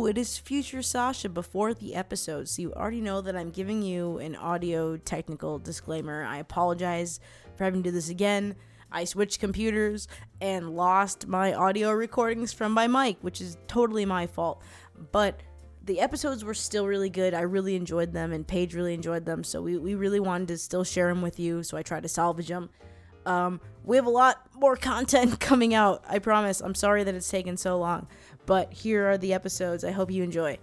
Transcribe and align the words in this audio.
Hello, 0.00 0.08
it 0.08 0.16
is 0.16 0.38
Future 0.38 0.80
Sasha 0.80 1.28
before 1.28 1.74
the 1.74 1.94
episode, 1.94 2.48
so 2.48 2.62
you 2.62 2.72
already 2.72 3.02
know 3.02 3.20
that 3.20 3.36
I'm 3.36 3.50
giving 3.50 3.82
you 3.82 4.16
an 4.16 4.34
audio 4.34 4.96
technical 4.96 5.58
disclaimer. 5.58 6.24
I 6.24 6.38
apologize 6.38 7.20
for 7.54 7.64
having 7.64 7.82
to 7.82 7.90
do 7.90 7.92
this 7.92 8.08
again. 8.08 8.54
I 8.90 9.04
switched 9.04 9.40
computers 9.40 10.08
and 10.40 10.70
lost 10.70 11.26
my 11.26 11.52
audio 11.52 11.92
recordings 11.92 12.54
from 12.54 12.72
my 12.72 12.86
mic, 12.86 13.18
which 13.20 13.42
is 13.42 13.58
totally 13.68 14.06
my 14.06 14.26
fault. 14.26 14.62
But 15.12 15.42
the 15.84 16.00
episodes 16.00 16.46
were 16.46 16.54
still 16.54 16.86
really 16.86 17.10
good. 17.10 17.34
I 17.34 17.42
really 17.42 17.76
enjoyed 17.76 18.14
them, 18.14 18.32
and 18.32 18.48
Paige 18.48 18.74
really 18.74 18.94
enjoyed 18.94 19.26
them, 19.26 19.44
so 19.44 19.60
we, 19.60 19.76
we 19.76 19.96
really 19.96 20.18
wanted 20.18 20.48
to 20.48 20.56
still 20.56 20.82
share 20.82 21.08
them 21.08 21.20
with 21.20 21.38
you, 21.38 21.62
so 21.62 21.76
I 21.76 21.82
tried 21.82 22.04
to 22.04 22.08
salvage 22.08 22.48
them. 22.48 22.70
Um, 23.26 23.60
we 23.84 23.96
have 23.96 24.06
a 24.06 24.10
lot 24.10 24.48
more 24.54 24.76
content 24.76 25.40
coming 25.40 25.74
out, 25.74 26.02
I 26.08 26.20
promise. 26.20 26.62
I'm 26.62 26.74
sorry 26.74 27.04
that 27.04 27.14
it's 27.14 27.28
taken 27.28 27.58
so 27.58 27.78
long. 27.78 28.08
But 28.50 28.72
here 28.72 29.08
are 29.08 29.16
the 29.16 29.32
episodes. 29.32 29.84
I 29.84 29.92
hope 29.92 30.10
you 30.10 30.24
enjoy. 30.24 30.58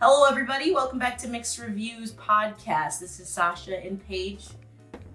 Hello, 0.00 0.28
everybody. 0.28 0.72
Welcome 0.72 0.98
back 0.98 1.16
to 1.18 1.28
Mixed 1.28 1.56
Reviews 1.60 2.14
Podcast. 2.14 2.98
This 2.98 3.20
is 3.20 3.28
Sasha 3.28 3.78
and 3.78 4.04
Paige. 4.08 4.44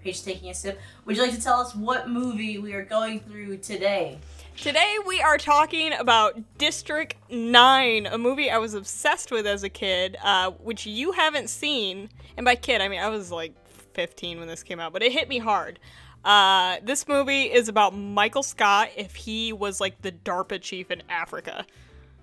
Paige 0.02 0.23
taking 0.23 0.50
a 0.50 0.54
sip. 0.54 0.80
Would 1.04 1.17
you 1.17 1.22
like 1.22 1.36
to 1.36 1.41
tell 1.41 1.59
us 1.59 1.76
what 1.76 2.08
movie 2.08 2.59
we 2.59 2.72
are 2.72 2.86
going 2.86 3.20
through 3.20 3.58
today? 3.58 4.20
Today 4.55 4.95
we 5.05 5.20
are 5.20 5.38
talking 5.38 5.91
about 5.91 6.40
District 6.58 7.17
9, 7.30 8.05
a 8.05 8.17
movie 8.17 8.50
I 8.50 8.58
was 8.58 8.73
obsessed 8.73 9.30
with 9.30 9.45
as 9.45 9.64
a 9.64 9.70
kid, 9.70 10.16
uh, 10.23 10.52
which 10.52 10.86
you 10.86 11.12
haven't 11.12 11.50
seen. 11.50 12.09
And 12.38 12.45
by 12.45 12.55
kid, 12.55 12.80
I 12.80 12.88
mean 12.88 13.02
I 13.02 13.09
was 13.09 13.34
like 13.34 13.53
15 13.95 14.39
when 14.39 14.48
this 14.48 14.64
came 14.64 14.80
out, 14.80 14.94
but 14.94 15.03
it 15.03 15.12
hit 15.12 15.28
me 15.28 15.39
hard. 15.39 15.78
Uh, 16.23 16.78
this 16.84 17.05
movie 17.05 17.52
is 17.52 17.67
about 17.67 17.94
Michael 17.94 18.44
Scott 18.44 18.92
if 18.95 19.14
he 19.14 19.52
was 19.52 19.81
like 19.81 20.02
the 20.02 20.14
DARPA 20.14 20.62
chief 20.62 20.89
in 20.89 21.03
Africa. 21.09 21.66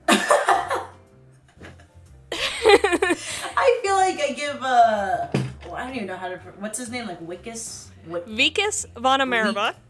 I 0.08 0.86
feel 3.82 3.94
like 3.94 4.20
I 4.20 4.32
give 4.32 4.62
uh 4.62 5.26
well, 5.64 5.74
I 5.74 5.84
don't 5.84 5.94
even 5.94 6.06
know 6.06 6.16
how 6.16 6.28
to 6.28 6.36
what's 6.58 6.78
his 6.78 6.90
name 6.90 7.06
like 7.06 7.20
Wikus 7.20 7.88
Wick- 8.06 8.26
Wikus. 8.26 8.86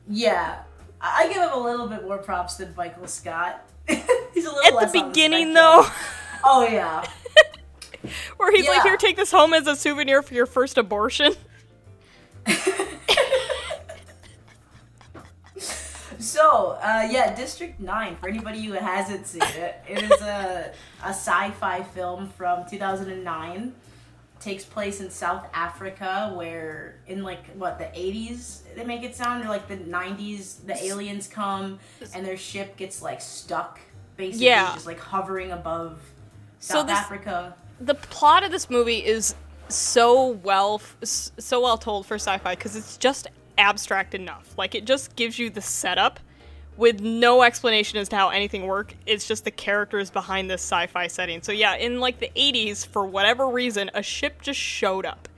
Yeah, 0.09 0.62
I 1.01 1.29
give 1.29 1.42
him 1.42 1.53
a 1.53 1.59
little 1.59 1.89
bit 1.89 2.03
more 2.05 2.19
props 2.19 2.57
than 2.57 2.75
Michael 2.77 3.07
Scott. 3.07 3.65
he's 3.89 4.47
a 4.47 4.53
little 4.53 4.77
less. 4.77 4.85
at 4.85 4.92
the 4.92 5.03
beginning 5.03 5.48
the 5.48 5.55
though. 5.55 5.87
Oh 6.45 6.67
yeah. 6.70 7.07
Where 8.37 8.53
he's 8.53 8.65
yeah. 8.67 8.73
like, 8.73 8.83
"Here, 8.83 8.97
take 8.97 9.17
this 9.17 9.31
home 9.31 9.55
as 9.55 9.67
a 9.67 9.75
souvenir 9.75 10.23
for 10.23 10.35
your 10.35 10.47
first 10.47 10.79
abortion." 10.79 11.35
So, 16.25 16.78
uh, 16.83 17.06
yeah, 17.11 17.34
District 17.34 17.78
9, 17.78 18.17
for 18.17 18.28
anybody 18.28 18.62
who 18.64 18.72
hasn't 18.72 19.27
seen 19.27 19.42
it, 19.42 19.77
it 19.86 20.03
is 20.03 20.20
a, 20.22 20.72
a 21.03 21.08
sci 21.08 21.50
fi 21.50 21.83
film 21.83 22.28
from 22.30 22.64
2009. 22.69 23.75
Takes 24.41 24.64
place 24.64 25.00
in 25.00 25.11
South 25.11 25.47
Africa, 25.55 26.33
where 26.34 26.97
in 27.06 27.22
like 27.22 27.47
what 27.55 27.78
the 27.78 27.84
80s 27.84 28.61
they 28.75 28.84
make 28.84 29.02
it 29.02 29.14
sound, 29.14 29.45
or 29.45 29.48
like 29.48 29.69
the 29.69 29.77
90s, 29.77 30.67
the 30.67 30.83
aliens 30.84 31.28
come 31.28 31.78
and 32.14 32.27
their 32.27 32.36
ship 32.36 32.77
gets 32.77 33.00
like 33.00 33.20
stuck, 33.20 33.80
basically, 34.17 34.47
yeah. 34.47 34.75
just 34.75 34.86
like 34.86 34.98
hovering 34.98 35.52
above 35.52 35.98
South 36.58 36.80
so 36.80 36.86
this, 36.86 36.98
Africa. 36.98 37.55
The 37.80 37.95
plot 37.95 38.45
of 38.45 38.50
this 38.50 38.69
movie 38.69 39.05
is 39.05 39.34
so 39.69 40.28
well 40.42 40.80
so 41.02 41.61
well 41.61 41.78
told 41.78 42.05
for 42.05 42.17
sci-fi 42.17 42.55
because 42.55 42.77
it's 42.77 42.98
just 42.98 43.28
abstract 43.59 44.15
enough. 44.15 44.55
Like 44.57 44.75
it 44.75 44.85
just 44.85 45.17
gives 45.17 45.39
you 45.39 45.51
the 45.51 45.63
setup 45.63 46.21
with 46.77 47.01
no 47.01 47.43
explanation 47.43 47.99
as 47.99 48.09
to 48.09 48.17
how 48.17 48.31
anything 48.31 48.67
works. 48.67 48.95
It's 49.07 49.29
just 49.29 49.45
the 49.45 49.51
characters 49.51 50.11
behind 50.11 50.51
this 50.51 50.63
sci-fi 50.63 51.07
setting. 51.07 51.43
So 51.43 51.53
yeah, 51.53 51.77
in 51.77 52.01
like 52.01 52.19
the 52.19 52.31
80s 52.35 52.87
for 52.87 53.05
whatever 53.05 53.49
reason 53.49 53.91
a 53.95 54.03
ship 54.03 54.43
just 54.43 54.59
showed 54.59 55.07
up. 55.07 55.29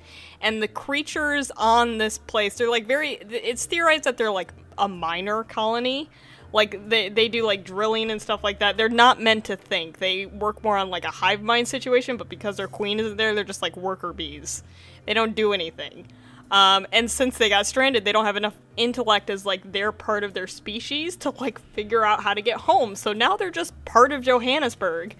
And 0.41 0.63
the 0.63 0.69
creatures 0.69 1.51
on 1.57 1.99
this 1.99 2.19
place, 2.19 2.55
they're 2.55 2.71
like 2.71 2.87
very 2.87 3.15
it's 3.15 3.67
theorized 3.67 4.05
that 4.05 4.17
they're 4.17 4.31
like 4.31 4.53
a 4.79 4.89
miner 4.89 5.45
colony. 5.45 6.09
Like 6.53 6.89
they 6.89 7.09
they 7.09 7.29
do 7.29 7.45
like 7.45 7.65
drilling 7.65 8.11
and 8.11 8.21
stuff 8.21 8.45
like 8.45 8.61
that. 8.61 8.77
They're 8.77 8.89
not 8.89 9.21
meant 9.21 9.45
to 9.47 9.57
think. 9.57 9.99
They 9.99 10.27
work 10.27 10.63
more 10.63 10.77
on 10.77 10.91
like 10.91 11.05
a 11.05 11.11
hive 11.11 11.43
mind 11.43 11.69
situation, 11.69 12.17
but 12.17 12.29
because 12.29 12.57
their 12.57 12.69
queen 12.69 13.01
isn't 13.01 13.17
there, 13.17 13.35
they're 13.35 13.45
just 13.45 13.63
like 13.63 13.77
worker 13.77 14.13
bees. 14.13 14.63
They 15.07 15.15
don't 15.15 15.35
do 15.35 15.53
anything. 15.53 16.07
Um, 16.51 16.87
and 16.93 17.11
since 17.11 17.39
they 17.39 17.49
got 17.49 17.67
stranded, 17.67 18.05
they 18.05 18.13
don't 18.13 18.25
have 18.25 18.37
enough 18.37 18.55
intellect 18.77 19.31
as 19.31 19.45
like 19.45 19.73
they're 19.73 19.93
part 19.93 20.23
of 20.23 20.35
their 20.35 20.47
species 20.47 21.17
to 21.17 21.31
like 21.31 21.59
figure 21.59 22.05
out 22.05 22.23
how 22.23 22.35
to 22.35 22.43
get 22.43 22.59
home. 22.59 22.95
So 22.95 23.13
now 23.13 23.37
they're 23.37 23.51
just 23.51 23.73
part 23.85 24.13
of 24.13 24.23
Johannesburg. 24.23 25.17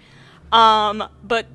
Um, 0.53 1.03
but 1.25 1.47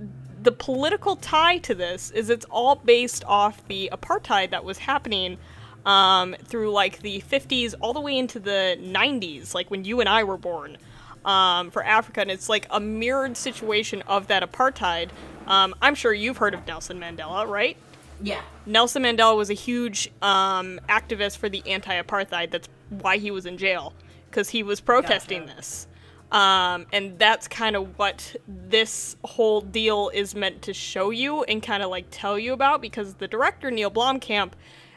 the 0.42 0.52
political 0.52 1.16
tie 1.16 1.60
to 1.60 1.76
this 1.76 2.12
is 2.12 2.30
it's 2.30 2.46
all 2.46 2.76
based 2.76 3.24
off 3.26 3.66
the 3.68 3.90
apartheid 3.94 4.50
that 4.52 4.66
was 4.66 4.80
happening 4.80 5.38
um, 5.86 6.36
through 6.44 6.72
like 6.72 7.00
the 7.00 7.22
50s 7.22 7.74
all 7.80 7.94
the 7.94 8.02
way 8.02 8.18
into 8.18 8.40
the 8.40 8.78
90s, 8.80 9.54
like 9.54 9.72
when 9.72 9.86
you 9.86 10.00
and 10.00 10.10
I 10.10 10.24
were 10.24 10.38
born. 10.38 10.78
Um, 11.24 11.70
for 11.70 11.84
Africa, 11.84 12.22
and 12.22 12.32
it's 12.32 12.50
like 12.50 12.66
a 12.72 12.80
mirrored 12.80 13.38
situation 13.38 14.02
of 14.08 14.26
that 14.26 14.42
apartheid. 14.42 15.12
Um, 15.46 15.76
I'm 15.80 15.94
sure 15.94 16.12
you've 16.12 16.38
heard 16.38 16.56
of 16.56 16.66
Nelson 16.66 17.00
Mandela, 17.00 17.48
right? 17.48 17.78
Yeah. 18.22 18.42
Nelson 18.66 19.04
Mandela 19.04 19.36
was 19.36 19.50
a 19.50 19.56
huge 19.56 20.12
um, 20.22 20.80
activist 20.88 21.38
for 21.38 21.50
the 21.50 21.64
anti-apartheid. 21.66 22.52
That's 22.52 22.70
why 22.90 23.18
he 23.18 23.32
was 23.32 23.46
in 23.46 23.58
jail 23.58 23.94
because 24.30 24.50
he 24.50 24.64
was 24.64 24.80
protesting 24.80 25.46
gotcha. 25.46 25.56
this. 25.56 25.88
Um, 26.32 26.86
and 26.94 27.20
that's 27.20 27.50
kind 27.50 27.76
of 27.76 27.98
what 28.00 28.38
this 28.48 29.18
whole 29.26 29.60
deal 29.60 30.10
is 30.14 30.34
meant 30.34 30.62
to 30.64 30.74
show 30.74 31.10
you 31.10 31.44
and 31.44 31.62
kind 31.62 31.84
of 31.84 31.90
like 31.90 32.06
tell 32.10 32.40
you 32.40 32.54
about 32.54 32.82
because 32.82 33.16
the 33.16 33.28
director 33.28 33.70
Neil 33.70 33.92
Blomkamp 33.92 34.54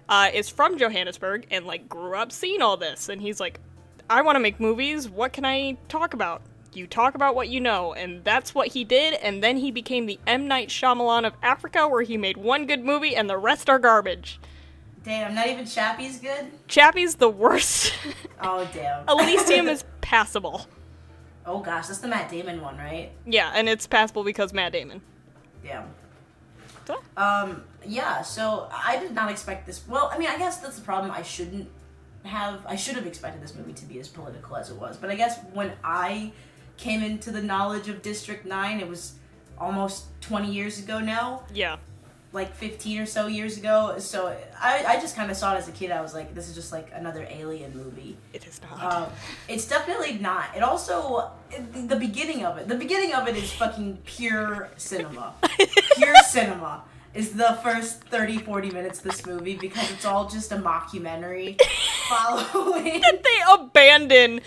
uh, 0.08 0.30
is 0.32 0.48
from 0.48 0.78
Johannesburg 0.78 1.46
and 1.50 1.66
like 1.66 1.88
grew 1.88 2.14
up 2.14 2.30
seeing 2.30 2.62
all 2.62 2.76
this, 2.76 3.08
and 3.08 3.20
he's 3.20 3.40
like, 3.40 3.58
I 4.08 4.22
want 4.22 4.36
to 4.36 4.40
make 4.40 4.60
movies. 4.60 5.08
What 5.08 5.32
can 5.32 5.44
I 5.44 5.76
talk 5.88 6.14
about? 6.14 6.42
You 6.76 6.86
talk 6.86 7.14
about 7.14 7.34
what 7.34 7.48
you 7.48 7.60
know, 7.60 7.94
and 7.94 8.24
that's 8.24 8.54
what 8.54 8.68
he 8.68 8.84
did. 8.84 9.14
And 9.14 9.42
then 9.42 9.58
he 9.58 9.70
became 9.70 10.06
the 10.06 10.18
M 10.26 10.48
Night 10.48 10.68
Shyamalan 10.68 11.26
of 11.26 11.34
Africa, 11.42 11.88
where 11.88 12.02
he 12.02 12.16
made 12.16 12.36
one 12.36 12.66
good 12.66 12.84
movie 12.84 13.14
and 13.14 13.28
the 13.28 13.38
rest 13.38 13.70
are 13.70 13.78
garbage. 13.78 14.40
Damn, 15.04 15.34
not 15.34 15.48
even 15.48 15.66
Chappie's 15.66 16.18
good. 16.18 16.46
Chappie's 16.66 17.16
the 17.16 17.28
worst. 17.28 17.92
Oh 18.46 18.68
damn. 18.74 19.04
Elysium 19.08 19.68
is 19.68 19.84
passable. 20.02 20.66
Oh 21.46 21.60
gosh, 21.60 21.86
that's 21.86 22.00
the 22.00 22.08
Matt 22.08 22.30
Damon 22.30 22.60
one, 22.60 22.76
right? 22.76 23.10
Yeah, 23.24 23.52
and 23.54 23.70
it's 23.70 23.86
passable 23.86 24.22
because 24.22 24.52
Matt 24.52 24.72
Damon. 24.72 25.00
Damn. 25.62 25.84
So? 26.86 27.00
Um. 27.16 27.64
Yeah. 27.86 28.20
So 28.20 28.68
I 28.70 28.98
did 28.98 29.12
not 29.12 29.30
expect 29.30 29.66
this. 29.66 29.86
Well, 29.88 30.10
I 30.12 30.18
mean, 30.18 30.28
I 30.28 30.36
guess 30.36 30.58
that's 30.58 30.76
the 30.76 30.82
problem. 30.82 31.10
I 31.10 31.22
shouldn't 31.22 31.70
have. 32.24 32.60
I 32.66 32.76
should 32.76 32.96
have 32.96 33.06
expected 33.06 33.42
this 33.42 33.54
movie 33.54 33.72
to 33.74 33.86
be 33.86 33.98
as 33.98 34.08
political 34.08 34.56
as 34.56 34.68
it 34.68 34.76
was. 34.76 34.98
But 34.98 35.10
I 35.10 35.14
guess 35.14 35.38
when 35.54 35.72
I 35.82 36.32
came 36.76 37.02
into 37.02 37.30
the 37.30 37.42
knowledge 37.42 37.88
of 37.88 38.02
District 38.02 38.44
9. 38.44 38.80
It 38.80 38.88
was 38.88 39.14
almost 39.58 40.06
20 40.22 40.50
years 40.50 40.78
ago 40.78 40.98
now. 40.98 41.44
Yeah. 41.52 41.76
Like 42.32 42.52
15 42.54 43.00
or 43.00 43.06
so 43.06 43.28
years 43.28 43.56
ago. 43.56 43.94
So 43.98 44.36
I, 44.60 44.84
I 44.84 45.00
just 45.00 45.14
kind 45.14 45.30
of 45.30 45.36
saw 45.36 45.54
it 45.54 45.58
as 45.58 45.68
a 45.68 45.72
kid. 45.72 45.92
I 45.92 46.00
was 46.00 46.14
like, 46.14 46.34
this 46.34 46.48
is 46.48 46.54
just 46.54 46.72
like 46.72 46.90
another 46.92 47.26
alien 47.30 47.76
movie. 47.76 48.16
It 48.32 48.44
is 48.44 48.60
not. 48.62 48.92
Um, 48.92 49.08
it's 49.46 49.68
definitely 49.68 50.18
not. 50.18 50.46
It 50.56 50.62
also, 50.64 51.30
the 51.86 51.96
beginning 51.96 52.44
of 52.44 52.58
it, 52.58 52.66
the 52.66 52.74
beginning 52.74 53.14
of 53.14 53.28
it 53.28 53.36
is 53.36 53.52
fucking 53.52 53.98
pure 54.04 54.68
cinema. 54.76 55.34
pure 55.96 56.16
cinema 56.28 56.82
is 57.14 57.32
the 57.34 57.58
first 57.62 58.02
30 58.04 58.38
40 58.38 58.70
minutes 58.70 58.98
of 58.98 59.04
this 59.04 59.24
movie 59.24 59.54
because 59.54 59.90
it's 59.92 60.04
all 60.04 60.28
just 60.28 60.50
a 60.50 60.56
mockumentary 60.56 61.56
following 62.08 63.00
that 63.00 63.22
they 63.22 63.40
abandon 63.52 64.40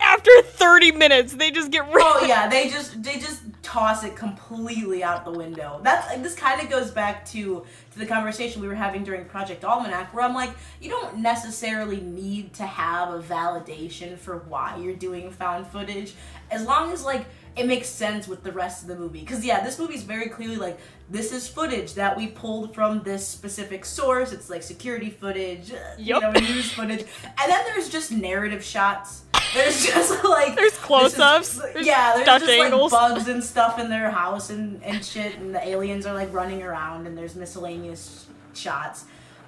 after 0.00 0.30
30 0.42 0.92
minutes 0.92 1.34
they 1.34 1.50
just 1.50 1.70
get 1.70 1.86
rid 1.86 1.96
oh 1.98 2.24
yeah 2.26 2.48
they 2.48 2.68
just 2.68 3.02
they 3.02 3.18
just 3.18 3.42
toss 3.62 4.04
it 4.04 4.14
completely 4.14 5.02
out 5.02 5.24
the 5.24 5.30
window 5.30 5.80
that's 5.82 6.08
like 6.08 6.22
this 6.22 6.34
kind 6.34 6.60
of 6.60 6.68
goes 6.70 6.90
back 6.90 7.24
to 7.24 7.64
to 7.90 7.98
the 7.98 8.06
conversation 8.06 8.60
we 8.60 8.68
were 8.68 8.74
having 8.74 9.02
during 9.02 9.24
project 9.24 9.64
almanac 9.64 10.12
where 10.14 10.24
i'm 10.24 10.34
like 10.34 10.50
you 10.80 10.90
don't 10.90 11.18
necessarily 11.18 12.00
need 12.00 12.52
to 12.52 12.64
have 12.64 13.12
a 13.12 13.22
validation 13.22 14.16
for 14.18 14.38
why 14.48 14.76
you're 14.76 14.94
doing 14.94 15.30
found 15.30 15.66
footage 15.66 16.14
as 16.50 16.64
long 16.64 16.92
as 16.92 17.04
like 17.04 17.26
it 17.56 17.66
makes 17.66 17.88
sense 17.88 18.26
with 18.26 18.42
the 18.42 18.52
rest 18.52 18.82
of 18.82 18.88
the 18.88 18.96
movie. 18.96 19.20
Because 19.20 19.44
yeah, 19.44 19.62
this 19.62 19.78
movie 19.78 19.94
is 19.94 20.02
very 20.02 20.28
clearly 20.28 20.56
like 20.56 20.78
this 21.08 21.32
is 21.32 21.46
footage 21.46 21.94
that 21.94 22.16
we 22.16 22.28
pulled 22.28 22.74
from 22.74 23.02
this 23.02 23.26
specific 23.26 23.84
source. 23.84 24.32
It's 24.32 24.50
like 24.50 24.62
security 24.62 25.10
footage, 25.10 25.72
uh, 25.72 25.76
yep. 25.98 25.98
you 25.98 26.20
know, 26.20 26.32
news 26.32 26.72
footage, 26.72 27.04
and 27.24 27.50
then 27.50 27.64
there's 27.66 27.88
just 27.88 28.10
narrative 28.10 28.64
shots. 28.64 29.22
There's 29.54 29.73
just 29.82 30.24
like 30.24 30.56
there's 30.56 30.76
close-ups. 30.78 31.58
There's 31.58 31.86
yeah, 31.86 32.14
there's 32.14 32.26
just 32.26 32.48
angles. 32.48 32.92
like 32.92 33.14
bugs 33.14 33.28
and 33.28 33.42
stuff 33.42 33.78
in 33.78 33.88
their 33.88 34.10
house 34.10 34.50
and 34.50 34.82
and 34.82 35.04
shit, 35.04 35.36
and 35.36 35.54
the 35.54 35.66
aliens 35.66 36.06
are 36.06 36.14
like 36.14 36.32
running 36.32 36.62
around, 36.62 37.06
and 37.06 37.16
there's 37.16 37.34
miscellaneous 37.34 38.26
shots. 38.54 39.04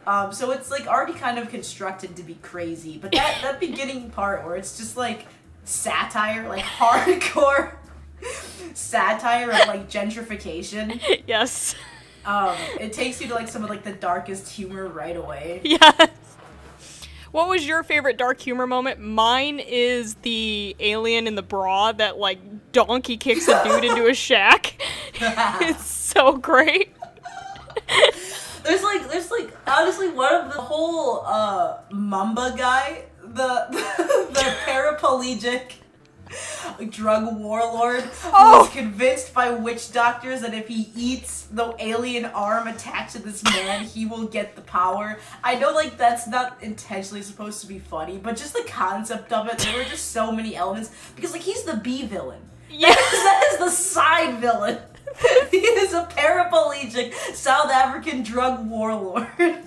Um, 0.06 0.32
so 0.32 0.52
it's 0.52 0.70
like 0.70 0.86
already 0.86 1.14
kind 1.14 1.38
of 1.38 1.48
constructed 1.48 2.16
to 2.16 2.22
be 2.22 2.34
crazy, 2.42 2.98
but 2.98 3.12
that 3.12 3.38
that 3.42 3.60
beginning 3.60 4.10
part 4.10 4.44
where 4.44 4.56
it's 4.56 4.78
just 4.78 4.96
like 4.96 5.26
satire, 5.64 6.48
like 6.48 6.64
hardcore 6.64 7.74
satire 8.74 9.50
of 9.50 9.66
like 9.66 9.90
gentrification. 9.90 11.00
yes. 11.26 11.74
Um, 12.24 12.56
it 12.80 12.92
takes 12.92 13.20
you 13.20 13.28
to 13.28 13.34
like 13.34 13.48
some 13.48 13.62
of 13.62 13.70
like 13.70 13.84
the 13.84 13.92
darkest 13.92 14.48
humor 14.48 14.88
right 14.88 15.16
away. 15.16 15.60
Yes. 15.64 16.08
What 17.36 17.48
was 17.48 17.66
your 17.66 17.82
favorite 17.82 18.16
dark 18.16 18.40
humor 18.40 18.66
moment? 18.66 18.98
Mine 18.98 19.58
is 19.58 20.14
the 20.22 20.74
alien 20.80 21.26
in 21.26 21.34
the 21.34 21.42
bra 21.42 21.92
that 21.92 22.16
like 22.16 22.38
donkey 22.72 23.18
kicks 23.18 23.46
a 23.46 23.62
dude 23.62 23.84
into 23.84 24.06
a 24.06 24.14
shack. 24.14 24.80
it's 25.20 25.84
so 25.84 26.38
great. 26.38 26.94
There's 28.64 28.82
like 28.82 29.10
there's 29.10 29.30
like 29.30 29.54
honestly 29.66 30.08
one 30.08 30.34
of 30.34 30.50
the 30.50 30.62
whole 30.62 31.26
uh 31.26 31.80
Mamba 31.92 32.54
guy, 32.56 33.04
the 33.20 33.66
the 34.32 34.56
paraplegic 34.64 35.72
drug 36.90 37.38
warlord 37.38 38.04
Oh. 38.24 38.60
was 38.60 38.70
convinced 38.70 39.32
by 39.32 39.50
witch 39.50 39.92
doctors 39.92 40.40
that 40.40 40.54
if 40.54 40.68
he 40.68 40.90
eats 40.96 41.42
the 41.52 41.74
alien 41.78 42.24
arm 42.26 42.66
attached 42.68 43.12
to 43.12 43.18
this 43.20 43.42
man, 43.44 43.84
he 43.84 44.06
will 44.06 44.26
get 44.26 44.56
the 44.56 44.62
power. 44.62 45.18
I 45.44 45.56
know 45.58 45.72
like 45.72 45.96
that's 45.96 46.26
not 46.26 46.62
intentionally 46.62 47.22
supposed 47.22 47.60
to 47.62 47.66
be 47.66 47.78
funny, 47.78 48.18
but 48.18 48.36
just 48.36 48.52
the 48.54 48.64
concept 48.68 49.32
of 49.32 49.48
it, 49.48 49.58
there 49.58 49.76
were 49.76 49.84
just 49.84 50.10
so 50.12 50.32
many 50.32 50.56
elements 50.56 50.90
because 51.14 51.32
like 51.32 51.42
he's 51.42 51.62
the 51.62 51.76
B 51.76 52.06
villain. 52.06 52.40
Yes. 52.70 52.98
that 53.12 53.48
is 53.52 53.58
the 53.58 53.70
side 53.70 54.38
villain. 54.40 54.78
he 55.50 55.58
is 55.58 55.94
a 55.94 56.04
paraplegic 56.06 57.14
South 57.34 57.70
African 57.70 58.22
drug 58.22 58.68
warlord. 58.68 59.28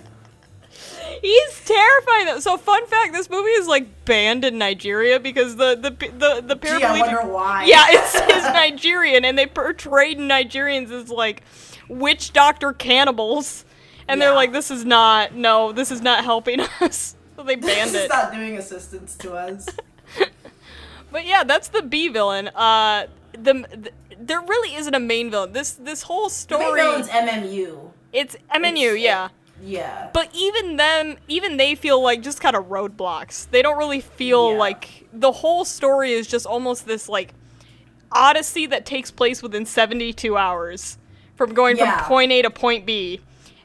He's 1.21 1.66
terrifying. 1.66 2.25
though. 2.27 2.39
So, 2.39 2.57
fun 2.57 2.86
fact: 2.88 3.13
this 3.13 3.30
movie 3.30 3.50
is 3.51 3.68
like 3.68 4.06
banned 4.06 4.45
in 4.45 4.57
Nigeria 4.57 5.19
because 5.19 5.56
the 5.56 5.75
the 5.75 5.92
the 5.92 6.42
the 6.42 6.56
Gee, 6.56 6.83
I 6.83 7.00
wonder 7.00 7.21
why. 7.31 7.66
Yeah, 7.66 7.86
it's, 7.89 8.16
it's 8.16 8.45
Nigerian, 8.54 9.25
and 9.25 9.38
they 9.38 9.45
portrayed 9.48 10.18
Nigerians 10.18 10.92
as 10.92 11.10
like 11.10 11.44
witch 11.88 12.31
doctor 12.33 12.71
cannibals, 12.74 13.66
and 14.07 14.21
they're 14.21 14.33
like, 14.36 14.51
"This 14.54 14.71
is 14.71 14.86
not. 14.86 15.33
No, 15.36 15.71
this 15.71 15.92
is 15.92 16.01
not 16.01 16.24
helping 16.24 16.60
us." 16.81 17.16
So 17.36 17.44
they 17.44 17.56
banned 17.56 17.89
it. 17.89 17.94
this 17.94 17.95
it. 17.95 18.04
is 18.06 18.10
not 18.10 18.33
doing 18.33 18.57
assistance 18.57 19.16
to 19.18 19.33
us. 19.33 19.68
But 21.12 21.25
yeah, 21.25 21.44
that's 21.44 21.69
the 21.69 21.81
B 21.81 22.07
villain. 22.10 22.50
Uh, 22.50 23.07
the, 23.33 23.54
the 23.54 23.92
there 24.19 24.42
really 24.42 24.75
isn't 24.75 24.94
a 24.94 25.00
main 25.00 25.31
villain. 25.31 25.54
This 25.54 25.71
this 25.71 26.04
whole 26.04 26.25
The 26.30 26.33
story. 26.36 26.66
main 26.83 27.04
villain's 27.04 27.07
MMU. 27.10 27.92
it's 28.13 28.36
MNU, 28.54 28.77
It's- 28.94 29.00
yeah. 29.00 29.30
Yeah. 29.62 30.10
But 30.14 30.30
even 30.34 30.78
them, 30.78 31.18
even 31.28 31.58
they 31.58 31.76
feel 31.76 32.02
like 32.02 32.22
just 32.22 32.42
kind 32.42 32.56
of 32.56 32.66
roadblocks. 32.66 33.50
They 33.50 33.62
don't 33.62 33.78
really 33.78 34.02
feel 34.02 34.52
Yeah. 34.52 34.58
like 34.58 35.08
the 35.14 35.32
whole 35.32 35.66
story 35.66 36.14
is 36.14 36.28
just 36.28 36.46
almost 36.46 36.86
this 36.86 37.10
like 37.10 37.34
odyssey 38.12 38.66
that 38.68 38.86
takes 38.86 39.12
place 39.12 39.42
within 39.44 39.66
72 39.66 40.36
hours 40.38 40.98
from 41.36 41.54
going 41.54 41.78
Yeah. 41.78 41.98
from 42.00 42.08
point 42.08 42.32
A 42.32 42.42
to 42.44 42.50
point 42.50 42.86
B. 42.86 43.22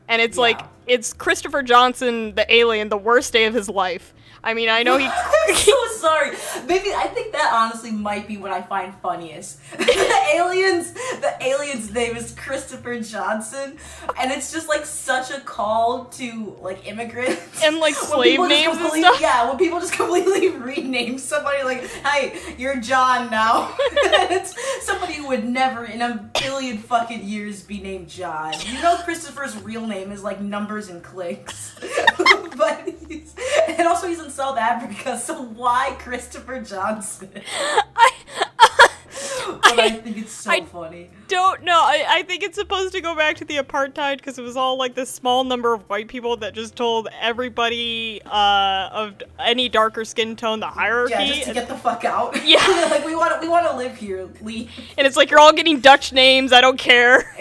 And 0.09 0.21
it's 0.21 0.37
like 0.37 0.59
Yeah. 0.61 0.67
It's 0.87 1.13
Christopher 1.13 1.63
Johnson, 1.63 2.35
the 2.35 2.53
alien, 2.53 2.89
the 2.89 2.97
worst 2.97 3.33
day 3.33 3.45
of 3.47 3.55
his 3.55 3.69
life. 3.69 4.15
I 4.45 4.53
mean, 4.53 4.69
I 4.69 4.83
know 4.83 4.99
he 4.99 5.07
I'm 5.49 5.55
so 5.55 5.87
sorry. 5.97 6.37
Maybe 6.67 6.93
I 6.93 7.09
think 7.09 7.33
that 7.33 7.51
honestly 7.53 7.91
might 7.91 8.29
be 8.29 8.37
what 8.37 8.53
I 8.53 8.61
find 8.61 8.95
funniest. 8.97 9.59
the 9.79 10.23
aliens, 10.35 10.93
the 10.93 11.35
alien's 11.41 11.93
name 11.93 12.15
is 12.15 12.33
Christopher 12.33 13.01
Johnson, 13.01 13.79
and 14.21 14.31
it's 14.31 14.53
just 14.53 14.69
like 14.69 14.85
such 14.85 15.31
a 15.31 15.41
call 15.41 16.05
to 16.07 16.57
like 16.61 16.87
immigrants 16.87 17.65
And, 17.65 17.79
like, 17.79 17.95
slave 17.95 18.39
names 18.41 18.77
and 18.77 18.93
stuff. 18.93 19.19
Yeah, 19.19 19.49
when 19.49 19.57
people 19.57 19.81
just 19.81 19.95
completely 19.95 20.51
rename 20.51 21.19
somebody 21.19 21.63
like, 21.63 21.87
"Hey, 21.87 22.39
you're 22.59 22.77
John 22.77 23.31
now." 23.31 23.75
it's 23.81 24.55
somebody 24.85 25.15
who 25.15 25.29
would 25.29 25.45
never 25.45 25.87
in 25.87 26.03
a 26.03 26.29
billion 26.43 26.77
fucking 26.77 27.25
years 27.25 27.63
be 27.63 27.81
named 27.81 28.09
John. 28.09 28.53
You 28.67 28.83
know, 28.83 28.97
Christopher's 29.05 29.57
real 29.63 29.87
name 29.87 30.13
is 30.13 30.23
like 30.23 30.41
numbers 30.75 30.89
and 30.91 31.03
clicks, 31.05 31.77
but 32.57 32.89
he's 33.09 33.35
and 33.69 33.87
also 33.87 34.09
he's 34.09 34.21
in 34.21 34.31
South 34.31 34.59
Africa. 34.59 35.17
So 35.19 35.43
why 35.45 35.97
Christopher 36.01 36.61
Johnson? 36.61 37.31
I, 37.97 38.11
But 39.47 39.79
I, 39.79 39.91
think 39.91 40.17
it's 40.17 40.33
so 40.33 40.51
I- 40.51 40.63
funny. 40.63 41.11
don't 41.29 41.63
know. 41.63 41.79
I, 41.79 42.05
I 42.09 42.23
think 42.23 42.43
it's 42.43 42.57
supposed 42.57 42.93
to 42.95 43.01
go 43.01 43.15
back 43.15 43.37
to 43.37 43.45
the 43.45 43.59
apartheid 43.59 44.17
because 44.17 44.39
it 44.39 44.43
was 44.43 44.57
all 44.57 44.77
like 44.77 44.95
this 44.95 45.11
small 45.11 45.45
number 45.45 45.73
of 45.75 45.83
white 45.89 46.09
people 46.09 46.37
that 46.39 46.55
just 46.55 46.75
told 46.77 47.09
everybody 47.21 48.21
uh, 48.25 48.89
of 48.93 49.15
any 49.39 49.69
darker 49.69 50.05
skin 50.05 50.35
tone 50.35 50.61
the 50.61 50.67
hierarchy. 50.67 51.15
Yeah, 51.15 51.27
just 51.27 51.49
to 51.49 51.55
get 51.55 51.69
the 51.69 51.77
fuck 51.77 52.05
out. 52.05 52.37
Yeah. 52.45 52.59
like 52.91 53.05
we 53.05 53.15
want 53.15 53.35
to, 53.35 53.41
we 53.41 53.49
want 53.49 53.67
to 53.71 53.77
live 53.77 53.97
here. 53.97 54.29
Leave. 54.41 54.71
and 54.99 55.07
it's 55.07 55.17
like 55.17 55.31
you're 55.31 55.41
all 55.41 55.53
getting 55.53 55.79
Dutch 55.81 56.13
names. 56.13 56.53
I 56.53 56.61
don't 56.61 56.79
care. 56.79 57.35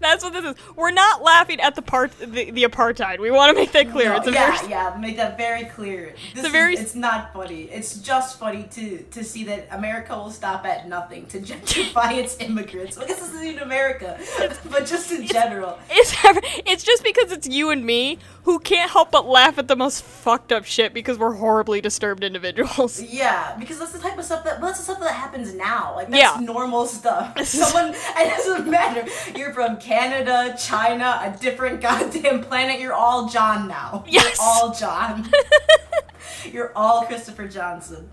That's 0.00 0.24
what 0.24 0.32
this 0.32 0.44
is. 0.44 0.54
We're 0.76 0.90
not 0.90 1.22
laughing 1.22 1.60
at 1.60 1.74
the 1.74 1.82
part 1.82 2.10
the, 2.18 2.50
the 2.50 2.64
apartheid. 2.64 3.18
We 3.20 3.30
want 3.30 3.50
to 3.54 3.60
make 3.60 3.72
that 3.72 3.90
clear. 3.90 4.08
No, 4.10 4.16
it's 4.16 4.26
a 4.26 4.32
yeah, 4.32 4.56
very 4.56 4.70
yeah, 4.70 4.96
make 4.98 5.16
that 5.18 5.36
very 5.36 5.64
clear. 5.64 6.14
This 6.34 6.44
a 6.44 6.46
is- 6.46 6.52
very- 6.52 6.74
it's 6.74 6.94
not 6.94 7.32
funny. 7.32 7.62
It's 7.64 7.98
just 7.98 8.38
funny 8.38 8.64
to 8.72 8.98
to 9.02 9.22
see 9.24 9.44
that 9.44 9.68
America 9.70 10.16
will 10.16 10.30
stop 10.30 10.64
at 10.64 10.88
nothing 10.88 11.26
to 11.26 11.38
gentrify 11.50 12.14
its 12.16 12.38
immigrants. 12.40 12.96
I 12.98 13.06
guess 13.06 13.20
this 13.20 13.28
isn't 13.34 13.44
even 13.46 13.62
America, 13.62 14.18
but 14.70 14.86
just 14.86 15.12
in 15.12 15.26
general. 15.26 15.78
it's 15.90 16.14
it's 16.66 16.82
just 16.82 17.04
because 17.04 17.30
it's 17.32 17.46
you 17.48 17.70
and 17.70 17.84
me 17.84 18.18
who 18.44 18.58
can't 18.58 18.90
help 18.90 19.10
but 19.10 19.26
laugh 19.26 19.58
at 19.58 19.68
the 19.68 19.76
most 19.76 20.02
fucked 20.02 20.50
up 20.50 20.64
shit 20.64 20.94
because 20.94 21.18
we're 21.18 21.34
horribly 21.34 21.80
disturbed 21.82 22.24
individuals. 22.24 23.02
Yeah, 23.02 23.54
because 23.58 23.78
that's 23.78 23.92
the 23.92 23.98
type 23.98 24.16
of 24.18 24.24
stuff 24.24 24.44
that 24.44 24.58
well, 24.60 24.68
that's 24.70 24.78
the 24.78 24.84
stuff 24.84 25.00
that 25.00 25.12
happens 25.12 25.52
now. 25.54 25.94
Like 25.94 26.08
that's 26.08 26.36
Yeah. 26.36 26.40
normal 26.40 26.86
stuff. 26.86 27.38
Someone 27.44 27.94
it 27.94 28.28
doesn't 28.36 28.70
matter. 28.70 29.06
You're 29.36 29.52
from 29.52 29.76
Canada, 29.76 29.89
China, 30.58 31.20
a 31.22 31.36
different 31.40 31.80
goddamn 31.80 32.42
planet. 32.44 32.80
You're 32.80 32.92
all 32.94 33.28
John 33.28 33.68
now. 33.68 34.04
Yes. 34.08 34.36
You're 34.38 34.46
all 34.46 34.74
John. 34.74 35.30
You're 36.52 36.72
all 36.74 37.02
Christopher 37.02 37.48
Johnson. 37.48 38.08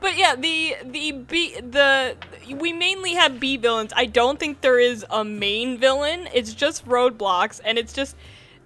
But 0.00 0.18
yeah, 0.18 0.34
the 0.36 0.76
the 0.84 1.12
B 1.12 1.58
the 1.60 2.16
we 2.56 2.72
mainly 2.72 3.14
have 3.14 3.40
B 3.40 3.56
villains. 3.56 3.92
I 3.96 4.06
don't 4.06 4.38
think 4.38 4.60
there 4.60 4.78
is 4.78 5.06
a 5.10 5.24
main 5.24 5.78
villain. 5.78 6.28
It's 6.34 6.52
just 6.54 6.84
roadblocks, 6.86 7.60
and 7.64 7.78
it's 7.78 7.92
just 7.92 8.14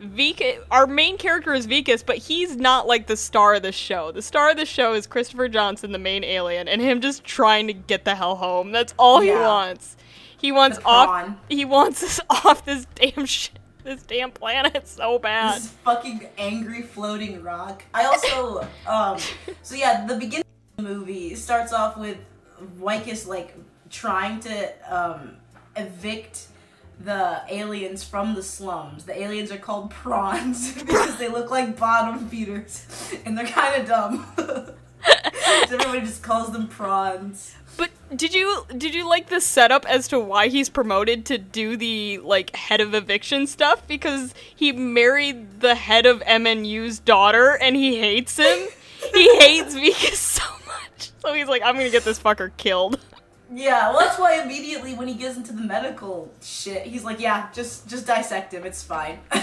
Vika. 0.02 0.59
Our 0.70 0.87
main 0.87 1.19
character 1.19 1.55
is 1.55 1.67
Wikus, 1.67 2.05
but 2.05 2.19
he's 2.19 2.56
not 2.56 2.87
like 2.87 3.06
the 3.06 3.17
star 3.17 3.55
of 3.55 3.62
the 3.62 3.73
show. 3.73 4.11
The 4.12 4.23
star 4.23 4.50
of 4.50 4.56
the 4.56 4.67
show 4.67 4.94
is 4.94 5.06
Christopher 5.06 5.49
Johnson, 5.49 5.93
the 5.93 5.99
main 5.99 6.25
alien, 6.25 6.67
and 6.67 6.81
him 6.81 7.00
just 7.00 7.23
trying 7.25 7.67
to 7.69 7.73
get 7.73 8.05
the 8.05 8.14
hell 8.14 8.37
home. 8.37 8.73
That's 8.73 8.94
all 8.99 9.20
he 9.20 9.29
Yeah. 9.29 9.47
wants. 9.47 9.97
He 10.38 10.52
wants 10.52 10.78
off. 10.85 11.35
He 11.49 11.64
wants 11.64 12.02
us 12.02 12.21
off 12.31 12.64
this 12.64 12.87
damn 12.95 13.26
shit. 13.26 13.59
This 13.85 14.02
damn 14.02 14.33
planet 14.33 14.88
so 14.88 15.19
bad. 15.19 15.57
This 15.57 15.69
fucking 15.85 16.26
angry 16.38 16.83
floating 16.83 17.43
rock. 17.43 17.85
I 17.95 18.05
also, 18.07 18.66
um, 18.87 19.19
so 19.62 19.75
yeah, 19.75 20.07
the 20.07 20.16
beginning 20.16 20.45
of 20.78 20.85
the 20.85 20.90
movie 20.90 21.35
starts 21.37 21.73
off 21.73 21.97
with 21.97 22.19
Wikus 22.81 23.26
like 23.26 23.57
trying 23.90 24.40
to 24.40 24.73
um, 24.93 25.37
evict 25.76 26.49
the 26.99 27.43
aliens 27.49 28.02
from 28.02 28.35
the 28.35 28.43
slums. 28.43 29.05
The 29.05 29.21
aliens 29.21 29.52
are 29.52 29.59
called 29.59 29.90
prawns 29.90 30.73
because 30.73 31.16
they 31.19 31.28
look 31.28 31.50
like 31.50 31.78
bottom 31.78 32.26
feeders 32.28 32.87
and 33.25 33.38
they're 33.38 33.47
kind 33.47 33.81
of 33.81 33.88
dumb. 33.88 34.73
So 35.69 35.75
everybody 35.75 36.00
just 36.00 36.23
calls 36.23 36.53
them 36.53 36.69
prawns. 36.69 37.55
But 37.76 37.91
did 38.15 38.35
you 38.35 38.65
did 38.76 38.95
you 38.95 39.09
like 39.09 39.29
the 39.29 39.41
setup 39.41 39.85
as 39.87 40.09
to 40.09 40.19
why 40.19 40.49
he's 40.49 40.69
promoted 40.69 41.26
to 41.26 41.38
do 41.38 41.76
the 41.76 42.19
like 42.19 42.55
head 42.57 42.81
of 42.81 42.95
eviction 42.95 43.47
stuff? 43.47 43.87
Because 43.87 44.35
he 44.55 44.73
married 44.73 45.61
the 45.61 45.75
head 45.75 46.07
of 46.07 46.21
MNU's 46.21 46.99
daughter 46.99 47.57
and 47.61 47.76
he 47.76 47.99
hates 47.99 48.38
him. 48.38 48.69
he 49.12 49.38
hates 49.41 49.75
Vika 49.75 50.15
so 50.15 50.45
much. 50.67 51.11
So 51.19 51.35
he's 51.35 51.49
like, 51.49 51.62
I'm 51.62 51.76
gonna 51.76 51.91
get 51.91 52.05
this 52.05 52.19
fucker 52.19 52.50
killed. 52.57 52.99
Yeah, 53.53 53.91
well, 53.91 54.00
that's 54.00 54.19
why 54.19 54.43
immediately 54.43 54.95
when 54.95 55.07
he 55.07 55.15
gets 55.15 55.37
into 55.37 55.53
the 55.53 55.62
medical 55.62 56.33
shit, 56.43 56.83
he's 56.83 57.05
like, 57.05 57.21
"Yeah, 57.21 57.49
just 57.53 57.88
just 57.88 58.05
dissect 58.05 58.53
him. 58.53 58.65
It's 58.65 58.83
fine." 58.83 59.21
um, 59.31 59.41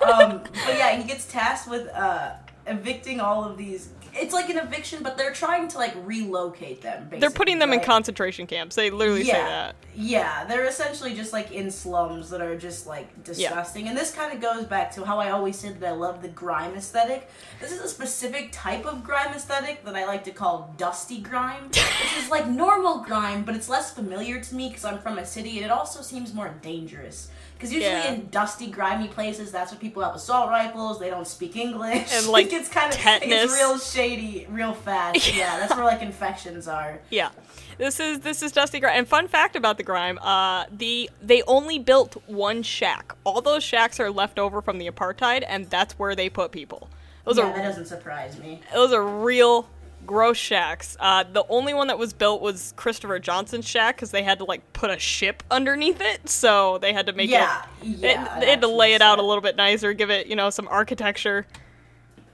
but 0.00 0.74
yeah, 0.78 0.96
he 0.96 1.04
gets 1.04 1.26
tasked 1.26 1.68
with 1.68 1.88
uh, 1.88 2.32
evicting 2.66 3.20
all 3.20 3.44
of 3.44 3.56
these. 3.56 3.90
It's 4.14 4.34
like 4.34 4.50
an 4.50 4.58
eviction, 4.58 5.02
but 5.02 5.16
they're 5.16 5.32
trying 5.32 5.68
to 5.68 5.78
like 5.78 5.94
relocate 6.04 6.82
them. 6.82 7.04
Basically, 7.04 7.20
They're 7.20 7.30
putting 7.30 7.58
them 7.58 7.72
in 7.72 7.80
concentration 7.80 8.46
camps. 8.46 8.76
They 8.76 8.90
literally 8.90 9.24
say 9.24 9.32
that. 9.32 9.74
Yeah, 9.94 10.44
they're 10.44 10.66
essentially 10.66 11.14
just 11.14 11.32
like 11.32 11.50
in 11.50 11.70
slums 11.70 12.28
that 12.30 12.42
are 12.42 12.56
just 12.56 12.86
like 12.86 13.24
disgusting. 13.24 13.88
And 13.88 13.96
this 13.96 14.12
kind 14.12 14.32
of 14.32 14.40
goes 14.40 14.64
back 14.64 14.90
to 14.92 15.04
how 15.04 15.18
I 15.18 15.30
always 15.30 15.58
said 15.58 15.80
that 15.80 15.88
I 15.88 15.92
love 15.92 16.20
the 16.20 16.28
grime 16.28 16.74
aesthetic. 16.74 17.30
This 17.60 17.72
is 17.72 17.80
a 17.80 17.88
specific 17.88 18.50
type 18.52 18.84
of 18.84 19.02
grime 19.02 19.34
aesthetic 19.34 19.84
that 19.84 19.96
I 19.96 20.04
like 20.04 20.24
to 20.24 20.30
call 20.30 20.74
dusty 20.76 21.20
grime, 21.20 21.64
which 21.68 22.16
is 22.18 22.30
like 22.30 22.46
normal 22.46 23.02
grime, 23.02 23.44
but 23.44 23.54
it's 23.54 23.68
less 23.68 23.92
familiar 23.92 24.40
to 24.40 24.54
me 24.54 24.68
because 24.68 24.84
I'm 24.84 24.98
from 24.98 25.18
a 25.18 25.24
city 25.24 25.56
and 25.56 25.64
it 25.64 25.70
also 25.70 26.02
seems 26.02 26.34
more 26.34 26.54
dangerous. 26.60 27.30
Because 27.62 27.72
usually 27.74 27.92
Yeah. 27.92 28.12
in 28.14 28.28
dusty, 28.30 28.66
grimy 28.70 29.06
places, 29.08 29.52
that's 29.52 29.70
what 29.70 29.80
people 29.80 30.02
have 30.02 30.14
assault 30.16 30.50
rifles. 30.50 30.98
They 30.98 31.10
don't 31.10 31.26
speak 31.26 31.54
English. 31.56 32.08
And 32.12 32.26
like 32.36 32.50
gets 32.50 32.68
kind 32.68 32.92
of 32.92 32.98
it 32.98 33.02
Tetanus. 33.02 33.28
gets 33.28 33.52
real 33.54 33.78
shady 33.78 34.46
real 34.50 34.74
fast. 34.74 35.32
Yeah, 35.34 35.58
that's 35.60 35.74
where 35.76 35.84
like 35.84 36.02
infections 36.02 36.66
are. 36.66 36.98
Yeah. 37.10 37.30
This 37.78 38.00
is 38.00 38.20
this 38.20 38.42
is 38.42 38.52
Dusty 38.52 38.80
Grime. 38.80 38.98
And 38.98 39.08
fun 39.08 39.28
fact 39.28 39.54
about 39.56 39.76
the 39.76 39.82
Grime, 39.84 40.18
uh, 40.18 40.64
the 40.70 41.08
they 41.22 41.42
only 41.44 41.78
built 41.78 42.16
one 42.26 42.62
shack. 42.62 43.14
All 43.24 43.40
those 43.40 43.62
shacks 43.62 43.98
are 44.00 44.10
left 44.10 44.38
over 44.38 44.60
from 44.60 44.78
the 44.78 44.88
apartheid, 44.90 45.44
and 45.46 45.70
that's 45.70 45.98
where 45.98 46.14
they 46.16 46.28
put 46.28 46.50
people. 46.52 46.88
Those 47.24 47.38
yeah, 47.38 47.44
are 47.44 47.54
that 47.56 47.62
doesn't 47.62 47.86
surprise 47.86 48.38
me. 48.38 48.60
those 48.74 48.92
are 48.92 49.04
real 49.04 49.68
gross 50.06 50.36
shacks. 50.36 50.96
Uh, 51.00 51.24
the 51.24 51.44
only 51.48 51.74
one 51.74 51.86
that 51.88 51.98
was 51.98 52.12
built 52.12 52.42
was 52.42 52.72
Christopher 52.76 53.18
Johnson's 53.18 53.66
shack 53.66 53.96
because 53.96 54.10
they 54.10 54.22
had 54.22 54.38
to 54.38 54.44
like 54.44 54.72
put 54.72 54.90
a 54.90 54.98
ship 54.98 55.42
underneath 55.50 56.00
it, 56.00 56.28
so 56.28 56.78
they 56.78 56.92
had 56.92 57.06
to 57.06 57.12
make 57.12 57.30
Yeah, 57.30 57.64
it. 57.82 57.86
yeah, 57.86 58.34
they, 58.34 58.40
they 58.40 58.50
had 58.50 58.60
to 58.62 58.68
lay 58.68 58.94
it 58.94 59.02
out 59.02 59.18
a 59.18 59.22
little 59.22 59.42
bit 59.42 59.56
nicer, 59.56 59.92
give 59.92 60.10
it 60.10 60.26
you 60.26 60.36
know 60.36 60.50
some 60.50 60.68
architecture. 60.68 61.46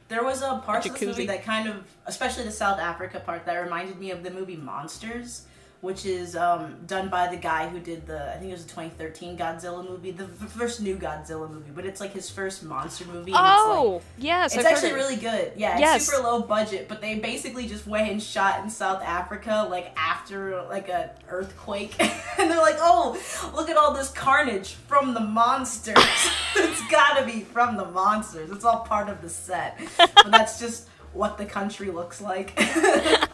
There 0.08 0.24
was 0.24 0.40
a 0.40 0.62
part 0.64 0.86
of 0.86 0.92
this 0.92 1.02
movie 1.02 1.26
that 1.26 1.44
kind 1.44 1.68
of, 1.68 1.84
especially 2.06 2.44
the 2.44 2.50
South 2.50 2.78
Africa 2.78 3.20
part, 3.20 3.44
that 3.44 3.54
reminded 3.56 3.98
me 3.98 4.10
of 4.10 4.22
the 4.22 4.30
movie 4.30 4.56
Monsters, 4.56 5.42
which 5.80 6.04
is 6.04 6.34
um, 6.34 6.76
done 6.86 7.08
by 7.08 7.28
the 7.28 7.36
guy 7.36 7.68
who 7.68 7.78
did 7.78 8.04
the, 8.06 8.32
I 8.34 8.36
think 8.38 8.48
it 8.50 8.52
was 8.54 8.64
the 8.64 8.70
2013 8.70 9.38
Godzilla 9.38 9.88
movie, 9.88 10.10
the 10.10 10.26
first 10.26 10.80
new 10.80 10.96
Godzilla 10.96 11.48
movie, 11.48 11.70
but 11.72 11.86
it's 11.86 12.00
like 12.00 12.12
his 12.12 12.28
first 12.28 12.64
monster 12.64 13.04
movie. 13.04 13.18
and 13.18 13.26
it's, 13.28 13.34
like, 13.36 13.38
Oh 13.38 14.02
yes, 14.18 14.56
It's 14.56 14.64
I've 14.64 14.72
actually 14.72 14.94
really 14.94 15.14
good. 15.16 15.52
Yeah, 15.56 15.72
it's 15.74 15.80
Yes. 15.80 16.06
super 16.06 16.22
low 16.22 16.42
budget, 16.42 16.88
but 16.88 17.00
they 17.00 17.20
basically 17.20 17.68
just 17.68 17.86
went 17.86 18.10
and 18.10 18.20
shot 18.20 18.60
in 18.64 18.68
South 18.70 19.02
Africa 19.04 19.66
like 19.70 19.92
after 19.96 20.62
like 20.64 20.88
a 20.88 21.10
earthquake, 21.28 21.94
and 22.38 22.50
they're 22.50 22.58
like, 22.58 22.76
"Oh, 22.80 23.16
look 23.54 23.68
at 23.70 23.76
all 23.76 23.94
this 23.94 24.10
carnage 24.10 24.74
from 24.74 25.14
the 25.14 25.20
monsters. 25.20 25.96
it's 26.56 26.82
gotta 26.90 27.24
be 27.24 27.42
from 27.42 27.76
the 27.76 27.84
monsters. 27.84 28.50
It's 28.50 28.64
all 28.64 28.80
part 28.80 29.08
of 29.08 29.22
the 29.22 29.28
set." 29.28 29.78
But 29.98 30.32
that's 30.32 30.58
just 30.58 30.88
what 31.12 31.38
the 31.38 31.46
country 31.46 31.90
looks 31.90 32.20
like. 32.20 32.52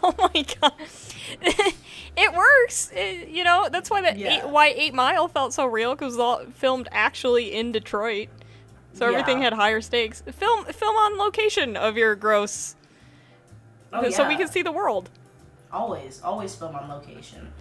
Oh 0.03 0.15
my 0.19 0.45
god. 0.61 0.73
It 2.17 2.33
works. 2.33 2.91
It- 2.95 3.29
you 3.29 3.45
know, 3.45 3.69
that's 3.71 3.91
why 3.91 4.01
that 4.03 4.19
Yeah. 4.19 4.39
eight, 4.45 4.49
why 4.49 4.69
8 4.69 4.95
Mile 4.95 5.29
felt 5.29 5.53
so 5.53 5.67
real 5.67 5.95
cuz 5.97 6.15
it 6.15 6.17
was 6.17 6.19
all 6.19 6.45
filmed 6.55 6.89
actually 6.93 7.55
in 7.55 7.73
Detroit. 7.73 8.29
So 8.93 9.07
everything 9.09 9.43
had 9.43 9.55
higher 9.55 9.81
stakes. 9.81 10.23
Film 10.31 10.65
film 10.67 10.97
on 10.97 11.19
location 11.19 11.77
of 11.77 11.97
your 11.97 12.15
gross 12.15 12.77
Oh, 13.93 14.09
so 14.11 14.27
we 14.29 14.37
can 14.37 14.49
see 14.49 14.63
the 14.63 14.73
world. 14.73 15.11
always 15.73 16.21
always 16.23 16.55
film 16.55 16.75
on 16.77 16.89
location 16.89 17.53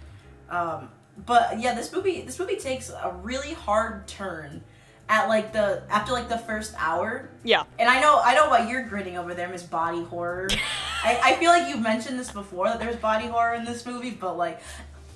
um 0.50 0.88
but 1.26 1.58
yeah 1.60 1.74
this 1.74 1.92
movie 1.92 2.20
this 2.22 2.38
movie 2.38 2.56
takes 2.56 2.88
a 2.90 3.10
really 3.22 3.54
hard 3.54 4.06
turn 4.06 4.62
at 5.08 5.28
like 5.28 5.52
the 5.52 5.82
after 5.90 6.12
like 6.12 6.28
the 6.28 6.38
first 6.38 6.74
hour 6.78 7.28
Yeah. 7.42 7.64
and 7.78 7.88
i 7.88 8.00
know 8.00 8.20
i 8.24 8.34
know 8.34 8.48
what 8.48 8.68
you're 8.68 8.82
grinning 8.84 9.18
over 9.18 9.34
there 9.34 9.48
miss 9.48 9.62
body 9.62 10.02
horror 10.04 10.48
I, 11.04 11.20
I 11.22 11.34
feel 11.36 11.50
like 11.50 11.68
you've 11.68 11.82
mentioned 11.82 12.18
this 12.18 12.30
before 12.30 12.66
that 12.68 12.78
there's 12.80 12.96
body 12.96 13.26
horror 13.26 13.54
in 13.54 13.64
this 13.66 13.84
movie 13.84 14.10
but 14.12 14.36
like 14.38 14.60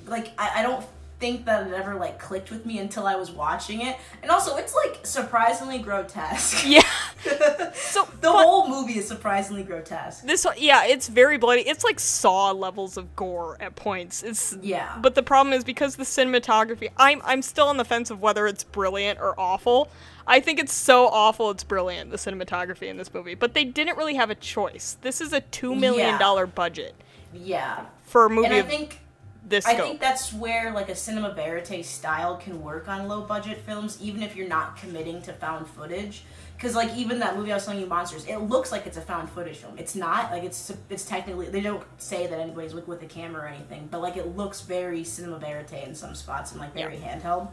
like 0.07 0.33
i, 0.39 0.61
I 0.61 0.63
don't 0.63 0.85
think 1.19 1.45
that 1.47 1.67
it 1.67 1.73
ever 1.75 1.95
like 1.95 2.19
clicked 2.19 2.51
with 2.51 2.65
me 2.65 2.79
until 2.79 3.07
i 3.07 3.15
was 3.15 3.31
watching 3.31 3.81
it 3.81 3.97
and 4.23 4.31
also 4.31 4.57
it's 4.57 4.75
like 4.75 5.05
surprisingly 5.05 5.79
grotesque 5.79 6.65
Yeah. 6.67 6.83
So 7.75 8.05
the 8.21 8.29
fun- 8.29 8.45
whole 8.45 8.69
movie 8.69 8.99
is 8.99 9.09
surprisingly 9.09 9.63
grotesque 9.63 10.25
this 10.25 10.47
yeah, 10.57 10.85
it's 10.85 11.09
very 11.09 11.39
bloody. 11.39 11.63
It's 11.63 11.85
like 11.85 11.99
saw 12.01 12.53
levels 12.53 12.97
of 12.97 13.15
gore 13.17 13.57
at 13.61 13.77
points. 13.77 14.23
It's 14.23 14.57
yeah 14.63 14.99
But 15.01 15.15
the 15.15 15.23
problem 15.23 15.53
is 15.53 15.65
because 15.65 15.97
the 15.97 16.05
cinematography, 16.05 16.91
I'm 16.97 17.21
I'm 17.25 17.43
still 17.43 17.67
on 17.67 17.77
the 17.77 17.85
fence 17.85 18.11
of 18.11 18.21
whether 18.21 18.47
it's 18.47 18.65
brilliant 18.65 19.19
or 19.21 19.39
awful. 19.39 19.91
I 20.27 20.41
think 20.41 20.59
it's 20.59 20.75
so 20.75 21.07
awful 21.09 21.51
it's 21.51 21.65
brilliant 21.65 22.11
the 22.11 22.17
cinematography 22.19 22.89
in 22.89 22.97
this 22.97 23.13
movie. 23.13 23.35
But 23.35 23.55
they 23.55 23.65
didn't 23.65 23.97
really 23.97 24.15
have 24.15 24.31
a 24.31 24.35
choice. 24.35 24.97
This 25.01 25.21
is 25.21 25.33
a 25.33 25.41
two 25.41 25.75
million 25.75 26.19
dollar 26.19 26.47
budget 26.47 26.95
yeah 27.35 27.85
for 28.05 28.25
a 28.25 28.31
movie 28.31 28.47
and 28.47 28.55
i 28.55 28.59
of 28.59 28.67
think 28.67 29.01
this 29.49 29.67
I 29.67 29.75
scope. 29.75 29.87
think 29.87 30.01
that's 30.01 30.33
where 30.33 30.73
like 30.73 30.89
a 30.89 30.95
cinema 30.95 31.33
verite 31.33 31.85
style 31.85 32.37
can 32.37 32.63
work 32.63 32.89
on 32.89 33.09
low 33.09 33.23
budget 33.23 33.59
films, 33.59 33.99
even 34.01 34.23
if 34.23 34.37
you're 34.37 34.49
not 34.49 34.77
committing 34.77 35.23
to 35.23 35.33
found 35.33 35.67
footage. 35.67 36.25
Because 36.57 36.75
like 36.75 36.95
even 36.97 37.21
that 37.21 37.37
movie 37.37 37.53
I 37.53 37.55
was 37.55 37.65
telling 37.65 37.81
you, 37.81 37.87
Monsters, 37.87 38.27
it 38.27 38.39
looks 38.39 38.73
like 38.73 38.87
it's 38.87 38.97
a 38.97 39.01
found 39.01 39.31
footage 39.31 39.59
film. 39.59 39.79
It's 39.79 39.95
not 39.95 40.33
like 40.33 40.43
it's 40.43 40.73
it's 40.91 41.05
technically 41.05 41.49
they 41.49 41.61
don't 41.61 41.85
say 41.99 42.27
that 42.27 42.39
anybody's 42.39 42.75
like 42.75 42.89
with 42.89 43.03
a 43.03 43.07
camera 43.07 43.43
or 43.45 43.47
anything, 43.47 43.89
but 43.91 44.01
like 44.03 44.17
it 44.17 44.37
looks 44.37 44.63
very 44.63 45.05
cinema 45.05 45.39
verite 45.39 45.87
in 45.87 45.95
some 45.95 46.15
spots 46.15 46.53
and 46.53 46.61
like 46.61 46.75
very 46.75 46.97
handheld. 46.97 47.49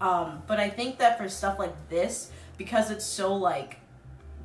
Um, 0.00 0.42
but 0.46 0.58
I 0.58 0.68
think 0.68 0.98
that 0.98 1.16
for 1.16 1.28
stuff 1.28 1.58
like 1.58 1.74
this, 1.88 2.30
because 2.58 2.90
it's 2.90 3.06
so 3.06 3.34
like 3.34 3.78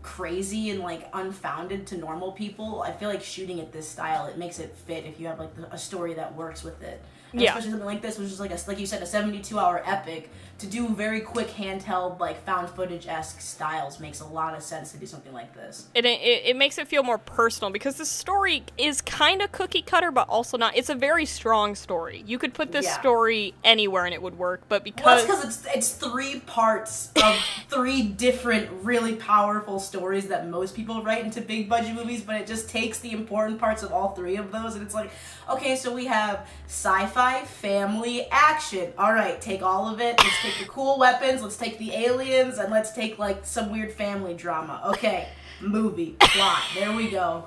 crazy 0.07 0.69
and 0.69 0.79
like 0.79 1.09
unfounded 1.13 1.85
to 1.87 1.97
normal 1.97 2.31
people, 2.31 2.81
I 2.81 2.93
feel 2.93 3.09
like 3.09 3.21
shooting 3.21 3.57
it 3.59 3.73
this 3.73 3.87
style 3.87 4.25
it 4.27 4.37
makes 4.37 4.57
it 4.57 4.73
fit 4.87 5.05
if 5.05 5.19
you 5.19 5.27
have 5.27 5.37
like 5.37 5.53
the, 5.55 5.71
a 5.73 5.77
story 5.77 6.13
that 6.13 6.33
works 6.33 6.63
with 6.63 6.81
it. 6.81 7.03
And 7.33 7.41
Yeah. 7.41 7.49
Especially 7.49 7.71
something 7.71 7.85
like 7.85 8.01
this, 8.01 8.17
which 8.17 8.29
is 8.29 8.39
like 8.39 8.51
a 8.51 8.59
like 8.67 8.79
you 8.79 8.85
said, 8.85 9.03
a 9.03 9.05
seventy-two 9.05 9.59
hour 9.59 9.83
epic. 9.85 10.29
To 10.59 10.65
do 10.65 10.89
very 10.89 11.21
quick 11.21 11.49
handheld 11.49 12.19
like 12.19 12.43
found 12.43 12.67
footage 12.71 13.05
esque 13.07 13.41
styles 13.41 13.99
makes 13.99 14.21
a 14.21 14.25
lot 14.25 14.55
of 14.55 14.63
sense 14.63 14.91
to 14.91 14.97
do 14.97 15.05
something 15.05 15.31
like 15.31 15.53
this. 15.53 15.85
it, 15.93 16.03
it, 16.03 16.45
it 16.45 16.55
makes 16.55 16.79
it 16.79 16.87
feel 16.87 17.03
more 17.03 17.19
personal 17.19 17.71
because 17.71 17.97
the 17.97 18.05
story 18.07 18.63
is 18.75 18.99
kind 19.01 19.43
of 19.43 19.51
cookie 19.51 19.83
cutter, 19.83 20.09
but 20.09 20.27
also 20.27 20.57
not. 20.57 20.75
It's 20.75 20.89
a 20.89 20.95
very 20.95 21.27
strong 21.27 21.75
story. 21.75 22.23
You 22.25 22.39
could 22.39 22.55
put 22.55 22.71
this 22.71 22.85
Yeah. 22.85 22.99
story 22.99 23.53
anywhere 23.63 24.05
and 24.05 24.15
it 24.15 24.21
would 24.21 24.39
work, 24.39 24.61
but 24.67 24.81
Well, 24.83 25.15
because 25.15 25.21
because 25.27 25.45
it's 25.45 25.75
it's 25.75 25.89
three 25.93 26.39
parts 26.39 27.11
of 27.23 27.35
three 27.69 28.01
different 28.01 28.67
really 28.83 29.15
powerful 29.15 29.79
stories 29.79 30.27
that 30.29 30.49
most 30.49 30.75
people 30.75 31.03
write 31.03 31.23
into 31.23 31.39
big 31.39 31.69
budget 31.69 31.93
movies, 31.93 32.21
but 32.23 32.35
it 32.35 32.47
just 32.47 32.67
takes 32.67 32.97
the 32.99 33.11
important 33.11 33.59
parts 33.59 33.83
of 33.83 33.91
all 33.91 34.15
three 34.15 34.37
of 34.37 34.51
those, 34.51 34.73
and 34.73 34.83
it's 34.83 34.95
like, 34.95 35.11
okay, 35.51 35.75
so 35.75 35.93
we 35.93 36.05
have 36.05 36.47
sci-fi, 36.65 37.45
family, 37.45 38.27
action. 38.31 38.91
All 38.97 39.13
right, 39.13 39.39
take 39.39 39.61
all 39.61 39.87
of 39.87 39.99
it. 40.01 40.17
Let's 40.17 40.41
take 40.49 40.59
the 40.59 40.71
cool 40.71 40.97
weapons. 40.97 41.41
Let's 41.41 41.57
take 41.57 41.77
the 41.77 41.93
aliens, 41.93 42.57
and 42.57 42.71
let's 42.71 42.91
take 42.91 43.19
like 43.19 43.45
some 43.45 43.71
weird 43.71 43.91
family 43.91 44.33
drama. 44.33 44.81
Okay, 44.87 45.29
movie 45.61 46.15
plot. 46.19 46.63
There 46.75 46.91
we 46.93 47.09
go. 47.09 47.45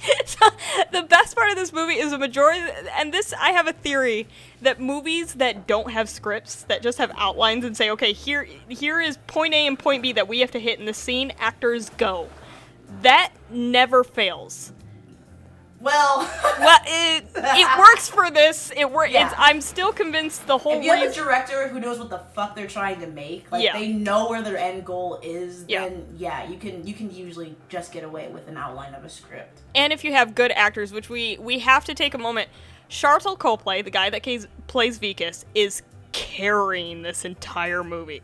the 0.92 1.02
best 1.02 1.36
part 1.36 1.50
of 1.50 1.56
this 1.56 1.74
movie 1.74 1.98
is 1.98 2.12
a 2.14 2.18
majority 2.18 2.60
and 2.96 3.12
this 3.12 3.34
i 3.38 3.50
have 3.50 3.68
a 3.68 3.72
theory 3.72 4.26
that 4.62 4.80
movies 4.80 5.34
that 5.34 5.66
don't 5.66 5.90
have 5.90 6.08
scripts 6.08 6.62
that 6.64 6.80
just 6.80 6.96
have 6.96 7.12
outlines 7.18 7.66
and 7.66 7.76
say 7.76 7.90
okay 7.90 8.14
here 8.14 8.44
here 8.70 8.98
is 8.98 9.18
point 9.26 9.52
a 9.52 9.66
and 9.66 9.78
point 9.78 10.02
b 10.02 10.10
that 10.10 10.26
we 10.26 10.40
have 10.40 10.50
to 10.50 10.58
hit 10.58 10.78
in 10.78 10.86
the 10.86 10.94
scene 10.94 11.30
actors 11.38 11.90
go 11.90 12.26
that 13.02 13.30
never 13.50 14.02
fails 14.02 14.72
Well, 15.80 16.18
well 16.60 16.78
it, 16.86 17.24
it 17.34 17.78
works 17.78 18.08
for 18.08 18.30
this 18.30 18.70
it 18.76 18.90
works 18.90 19.12
Yeah. 19.12 19.32
i'm 19.38 19.60
still 19.60 19.92
convinced 19.92 20.46
the 20.46 20.58
whole 20.58 20.74
if 20.74 20.84
you 20.84 20.90
have 20.92 21.10
a 21.10 21.14
director 21.14 21.68
who 21.68 21.80
knows 21.80 21.98
what 21.98 22.10
the 22.10 22.18
fuck 22.34 22.54
they're 22.54 22.66
trying 22.66 23.00
to 23.00 23.06
make, 23.06 23.50
like 23.50 23.64
Yeah. 23.64 23.72
they 23.78 23.88
know 23.88 24.28
where 24.28 24.42
their 24.42 24.58
end 24.58 24.84
goal 24.84 25.18
is, 25.22 25.64
Yeah. 25.68 25.88
then 25.88 26.06
yeah, 26.18 26.48
you 26.48 26.58
can 26.58 26.86
you 26.86 26.92
can 26.94 27.10
usually 27.14 27.56
just 27.68 27.92
get 27.92 28.04
away 28.04 28.28
with 28.28 28.46
an 28.48 28.56
outline 28.56 28.94
of 28.94 29.04
a 29.04 29.08
script. 29.08 29.60
and 29.74 29.92
if 29.92 30.04
you 30.04 30.12
have 30.12 30.34
good 30.34 30.52
actors 30.52 30.92
which 30.92 31.08
we 31.08 31.38
we 31.38 31.60
have 31.60 31.84
to 31.86 31.94
take 31.94 32.14
a 32.14 32.18
moment 32.18 32.48
Sharlto 32.90 33.38
Copley, 33.38 33.82
the 33.82 33.90
guy 33.90 34.10
that 34.10 34.22
plays, 34.24 34.48
plays 34.66 34.98
Wikus, 34.98 35.44
is 35.54 35.82
carrying 36.10 37.02
this 37.02 37.24
entire 37.24 37.84
movie. 37.84 38.22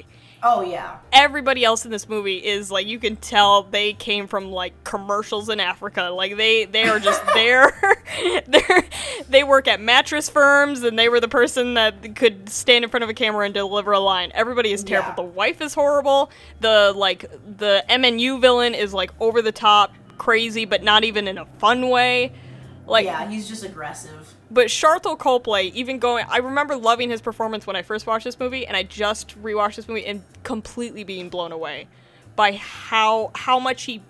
Oh 0.48 0.60
yeah. 0.60 0.98
everybody 1.12 1.64
else 1.64 1.84
in 1.84 1.90
this 1.90 2.08
movie 2.08 2.36
is 2.36 2.70
like 2.70 2.86
you 2.86 3.00
can 3.00 3.16
tell 3.16 3.64
they 3.64 3.94
came 3.94 4.28
from 4.28 4.52
like 4.52 4.84
commercials 4.84 5.48
in 5.48 5.58
Africa. 5.58 6.04
Like 6.04 6.36
they 6.36 6.66
they 6.66 6.84
are 6.84 7.00
just 7.00 7.20
there. 7.34 7.72
They're 8.46 8.84
they 9.28 9.42
work 9.42 9.66
at 9.66 9.80
mattress 9.80 10.28
firms 10.28 10.84
and 10.84 10.96
they 10.96 11.08
were 11.08 11.18
the 11.18 11.26
person 11.26 11.74
that 11.74 12.14
could 12.14 12.48
stand 12.48 12.84
in 12.84 12.90
front 12.90 13.02
of 13.02 13.10
a 13.10 13.14
camera 13.14 13.44
and 13.44 13.52
deliver 13.52 13.90
a 13.90 13.98
line. 13.98 14.30
Everybody 14.34 14.70
is 14.70 14.84
terrible. 14.84 15.08
Yeah. 15.10 15.14
The 15.16 15.22
wife 15.22 15.60
is 15.60 15.74
horrible. 15.74 16.30
The 16.60 16.92
like 16.94 17.28
the 17.58 17.84
MNU 17.90 18.40
villain 18.40 18.74
is 18.76 18.94
like 18.94 19.10
over 19.18 19.42
the 19.42 19.52
top 19.52 19.94
crazy 20.16 20.64
but 20.64 20.84
not 20.84 21.02
even 21.02 21.26
in 21.26 21.38
a 21.38 21.46
fun 21.58 21.88
way. 21.88 22.32
Like 22.86 23.04
yeah, 23.04 23.28
he's 23.28 23.48
just 23.48 23.64
aggressive. 23.64 24.35
But 24.50 24.66
Sharlto 24.68 25.18
Copley, 25.18 25.68
even 25.74 25.98
going, 25.98 26.24
I 26.28 26.38
remember 26.38 26.76
loving 26.76 27.10
his 27.10 27.20
performance 27.20 27.66
when 27.66 27.74
I 27.74 27.82
first 27.82 28.06
watched 28.06 28.24
this 28.24 28.38
movie, 28.38 28.66
and 28.66 28.76
I 28.76 28.84
just 28.84 29.40
rewatched 29.42 29.76
this 29.76 29.88
movie 29.88 30.06
and 30.06 30.22
completely 30.44 31.02
being 31.02 31.28
blown 31.28 31.52
away 31.52 31.88
by 32.36 32.52
how 32.52 33.32
how 33.34 33.58
much 33.58 33.84
he 33.84 34.02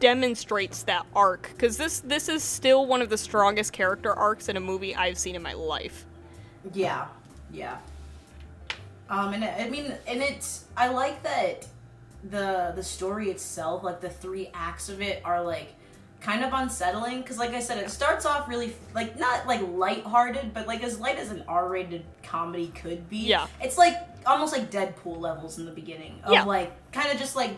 demonstrates 0.00 0.82
that 0.84 1.06
arc. 1.14 1.50
Because 1.52 1.76
this 1.76 2.00
this 2.00 2.28
is 2.28 2.42
still 2.42 2.86
one 2.86 3.02
of 3.02 3.08
the 3.08 3.18
strongest 3.18 3.72
character 3.72 4.12
arcs 4.12 4.48
in 4.48 4.56
a 4.56 4.60
movie 4.60 4.96
I've 4.96 5.18
seen 5.18 5.36
in 5.36 5.42
my 5.42 5.52
life. 5.52 6.04
Yeah, 6.72 7.06
yeah. 7.52 7.76
Um, 9.08 9.34
and 9.34 9.44
I 9.44 9.68
mean, 9.68 9.94
and 10.08 10.22
it's 10.22 10.64
I 10.76 10.88
like 10.88 11.22
that 11.22 11.66
the 12.30 12.72
the 12.74 12.82
story 12.82 13.30
itself, 13.30 13.84
like 13.84 14.00
the 14.00 14.10
three 14.10 14.50
acts 14.54 14.88
of 14.88 15.00
it, 15.00 15.22
are 15.24 15.42
like 15.42 15.74
kind 16.24 16.42
of 16.42 16.54
unsettling 16.54 17.20
because, 17.20 17.38
like 17.38 17.50
I 17.50 17.60
said, 17.60 17.76
it 17.76 17.90
starts 17.90 18.24
off 18.24 18.48
really 18.48 18.74
like 18.94 19.18
not 19.18 19.46
like 19.46 19.60
light-hearted 19.68 20.54
but 20.54 20.66
like 20.66 20.82
as 20.82 20.98
light 20.98 21.18
as 21.18 21.30
an 21.30 21.44
R-rated 21.46 22.02
comedy 22.22 22.68
could 22.68 23.08
be. 23.10 23.18
Yeah. 23.18 23.46
it's 23.60 23.76
like 23.76 23.94
almost 24.26 24.52
like 24.56 24.70
Deadpool 24.70 25.20
levels 25.20 25.58
in 25.58 25.66
the 25.66 25.70
beginning 25.70 26.18
of 26.24 26.32
Yeah. 26.32 26.44
like 26.44 26.72
kind 26.92 27.10
of 27.12 27.18
just 27.18 27.36
like 27.36 27.50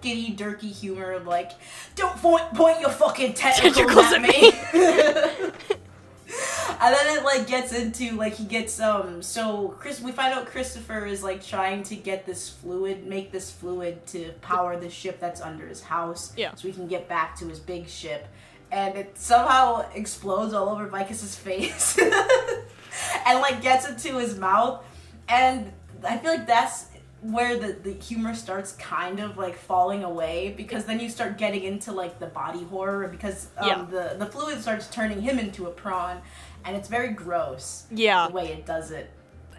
giddy, 0.00 0.34
dirky 0.34 0.70
humor 0.72 1.12
of 1.12 1.26
like, 1.26 1.52
don't 1.96 2.16
point 2.16 2.52
point 2.54 2.80
your 2.80 2.90
fucking 2.90 3.34
tentacles, 3.34 3.74
Tentacles 3.76 4.06
at 4.06 4.22
at 4.22 4.22
me. 4.22 5.50
and 6.80 6.94
then 6.94 7.18
it 7.18 7.24
like 7.24 7.46
gets 7.46 7.72
into 7.72 8.12
like 8.16 8.34
he 8.34 8.44
gets 8.44 8.80
um 8.80 9.22
so 9.22 9.68
Chris 9.78 10.00
we 10.00 10.12
find 10.12 10.34
out 10.34 10.46
Christopher 10.46 11.06
is 11.06 11.22
like 11.22 11.44
trying 11.44 11.82
to 11.84 11.96
get 11.96 12.26
this 12.26 12.48
fluid 12.50 13.06
make 13.06 13.30
this 13.32 13.50
fluid 13.50 14.06
to 14.08 14.32
power 14.40 14.78
the 14.78 14.90
ship 14.90 15.20
that's 15.20 15.40
under 15.40 15.66
his 15.66 15.82
house 15.82 16.32
Yeah. 16.36 16.54
so 16.54 16.68
he 16.68 16.74
can 16.74 16.86
get 16.88 17.08
back 17.08 17.36
to 17.38 17.46
his 17.48 17.58
big 17.60 17.88
ship 17.88 18.26
and 18.72 18.96
it 18.96 19.16
somehow 19.18 19.86
explodes 19.94 20.52
all 20.54 20.68
over 20.68 20.88
Wikus's 20.88 21.36
face 21.46 21.98
and 21.98 23.40
like 23.40 23.62
gets 23.62 23.88
into 23.88 24.18
his 24.18 24.36
mouth 24.38 24.84
and 25.28 25.72
I 26.06 26.18
feel 26.18 26.32
like 26.32 26.46
that's 26.46 26.86
where 27.32 27.56
the, 27.58 27.72
the 27.72 27.92
humor 27.94 28.34
starts 28.34 28.72
kind 28.72 29.18
of 29.18 29.38
like 29.38 29.56
falling 29.56 30.04
away 30.04 30.52
because 30.56 30.84
then 30.84 31.00
you 31.00 31.08
start 31.08 31.38
getting 31.38 31.64
into 31.64 31.90
like 31.90 32.18
the 32.18 32.26
body 32.26 32.62
horror 32.64 33.08
because 33.08 33.48
um, 33.56 33.66
Yeah. 33.68 33.86
the 33.90 34.16
the 34.18 34.26
fluid 34.26 34.60
starts 34.60 34.88
turning 34.88 35.22
him 35.22 35.38
into 35.38 35.66
a 35.66 35.70
prawn 35.70 36.20
and 36.66 36.76
it's 36.76 36.88
very 36.88 37.08
gross 37.08 37.84
Yeah. 37.90 38.26
the 38.28 38.34
way 38.34 38.48
it 38.52 38.66
does 38.66 38.90
it 38.90 39.08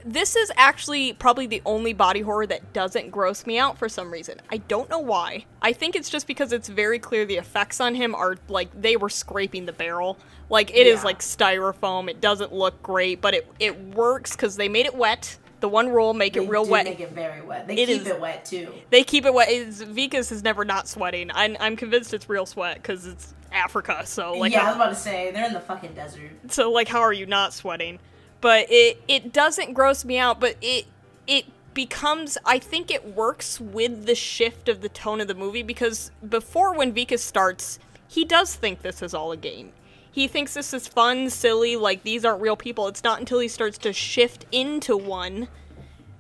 This 0.06 0.36
is 0.36 0.52
actually 0.58 1.14
probably 1.14 1.48
the 1.48 1.64
only 1.66 1.92
body 1.94 2.22
horror 2.22 2.46
that 2.46 2.72
doesn't 2.72 3.10
gross 3.10 3.48
me 3.48 3.58
out 3.58 3.80
for 3.80 3.90
some 3.90 4.12
reason. 4.12 4.40
I 4.52 4.58
don't 4.58 4.88
know 4.88 5.00
why. 5.00 5.46
I 5.64 5.74
think 5.74 5.96
it's 5.96 6.12
just 6.12 6.28
because 6.28 6.54
it's 6.54 6.70
very 6.70 7.00
clear 7.00 7.26
the 7.26 7.38
effects 7.38 7.82
on 7.82 7.96
him 7.96 8.14
are 8.14 8.36
like 8.48 8.70
they 8.80 8.96
were 8.98 9.10
scraping 9.10 9.66
the 9.66 9.74
barrel. 9.74 10.20
Like 10.52 10.70
it 10.70 10.86
is 10.86 11.00
Yeah. 11.00 11.06
like 11.06 11.20
styrofoam. 11.22 12.08
It 12.08 12.22
doesn't 12.22 12.54
look 12.54 12.84
great, 12.84 13.20
but 13.22 13.34
it 13.34 13.52
it 13.60 13.76
works 13.96 14.34
because 14.36 14.56
they 14.58 14.70
made 14.70 14.86
it 14.86 14.94
wet. 14.94 15.40
The 15.66 15.70
one 15.70 15.90
rule 15.90 16.14
make 16.14 16.34
they 16.34 16.42
it 16.46 16.48
real 16.48 16.64
do 16.64 16.70
wet. 16.70 16.86
make 16.86 17.00
it 17.00 17.10
very 17.12 17.42
wet 17.42 17.68
they 17.68 17.74
It 17.74 17.88
keep 17.88 18.02
is- 18.02 18.08
it 18.08 18.22
wet 18.22 18.46
too 18.46 18.72
They 18.92 19.04
keep 19.04 19.26
it 19.26 19.34
wet. 19.34 19.48
It's, 19.50 19.82
Wikus 19.82 20.32
is 20.32 20.44
never 20.44 20.64
not 20.64 20.88
sweating. 20.88 21.32
I'm, 21.34 21.58
I'm 21.60 21.76
convinced 21.76 22.14
it's 22.14 22.30
real 22.30 22.46
sweat 22.46 22.76
because 22.76 23.08
it's 23.08 23.34
Africa. 23.52 24.06
So 24.06 24.34
like, 24.34 24.52
yeah 24.52 24.62
I 24.62 24.68
was 24.68 24.76
about 24.76 24.90
to 24.90 24.96
say 24.96 25.32
they're 25.32 25.48
in 25.48 25.54
the 25.54 25.60
fucking 25.60 25.96
desert 25.96 26.30
so 26.50 26.70
like, 26.72 26.88
how 26.88 27.00
are 27.00 27.12
you 27.14 27.26
not 27.26 27.52
sweating? 27.52 27.98
But 28.42 28.68
it 28.70 29.02
it 29.08 29.34
doesn't 29.34 29.74
gross 29.74 30.06
me 30.06 30.20
out. 30.20 30.40
But 30.40 30.58
it 30.62 30.86
it 31.26 31.46
becomes. 31.74 32.38
I 32.46 32.60
think 32.60 32.92
it 32.92 33.16
works 33.16 33.60
with 33.60 34.06
the 34.06 34.14
shift 34.14 34.70
of 34.70 34.82
the 34.82 34.90
tone 34.90 35.20
of 35.20 35.28
the 35.28 35.34
movie 35.34 35.64
because 35.64 36.12
before 36.30 36.76
when 36.76 36.94
Wikus 36.94 37.20
starts, 37.22 37.80
he 38.08 38.24
does 38.24 38.54
think 38.54 38.84
this 38.84 39.02
is 39.02 39.16
all 39.16 39.32
a 39.32 39.38
game. 39.38 39.72
He 40.16 40.30
thinks 40.30 40.54
this 40.54 40.74
is 40.74 40.88
fun, 40.88 41.30
silly, 41.30 41.76
like 41.76 42.04
these 42.04 42.24
aren't 42.24 42.42
real 42.42 42.56
people. 42.56 42.88
It's 42.88 43.04
not 43.04 43.20
until 43.20 43.40
he 43.40 43.50
starts 43.50 43.78
to 43.80 43.92
shift 43.92 44.46
into 44.50 44.96
one 44.96 45.50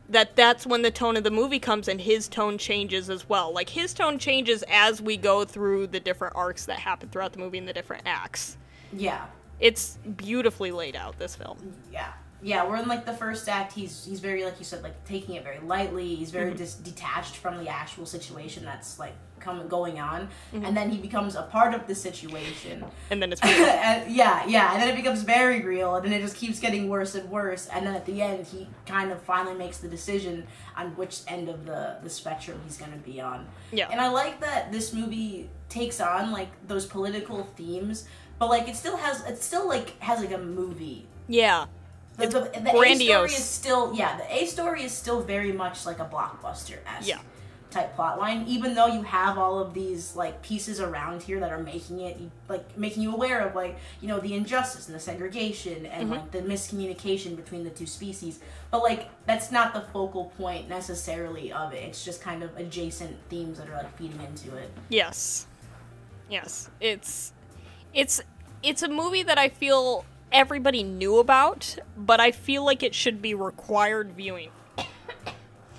that 0.09 0.35
that's 0.35 0.67
when 0.67 0.81
the 0.81 0.91
tone 0.91 1.15
of 1.15 1.23
the 1.23 1.31
movie 1.31 1.59
comes 1.59 1.87
and 1.87 2.01
his 2.01 2.27
tone 2.27 2.57
changes 2.57 3.09
as 3.09 3.29
well. 3.29 3.53
Like 3.53 3.69
his 3.69 3.93
tone 3.93 4.19
changes 4.19 4.65
as 4.69 5.01
we 5.01 5.15
go 5.15 5.45
through 5.45 5.87
the 5.87 6.01
different 6.01 6.35
arcs 6.35 6.65
that 6.65 6.79
happen 6.79 7.07
throughout 7.07 7.31
the 7.31 7.39
movie 7.39 7.57
and 7.57 7.67
the 7.69 7.71
different 7.73 8.03
acts. 8.05 8.57
yeah 8.91 9.27
It's 9.61 9.97
beautifully 10.17 10.71
laid 10.71 10.97
out 10.97 11.17
this 11.17 11.33
film. 11.37 11.57
yeah 11.89 12.11
yeah 12.43 12.67
we're 12.67 12.75
in 12.75 12.87
like 12.89 13.05
the 13.05 13.13
first 13.13 13.47
act 13.47 13.71
he's 13.71 14.03
he's 14.03 14.19
very 14.19 14.43
like 14.43 14.59
you 14.59 14.65
said 14.65 14.83
like 14.83 15.05
taking 15.05 15.35
it 15.35 15.43
very 15.43 15.59
lightly 15.61 16.15
he's 16.15 16.31
very 16.31 16.49
Mm-hmm. 16.49 16.57
dis- 16.57 16.75
detached 16.75 17.37
from 17.37 17.57
the 17.63 17.69
actual 17.69 18.05
situation 18.05 18.65
that's 18.65 18.99
like 18.99 19.15
coming 19.39 19.67
going 19.67 19.99
on 19.99 20.27
Mm-hmm. 20.53 20.65
and 20.65 20.75
then 20.77 20.89
he 20.89 20.97
becomes 20.97 21.35
a 21.35 21.43
part 21.43 21.73
of 21.73 21.85
the 21.87 21.95
situation 21.95 22.83
And 23.11 23.21
then 23.21 23.31
it's 23.31 23.41
and, 23.43 24.09
yeah 24.13 24.45
yeah 24.47 24.73
and 24.73 24.81
then 24.81 24.89
it 24.89 24.95
becomes 24.95 25.21
very 25.23 25.61
real 25.61 25.95
and 25.95 26.05
then 26.05 26.13
it 26.13 26.21
just 26.21 26.35
keeps 26.35 26.59
getting 26.59 26.87
worse 26.89 27.15
and 27.15 27.29
worse 27.29 27.67
and 27.67 27.85
then 27.85 27.95
at 27.95 28.05
the 28.05 28.21
end 28.21 28.45
he 28.47 28.67
kind 28.85 29.11
of 29.11 29.21
finally 29.21 29.55
makes 29.55 29.77
the 29.79 29.87
decision 29.87 30.47
on 30.77 30.95
which 30.95 31.19
end 31.27 31.49
of 31.49 31.65
the 31.65 31.97
the 32.03 32.09
spectrum 32.09 32.59
he's 32.65 32.77
going 32.77 32.91
to 32.91 32.97
be 32.99 33.19
on 33.21 33.45
Yeah. 33.71 33.89
and 33.91 33.99
i 34.01 34.07
like 34.09 34.39
that 34.41 34.71
this 34.71 34.93
movie 34.93 35.49
takes 35.69 35.99
on 35.99 36.31
like 36.31 36.49
those 36.67 36.85
political 36.85 37.43
themes 37.57 38.05
but 38.39 38.49
like 38.49 38.67
it 38.67 38.75
still 38.75 38.97
has 38.97 39.23
it 39.25 39.41
still 39.41 39.67
like 39.67 39.99
has 40.01 40.19
like 40.19 40.31
a 40.33 40.37
movie 40.37 41.05
yeah. 41.27 41.65
the, 42.17 42.27
the, 42.27 42.39
the 42.63 42.69
A 42.69 42.95
story 42.95 43.29
is 43.29 43.43
still 43.43 43.93
yeah. 43.93 44.17
The 44.17 44.27
A 44.37 44.45
story 44.45 44.83
is 44.83 44.91
still 44.93 45.21
very 45.21 45.51
much 45.51 45.85
like 45.85 45.99
a 45.99 46.05
blockbuster 46.05 46.77
esque 46.87 47.07
Yeah. 47.09 47.19
Type 47.75 47.93
plot 47.95 48.17
line. 48.17 48.45
Even 48.47 48.73
though 48.73 48.87
you 48.87 49.01
have 49.03 49.37
all 49.37 49.59
of 49.59 49.73
these 49.73 50.15
like 50.15 50.41
pieces 50.41 50.79
around 50.79 51.21
here 51.21 51.39
that 51.41 51.51
are 51.51 51.61
making 51.61 51.99
it 51.99 52.17
like 52.47 52.77
making 52.77 53.03
you 53.03 53.13
aware 53.13 53.39
of 53.41 53.53
like 53.53 53.77
you 54.01 54.07
know 54.07 54.19
the 54.19 54.33
injustice 54.33 54.87
and 54.87 54.95
the 54.95 54.99
segregation 54.99 55.85
and 55.85 56.05
Mm-hmm. 56.05 56.11
like 56.13 56.31
the 56.31 56.39
miscommunication 56.39 57.35
between 57.35 57.63
the 57.63 57.69
two 57.69 57.85
species. 57.85 58.39
But 58.71 58.81
like 58.83 59.09
that's 59.25 59.51
not 59.51 59.73
the 59.73 59.81
focal 59.93 60.25
point 60.37 60.69
necessarily 60.69 61.51
of 61.51 61.73
it. 61.73 61.83
It's 61.83 62.05
just 62.05 62.21
kind 62.21 62.43
of 62.43 62.55
adjacent 62.57 63.15
themes 63.29 63.57
that 63.57 63.69
are 63.69 63.77
like 63.77 63.97
feeding 63.97 64.21
into 64.21 64.55
it. 64.55 64.69
Yes. 64.89 65.47
Yes. 66.29 66.69
It's 66.79 67.33
it's 67.93 68.21
it's 68.63 68.81
a 68.83 68.87
movie 68.89 69.23
that 69.23 69.37
I 69.37 69.49
feel 69.49 70.05
everybody 70.31 70.83
knew 70.83 71.19
about, 71.19 71.77
but 71.97 72.19
I 72.19 72.31
feel 72.31 72.63
like 72.63 72.83
it 72.83 72.95
should 72.95 73.21
be 73.21 73.33
required 73.33 74.11
viewing. 74.11 74.49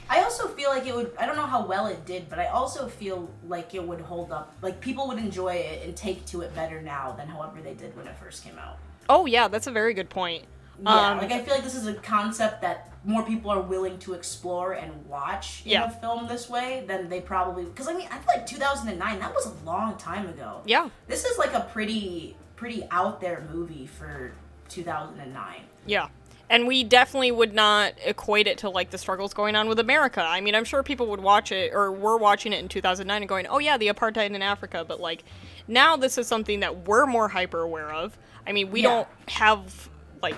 I 0.09 0.23
also 0.23 0.49
feel 0.49 0.71
like 0.71 0.87
it 0.87 0.95
would. 0.95 1.13
I 1.19 1.27
don't 1.27 1.37
know 1.37 1.47
how 1.47 1.65
well 1.67 1.87
it 1.87 2.05
did, 2.07 2.29
but 2.29 2.39
I 2.39 2.47
also 2.47 2.87
feel 2.89 3.29
like 3.49 3.75
it 3.75 3.83
would 3.87 4.01
hold 4.01 4.31
up. 4.33 4.55
Like 4.63 4.81
people 4.81 5.09
would 5.09 5.19
enjoy 5.19 5.55
it 5.55 5.85
and 5.87 5.97
take 5.97 6.25
to 6.27 6.43
it 6.43 6.55
better 6.55 6.81
now 6.81 7.13
than 7.13 7.27
however 7.29 7.61
they 7.61 7.75
did 7.75 7.97
when 7.97 8.07
it 8.07 8.17
first 8.17 8.45
came 8.45 8.59
out. 8.59 8.79
Oh 9.09 9.27
yeah, 9.27 9.49
that's 9.49 9.67
a 9.67 9.71
very 9.73 9.95
good 9.95 10.09
point. 10.11 10.45
Yeah, 10.83 11.11
Um, 11.13 11.19
like 11.19 11.33
I 11.33 11.43
feel 11.43 11.55
like 11.55 11.65
this 11.65 11.75
is 11.75 11.87
a 11.87 11.95
concept 11.95 12.61
that 12.63 12.91
more 13.05 13.23
people 13.23 13.51
are 13.51 13.61
willing 13.63 13.99
to 14.01 14.13
explore 14.15 14.73
and 14.75 15.07
watch 15.07 15.63
in 15.65 15.71
Yeah. 15.73 15.87
a 15.87 15.91
film 15.91 16.27
this 16.29 16.51
way 16.51 16.85
than 16.87 17.09
they 17.09 17.21
probably. 17.21 17.65
Because 17.65 17.89
I 17.89 17.95
mean, 17.95 18.09
I 18.11 18.19
feel 18.19 18.35
like 18.37 18.47
2009. 18.47 19.19
That 19.21 19.35
was 19.35 19.47
a 19.47 19.53
long 19.65 19.97
time 19.97 20.29
ago. 20.29 20.61
yeah. 20.67 20.89
This 21.09 21.25
is 21.25 21.39
like 21.39 21.55
a 21.55 21.61
pretty, 21.73 22.37
pretty 22.57 22.87
out 22.91 23.21
there 23.21 23.47
movie 23.53 23.87
for 23.87 24.33
2009. 24.69 25.63
Yeah. 25.87 26.09
And 26.49 26.67
we 26.69 26.85
definitely 26.85 27.33
would 27.33 27.55
not 27.55 27.95
equate 28.05 28.47
it 28.47 28.59
to 28.59 28.71
like 28.71 28.91
the 28.91 28.99
struggles 28.99 29.35
going 29.35 29.57
on 29.57 29.69
with 29.69 29.81
America. 29.81 30.23
I 30.23 30.41
mean, 30.41 30.55
I'm 30.55 30.65
sure 30.65 30.83
people 30.85 31.07
would 31.09 31.21
watch 31.21 31.51
it 31.51 31.73
or 31.75 31.91
were 31.91 32.17
watching 32.17 32.53
it 32.53 32.61
in 32.61 32.69
2009 32.69 33.23
and 33.23 33.29
going, 33.29 33.47
"Oh 33.49 33.59
yeah, 33.59 33.77
the 33.77 33.89
apartheid 33.89 34.31
in 34.33 34.43
Africa." 34.43 34.85
But 34.87 35.01
like 35.01 35.25
now 35.67 35.97
this 35.97 36.19
is 36.19 36.29
something 36.29 36.61
that 36.61 36.87
we're 36.87 37.07
more 37.07 37.29
hyper 37.29 37.63
aware 37.63 37.91
of. 37.91 38.17
I 38.47 38.53
mean, 38.53 38.71
we 38.71 38.83
Yeah. 38.83 38.91
don't 38.91 39.09
have 39.31 39.89
like 40.23 40.37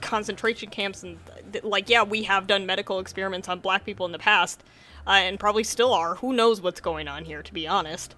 concentration 0.00 0.70
camps 0.70 1.02
and 1.02 1.18
th- 1.52 1.64
like 1.64 1.90
yeah, 1.90 2.02
we 2.02 2.22
have 2.22 2.46
done 2.46 2.64
medical 2.64 2.98
experiments 2.98 3.46
on 3.48 3.60
black 3.60 3.84
people 3.84 4.06
in 4.06 4.12
the 4.12 4.18
past 4.18 4.62
uh, 5.06 5.10
and 5.10 5.38
probably 5.38 5.64
still 5.64 5.92
are. 5.92 6.14
Who 6.16 6.32
knows 6.32 6.62
what's 6.62 6.80
going 6.80 7.08
on 7.08 7.26
here 7.26 7.42
to 7.42 7.52
be 7.52 7.68
honest. 7.68 8.14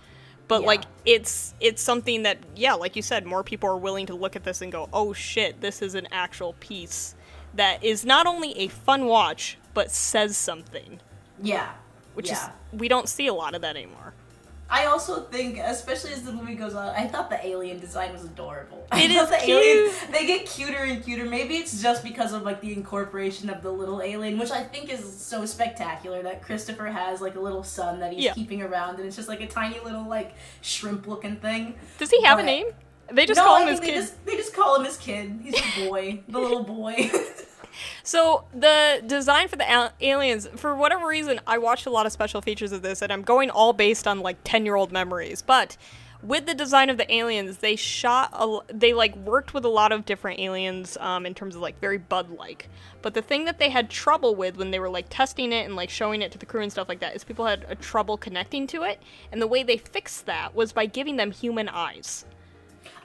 But 0.49 0.63
Yeah. 0.63 0.67
like 0.67 0.83
it's 1.05 1.55
it's 1.61 1.83
something 1.83 2.23
that 2.25 2.39
yeah, 2.57 2.75
like 2.75 2.97
you 2.97 3.03
said, 3.03 3.27
more 3.27 3.45
people 3.45 3.69
are 3.69 3.77
willing 3.77 4.07
to 4.07 4.15
look 4.15 4.35
at 4.35 4.45
this 4.45 4.63
and 4.63 4.73
go, 4.73 4.89
"Oh 4.93 5.13
shit, 5.13 5.61
this 5.61 5.83
is 5.83 5.95
an 5.95 6.09
actual 6.11 6.55
piece 6.59 7.15
that 7.55 7.83
is 7.85 8.05
not 8.05 8.27
only 8.27 8.59
a 8.59 8.69
fun 8.69 9.05
watch 9.07 9.59
but 9.75 9.91
says 9.91 10.37
something." 10.37 11.01
Yeah. 11.43 11.69
Which 12.15 12.29
yeah. 12.29 12.51
is 12.73 12.79
we 12.81 12.89
don't 12.89 13.09
see 13.09 13.27
a 13.27 13.35
lot 13.35 13.55
of 13.55 13.61
that 13.61 13.77
anymore. 13.77 14.15
I 14.71 14.85
also 14.85 15.23
think, 15.23 15.59
especially 15.59 16.13
as 16.13 16.23
the 16.25 16.33
movie 16.33 16.55
goes 16.55 16.75
on, 16.75 16.89
I 16.89 17.07
thought 17.07 17.31
the 17.31 17.45
alien 17.47 17.79
design 17.79 18.13
was 18.13 18.25
adorable. 18.25 18.87
I 18.93 19.03
It 19.03 19.11
thought 19.13 19.33
is 19.33 19.41
the 19.47 19.51
aliens 19.51 19.95
they 20.13 20.27
get 20.27 20.45
cuter 20.47 20.79
and 20.85 21.03
cuter. 21.03 21.25
Maybe 21.25 21.57
it's 21.57 21.81
just 21.83 22.03
because 22.05 22.33
of 22.35 22.43
like 22.43 22.61
the 22.61 22.73
incorporation 22.75 23.49
of 23.49 23.63
the 23.63 23.71
little 23.73 24.03
alien, 24.03 24.39
which 24.39 24.51
I 24.51 24.63
think 24.63 24.93
is 24.93 25.01
so 25.19 25.47
spectacular 25.47 26.23
that 26.23 26.43
Christopher 26.43 26.87
has 26.87 27.21
like 27.23 27.35
a 27.37 27.41
little 27.41 27.63
son 27.65 28.01
that 28.01 28.13
he's 28.13 28.25
Yeah. 28.25 28.35
keeping 28.35 28.61
around, 28.63 28.97
and 28.99 29.07
it's 29.07 29.17
just 29.17 29.29
like 29.29 29.41
a 29.41 29.47
tiny 29.47 29.81
little 29.81 30.07
like 30.07 30.35
shrimp-looking 30.61 31.37
thing. 31.37 31.75
Does 31.99 32.11
he 32.11 32.23
have 32.25 32.39
a 32.39 32.43
name? 32.43 32.67
They 33.11 33.25
just 33.25 33.39
no, 33.39 33.45
call 33.47 33.57
I 33.57 33.63
him 33.63 33.69
his 33.69 33.81
they 33.81 33.87
kid. 33.87 33.95
just 33.95 34.27
they 34.27 34.37
just 34.37 34.55
call 34.55 34.77
him 34.77 34.85
his 34.85 34.99
kid. 34.99 35.41
He's 35.43 35.55
a 35.59 35.89
boy, 35.89 36.21
the 36.29 36.39
little 36.39 36.63
boy. 36.63 37.11
So 38.03 38.45
the 38.55 39.03
design 39.07 39.49
for 39.49 39.57
the 39.57 39.69
al- 39.69 39.93
aliens, 40.01 40.49
for 40.57 40.75
whatever 40.75 41.07
reason, 41.07 41.41
I 41.47 41.59
watched 41.59 41.87
a 41.87 41.91
lot 41.91 42.07
of 42.07 42.13
special 42.13 42.41
features 42.41 42.73
of 42.73 42.83
this, 42.83 43.03
and 43.03 43.13
I'm 43.13 43.23
going 43.23 43.51
all 43.51 43.73
based 43.73 44.07
on 44.07 44.21
like 44.21 44.39
ten 44.45 44.65
year 44.65 44.77
old 44.77 44.93
memories. 44.93 45.43
But 45.43 45.77
with 46.23 46.47
the 46.47 46.55
design 46.55 46.91
of 46.91 46.97
the 46.97 47.13
aliens, 47.15 47.59
they 47.59 47.77
shot, 47.77 48.31
a, 48.33 48.59
they 48.73 48.93
like 48.93 49.15
worked 49.17 49.55
with 49.55 49.65
a 49.65 49.69
lot 49.69 49.93
of 49.93 50.05
different 50.05 50.41
aliens 50.41 50.97
um, 50.99 51.25
in 51.25 51.35
terms 51.35 51.55
of 51.55 51.63
like 51.63 51.81
very 51.81 51.99
bud 51.99 52.31
like. 52.31 52.69
But 53.03 53.15
the 53.15 53.23
thing 53.23 53.45
that 53.45 53.59
they 53.59 53.71
had 53.71 53.89
trouble 53.89 54.35
with 54.35 54.57
when 54.57 54.71
they 54.73 54.81
were 54.81 54.89
like 54.89 55.07
testing 55.09 55.53
it 55.53 55.65
and 55.65 55.77
like 55.77 55.91
showing 55.91 56.23
it 56.23 56.33
to 56.33 56.39
the 56.39 56.47
crew 56.47 56.63
and 56.63 56.73
stuff 56.73 56.89
like 56.89 57.01
that 57.01 57.15
is 57.15 57.23
people 57.23 57.47
had 57.47 57.65
a 57.69 57.77
trouble 57.77 58.17
connecting 58.17 58.67
to 58.69 58.83
it, 58.83 59.01
and 59.31 59.41
the 59.41 59.47
way 59.47 59.63
they 59.63 59.77
fixed 59.77 60.27
that 60.27 60.55
was 60.55 60.73
by 60.73 60.87
giving 60.87 61.17
them 61.17 61.31
human 61.31 61.69
eyes. 61.69 62.25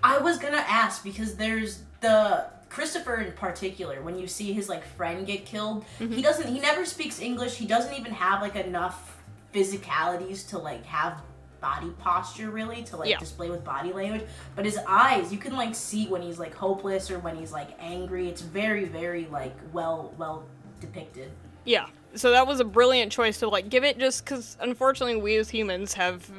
I 0.02 0.18
was 0.18 0.40
gonna 0.40 0.58
ask 0.58 1.04
because 1.04 1.36
there's 1.36 1.84
the 2.02 2.48
Christopher 2.74 3.18
in 3.22 3.32
particular. 3.34 4.02
When 4.02 4.18
you 4.18 4.26
see 4.28 4.52
his 4.52 4.68
like 4.68 4.84
friend 4.84 5.26
get 5.28 5.46
killed, 5.46 5.86
Mm-hmm. 6.00 6.14
he 6.14 6.22
doesn't. 6.22 6.48
He 6.48 6.60
never 6.60 6.86
speaks 6.86 7.22
English. 7.22 7.56
He 7.56 7.68
doesn't 7.68 7.94
even 7.94 8.12
have 8.12 8.42
like 8.42 8.56
enough 8.56 9.22
physicalities 9.54 10.48
to 10.50 10.58
like 10.58 10.84
have 10.86 11.22
body 11.62 11.92
posture 12.00 12.50
really 12.50 12.84
to 12.84 12.98
like 12.98 13.10
Yeah. 13.10 13.20
display 13.20 13.50
with 13.50 13.64
body 13.64 13.94
language. 13.94 14.24
But 14.56 14.66
his 14.66 14.78
eyes, 14.88 15.32
you 15.32 15.38
can 15.38 15.54
like 15.56 15.76
see 15.76 16.08
when 16.08 16.22
he's 16.22 16.40
like 16.40 16.54
hopeless 16.56 17.10
or 17.12 17.20
when 17.20 17.36
he's 17.36 17.52
like 17.54 17.70
angry. 17.80 18.28
It's 18.28 18.42
very 18.42 18.86
very 18.86 19.28
like 19.28 19.56
well 19.72 20.14
well 20.18 20.44
depicted. 20.82 21.32
Yeah. 21.66 21.86
so 22.16 22.32
that 22.32 22.46
was 22.46 22.60
a 22.60 22.66
brilliant 22.66 23.12
choice 23.12 23.40
to 23.40 23.48
like 23.50 23.70
give 23.70 23.84
it 23.84 23.98
just 23.98 24.26
because 24.26 24.58
unfortunately 24.60 25.16
we 25.16 25.38
as 25.38 25.50
humans 25.50 25.94
have 25.94 26.30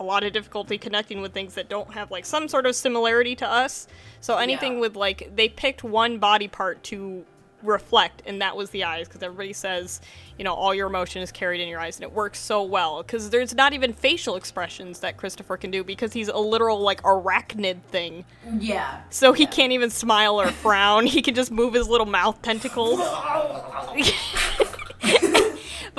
a 0.00 0.04
lot 0.04 0.24
of 0.24 0.32
difficulty 0.32 0.78
connecting 0.78 1.20
with 1.20 1.32
things 1.32 1.54
that 1.54 1.68
don't 1.68 1.92
have 1.94 2.10
like 2.10 2.24
some 2.24 2.48
sort 2.48 2.66
of 2.66 2.74
similarity 2.74 3.36
to 3.36 3.46
us. 3.46 3.86
So 4.20 4.36
anything 4.38 4.74
Yeah. 4.74 4.80
with 4.80 4.96
like 4.96 5.30
they 5.36 5.48
picked 5.48 5.84
one 5.84 6.18
body 6.18 6.48
part 6.48 6.82
to 6.84 7.24
reflect 7.62 8.22
and 8.24 8.40
that 8.40 8.56
was 8.56 8.70
the 8.70 8.82
eyes 8.84 9.06
because 9.06 9.22
everybody 9.22 9.52
says 9.52 10.00
you 10.38 10.44
know 10.46 10.54
all 10.54 10.74
your 10.74 10.86
emotion 10.86 11.20
is 11.20 11.30
carried 11.30 11.60
in 11.60 11.68
your 11.68 11.78
eyes 11.78 11.96
and 11.98 12.04
it 12.04 12.10
works 12.10 12.38
so 12.38 12.62
well 12.62 13.02
because 13.02 13.28
there's 13.28 13.54
not 13.54 13.74
even 13.74 13.92
facial 13.92 14.34
expressions 14.34 15.00
that 15.00 15.18
christopher 15.18 15.58
can 15.58 15.70
do 15.70 15.84
because 15.84 16.14
he's 16.14 16.28
a 16.28 16.38
literal 16.38 16.80
like 16.80 17.02
arachnid 17.02 17.82
thing 17.90 18.24
Yeah. 18.58 19.02
so 19.10 19.34
he 19.34 19.42
Yeah. 19.42 19.50
can't 19.50 19.72
even 19.72 19.90
smile 19.90 20.40
or 20.40 20.46
frown 20.50 21.04
he 21.04 21.20
can 21.20 21.34
just 21.34 21.50
move 21.50 21.74
his 21.74 21.86
little 21.86 22.06
mouth 22.06 22.40
tentacles 22.42 22.98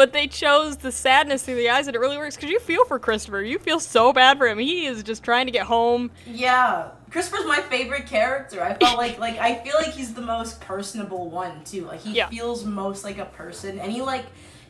but 0.02 0.14
they 0.14 0.26
chose 0.26 0.78
the 0.78 0.92
sadness 0.92 1.44
through 1.44 1.54
the 1.54 1.70
eyes 1.70 1.86
and 1.86 1.96
it 1.96 2.00
really 2.00 2.18
works 2.18 2.36
because 2.36 2.50
you 2.50 2.60
feel 2.60 2.84
for 2.86 2.98
christopher 2.98 3.44
you 3.44 3.60
feel 3.60 3.80
so 3.80 4.12
bad 4.12 4.36
for 4.40 4.48
him 4.48 4.58
he 4.58 4.88
is 4.88 5.04
just 5.04 5.22
trying 5.24 5.46
to 5.46 5.52
get 5.52 5.68
home 5.68 6.10
Yeah, 6.26 6.90
Christopher's 7.12 7.46
my 7.46 7.60
favorite 7.62 8.08
character. 8.08 8.64
I 8.64 8.74
felt 8.74 8.98
like 8.98 9.20
like 9.20 9.38
I 9.38 9.56
feel 9.64 9.76
like 9.76 9.90
he's 9.94 10.14
the 10.16 10.22
most 10.22 10.60
personable 10.62 11.30
one 11.30 11.64
too. 11.66 11.86
Like 11.86 12.00
he 12.00 12.14
Yeah. 12.14 12.30
feels 12.30 12.64
most 12.66 13.04
like 13.04 13.18
a 13.20 13.26
person, 13.26 13.80
and 13.80 13.92
he 13.92 14.02
like 14.02 14.26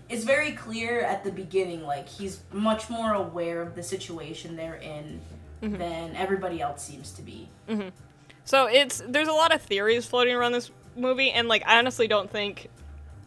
is 0.10 0.26
very 0.26 0.52
clear 0.52 1.00
at 1.02 1.24
the 1.24 1.32
beginning. 1.32 1.84
Like 1.84 2.10
he's 2.10 2.42
much 2.52 2.90
more 2.90 3.14
aware 3.14 3.62
of 3.62 3.76
the 3.76 3.84
situation 3.84 4.56
they're 4.58 4.76
in 4.76 5.22
Mm-hmm. 5.62 5.78
than 5.78 6.16
everybody 6.16 6.60
else 6.60 6.84
seems 6.84 7.12
to 7.12 7.22
be. 7.22 7.48
So 8.44 8.66
it's 8.66 9.04
there's 9.08 9.28
a 9.28 9.34
lot 9.34 9.54
of 9.54 9.62
theories 9.62 10.08
floating 10.08 10.34
around 10.36 10.54
this 10.54 10.72
movie, 10.98 11.30
and 11.32 11.48
like 11.48 11.62
I 11.68 11.78
honestly 11.78 12.08
don't 12.08 12.30
think 12.32 12.70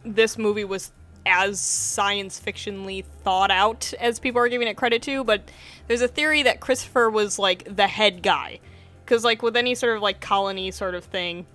this 0.03 0.37
movie 0.37 0.65
was 0.65 0.91
as 1.25 1.59
science 1.59 2.41
fictionally 2.43 3.03
thought 3.23 3.51
out 3.51 3.93
as 3.99 4.19
people 4.19 4.41
are 4.41 4.47
giving 4.47 4.67
it 4.67 4.75
credit 4.75 5.01
to. 5.03 5.23
But 5.23 5.49
there's 5.87 6.01
a 6.01 6.07
theory 6.07 6.43
that 6.43 6.59
Christopher 6.59 7.09
was 7.09 7.39
like 7.39 7.75
the 7.75 7.87
head 7.87 8.21
guy, 8.23 8.59
because 9.03 9.23
like 9.23 9.41
with 9.41 9.55
any 9.55 9.75
sort 9.75 9.97
of 9.97 10.03
like 10.03 10.21
colony 10.21 10.71
sort 10.71 10.95
of 10.95 11.03
thing, 11.05 11.45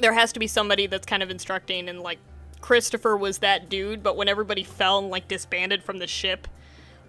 there 0.00 0.12
has 0.12 0.32
to 0.32 0.40
be 0.40 0.46
somebody 0.46 0.86
that's 0.86 1.06
kind 1.06 1.22
of 1.22 1.30
instructing, 1.30 1.88
and 1.88 2.00
like 2.00 2.18
Christopher 2.60 3.16
was 3.16 3.38
that 3.38 3.68
dude. 3.68 4.02
But 4.02 4.16
when 4.16 4.28
everybody 4.28 4.64
fell 4.64 4.98
and 4.98 5.10
like 5.10 5.28
disbanded 5.28 5.82
from 5.82 5.98
the 5.98 6.06
ship. 6.06 6.46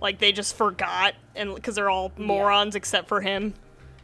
Like 0.01 0.17
they 0.17 0.31
just 0.31 0.57
forgot, 0.57 1.13
and 1.35 1.53
because 1.53 1.75
they're 1.75 1.87
all 1.87 2.11
morons 2.17 2.73
except 2.73 3.07
for 3.07 3.21
him. 3.21 3.53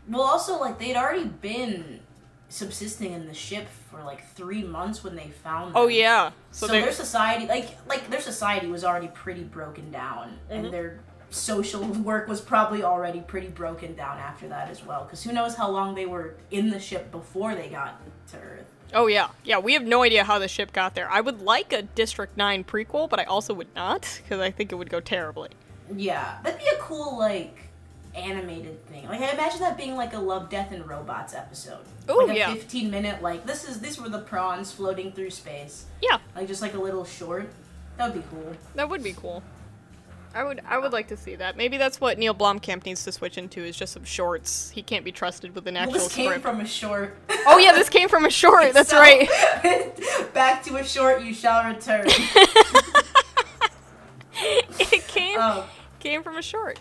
Well, 0.08 0.22
also 0.22 0.60
like 0.60 0.78
they'd 0.78 0.96
already 0.96 1.26
been 1.26 2.02
subsisting 2.50 3.14
in 3.14 3.28
the 3.28 3.34
ship 3.34 3.68
for 3.92 4.02
like 4.04 4.26
three 4.34 4.64
months 4.64 5.04
when 5.04 5.16
they 5.16 5.30
found. 5.44 5.74
Oh 5.76 5.88
yeah, 5.88 6.32
So, 6.52 6.68
so, 6.68 6.74
their 6.74 6.92
society, 6.92 7.46
like 7.48 7.78
like 7.88 8.10
their 8.10 8.22
society, 8.22 8.68
was 8.68 8.84
already 8.84 9.08
pretty 9.08 9.44
broken 9.44 9.92
down, 9.92 10.38
Mm-hmm. 10.50 10.54
and 10.66 10.74
their 10.74 11.00
social 11.30 11.84
work 12.04 12.28
was 12.28 12.40
probably 12.40 12.84
already 12.84 13.20
pretty 13.20 13.48
broken 13.50 13.96
down 13.96 14.18
after 14.18 14.48
that 14.48 14.70
as 14.70 14.86
well. 14.86 15.04
Because 15.04 15.24
who 15.24 15.34
knows 15.34 15.56
how 15.56 15.70
long 15.70 15.94
they 15.96 16.06
were 16.06 16.36
in 16.52 16.70
the 16.70 16.80
ship 16.80 17.12
before 17.12 17.54
they 17.54 17.68
got 17.68 18.00
to 18.32 18.38
Earth. 18.38 18.66
Oh 18.94 19.08
yeah, 19.08 19.28
yeah. 19.44 19.60
We 19.60 19.74
have 19.74 19.84
no 19.84 20.04
idea 20.04 20.24
how 20.24 20.40
the 20.40 20.48
ship 20.48 20.72
got 20.72 20.96
there. 20.96 21.10
I 21.12 21.20
would 21.20 21.42
like 21.42 21.74
a 21.74 21.82
District 21.82 22.38
Nine 22.38 22.64
prequel, 22.64 23.10
but 23.10 23.20
I 23.20 23.26
also 23.26 23.54
would 23.54 23.74
not 23.76 24.22
because 24.24 24.40
I 24.40 24.50
think 24.52 24.72
it 24.72 24.76
would 24.76 24.90
go 24.90 25.02
terribly. 25.02 25.50
Yeah, 25.94 26.38
that'd 26.44 26.60
be 26.60 26.68
a 26.68 26.78
cool 26.80 27.18
like 27.20 27.67
animated 28.18 28.86
thing. 28.88 29.08
Like 29.08 29.22
I 29.22 29.30
imagine 29.32 29.60
that 29.62 29.78
being 29.78 29.96
like 29.96 30.14
a 30.14 30.20
Love, 30.20 30.50
Death, 30.50 30.72
and 30.72 30.88
Robots 30.88 31.34
episode. 31.34 31.80
Ooh, 32.10 32.26
like 32.28 32.36
a 32.36 32.40
yeah. 32.40 32.54
fifteen 32.54 32.90
minute 32.92 33.22
like 33.22 33.46
this 33.46 33.68
is 33.68 33.80
these 33.80 34.00
were 34.00 34.10
the 34.10 34.20
prawns 34.20 34.72
floating 34.72 35.12
through 35.12 35.30
space. 35.30 35.86
Yeah, 36.02 36.18
Like 36.36 36.48
just 36.48 36.62
like 36.62 36.74
a 36.74 36.80
little 36.80 37.06
short. 37.06 37.50
That 37.98 38.14
would 38.14 38.22
be 38.22 38.28
cool. 38.30 38.54
that 38.76 38.90
would 38.90 39.04
be 39.04 39.14
cool. 39.14 39.42
I 40.36 40.44
would, 40.44 40.62
I 40.68 40.78
would 40.78 40.92
like 40.94 41.08
to 41.08 41.18
see 41.18 41.36
that. 41.36 41.58
Maybe 41.58 41.78
that's 41.78 42.00
what 42.00 42.20
Neil 42.20 42.36
Blomkamp 42.36 42.86
needs 42.86 43.04
to 43.06 43.12
switch 43.12 43.40
into 43.40 43.62
is 43.64 43.76
just 43.76 43.94
some 43.94 44.04
shorts. 44.04 44.70
He 44.70 44.84
can't 44.84 45.04
be 45.04 45.12
trusted 45.12 45.56
with 45.56 45.66
an 45.66 45.74
Well, 45.74 45.84
actual 45.86 46.00
this 46.02 46.14
came 46.14 46.26
script. 46.28 46.44
from 46.44 46.60
a 46.62 46.66
short. 46.68 47.16
oh 47.48 47.58
yeah, 47.58 47.72
this 47.72 47.90
came 47.90 48.08
from 48.08 48.24
a 48.26 48.30
short. 48.30 48.72
That's 48.74 48.90
So, 48.90 49.00
right. 49.00 49.28
back 50.36 50.62
to 50.66 50.76
a 50.76 50.84
short 50.84 51.24
you 51.24 51.34
shall 51.34 51.64
return. 51.68 52.06
it 54.40 55.08
came 55.08 55.40
um, 55.40 55.64
came 56.00 56.22
from 56.24 56.38
a 56.38 56.42
short. 56.42 56.80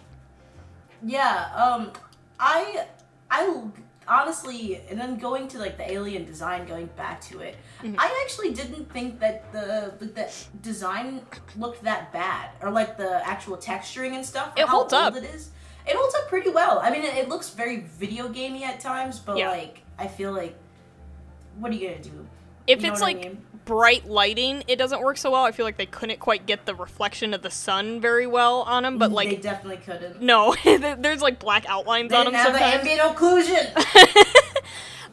Yeah, 1.05 1.51
um, 1.55 1.93
I, 2.39 2.87
I 3.31 3.61
honestly, 4.09 4.81
and 4.89 4.99
then 5.01 5.17
going 5.19 5.49
to 5.49 5.59
like 5.59 5.77
the 5.77 5.91
alien 5.91 6.25
design, 6.25 6.67
going 6.67 6.87
back 6.97 7.21
to 7.23 7.41
it, 7.41 7.57
Mm-hmm. 7.83 8.01
I 8.01 8.23
actually 8.25 8.55
didn't 8.55 8.91
think 8.91 9.21
that 9.21 9.53
the 9.53 9.93
the, 9.99 10.33
design 10.63 11.21
looked 11.59 11.83
that 11.85 12.11
bad, 12.11 12.49
or 12.63 12.71
like 12.71 12.97
the 12.97 13.21
actual 13.29 13.59
texturing 13.59 14.13
and 14.15 14.25
stuff. 14.25 14.55
It 14.57 14.67
holds 14.67 14.95
up. 14.95 15.15
It 15.15 15.25
is. 15.25 15.51
It 15.87 15.95
holds 15.95 16.15
up 16.15 16.27
pretty 16.29 16.49
well. 16.51 16.81
I 16.83 16.89
mean, 16.91 17.03
it, 17.05 17.15
it 17.15 17.29
looks 17.29 17.51
very 17.51 17.81
video 17.81 18.29
gamey 18.31 18.65
at 18.65 18.81
times, 18.81 19.19
but 19.19 19.37
Yeah. 19.37 19.51
like 19.51 19.83
I 19.99 20.09
feel 20.09 20.33
like, 20.33 20.57
what 21.59 21.71
are 21.71 21.75
you 21.75 21.89
gonna 21.91 22.03
do? 22.03 22.27
If 22.67 22.83
You 22.83 22.91
it's 22.93 23.01
what 23.03 23.11
I 23.11 23.13
like 23.13 23.25
mean? 23.25 23.43
Bright 23.67 24.07
lighting, 24.09 24.63
it 24.69 24.77
doesn't 24.77 25.03
work 25.03 25.19
so 25.19 25.31
well. 25.33 25.45
I 25.45 25.53
feel 25.53 25.67
like 25.67 25.77
they 25.77 25.85
couldn't 25.87 26.21
quite 26.21 26.47
get 26.47 26.65
the 26.65 26.75
reflection 26.75 27.35
of 27.35 27.43
the 27.43 27.51
sun 27.51 28.01
very 28.01 28.27
well 28.27 28.63
on 28.63 28.85
them, 28.85 28.97
but 28.97 29.11
like 29.13 29.29
they 29.29 29.37
definitely 29.37 29.79
couldn't. 29.85 30.23
no, 30.23 30.55
there's 30.65 31.21
like 31.21 31.39
black 31.39 31.67
outlines 31.69 32.11
They 32.11 32.17
on 32.17 32.25
them 32.27 32.35
have 32.35 32.53
the 32.55 32.59
sometimes. 32.59 32.89
ambient 32.89 33.01
occlusion. 33.17 34.25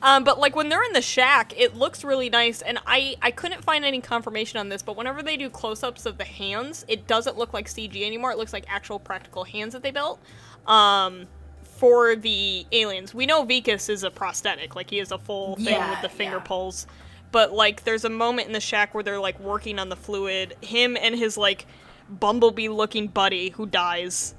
Um, 0.06 0.26
but 0.26 0.38
like 0.38 0.54
when 0.54 0.68
they're 0.68 0.84
in 0.84 0.92
the 0.92 1.02
shack, 1.02 1.54
it 1.58 1.78
looks 1.78 2.04
really 2.04 2.30
nice, 2.30 2.62
and 2.62 2.78
I 2.86 3.16
I 3.22 3.32
couldn't 3.32 3.64
find 3.64 3.86
any 3.86 4.02
confirmation 4.02 4.60
on 4.60 4.68
this, 4.68 4.82
but 4.82 4.98
whenever 4.98 5.24
they 5.24 5.38
do 5.38 5.50
close-ups 5.50 6.06
of 6.06 6.18
the 6.18 6.26
hands, 6.26 6.84
it 6.90 7.08
doesn't 7.08 7.38
look 7.38 7.54
like 7.54 7.68
CG 7.70 8.06
anymore. 8.06 8.34
It 8.34 8.38
looks 8.38 8.52
like 8.52 8.66
actual 8.68 9.00
practical 9.00 9.46
hands 9.46 9.72
that 9.72 9.82
they 9.82 9.92
built. 9.92 10.20
Um, 10.68 11.28
for 11.64 12.18
the 12.18 12.66
aliens, 12.74 13.14
we 13.14 13.26
know 13.26 13.46
Wikus 13.46 13.90
is 13.90 14.04
a 14.04 14.12
prosthetic, 14.12 14.76
like 14.76 14.90
he 14.90 15.00
is 15.00 15.14
a 15.14 15.18
full 15.18 15.56
thing 15.56 15.68
Yeah, 15.68 15.92
with 15.92 16.02
the 16.02 16.10
finger 16.10 16.36
yeah. 16.36 16.44
pulls. 16.44 16.86
But 17.34 17.52
like, 17.52 17.84
there's 17.84 18.06
a 18.06 18.10
moment 18.10 18.48
in 18.48 18.54
the 18.54 18.62
shack 18.62 18.94
where 18.94 19.04
they're 19.04 19.20
like 19.20 19.38
working 19.42 19.80
on 19.80 19.90
the 19.90 19.98
fluid. 19.98 20.56
Him 20.62 20.96
and 20.96 21.16
his 21.16 21.36
like 21.36 21.66
bumblebee-looking 22.10 23.08
buddy 23.08 23.50
who 23.50 23.66
dies. 23.66 24.36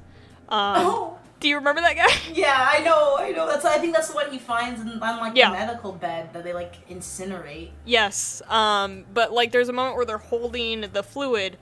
Um, 0.48 0.76
oh. 0.86 1.18
Do 1.40 1.48
you 1.48 1.56
remember 1.56 1.82
that 1.82 1.96
guy? 1.96 2.08
Yeah, 2.34 2.56
I 2.70 2.78
know, 2.78 3.16
I 3.18 3.30
know. 3.32 3.46
That's 3.46 3.64
I 3.66 3.76
think 3.78 3.94
that's 3.94 4.08
the 4.08 4.14
one 4.14 4.30
he 4.30 4.38
finds 4.38 4.80
in, 4.80 4.88
on 4.88 4.98
like 5.18 5.36
Yeah. 5.36 5.50
the 5.50 5.56
medical 5.56 5.92
bed 5.92 6.32
that 6.32 6.42
they 6.44 6.54
like 6.54 6.88
incinerate. 6.88 7.70
Yes, 7.84 8.40
um, 8.48 9.04
but 9.12 9.32
like 9.32 9.52
there's 9.52 9.68
a 9.68 9.72
moment 9.72 9.96
where 9.96 10.06
they're 10.06 10.16
holding 10.16 10.82
the 10.92 11.02
fluid, 11.02 11.58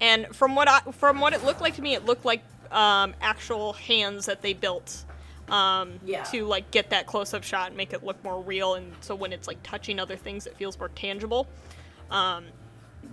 and 0.00 0.26
from 0.36 0.54
what 0.54 0.68
I 0.68 0.80
from 0.92 1.20
what 1.20 1.32
it 1.32 1.42
looked 1.44 1.62
like 1.62 1.74
to 1.76 1.82
me, 1.82 1.94
it 1.94 2.04
looked 2.04 2.26
like 2.26 2.42
um, 2.70 3.14
actual 3.22 3.72
hands 3.74 4.26
that 4.26 4.42
they 4.42 4.52
built 4.52 5.04
um, 5.50 6.00
Yeah. 6.04 6.22
to 6.24 6.44
like 6.46 6.70
get 6.70 6.90
that 6.90 7.06
close 7.06 7.34
up 7.34 7.42
shot 7.42 7.68
and 7.68 7.76
make 7.76 7.92
it 7.92 8.04
look 8.04 8.22
more 8.24 8.40
real, 8.40 8.74
and 8.74 8.92
so 9.00 9.14
when 9.14 9.32
it's 9.32 9.46
like 9.48 9.62
touching 9.62 9.98
other 9.98 10.16
things, 10.16 10.46
it 10.46 10.56
feels 10.56 10.78
more 10.78 10.88
tangible, 10.90 11.46
um, 12.10 12.44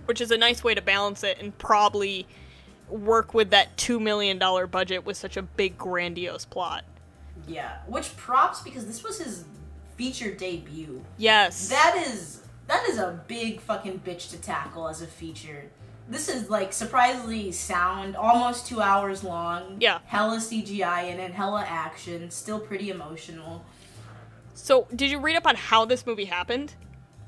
which 0.06 0.20
is 0.20 0.30
a 0.30 0.38
nice 0.38 0.64
way 0.64 0.74
to 0.74 0.82
balance 0.82 1.22
it 1.24 1.38
and 1.40 1.56
probably 1.58 2.26
work 2.88 3.32
with 3.34 3.50
that 3.50 3.76
two 3.76 3.98
million 4.00 4.38
dollar 4.38 4.66
budget 4.66 5.04
with 5.04 5.16
such 5.16 5.36
a 5.36 5.42
big 5.42 5.76
grandiose 5.78 6.44
plot. 6.44 6.84
Yeah, 7.48 7.78
which 7.86 8.16
props 8.16 8.60
because 8.60 8.86
this 8.86 9.02
was 9.02 9.18
his 9.20 9.44
feature 9.96 10.34
debut. 10.34 11.04
Yes, 11.18 11.68
That 11.68 12.02
is 12.06 12.40
that 12.66 12.88
is 12.88 12.98
a 12.98 13.20
big 13.28 13.60
fucking 13.60 14.00
bitch 14.00 14.30
to 14.30 14.38
tackle 14.38 14.88
as 14.88 15.02
a 15.02 15.06
feature. 15.06 15.70
This 16.08 16.28
is 16.28 16.50
like 16.50 16.72
surprisingly 16.72 17.52
sound, 17.52 18.16
almost 18.16 18.66
two 18.66 18.80
hours 18.80 19.22
long. 19.24 19.76
Yeah. 19.80 20.00
Hella 20.06 20.38
CGI 20.38 21.10
in 21.10 21.18
it, 21.20 21.32
hella 21.32 21.64
action, 21.66 22.30
still 22.30 22.58
pretty 22.60 22.90
emotional. 22.90 23.64
So, 24.54 24.86
did 24.94 25.10
you 25.10 25.18
read 25.20 25.36
up 25.36 25.46
on 25.46 25.56
how 25.56 25.84
this 25.86 26.04
movie 26.06 26.26
happened? 26.26 26.74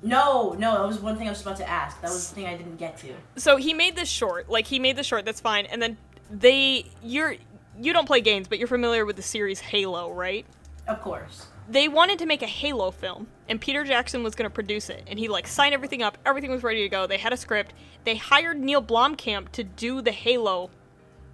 No, 0.03 0.53
no, 0.59 0.75
that 0.75 0.87
was 0.87 0.99
one 1.01 1.17
thing 1.17 1.27
I 1.29 1.31
was 1.31 1.41
about 1.41 1.57
to 1.57 1.69
ask. 1.69 1.99
That 2.03 2.11
was 2.11 2.29
the 2.29 2.35
thing 2.35 2.47
I 2.47 2.57
didn't 2.57 2.77
get 2.77 2.99
to. 2.99 3.15
so 3.37 3.57
he 3.57 3.73
made 3.73 3.97
this 3.97 4.09
short 4.09 4.51
like 4.51 4.67
he 4.67 4.79
made 4.79 4.97
the 4.97 5.03
short 5.03 5.25
that's 5.25 5.41
fine 5.41 5.65
and 5.67 5.81
then 5.81 5.97
they 6.31 6.85
you're 7.03 7.37
you 7.81 7.93
don't 7.95 8.05
play 8.07 8.21
games 8.21 8.47
but 8.47 8.59
you're 8.59 8.69
familiar 8.69 9.07
with 9.07 9.17
the 9.17 9.23
series 9.23 9.61
halo 9.61 10.13
right 10.13 10.45
Of 10.87 11.01
course. 11.01 11.47
They 11.69 11.89
wanted 11.89 12.19
to 12.19 12.27
make 12.27 12.43
a 12.43 12.47
halo 12.47 12.91
film 12.91 13.27
and 13.49 13.61
peter 13.61 13.85
jackson 13.85 14.23
was 14.23 14.35
going 14.35 14.49
to 14.49 14.55
produce 14.55 14.91
it 14.91 15.03
and 15.07 15.19
he 15.19 15.29
like 15.29 15.47
signed 15.47 15.75
everything 15.75 16.03
up 16.03 16.19
everything 16.27 16.51
was 16.51 16.63
ready 16.63 16.83
to 16.83 16.89
go 16.89 17.07
they 17.07 17.19
had 17.19 17.33
a 17.33 17.37
script. 17.37 17.73
They 18.05 18.17
hired 18.17 18.59
neil 18.59 18.83
blomkamp 18.83 19.51
to 19.53 19.65
do 19.65 20.03
the 20.03 20.13
halo 20.13 20.71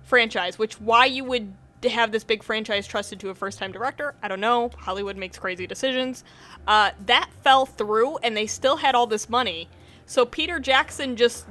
franchise 0.04 0.58
which 0.58 0.80
why 0.80 1.06
you 1.06 1.24
would 1.24 1.52
have 1.88 2.12
this 2.12 2.24
big 2.24 2.42
franchise 2.42 2.86
trusted 2.86 3.18
to 3.20 3.30
a 3.30 3.34
first 3.34 3.58
time 3.58 3.72
director 3.72 4.14
i 4.22 4.28
don't 4.28 4.40
know. 4.40 4.70
Hollywood 4.78 5.16
makes 5.16 5.38
crazy 5.38 5.66
decisions. 5.66 6.24
Uh, 6.66 6.90
that 7.06 7.30
fell 7.42 7.66
through 7.66 8.18
and 8.18 8.36
they 8.36 8.46
still 8.46 8.76
had 8.76 8.94
all 8.94 9.06
this 9.06 9.28
money. 9.28 9.68
So 10.06 10.24
peter 10.24 10.60
jackson 10.60 11.16
just 11.16 11.46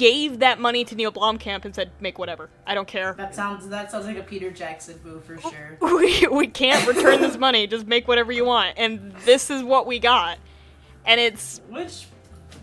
gave 0.00 0.38
that 0.40 0.58
money 0.58 0.84
to 0.84 0.94
neil 0.94 1.12
blomkamp 1.12 1.64
and 1.64 1.74
said 1.74 1.90
make 2.00 2.18
whatever 2.18 2.48
i 2.66 2.74
don't 2.74 2.88
care 2.88 3.12
That 3.18 3.34
sounds 3.34 3.68
that 3.68 3.90
sounds 3.90 4.06
like 4.06 4.16
a 4.18 4.22
Peter 4.22 4.50
Jackson 4.50 4.98
move 5.04 5.22
for 5.24 5.38
sure. 5.38 5.76
we, 5.80 6.26
we 6.28 6.46
can't 6.46 6.86
return 6.88 7.20
this 7.20 7.36
money 7.36 7.66
just 7.66 7.86
make 7.86 8.08
whatever 8.08 8.32
you 8.32 8.44
want 8.44 8.74
and 8.78 9.12
this 9.24 9.50
is 9.50 9.62
what 9.62 9.86
we 9.86 9.98
got 9.98 10.38
and 11.04 11.20
it's 11.20 11.60
Which 11.68 12.06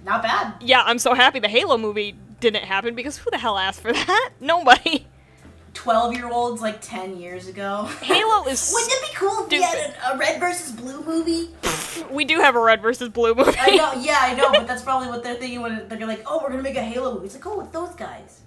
not 0.04 0.22
bad. 0.24 0.56
yeah 0.62 0.82
i'm 0.86 1.00
so 1.00 1.14
happy 1.14 1.40
the 1.40 1.48
halo 1.48 1.78
movie 1.78 2.16
didn't 2.40 2.64
happen 2.64 2.96
because 2.96 3.18
who 3.18 3.30
the 3.32 3.38
hell 3.38 3.58
asked 3.58 3.82
for 3.82 3.92
that? 4.06 4.30
Nobody. 4.40 5.08
12 5.88 6.16
year 6.16 6.28
olds 6.30 6.62
like 6.62 6.82
10 6.82 7.18
years 7.18 7.48
ago. 7.48 7.84
Halo 8.02 8.46
is. 8.50 8.74
Wouldn't 8.74 8.92
it 8.92 9.10
be 9.10 9.16
cool 9.16 9.46
if 9.46 9.50
we 9.50 9.62
had 9.62 9.96
a, 10.06 10.16
a 10.16 10.18
red 10.18 10.38
versus 10.38 10.74
blue 10.74 11.02
movie? 11.06 11.48
we 12.12 12.26
do 12.26 12.40
have 12.42 12.58
a 12.58 12.60
red 12.60 12.82
versus 12.82 13.08
blue 13.08 13.34
movie. 13.34 13.54
I 13.58 13.74
know, 13.74 13.94
yeah, 13.94 14.18
I 14.20 14.36
know, 14.36 14.52
but 14.52 14.68
that's 14.68 14.82
probably 14.82 15.08
what 15.08 15.24
they're 15.24 15.36
thinking 15.36 15.62
when 15.62 15.88
they're 15.88 16.06
like, 16.06 16.24
oh, 16.26 16.42
we're 16.44 16.50
gonna 16.50 16.62
make 16.62 16.76
a 16.76 16.84
Halo 16.84 17.14
movie. 17.14 17.28
It's 17.28 17.36
like, 17.36 17.48
oh, 17.48 17.58
with 17.60 17.72
those 17.72 17.96
guys. 17.96 18.42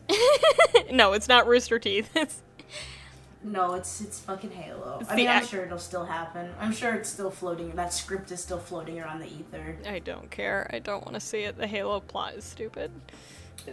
no, 0.93 1.15
it's 1.15 1.29
not 1.29 1.47
Rooster 1.47 1.79
Teeth. 1.79 2.11
It's 2.15 2.43
No, 3.43 3.73
it's 3.73 4.03
it's 4.03 4.21
fucking 4.21 4.51
Halo. 4.51 4.99
It's 5.01 5.11
I 5.11 5.17
mean, 5.17 5.29
I'm 5.29 5.43
ac- 5.43 5.51
sure 5.53 5.65
it'll 5.65 5.79
still 5.79 6.05
happen. 6.05 6.51
I'm 6.61 6.73
sure 6.73 6.93
it's 6.93 7.09
still 7.09 7.31
floating. 7.31 7.71
That 7.71 7.95
script 7.95 8.31
is 8.33 8.41
still 8.43 8.59
floating 8.59 9.01
around 9.01 9.21
the 9.21 9.29
ether. 9.29 9.79
I 9.89 10.01
don't 10.01 10.31
care. 10.31 10.69
I 10.75 10.79
don't 10.79 11.03
want 11.07 11.15
to 11.15 11.21
see 11.21 11.45
it. 11.45 11.57
The 11.57 11.67
Halo 11.67 12.01
plot 12.01 12.35
is 12.35 12.45
stupid. 12.45 12.91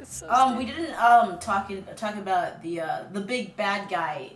So 0.04 0.30
Um, 0.30 0.58
we 0.58 0.66
didn't 0.66 0.94
um 1.02 1.40
talking 1.40 1.84
talk 1.96 2.16
about 2.16 2.62
the 2.62 2.82
uh 2.82 3.04
the 3.12 3.22
big 3.22 3.56
bad 3.56 3.90
guy 3.90 4.32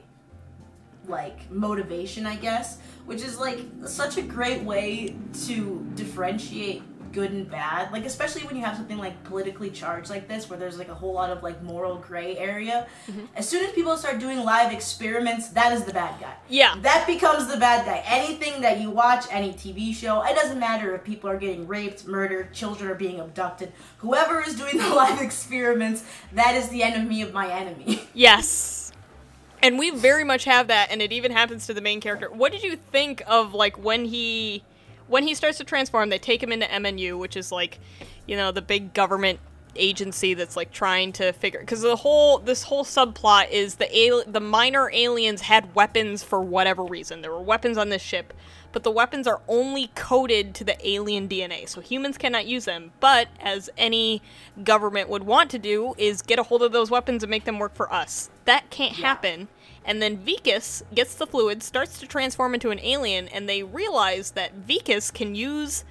like 1.08 1.52
motivation, 1.52 2.26
I 2.26 2.36
guess, 2.36 2.78
which 3.06 3.22
is 3.22 3.40
like 3.40 3.60
such 3.86 4.18
a 4.18 4.22
great 4.22 4.64
way 4.64 5.16
to 5.46 5.86
differentiate 5.96 6.84
good 7.12 7.32
and 7.32 7.50
bad. 7.50 7.91
Like 7.91 8.06
especially 8.06 8.43
when 8.43 8.56
you 8.56 8.63
have 8.63 8.76
something 8.76 8.97
like 8.97 9.24
politically 9.24 9.69
charged 9.69 10.10
like 10.10 10.28
this 10.28 10.50
where 10.50 10.58
there's 10.58 10.78
like 10.78 10.89
a 10.89 10.93
whole 10.93 11.13
lot 11.13 11.30
of 11.30 11.43
like 11.43 11.62
moral 11.62 11.97
gray 11.97 12.38
area. 12.38 12.88
Mm-hmm. 13.08 13.26
As 13.36 13.47
soon 13.47 13.65
as 13.65 13.71
people 13.74 13.95
start 13.97 14.19
doing 14.19 14.39
live 14.39 14.71
experiments, 14.71 15.50
that 15.50 15.74
is 15.74 15.84
the 15.84 15.93
bad 15.93 16.19
guy. 16.19 16.34
Yeah. 16.50 16.76
That 16.82 17.08
becomes 17.08 17.52
the 17.52 17.58
bad 17.58 17.86
guy. 17.86 18.04
Anything 18.06 18.62
that 18.62 18.80
you 18.80 18.89
watch, 18.89 19.26
any 19.32 19.54
TV 19.54 19.93
show, 19.93 20.21
it 20.24 20.36
doesn't 20.36 20.60
matter 20.60 20.95
if 20.95 21.04
people 21.04 21.30
are 21.30 21.38
getting 21.38 21.67
raped, 21.67 22.08
murdered, 22.08 22.54
children 22.54 22.89
are 22.89 22.95
being 22.95 23.19
abducted. 23.19 23.71
Whoever 23.97 24.41
is 24.41 24.56
doing 24.56 24.78
the 24.78 24.89
live 24.95 25.21
experiments, 25.21 26.04
that 26.34 26.56
is 26.56 26.69
the 26.69 26.84
enemy 26.84 27.21
of 27.21 27.34
my 27.34 27.52
enemy. 27.52 28.02
Yes. 28.13 28.91
And 29.63 29.80
we 29.80 29.91
very 29.91 30.24
much 30.24 30.45
have 30.45 30.67
that, 30.67 30.91
and 30.91 31.02
it 31.02 31.12
even 31.12 31.32
happens 31.32 31.67
to 31.67 31.74
the 31.74 31.82
main 31.82 32.02
character. 32.02 32.30
What 32.30 32.52
did 32.52 32.63
you 32.63 32.76
think 32.76 33.24
of 33.28 33.54
like 33.54 33.82
when 33.82 34.06
he 34.06 34.63
when 35.12 35.28
he 35.28 35.36
starts 35.36 35.58
to 35.58 35.65
transform, 35.65 36.10
they 36.10 36.17
take 36.17 36.41
him 36.41 36.52
into 36.52 36.65
MNU, 36.65 37.19
which 37.19 37.36
is 37.36 37.52
like, 37.52 37.80
you 38.26 38.38
know, 38.38 38.52
the 38.52 38.62
big 38.62 38.93
government 38.93 39.39
agency 39.76 40.34
that's 40.34 40.58
like 40.58 40.71
trying 40.71 41.13
to 41.13 41.32
figure 41.32 41.60
because 41.62 41.80
the 41.80 41.95
whole 41.95 42.39
this 42.39 42.63
whole 42.63 42.84
subplot 42.84 43.50
is 43.50 43.76
the 43.76 44.08
al- 44.08 44.24
the 44.28 44.41
miner 44.41 44.89
aliens 44.93 45.39
had 45.41 45.74
weapons 45.76 46.24
for 46.24 46.41
whatever 46.41 46.84
reason. 46.84 47.21
There 47.21 47.32
were 47.32 47.41
weapons 47.41 47.78
on 47.78 47.89
this 47.89 48.02
ship, 48.02 48.34
but 48.71 48.84
the 48.84 48.91
weapons 48.91 49.28
are 49.28 49.41
only 49.47 49.91
coded 49.95 50.56
to 50.56 50.63
the 50.63 50.76
alien 50.88 51.28
DNA, 51.28 51.67
so 51.67 51.82
humans 51.82 52.17
cannot 52.17 52.45
use 52.45 52.65
them. 52.65 52.91
But 53.00 53.28
as 53.39 53.69
any 53.78 54.21
government 54.63 55.10
would 55.10 55.24
want 55.24 55.50
to 55.52 55.60
do, 55.60 55.93
is 55.97 56.21
get 56.21 56.39
a 56.39 56.43
hold 56.43 56.63
of 56.63 56.71
those 56.71 56.91
weapons 56.91 57.24
and 57.24 57.30
make 57.30 57.45
them 57.45 57.60
work 57.60 57.76
for 57.76 57.91
us. 57.91 58.30
That 58.45 58.69
can't 58.69 58.95
happen. 58.95 59.47
And 59.84 60.02
then 60.02 60.20
Wikus 60.20 60.84
gets 60.94 61.15
the 61.15 61.26
fluid, 61.26 61.63
starts 61.63 62.00
to 62.00 62.08
transform 62.08 62.54
into 62.54 62.70
an 62.70 62.80
alien, 62.82 63.28
and 63.30 63.50
they 63.50 63.63
realize 63.63 64.32
that 64.32 64.67
Wikus 64.67 65.12
can 65.13 65.34
use 65.36 65.84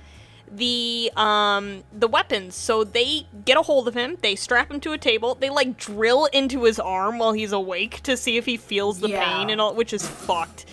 the 0.52 1.10
um 1.16 1.84
the 1.92 2.08
weapons. 2.08 2.54
So 2.56 2.82
they 2.82 3.26
get 3.44 3.56
a 3.56 3.62
hold 3.62 3.86
of 3.86 3.94
him 3.94 4.16
they 4.20 4.34
strap 4.34 4.68
him 4.70 4.80
to 4.80 4.92
a 4.92 4.98
table 4.98 5.36
they 5.36 5.48
like 5.48 5.76
drill 5.76 6.24
into 6.32 6.64
his 6.64 6.80
arm 6.80 7.18
while 7.20 7.32
he's 7.32 7.52
awake 7.52 8.02
to 8.02 8.16
see 8.16 8.36
if 8.36 8.46
he 8.46 8.56
feels 8.56 8.98
the 8.98 9.10
Yeah. 9.10 9.24
pain 9.24 9.50
and 9.50 9.60
all 9.60 9.74
which 9.74 9.92
is 9.92 10.08
fucked. 10.08 10.64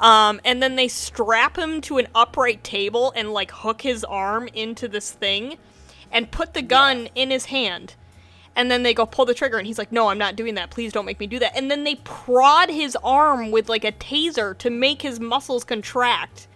Um 0.00 0.40
and 0.46 0.62
then 0.62 0.76
they 0.76 0.88
strap 0.88 1.58
him 1.58 1.82
to 1.82 1.98
an 1.98 2.08
upright 2.14 2.64
table 2.64 3.12
and 3.14 3.34
like 3.34 3.50
hook 3.50 3.82
his 3.82 4.02
arm 4.02 4.48
into 4.54 4.88
this 4.88 5.10
thing 5.12 5.58
and 6.10 6.30
put 6.30 6.54
the 6.54 6.62
gun 6.62 7.10
in 7.14 7.30
his 7.30 7.46
hand 7.46 7.96
and 8.58 8.70
then 8.70 8.82
they 8.82 8.92
go 8.92 9.06
pull 9.06 9.24
the 9.24 9.32
trigger 9.32 9.56
and 9.56 9.66
he's 9.66 9.78
like 9.78 9.90
no 9.90 10.08
i'm 10.08 10.18
not 10.18 10.36
doing 10.36 10.54
that 10.56 10.68
please 10.68 10.92
don't 10.92 11.06
make 11.06 11.18
me 11.18 11.26
do 11.26 11.38
that 11.38 11.56
and 11.56 11.70
then 11.70 11.84
they 11.84 11.94
prod 12.04 12.68
his 12.68 12.96
arm 13.02 13.50
with 13.50 13.68
like 13.70 13.84
a 13.84 13.92
taser 13.92 14.56
to 14.58 14.68
make 14.68 15.00
his 15.00 15.18
muscles 15.18 15.64
contract 15.64 16.46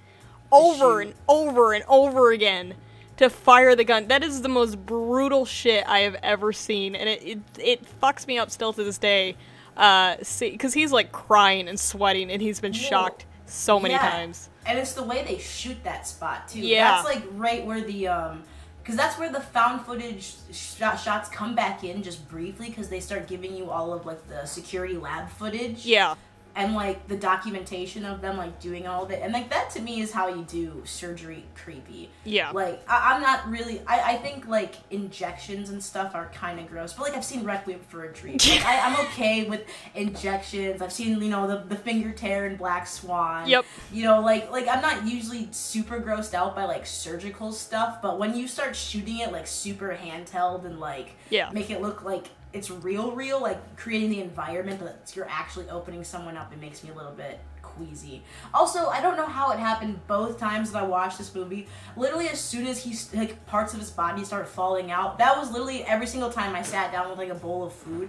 over 0.51 1.01
and 1.01 1.15
over 1.29 1.73
and 1.73 1.85
over 1.89 2.31
again 2.31 2.75
to 3.17 3.31
fire 3.31 3.77
the 3.77 3.85
gun. 3.85 4.09
That 4.09 4.23
is 4.23 4.43
the 4.43 4.49
most 4.49 4.85
brutal 4.85 5.45
shit 5.45 5.85
I 5.87 6.01
have 6.01 6.17
ever 6.23 6.53
seen, 6.53 6.95
and 6.95 7.09
it 7.09 7.23
it, 7.23 7.39
it 7.59 8.01
fucks 8.01 8.27
me 8.27 8.39
up 8.39 8.51
still 8.51 8.73
to 8.73 8.83
this 8.85 8.99
day. 8.99 9.37
Uh, 9.77 10.17
see, 10.23 10.51
because 10.51 10.75
he's 10.75 10.93
like 10.93 11.13
crying 11.13 11.69
and 11.69 11.79
sweating, 11.79 12.31
and 12.31 12.43
he's 12.43 12.61
been 12.61 12.73
Whoa. 12.73 12.79
shocked 12.81 13.27
so 13.47 13.79
many 13.79 13.95
Yeah. 13.95 14.11
times. 14.11 14.49
And 14.67 14.79
it's 14.79 14.93
the 14.93 15.03
way 15.03 15.25
they 15.25 15.39
shoot 15.39 15.83
that 15.85 16.07
spot 16.07 16.49
too. 16.49 16.61
Yeah. 16.61 17.03
That's 17.03 17.05
like 17.05 17.25
right 17.33 17.65
where 17.65 17.81
the 17.81 18.09
um 18.09 18.43
because 18.83 18.97
that's 18.97 19.19
where 19.19 19.31
the 19.31 19.41
found 19.41 19.87
footage 19.87 20.35
shot, 20.53 20.97
shots 20.99 21.29
come 21.29 21.55
back 21.55 21.85
in 21.85 22.03
just 22.03 22.29
briefly 22.29 22.69
because 22.69 22.89
they 22.89 22.99
start 22.99 23.29
giving 23.29 23.55
you 23.55 23.71
all 23.71 23.93
of 23.93 24.05
like 24.05 24.29
the 24.29 24.45
security 24.45 24.97
lab 24.97 25.29
footage. 25.31 25.87
Yeah, 25.87 26.17
and 26.55 26.75
like 26.75 27.09
the 27.09 27.17
documentation 27.17 28.05
of 28.05 28.21
them 28.21 28.37
like 28.37 28.61
doing 28.61 28.87
all 28.87 29.05
of 29.05 29.11
it 29.11 29.21
and 29.23 29.33
like 29.33 29.49
that 29.51 29.71
to 29.71 29.81
me 29.81 30.01
is 30.01 30.13
how 30.13 30.29
you 30.29 30.43
do 30.43 30.83
surgery 30.85 31.45
creepy 31.55 32.11
Yeah. 32.25 32.51
like 32.51 32.83
I- 32.89 33.15
i'm 33.15 33.23
not 33.23 33.49
really 33.51 33.81
I-, 33.87 34.13
I 34.13 34.17
think 34.19 34.47
like 34.47 34.75
injections 34.91 35.71
and 35.71 35.83
stuff 35.83 36.15
are 36.15 36.27
kind 36.35 36.61
of 36.61 36.69
gross 36.69 36.93
but 36.93 37.05
like 37.05 37.15
i've 37.17 37.25
seen 37.25 37.43
requiem 37.45 37.81
for 37.89 38.05
a 38.05 38.13
dream 38.13 38.37
like, 38.39 38.67
I- 38.67 38.81
i'm 38.81 39.07
okay 39.07 39.45
with 39.49 39.63
injections 39.95 40.83
i've 40.83 40.93
seen 40.93 41.21
you 41.23 41.31
know 41.31 41.47
the, 41.47 41.65
the 41.69 41.77
finger 41.77 42.11
tear 42.13 42.47
in 42.47 42.57
black 42.57 42.87
swan 42.87 43.49
Yep. 43.49 43.65
you 43.93 44.05
know 44.05 44.21
like 44.21 44.51
like 44.51 44.69
i'm 44.69 44.83
not 44.83 45.07
usually 45.07 45.49
super 45.53 46.01
grossed 46.01 46.35
out 46.35 46.55
by 46.55 46.65
like 46.65 46.85
surgical 46.87 47.53
stuff 47.53 48.03
but 48.03 48.19
when 48.19 48.37
you 48.37 48.47
start 48.49 48.77
shooting 48.77 49.19
it 49.19 49.33
like 49.33 49.47
super 49.47 49.97
handheld 50.01 50.65
and 50.65 50.81
like 50.81 51.13
Yeah. 51.31 51.51
make 51.53 51.71
it 51.71 51.81
look 51.81 52.05
like 52.05 52.27
it's 52.53 52.71
real 52.71 53.13
real 53.13 53.41
like 53.41 53.77
creating 53.77 54.11
the 54.11 54.21
environment 54.21 54.81
that 54.81 55.15
you're 55.15 55.29
actually 55.29 55.69
opening 55.71 56.05
someone 56.05 56.37
up 56.37 56.53
it 56.53 56.61
makes 56.61 56.85
me 56.85 56.91
a 56.91 56.95
little 56.95 57.13
bit 57.13 57.41
queasy. 57.63 58.23
Also 58.53 58.89
i 58.89 59.01
don't 59.01 59.17
know 59.17 59.27
how 59.27 59.51
it 59.51 59.59
happened 59.59 59.99
both 60.07 60.39
times 60.39 60.73
that 60.73 60.83
i 60.83 60.87
watched 60.87 61.19
this 61.19 61.35
movie. 61.35 61.67
Literally 61.97 62.29
as 62.29 62.41
soon 62.41 62.67
as 62.67 62.83
he 62.83 62.95
like 63.17 63.45
parts 63.47 63.73
of 63.73 63.81
his 63.81 63.91
body 63.91 64.25
started 64.25 64.47
falling 64.47 64.91
out 64.91 65.19
that 65.19 65.37
was 65.37 65.51
literally 65.51 65.83
every 65.85 66.07
single 66.07 66.31
time 66.31 66.55
i 66.55 66.63
sat 66.63 66.93
down 66.93 67.09
with 67.09 67.19
like 67.19 67.31
a 67.31 67.35
bowl 67.35 67.65
of 67.65 67.73
food. 67.73 68.09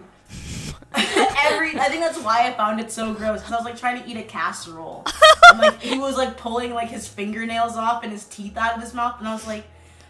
Every 0.95 1.77
i 1.79 1.86
think 1.89 2.01
that's 2.01 2.19
why 2.19 2.47
i 2.47 2.53
found 2.53 2.79
it 2.79 2.91
so 2.91 3.13
gross 3.13 3.39
because 3.39 3.53
i 3.53 3.56
was 3.56 3.65
like 3.65 3.77
trying 3.77 4.01
to 4.01 4.10
eat 4.10 4.17
a 4.17 4.23
casserole. 4.23 5.06
And, 5.49 5.60
like 5.60 5.82
he 5.82 5.97
was 5.97 6.17
like 6.17 6.38
pulling 6.38 6.73
like 6.73 6.89
his 6.89 7.08
fingernails 7.08 7.75
off 7.75 8.03
and 8.03 8.12
his 8.12 8.25
teeth 8.25 8.58
out 8.58 8.75
of 8.75 8.82
his 8.82 8.93
mouth 8.93 9.15
and 9.19 9.27
i 9.27 9.34
was 9.34 9.47
like 9.47 9.65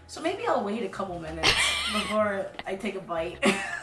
so 0.07 0.21
maybe 0.21 0.45
i'll 0.47 0.63
wait 0.63 0.83
a 0.83 0.89
couple 0.89 1.19
minutes 1.19 1.49
before 1.93 2.47
i 2.65 2.75
take 2.75 2.95
a 2.95 2.99
bite 2.99 3.43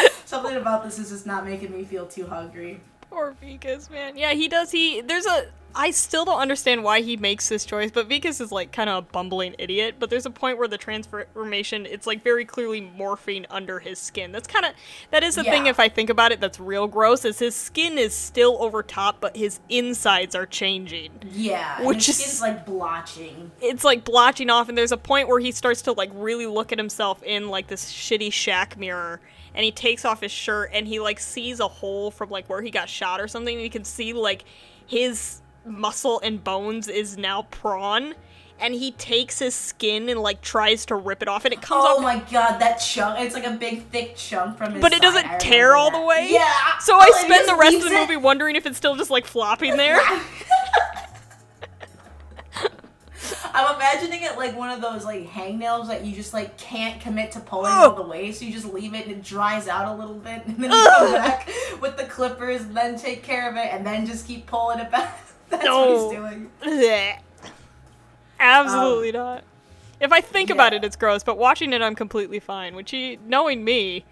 Something 0.24 0.56
about 0.56 0.84
this 0.84 0.98
is 0.98 1.10
just 1.10 1.26
not 1.26 1.44
making 1.44 1.72
me 1.72 1.84
feel 1.84 2.06
too 2.06 2.26
hungry. 2.26 2.80
Poor 3.10 3.36
Wikus, 3.42 3.90
man. 3.90 4.16
Yeah, 4.16 4.32
he 4.32 4.48
does. 4.48 4.70
He 4.70 5.00
there's 5.00 5.26
a. 5.26 5.46
I 5.74 5.90
still 5.90 6.24
don't 6.24 6.40
understand 6.40 6.84
why 6.84 7.00
he 7.00 7.16
makes 7.16 7.48
this 7.48 7.64
choice, 7.64 7.90
but 7.90 8.08
Wikus 8.08 8.40
is 8.40 8.52
like 8.52 8.72
kind 8.72 8.90
of 8.90 8.98
a 9.04 9.06
bumbling 9.12 9.54
idiot. 9.58 9.96
But 9.98 10.10
there's 10.10 10.26
a 10.26 10.30
point 10.30 10.58
where 10.58 10.68
the 10.68 10.78
transformation, 10.78 11.86
it's 11.86 12.06
like 12.06 12.22
very 12.22 12.44
clearly 12.44 12.80
morphing 12.80 13.46
under 13.50 13.78
his 13.78 13.98
skin. 13.98 14.32
That's 14.32 14.46
kind 14.46 14.64
of 14.64 14.72
that 15.10 15.22
is 15.22 15.36
the 15.36 15.44
thing. 15.44 15.66
If 15.66 15.80
I 15.80 15.88
think 15.88 16.10
about 16.10 16.32
it, 16.32 16.40
that's 16.40 16.58
real 16.60 16.86
gross. 16.86 17.24
Is 17.24 17.38
his 17.38 17.54
skin 17.54 17.98
is 17.98 18.14
still 18.14 18.56
over 18.60 18.82
top, 18.82 19.20
but 19.20 19.36
his 19.36 19.60
insides 19.68 20.34
are 20.34 20.46
changing. 20.46 21.10
Yeah, 21.32 21.82
Which 21.82 22.06
his 22.06 22.18
is- 22.18 22.24
skin's 22.24 22.40
like 22.40 22.66
blotching. 22.66 23.50
It's 23.60 23.84
like 23.84 24.04
blotching 24.04 24.50
off, 24.50 24.68
and 24.68 24.76
there's 24.78 24.92
a 24.92 24.96
point 24.96 25.28
where 25.28 25.40
he 25.40 25.52
starts 25.52 25.82
to 25.82 25.92
like 25.92 26.10
really 26.14 26.46
look 26.46 26.72
at 26.72 26.78
himself 26.78 27.22
in 27.22 27.48
like 27.48 27.66
this 27.68 27.92
shitty 27.92 28.32
shack 28.32 28.76
mirror, 28.78 29.20
and 29.54 29.64
he 29.64 29.70
takes 29.70 30.04
off 30.04 30.20
his 30.22 30.32
shirt 30.32 30.70
and 30.72 30.86
he 30.86 30.98
like 30.98 31.20
sees 31.20 31.60
a 31.60 31.68
hole 31.68 32.10
from 32.10 32.30
like 32.30 32.48
where 32.48 32.62
he 32.62 32.70
got 32.70 32.88
shot 32.88 33.20
or 33.20 33.28
something. 33.28 33.54
And 33.54 33.62
you 33.62 33.70
can 33.70 33.84
see 33.84 34.12
like 34.14 34.44
his 34.86 35.41
muscle 35.64 36.20
and 36.20 36.42
bones 36.42 36.88
is 36.88 37.16
now 37.16 37.42
prawn, 37.50 38.14
and 38.60 38.74
he 38.74 38.92
takes 38.92 39.38
his 39.38 39.54
skin 39.54 40.08
and 40.08 40.20
like 40.20 40.40
tries 40.40 40.86
to 40.86 40.94
rip 40.94 41.22
it 41.22 41.28
off, 41.28 41.44
and 41.44 41.52
it 41.54 41.60
comes 41.62 41.84
Oh 41.86 41.96
off. 41.98 42.02
my 42.02 42.18
god, 42.30 42.58
that 42.60 42.76
chunk! 42.76 43.20
It's 43.20 43.34
like 43.34 43.46
a 43.46 43.50
big 43.52 43.86
thick 43.88 44.16
chunk 44.16 44.56
from 44.58 44.72
his. 44.74 44.80
but 44.82 44.92
it 44.92 45.02
doesn't 45.02 45.40
tear 45.40 45.74
all 45.74 45.90
that. 45.90 45.98
the 46.00 46.04
way. 46.06 46.28
Yeah. 46.30 46.78
So 46.80 46.94
I 46.96 47.08
Oh, 47.10 47.16
and 47.18 47.32
spend 47.32 47.48
the 47.48 47.56
rest 47.56 47.76
of 47.76 47.82
the 47.84 47.96
it- 47.96 48.00
movie 48.00 48.16
wondering 48.16 48.56
if 48.56 48.66
it's 48.66 48.76
still 48.76 48.96
just 48.96 49.10
like 49.10 49.26
flopping 49.26 49.76
there. 49.76 49.98
I'm 53.54 53.76
imagining 53.76 54.22
it 54.22 54.36
like 54.38 54.56
one 54.56 54.70
of 54.70 54.80
those 54.80 55.04
like 55.04 55.28
hangnails 55.28 55.88
that 55.88 56.04
you 56.06 56.14
just 56.14 56.32
like 56.32 56.56
can't 56.56 57.00
commit 57.00 57.32
to 57.32 57.40
pulling 57.40 57.70
Ugh. 57.70 57.90
all 57.90 57.94
the 58.02 58.08
way, 58.08 58.32
so 58.32 58.44
you 58.46 58.52
just 58.52 58.72
leave 58.72 58.94
it 58.94 59.06
and 59.06 59.16
it 59.16 59.22
dries 59.22 59.68
out 59.68 59.94
a 59.94 59.98
little 59.98 60.14
bit, 60.14 60.42
and 60.46 60.56
then 60.56 60.70
you 60.70 60.84
come 60.88 61.12
back 61.12 61.48
with 61.80 61.96
the 61.98 62.04
clippers, 62.04 62.62
and 62.62 62.74
then 62.76 62.96
take 62.96 63.22
care 63.22 63.50
of 63.50 63.56
it, 63.56 63.68
and 63.70 63.86
then 63.86 64.06
just 64.06 64.26
keep 64.26 64.46
pulling 64.46 64.78
it 64.78 64.90
back. 64.90 65.18
That's 65.52 65.64
No. 65.64 66.06
what 66.08 66.12
he's 66.64 66.70
doing. 66.70 67.18
Absolutely 68.40 69.12
not. 69.12 69.44
If 70.00 70.12
I 70.12 70.20
think 70.20 70.50
about 70.50 70.72
Um, 70.72 70.78
it, 70.78 70.84
it's 70.84 70.96
gross, 70.96 71.22
but 71.22 71.38
watching 71.38 71.72
it, 71.72 71.80
I'm 71.80 71.94
completely 71.94 72.40
fine. 72.40 72.74
Which, 72.74 72.90
he, 72.90 73.18
knowing 73.26 73.62
me, 73.64 74.04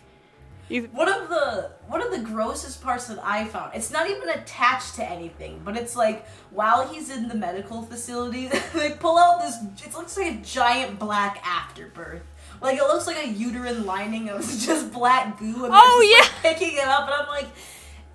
He's- 0.69 0.87
One 0.93 1.09
of 1.09 1.29
the 1.29 1.73
one 1.89 2.01
of 2.01 2.13
the 2.13 2.21
grossest 2.21 2.81
parts 2.81 3.07
that 3.09 3.19
I 3.25 3.45
found. 3.47 3.73
It's 3.75 3.91
not 3.91 4.09
even 4.09 4.29
attached 4.29 4.95
to 4.95 5.05
anything, 5.05 5.61
but 5.65 5.77
it's 5.77 5.97
like 5.97 6.25
while 6.53 6.87
he's 6.87 7.11
in 7.11 7.27
the 7.27 7.35
medical 7.35 7.83
facility, 7.83 8.47
they 8.75 8.91
pull 8.93 9.19
out 9.19 9.41
this. 9.41 9.57
It 9.85 9.93
looks 9.95 10.17
like 10.17 10.33
a 10.33 10.37
giant 10.37 11.01
black 11.01 11.43
afterbirth. 11.45 12.23
Like 12.63 12.77
it 12.79 12.85
looks 12.85 13.09
like 13.09 13.17
a 13.17 13.27
uterine 13.29 13.85
lining 13.85 14.29
of 14.29 14.43
just 14.61 14.93
black 14.93 15.41
goo. 15.41 15.65
And 15.65 15.75
Oh, 15.77 16.09
just, 16.17 16.31
like, 16.45 16.55
picking 16.57 16.77
it 16.77 16.85
up, 16.87 17.07
and 17.07 17.15
I'm 17.15 17.27
like. 17.27 17.49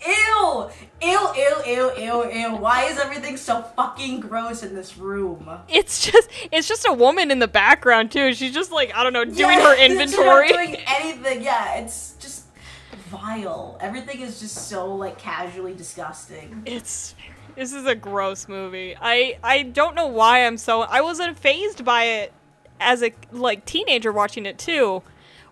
Ew! 0.05 0.69
Ew, 1.01 1.27
ew, 1.35 1.61
ew, 1.65 1.91
ew, 1.97 2.31
ew. 2.31 2.55
Why 2.55 2.85
is 2.85 2.97
everything 2.99 3.37
so 3.37 3.61
fucking 3.75 4.19
gross 4.21 4.63
in 4.63 4.73
this 4.75 4.97
room? 4.97 5.49
It's 5.67 6.09
just 6.11 6.29
it's 6.51 6.67
just 6.67 6.85
a 6.87 6.93
woman 6.93 7.31
in 7.31 7.39
the 7.39 7.47
background 7.47 8.11
too. 8.11 8.33
She's 8.33 8.53
just 8.53 8.71
like 8.71 8.93
I 8.95 9.03
don't 9.03 9.13
know 9.13 9.25
doing 9.25 9.57
Yeah, 9.59 9.69
her 9.69 9.75
she's 9.77 9.91
inventory. 9.91 10.47
not 10.49 10.55
doing 10.55 10.75
anything. 10.87 11.41
Yeah, 11.43 11.75
it's 11.75 12.15
just 12.19 12.45
vile. 13.09 13.77
Everything 13.81 14.21
is 14.21 14.39
just 14.39 14.67
so 14.69 14.93
like 14.95 15.17
casually 15.17 15.73
disgusting. 15.73 16.63
It's 16.65 17.15
this 17.55 17.71
is 17.73 17.85
a 17.85 17.95
gross 17.95 18.47
movie. 18.47 18.95
I 18.99 19.37
I 19.43 19.63
don't 19.63 19.95
know 19.95 20.07
why 20.07 20.45
I'm 20.45 20.57
so 20.57 20.81
I 20.81 21.01
wasn't 21.01 21.37
phased 21.37 21.83
by 21.85 22.03
it 22.05 22.33
as 22.79 23.01
a 23.03 23.11
like 23.31 23.65
teenager 23.65 24.11
watching 24.11 24.45
it 24.45 24.57
too, 24.57 25.01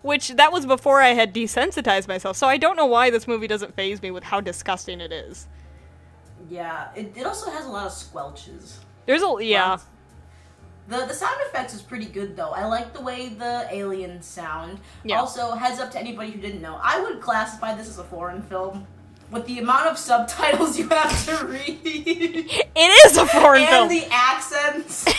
which 0.04 0.28
that 0.36 0.52
was 0.52 0.66
before 0.66 1.00
I 1.00 1.14
had 1.14 1.34
desensitized 1.34 2.08
myself. 2.08 2.36
So 2.36 2.46
I 2.46 2.58
don't 2.58 2.76
know 2.76 2.84
why 2.84 3.08
this 3.08 3.26
movie 3.26 3.46
doesn't 3.46 3.74
faze 3.74 4.02
me 4.02 4.10
with 4.10 4.22
how 4.22 4.38
disgusting 4.38 5.00
it 5.00 5.10
is. 5.12 5.48
Yeah, 6.50 6.90
it, 6.94 7.14
it 7.16 7.24
also 7.26 7.50
has 7.50 7.64
a 7.64 7.70
lot 7.70 7.86
of 7.86 7.92
squelches. 7.92 8.76
There's 9.06 9.22
a 9.22 9.36
yeah. 9.40 9.78
The 10.88 11.06
the 11.06 11.14
sound 11.14 11.36
effects 11.46 11.72
is 11.72 11.80
pretty 11.80 12.04
good 12.04 12.36
though. 12.36 12.50
I 12.50 12.66
like 12.66 12.92
the 12.92 13.00
way 13.00 13.30
the 13.30 13.66
aliens 13.70 14.26
sound. 14.26 14.78
Yeah. 15.04 15.20
Also, 15.20 15.52
heads 15.52 15.80
up 15.80 15.90
to 15.92 15.98
anybody 15.98 16.32
who 16.32 16.40
didn't 16.40 16.60
know, 16.60 16.78
I 16.82 17.00
would 17.00 17.22
classify 17.22 17.74
this 17.74 17.88
as 17.88 17.98
a 17.98 18.04
foreign 18.04 18.42
film. 18.42 18.86
With 19.30 19.46
the 19.46 19.58
amount 19.58 19.86
of 19.86 19.96
subtitles 19.96 20.78
you 20.78 20.86
have 20.90 21.24
to 21.26 21.46
read 21.46 21.80
It 21.82 23.06
is 23.06 23.16
a 23.16 23.24
foreign 23.24 23.62
and 23.62 23.70
film. 23.70 23.90
And 23.90 23.90
the 23.90 24.06
accents. 24.10 25.06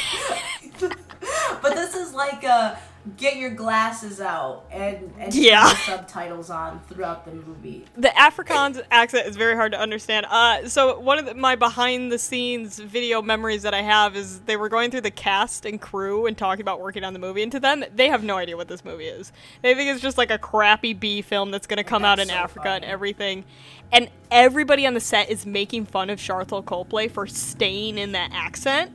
but 1.62 1.74
this 1.74 1.96
is 1.96 2.14
like 2.14 2.44
a 2.44 2.80
get 3.18 3.38
your 3.38 3.52
glasses 3.52 4.20
out 4.20 4.66
and 4.72 5.14
and 5.20 5.34
Yeah. 5.34 5.70
the 5.70 5.76
subtitles 5.76 6.50
on 6.50 6.80
throughout 6.90 7.26
the 7.26 7.32
movie. 7.32 7.86
the 7.96 8.10
Afrikaans 8.10 8.82
accent 8.92 9.28
is 9.28 9.36
very 9.36 9.56
hard 9.56 9.72
to 9.74 9.80
understand. 9.80 10.26
Uh, 10.30 10.68
so 10.68 11.00
one 11.00 11.20
of 11.20 11.26
the, 11.26 11.34
my 11.36 11.56
behind 11.56 12.12
the 12.12 12.18
scenes 12.18 12.80
video 12.80 13.22
memories 13.22 13.62
that 13.64 13.74
I 13.74 13.82
have 13.82 14.16
is 14.16 14.40
they 14.42 14.58
were 14.58 14.70
going 14.70 14.92
through 14.92 15.02
the 15.02 15.12
cast 15.12 15.66
and 15.66 15.80
crew 15.80 16.26
and 16.26 16.38
talking 16.38 16.62
about 16.62 16.82
working 16.82 17.04
on 17.04 17.14
the 17.14 17.20
movie, 17.20 17.44
and 17.44 17.52
to 17.52 17.60
them 17.60 17.84
they 17.96 18.08
have 18.10 18.24
no 18.24 18.38
idea 18.38 18.58
what 18.58 18.68
this 18.68 18.84
movie 18.84 19.06
is. 19.06 19.32
They 19.62 19.76
think 19.76 19.90
it's 19.92 20.02
just 20.02 20.18
like 20.18 20.32
a 20.32 20.38
crappy 20.38 20.94
B 20.94 21.22
film 21.22 21.52
that's 21.52 21.68
going 21.68 21.78
to 21.78 21.84
come 21.84 22.04
out 22.06 22.20
in 22.20 22.28
so 22.30 22.34
Africa 22.34 22.70
and 22.70 22.86
everything. 22.86 23.46
And 23.92 24.10
everybody 24.32 24.88
on 24.88 24.96
the 24.96 25.00
set 25.00 25.30
is 25.30 25.46
making 25.46 25.86
fun 25.86 26.10
of 26.10 26.18
Sharlto 26.20 26.66
Copley 26.66 27.08
for 27.08 27.28
staying 27.28 27.98
in 28.00 28.14
that 28.14 28.32
accent. 28.34 28.92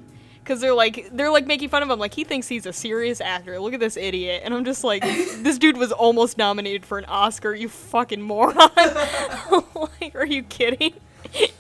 Cause 0.51 0.61
they're 0.61 0.75
like 0.75 1.11
they're 1.13 1.31
like 1.31 1.47
making 1.47 1.69
fun 1.69 1.85
of 1.85 1.91
him, 1.91 2.01
like 2.01 2.13
he 2.13 2.25
thinks 2.25 2.49
he's 2.49 2.67
a 2.67 2.73
serious 2.73 3.21
actor. 3.21 3.61
Look 3.61 3.73
at 3.73 3.79
this 3.79 3.97
idiot, 3.97 4.43
and 4.45 4.53
I'm 4.53 4.65
just 4.65 4.83
like, 4.83 5.01
this 5.05 5.59
dude 5.59 5.77
was 5.77 5.93
almost 5.93 6.39
nominated 6.39 6.85
for 6.85 6.99
an 6.99 7.05
Oscar. 7.05 7.55
You 7.55 7.69
fucking 7.69 8.21
moron! 8.21 8.57
like, 8.77 10.17
are 10.17 10.27
you 10.27 10.43
kidding? 10.43 10.95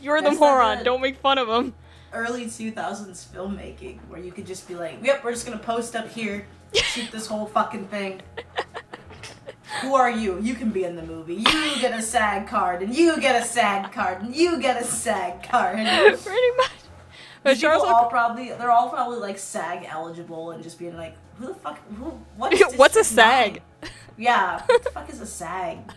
You're 0.03 0.21
the 0.21 0.31
That's 0.31 0.41
not 0.41 0.55
moron. 0.55 0.85
Don't 0.85 1.01
make 1.01 1.19
fun 1.19 1.39
of 1.39 1.49
him. 1.49 1.73
Early 2.13 2.47
2000s 2.47 3.29
filmmaking 3.33 4.01
where 4.09 4.19
you 4.19 4.33
could 4.33 4.45
just 4.45 4.67
be 4.67 4.75
like, 4.75 4.99
"Yep, 5.05 5.23
we're 5.23 5.31
just 5.31 5.47
to 5.47 5.57
post 5.57 5.95
up 5.95 6.09
here, 6.09 6.49
shoot 6.75 7.13
this 7.13 7.29
whole 7.29 7.47
fucking 7.47 7.87
thing." 7.87 8.23
Who 9.83 9.95
are 9.95 10.11
you? 10.11 10.41
You 10.41 10.55
can 10.55 10.71
be 10.71 10.83
in 10.83 10.97
the 10.97 11.05
movie. 11.05 11.37
You 11.37 11.81
get 11.81 11.97
a 11.97 12.03
SAG 12.03 12.49
card, 12.49 12.83
and 12.83 12.93
you 12.93 13.21
get 13.21 13.41
a 13.41 13.45
SAG 13.45 13.93
card, 13.93 14.23
and 14.23 14.35
you 14.35 14.61
get 14.61 14.83
a 14.83 14.85
SAG 14.85 15.45
card. 15.45 15.77
Pretty 16.25 16.57
much. 16.57 16.71
But 17.43 17.55
These 17.55 17.63
people 17.63 17.87
all 17.87 18.11
probably 18.11 18.51
they're 18.51 18.71
all 18.71 18.91
probably 18.91 19.19
like 19.19 19.39
SAG 19.39 19.87
eligible 19.89 20.51
and 20.51 20.63
just 20.63 20.79
being 20.79 20.97
like, 20.97 21.17
who 21.39 21.47
the 21.49 21.55
fuck? 21.55 21.79
Who? 21.97 22.21
What 22.37 22.53
is 22.53 22.63
What's 22.77 22.97
a 22.97 23.05
SAG? 23.05 23.63
line? 23.83 23.91
Yeah, 24.19 24.63
what 24.67 24.85
the 24.85 24.91
fuck 24.91 25.09
is 25.11 25.21
a 25.21 25.27
SAG? 25.27 25.79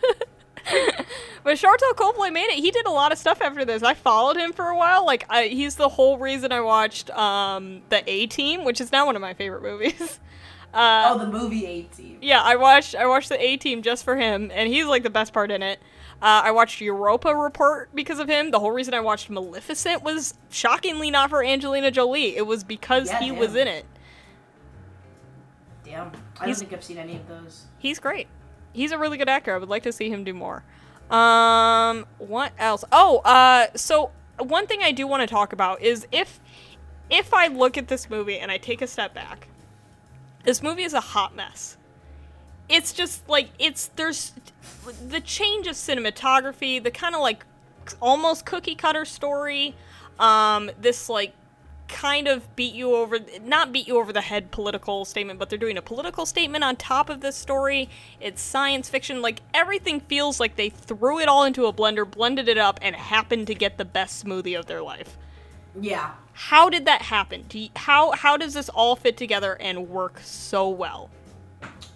But 1.43 1.57
Sharlto 1.57 1.93
Copley 1.97 2.29
made 2.31 2.45
it. 2.45 2.59
He 2.59 2.71
did 2.71 2.85
a 2.85 2.89
lot 2.89 3.11
of 3.11 3.17
stuff 3.17 3.41
after 3.41 3.65
this. 3.65 3.83
I 3.83 3.95
followed 3.95 4.37
him 4.37 4.53
for 4.53 4.69
a 4.69 4.77
while. 4.77 5.05
Like 5.05 5.25
I, 5.29 5.47
he's 5.49 5.75
the 5.75 5.89
whole 5.89 6.17
reason 6.17 6.53
I 6.53 6.61
watched 6.61 7.09
um, 7.09 7.81
the 7.89 8.01
A 8.09 8.27
Team, 8.27 8.63
which 8.63 8.79
is 8.79 8.89
now 8.93 9.05
one 9.05 9.17
of 9.17 9.21
my 9.21 9.33
favorite 9.33 9.61
movies. 9.61 10.19
Uh, 10.73 11.11
Oh, 11.13 11.19
the 11.19 11.27
movie 11.27 11.65
A 11.67 11.81
Team. 11.83 12.17
Yeah, 12.21 12.41
I 12.41 12.55
watched 12.55 12.95
I 12.95 13.05
watched 13.05 13.27
the 13.29 13.39
A 13.43 13.57
Team 13.57 13.81
just 13.83 14.03
for 14.05 14.15
him, 14.15 14.49
and 14.53 14.67
he's 14.69 14.85
like 14.85 15.03
the 15.03 15.09
best 15.09 15.33
part 15.33 15.51
in 15.51 15.61
it. 15.61 15.79
Uh, 16.21 16.41
I 16.45 16.51
watched 16.51 16.79
Europa 16.79 17.35
Report 17.35 17.89
because 17.93 18.19
of 18.19 18.29
him. 18.29 18.51
The 18.51 18.59
whole 18.59 18.71
reason 18.71 18.93
I 18.93 19.01
watched 19.01 19.29
Maleficent 19.29 20.03
was 20.03 20.33
shockingly 20.49 21.11
not 21.11 21.29
for 21.29 21.43
Angelina 21.43 21.91
Jolie. 21.91 22.35
It 22.37 22.47
was 22.47 22.63
because 22.63 23.09
Yeah, 23.09 23.19
he 23.19 23.29
damn. 23.29 23.39
was 23.39 23.55
in 23.55 23.67
it. 23.67 23.85
Damn, 25.83 26.11
I 26.39 26.45
He's- 26.45 26.59
don't 26.59 26.69
think 26.69 26.73
I've 26.79 26.83
seen 26.83 26.97
any 26.97 27.15
of 27.17 27.27
those. 27.27 27.65
He's 27.77 27.99
great. 27.99 28.27
He's 28.71 28.91
a 28.91 28.97
really 28.97 29.17
good 29.17 29.29
actor. 29.29 29.53
I 29.53 29.57
would 29.57 29.69
like 29.69 29.83
to 29.83 29.91
see 29.91 30.09
him 30.09 30.23
do 30.23 30.33
more. 30.33 30.63
Um, 31.11 32.05
what 32.17 32.53
else? 32.57 32.83
Oh, 32.91 33.17
uh, 33.19 33.67
so 33.75 34.11
one 34.39 34.65
thing 34.65 34.81
I 34.81 34.91
do 34.91 35.05
want 35.05 35.21
to 35.21 35.27
talk 35.27 35.51
about 35.53 35.81
is 35.81 36.07
if 36.11 36.39
if 37.09 37.33
I 37.33 37.47
look 37.47 37.77
at 37.77 37.89
this 37.89 38.09
movie 38.09 38.39
and 38.39 38.49
I 38.49 38.57
take 38.57 38.81
a 38.81 38.87
step 38.87 39.13
back, 39.13 39.49
this 40.45 40.63
movie 40.63 40.83
is 40.83 40.93
a 40.93 41.01
hot 41.01 41.35
mess. 41.35 41.77
It's 42.69 42.93
just 42.93 43.27
like 43.27 43.49
it's 43.59 43.87
there's 43.95 44.33
the 45.07 45.21
change 45.21 45.67
of 45.67 45.75
cinematography, 45.75 46.81
the 46.81 46.91
kind 46.91 47.15
of 47.15 47.21
like 47.21 47.45
almost 48.01 48.45
cookie 48.45 48.75
cutter 48.75 49.05
story, 49.05 49.75
um, 50.19 50.71
this 50.79 51.09
like 51.09 51.33
kind 51.87 52.27
of 52.27 52.55
beat 52.55 52.73
you 52.73 52.95
over 52.95 53.19
not 53.43 53.71
beat 53.71 53.87
you 53.87 53.99
over 53.99 54.11
the 54.11 54.21
head 54.21 54.49
political 54.49 55.05
statement 55.05 55.37
but 55.37 55.47
they're 55.47 55.59
doing 55.59 55.77
a 55.77 55.81
political 55.81 56.25
statement 56.25 56.63
on 56.63 56.75
top 56.75 57.09
of 57.09 57.21
this 57.21 57.35
story. 57.35 57.89
It's 58.19 58.41
science 58.41 58.89
fiction. 58.89 59.21
Like 59.21 59.41
everything 59.53 59.99
feels 59.99 60.39
like 60.39 60.55
they 60.55 60.69
threw 60.69 61.19
it 61.19 61.27
all 61.27 61.43
into 61.43 61.65
a 61.65 61.73
blender 61.73 62.09
blended 62.09 62.47
it 62.47 62.57
up 62.57 62.79
and 62.81 62.95
happened 62.95 63.47
to 63.47 63.55
get 63.55 63.77
the 63.77 63.85
best 63.85 64.25
smoothie 64.25 64.57
of 64.57 64.65
their 64.65 64.81
life. 64.81 65.17
Yeah, 65.79 66.11
how 66.33 66.69
did 66.69 66.85
that 66.85 67.01
happen? 67.03 67.45
Do 67.47 67.59
you, 67.59 67.69
how 67.75 68.11
how 68.11 68.37
does 68.37 68.53
this 68.53 68.69
all 68.69 68.95
fit 68.95 69.17
together 69.17 69.57
and 69.59 69.89
work 69.89 70.19
so 70.23 70.69
well 70.69 71.09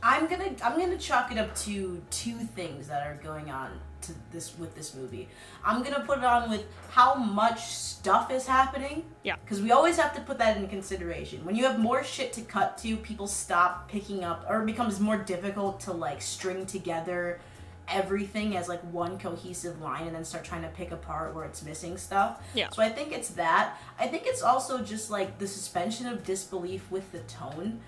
I'm 0.08 0.28
gonna 0.28 0.52
I'm 0.64 0.80
gonna 0.80 0.98
chalk 0.98 1.34
it 1.34 1.38
up 1.38 1.54
to 1.58 2.02
two 2.12 2.38
things 2.38 2.88
that 2.88 3.06
are 3.06 3.20
going 3.22 3.52
on 3.52 3.72
to 4.04 4.14
this 4.32 4.58
with 4.58 4.74
this 4.74 4.96
movie. 4.96 5.28
I'm 5.66 5.84
gonna 5.84 6.00
put 6.00 6.20
it 6.20 6.24
on 6.24 6.50
with 6.50 6.64
how 6.92 7.16
much 7.16 7.66
stuff 7.66 8.32
is 8.32 8.48
happening. 8.48 9.04
Yeah. 9.24 9.36
Because 9.44 9.62
we 9.62 9.72
always 9.72 9.98
have 9.98 10.16
to 10.16 10.22
put 10.22 10.38
that 10.38 10.56
in 10.56 10.70
consideration. 10.70 11.44
When 11.44 11.58
you 11.58 11.66
have 11.66 11.78
more 11.78 12.06
shit 12.06 12.32
to 12.34 12.42
cut 12.42 12.78
to, 12.80 12.96
people 12.96 13.28
stop 13.28 13.90
picking 13.90 14.24
up, 14.24 14.46
or 14.50 14.62
it 14.62 14.66
becomes 14.66 15.02
more 15.02 15.18
difficult 15.18 15.82
to 15.82 15.92
like 15.92 16.22
string 16.22 16.66
together 16.66 17.42
everything 17.90 18.56
as 18.56 18.70
like 18.70 18.82
one 18.92 19.18
cohesive 19.18 19.82
line 19.82 20.08
and 20.08 20.16
then 20.16 20.24
start 20.24 20.46
trying 20.46 20.62
to 20.62 20.70
pick 20.70 20.92
apart 20.92 21.36
where 21.36 21.44
it's 21.44 21.64
missing 21.64 21.98
stuff. 21.98 22.42
Yeah. 22.54 22.70
So 22.70 22.82
I 22.82 22.90
think 22.90 23.12
it's 23.12 23.30
that. 23.32 23.78
I 24.00 24.08
think 24.08 24.24
it's 24.26 24.42
also 24.42 24.82
just 24.82 25.12
like 25.12 25.38
the 25.38 25.48
suspension 25.48 26.08
of 26.08 26.24
disbelief 26.24 26.90
with 26.90 27.12
the 27.12 27.20
tone 27.20 27.82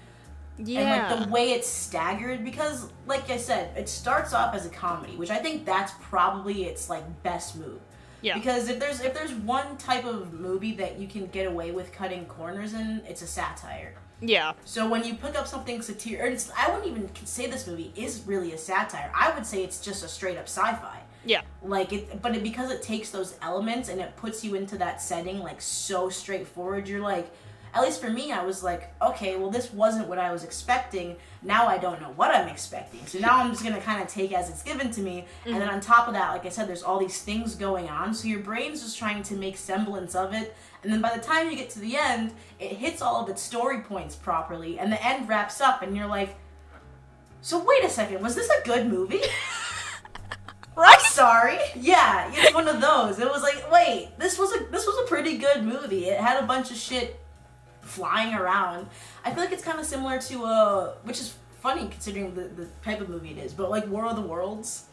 yeah 0.61 0.79
and 0.79 1.19
like 1.19 1.25
the 1.25 1.31
way 1.31 1.51
it's 1.51 1.67
staggered 1.67 2.43
because 2.43 2.91
like 3.07 3.29
i 3.29 3.37
said 3.37 3.75
it 3.77 3.87
starts 3.87 4.33
off 4.33 4.53
as 4.53 4.65
a 4.65 4.69
comedy 4.69 5.15
which 5.15 5.29
i 5.29 5.37
think 5.37 5.65
that's 5.65 5.93
probably 6.01 6.65
its 6.65 6.89
like 6.89 7.03
best 7.23 7.55
move. 7.55 7.79
Yeah. 8.21 8.37
Because 8.37 8.69
if 8.69 8.79
there's 8.79 9.01
if 9.01 9.13
there's 9.13 9.33
one 9.33 9.77
type 9.77 10.05
of 10.05 10.33
movie 10.33 10.73
that 10.73 10.99
you 10.99 11.07
can 11.07 11.27
get 11.27 11.47
away 11.47 11.71
with 11.71 11.91
cutting 11.91 12.25
corners 12.25 12.73
in 12.73 13.01
it's 13.07 13.21
a 13.21 13.27
satire. 13.27 13.95
Yeah. 14.21 14.53
So 14.65 14.89
when 14.89 15.05
you 15.05 15.13
pick 15.15 15.37
up 15.39 15.47
something 15.47 15.77
it's, 15.77 16.51
i 16.57 16.69
wouldn't 16.69 16.87
even 16.91 17.09
say 17.25 17.47
this 17.47 17.67
movie 17.67 17.93
is 17.95 18.23
really 18.25 18.51
a 18.51 18.57
satire. 18.57 19.11
I 19.15 19.33
would 19.33 19.45
say 19.45 19.63
it's 19.63 19.79
just 19.79 20.03
a 20.03 20.09
straight 20.09 20.37
up 20.37 20.45
sci-fi. 20.45 20.99
Yeah. 21.25 21.41
Like 21.63 21.93
it 21.93 22.21
but 22.21 22.35
it, 22.35 22.43
because 22.43 22.71
it 22.71 22.81
takes 22.81 23.09
those 23.09 23.37
elements 23.41 23.87
and 23.87 24.01
it 24.01 24.15
puts 24.17 24.43
you 24.43 24.55
into 24.55 24.77
that 24.79 25.01
setting 25.01 25.39
like 25.39 25.61
so 25.61 26.09
straightforward 26.09 26.87
you're 26.87 26.99
like 26.99 27.31
at 27.73 27.81
least 27.81 28.01
for 28.01 28.09
me 28.09 28.31
i 28.31 28.43
was 28.43 28.63
like 28.63 28.93
okay 29.01 29.35
well 29.35 29.49
this 29.49 29.71
wasn't 29.73 30.07
what 30.07 30.17
i 30.17 30.31
was 30.31 30.43
expecting. 30.43 31.15
Now 31.41 31.67
i 31.67 31.77
don't 31.77 32.01
know 32.01 32.11
what 32.15 32.35
i'm 32.35 32.47
expecting. 32.47 33.05
So 33.05 33.19
now 33.19 33.37
i'm 33.37 33.51
just 33.51 33.63
gonna 33.63 33.79
kind 33.79 34.01
of 34.01 34.07
take 34.07 34.33
as 34.33 34.49
it's 34.49 34.63
given 34.63 34.91
to 34.91 35.01
me. 35.01 35.25
And 35.45 35.55
then 35.55 35.61
mm-hmm. 35.61 35.75
on 35.75 35.81
top 35.81 36.07
of 36.07 36.13
that 36.13 36.31
like 36.31 36.45
i 36.45 36.49
said 36.49 36.67
there's 36.67 36.83
all 36.83 36.99
these 36.99 37.21
things 37.21 37.55
going 37.55 37.89
on. 37.89 38.13
So 38.13 38.27
your 38.27 38.39
brain's 38.39 38.81
just 38.81 38.97
trying 38.97 39.23
to 39.23 39.35
make 39.35 39.57
semblance 39.57 40.15
of 40.15 40.33
it. 40.33 40.55
And 40.83 40.91
then 40.91 41.01
by 41.01 41.15
the 41.15 41.21
time 41.21 41.49
you 41.49 41.55
get 41.55 41.69
to 41.71 41.79
the 41.79 41.95
end 41.95 42.33
it 42.59 42.73
hits 42.73 43.01
all 43.01 43.21
of 43.21 43.29
its 43.29 43.41
story 43.41 43.81
points 43.81 44.15
properly. 44.15 44.79
And 44.79 44.91
the 44.91 45.03
end 45.05 45.29
wraps 45.29 45.61
up 45.61 45.81
and 45.81 45.95
you're 45.95 46.07
like 46.07 46.35
so 47.41 47.63
wait 47.63 47.83
a 47.83 47.89
second 47.89 48.21
was 48.21 48.35
this 48.35 48.49
a 48.49 48.65
good 48.65 48.87
movie? 48.87 49.21
I'm 50.79 50.99
sorry. 51.01 51.59
Yeah, 51.75 52.31
it's 52.33 52.53
one 52.53 52.67
of 52.67 52.81
those. 52.81 53.19
It 53.19 53.29
was 53.29 53.41
like, 53.41 53.69
wait, 53.71 54.11
this 54.17 54.37
was 54.39 54.53
a 54.53 54.65
this 54.71 54.85
was 54.85 54.97
a 55.03 55.07
pretty 55.07 55.37
good 55.37 55.63
movie. 55.63 56.05
It 56.05 56.19
had 56.19 56.41
a 56.41 56.47
bunch 56.47 56.71
of 56.71 56.77
shit 56.77 57.18
flying 57.89 58.33
around. 58.33 58.87
I 59.25 59.31
feel 59.33 59.43
like 59.43 59.51
it's 59.53 59.63
kind 59.63 59.79
of 59.79 59.85
similar 59.85 60.19
to 60.19 60.43
uh, 60.45 60.93
which 61.03 61.19
is 61.19 61.35
funny 61.61 61.87
considering 61.89 62.33
the, 62.35 62.43
the 62.43 62.67
type 62.85 63.01
of 63.01 63.09
movie 63.09 63.31
it 63.31 63.37
is, 63.37 63.53
but 63.53 63.69
like 63.69 63.87
War 63.87 64.05
of 64.05 64.15
the 64.15 64.21
Worlds. 64.21 64.85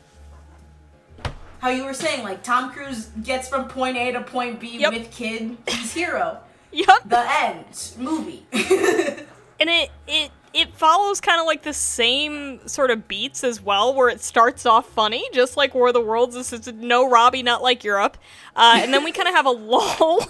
how 1.61 1.69
you 1.71 1.85
were 1.85 1.95
saying, 1.95 2.23
like 2.23 2.43
Tom 2.43 2.73
Cruise 2.73 3.07
gets 3.23 3.49
from 3.49 3.69
point 3.69 3.97
A 3.97 4.13
to 4.13 4.21
point 4.23 4.61
B 4.61 4.79
Yep. 4.79 4.93
with 4.93 5.11
kid, 5.11 5.57
he's 5.69 5.93
hero. 5.93 6.41
Yup. 6.73 7.09
The 7.09 7.25
end 7.43 7.93
movie. 7.99 8.45
and 8.53 9.71
it 9.71 9.91
it 10.07 10.31
it 10.53 10.75
follows 10.75 11.21
kind 11.21 11.39
of 11.41 11.47
like 11.47 11.63
the 11.63 11.73
same 11.73 12.67
sort 12.67 12.91
of 12.91 13.07
beats 13.09 13.45
as 13.45 13.61
well, 13.63 13.95
where 13.95 14.09
it 14.09 14.21
starts 14.23 14.67
off 14.67 14.87
funny, 14.89 15.27
just 15.33 15.57
like 15.57 15.75
War 15.75 15.89
of 15.89 15.95
the 15.95 16.01
Worlds. 16.01 16.35
This 16.35 16.53
is 16.53 16.67
no 16.75 17.09
Robbie, 17.09 17.43
not 17.43 17.63
like 17.63 17.85
Europe, 17.85 18.17
uh, 18.57 18.79
and 18.83 18.93
then 18.93 19.05
we 19.05 19.13
kind 19.13 19.29
of 19.29 19.35
have 19.35 19.47
a 19.47 19.51
lull. 19.73 20.27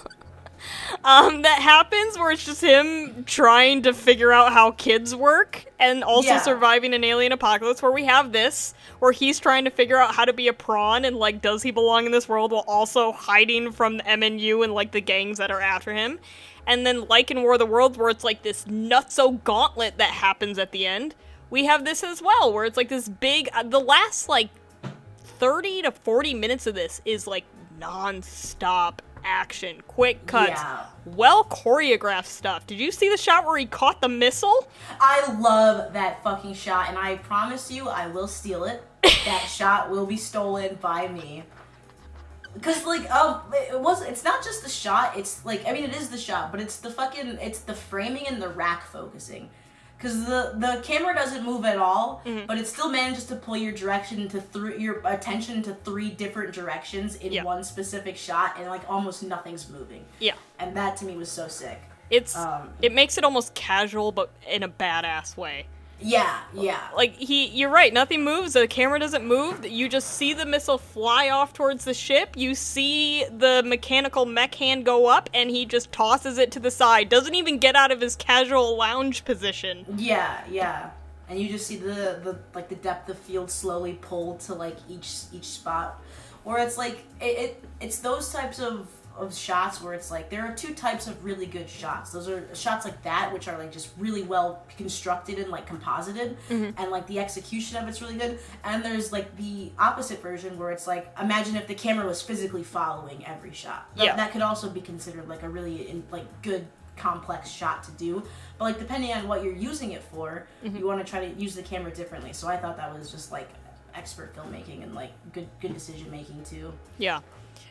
Um, 1.03 1.41
that 1.43 1.59
happens 1.61 2.17
where 2.17 2.31
it's 2.31 2.45
just 2.45 2.61
him 2.61 3.23
trying 3.25 3.83
to 3.83 3.93
figure 3.93 4.31
out 4.31 4.51
how 4.53 4.71
kids 4.71 5.15
work 5.15 5.65
and 5.79 6.03
also 6.03 6.29
Yeah. 6.29 6.41
surviving 6.41 6.93
an 6.93 7.03
alien 7.03 7.31
apocalypse. 7.31 7.81
Where 7.81 7.91
we 7.91 8.05
have 8.05 8.31
this, 8.31 8.73
where 8.99 9.11
he's 9.11 9.39
trying 9.39 9.65
to 9.65 9.71
figure 9.71 9.97
out 9.97 10.15
how 10.15 10.25
to 10.25 10.33
be 10.33 10.47
a 10.47 10.53
prawn 10.53 11.05
and 11.05 11.15
like, 11.17 11.41
does 11.41 11.63
he 11.63 11.71
belong 11.71 12.05
in 12.05 12.11
this 12.11 12.27
world 12.27 12.51
while 12.51 12.65
also 12.67 13.11
hiding 13.11 13.71
from 13.71 13.97
the 13.97 14.03
MNU 14.03 14.63
and 14.63 14.73
like 14.73 14.91
the 14.91 15.01
gangs 15.01 15.37
that 15.37 15.51
are 15.51 15.61
after 15.61 15.93
him. 15.93 16.19
And 16.65 16.85
then, 16.85 17.07
like 17.07 17.31
in 17.31 17.41
War 17.43 17.53
of 17.53 17.59
the 17.59 17.65
Worlds, 17.65 17.97
where 17.97 18.09
it's 18.09 18.25
like 18.25 18.43
this 18.43 18.65
nutso 18.65 19.41
gauntlet 19.45 19.97
that 19.99 20.09
happens 20.11 20.59
at 20.59 20.73
the 20.73 20.85
end, 20.85 21.15
we 21.49 21.63
have 21.65 21.85
this 21.85 22.03
as 22.03 22.21
well, 22.21 22.51
where 22.51 22.65
it's 22.65 22.75
like 22.75 22.89
this 22.89 23.07
big. 23.07 23.47
Uh, 23.53 23.63
the 23.63 23.79
last 23.79 24.27
like 24.27 24.49
30 25.23 25.83
to 25.83 25.91
40 25.91 26.33
minutes 26.33 26.67
of 26.67 26.75
this 26.75 27.01
is 27.05 27.25
like 27.25 27.45
non-stop 27.79 29.01
action, 29.37 29.81
quick 29.87 30.25
cuts, 30.25 30.49
Yeah. 30.61 30.85
well 31.05 31.43
choreographed 31.43 32.25
stuff. 32.25 32.65
Did 32.65 32.79
you 32.79 32.91
see 32.91 33.09
the 33.09 33.17
shot 33.17 33.45
where 33.45 33.57
he 33.57 33.65
caught 33.65 34.01
the 34.01 34.09
missile? 34.09 34.67
I 34.99 35.33
love 35.39 35.93
that 35.93 36.23
fucking 36.23 36.53
shot, 36.55 36.89
and 36.89 36.97
I 36.97 37.17
promise 37.17 37.69
you, 37.69 37.89
I 37.89 38.07
will 38.07 38.27
steal 38.27 38.63
it. 38.63 38.81
That 39.03 39.47
shot 39.49 39.91
will 39.91 40.05
be 40.05 40.17
stolen 40.17 40.77
by 40.81 41.07
me. 41.07 41.43
Cause 42.61 42.85
like 42.87 43.07
um, 43.11 43.41
it 43.53 43.79
was. 43.79 44.01
It's 44.01 44.23
not 44.23 44.43
just 44.43 44.63
the 44.63 44.69
shot. 44.69 45.15
It's 45.15 45.45
like 45.45 45.67
I 45.67 45.73
mean, 45.73 45.83
it 45.83 45.95
is 45.95 46.09
the 46.09 46.17
shot, 46.17 46.51
but 46.51 46.59
it's 46.59 46.77
the 46.77 46.89
fucking. 46.89 47.37
It's 47.39 47.59
the 47.59 47.75
framing 47.75 48.25
and 48.25 48.41
the 48.41 48.49
rack 48.49 48.83
focusing. 48.87 49.49
Cause 49.99 50.25
the 50.25 50.53
the 50.57 50.81
camera 50.83 51.15
doesn't 51.15 51.43
move 51.43 51.65
at 51.65 51.77
all, 51.77 52.21
Mm-hmm. 52.25 52.45
but 52.45 52.57
it 52.59 52.67
still 52.67 52.89
manages 52.91 53.25
to 53.25 53.35
pull 53.35 53.57
your 53.57 53.71
direction 53.73 54.21
into 54.21 54.39
three 54.39 54.77
your 54.79 55.01
attention 55.05 55.63
to 55.63 55.73
three 55.73 56.09
different 56.11 56.53
directions 56.53 57.15
in 57.15 57.33
Yeah. 57.33 57.43
one 57.43 57.63
specific 57.63 58.15
shot, 58.15 58.55
and 58.59 58.67
like 58.69 58.81
almost 58.87 59.23
nothing's 59.23 59.69
moving. 59.69 60.05
Yeah. 60.19 60.33
And 60.59 60.75
that 60.77 60.97
to 60.97 61.05
me 61.05 61.17
was 61.17 61.29
so 61.31 61.47
sick. 61.47 61.81
It's 62.11 62.35
Um, 62.35 62.69
it 62.81 62.93
makes 62.93 63.17
it 63.17 63.23
almost 63.23 63.53
casual 63.55 64.11
but 64.11 64.29
in 64.47 64.61
a 64.63 64.69
badass 64.69 65.35
way. 65.35 65.65
Yeah, 65.99 66.41
yeah. 66.53 66.87
Like 66.95 67.15
he 67.15 67.47
you're 67.47 67.69
right, 67.69 67.91
nothing 67.91 68.23
moves, 68.23 68.53
the 68.53 68.67
camera 68.67 68.99
doesn't 68.99 69.25
move. 69.25 69.65
You 69.65 69.89
just 69.89 70.09
see 70.13 70.33
the 70.33 70.45
missile 70.45 70.77
fly 70.77 71.29
off 71.29 71.53
towards 71.53 71.85
the 71.85 71.93
ship. 71.93 72.35
You 72.35 72.53
see 72.55 73.25
the 73.25 73.63
mechanical 73.65 74.25
mech 74.25 74.55
hand 74.55 74.85
go 74.85 75.07
up 75.07 75.29
and 75.33 75.49
he 75.49 75.65
just 75.65 75.91
tosses 75.91 76.37
it 76.37 76.51
to 76.51 76.59
the 76.59 76.71
side. 76.71 77.09
Doesn't 77.09 77.35
even 77.35 77.57
get 77.57 77.75
out 77.75 77.91
of 77.91 78.01
his 78.01 78.15
casual 78.15 78.77
lounge 78.77 79.25
position. 79.25 79.85
Yeah, 79.97 80.43
yeah. 80.49 80.91
And 81.29 81.39
you 81.39 81.49
just 81.49 81.67
see 81.67 81.77
the, 81.77 82.19
the 82.23 82.39
like 82.53 82.69
the 82.69 82.75
depth 82.75 83.09
of 83.09 83.17
field 83.17 83.49
slowly 83.51 83.97
pull 83.99 84.37
to 84.39 84.53
like 84.53 84.77
each 84.87 85.23
each 85.33 85.45
spot, 85.45 86.01
where 86.43 86.63
it's 86.63 86.77
like 86.77 87.03
it, 87.19 87.25
it 87.25 87.63
it's 87.81 87.99
those 87.99 88.31
types 88.31 88.59
of 88.59 88.87
of 89.17 89.35
shots 89.35 89.81
where 89.81 89.93
it's 89.93 90.11
like 90.11 90.29
there 90.29 90.45
are 90.45 90.53
two 90.55 90.73
types 90.73 91.07
of 91.07 91.23
really 91.23 91.45
good 91.45 91.69
shots. 91.69 92.11
Those 92.11 92.29
are 92.29 92.47
shots 92.55 92.85
like 92.85 93.01
that 93.03 93.33
which 93.33 93.47
are 93.47 93.57
like 93.57 93.71
just 93.71 93.89
really 93.97 94.23
well 94.23 94.63
constructed 94.77 95.39
and 95.39 95.49
like 95.49 95.65
composited, 95.65 96.37
and 96.49 96.91
like 96.91 97.07
the 97.07 97.19
execution 97.19 97.77
of 97.77 97.87
it's 97.89 98.01
really 98.01 98.15
good. 98.17 98.39
And 98.63 98.83
there's 98.83 99.11
like 99.11 99.35
the 99.37 99.71
opposite 99.79 100.21
version 100.21 100.57
where 100.57 100.71
it's 100.71 100.87
like 100.87 101.11
imagine 101.21 101.55
if 101.55 101.67
the 101.67 101.75
camera 101.75 102.05
was 102.05 102.21
physically 102.21 102.63
following 102.63 103.25
every 103.25 103.53
shot. 103.53 103.87
That, 103.95 104.05
Yeah. 104.05 104.15
that 104.15 104.31
could 104.31 104.41
also 104.41 104.69
be 104.69 104.81
considered 104.81 105.27
like 105.27 105.43
a 105.43 105.49
really 105.49 105.89
in, 105.89 106.03
like 106.11 106.25
good 106.41 106.67
complex 106.95 107.47
shot 107.51 107.83
to 107.83 107.91
do 107.91 108.23
but 108.57 108.65
like 108.65 108.79
depending 108.79 109.11
on 109.13 109.27
what 109.27 109.43
you're 109.43 109.53
using 109.53 109.91
it 109.91 110.01
for 110.01 110.47
Mm-hmm. 110.65 110.77
you 110.77 110.87
want 110.87 111.05
to 111.05 111.07
try 111.07 111.19
to 111.29 111.39
use 111.39 111.53
the 111.53 111.61
camera 111.61 111.91
differently 111.93 112.33
so 112.33 112.47
i 112.47 112.57
thought 112.57 112.75
that 112.77 112.91
was 112.91 113.11
just 113.11 113.31
like 113.31 113.47
expert 113.93 114.35
filmmaking 114.35 114.81
and 114.81 114.95
like 114.95 115.11
good 115.31 115.47
good 115.61 115.75
decision 115.75 116.09
making 116.09 116.43
too 116.43 116.73
Yeah. 116.97 117.19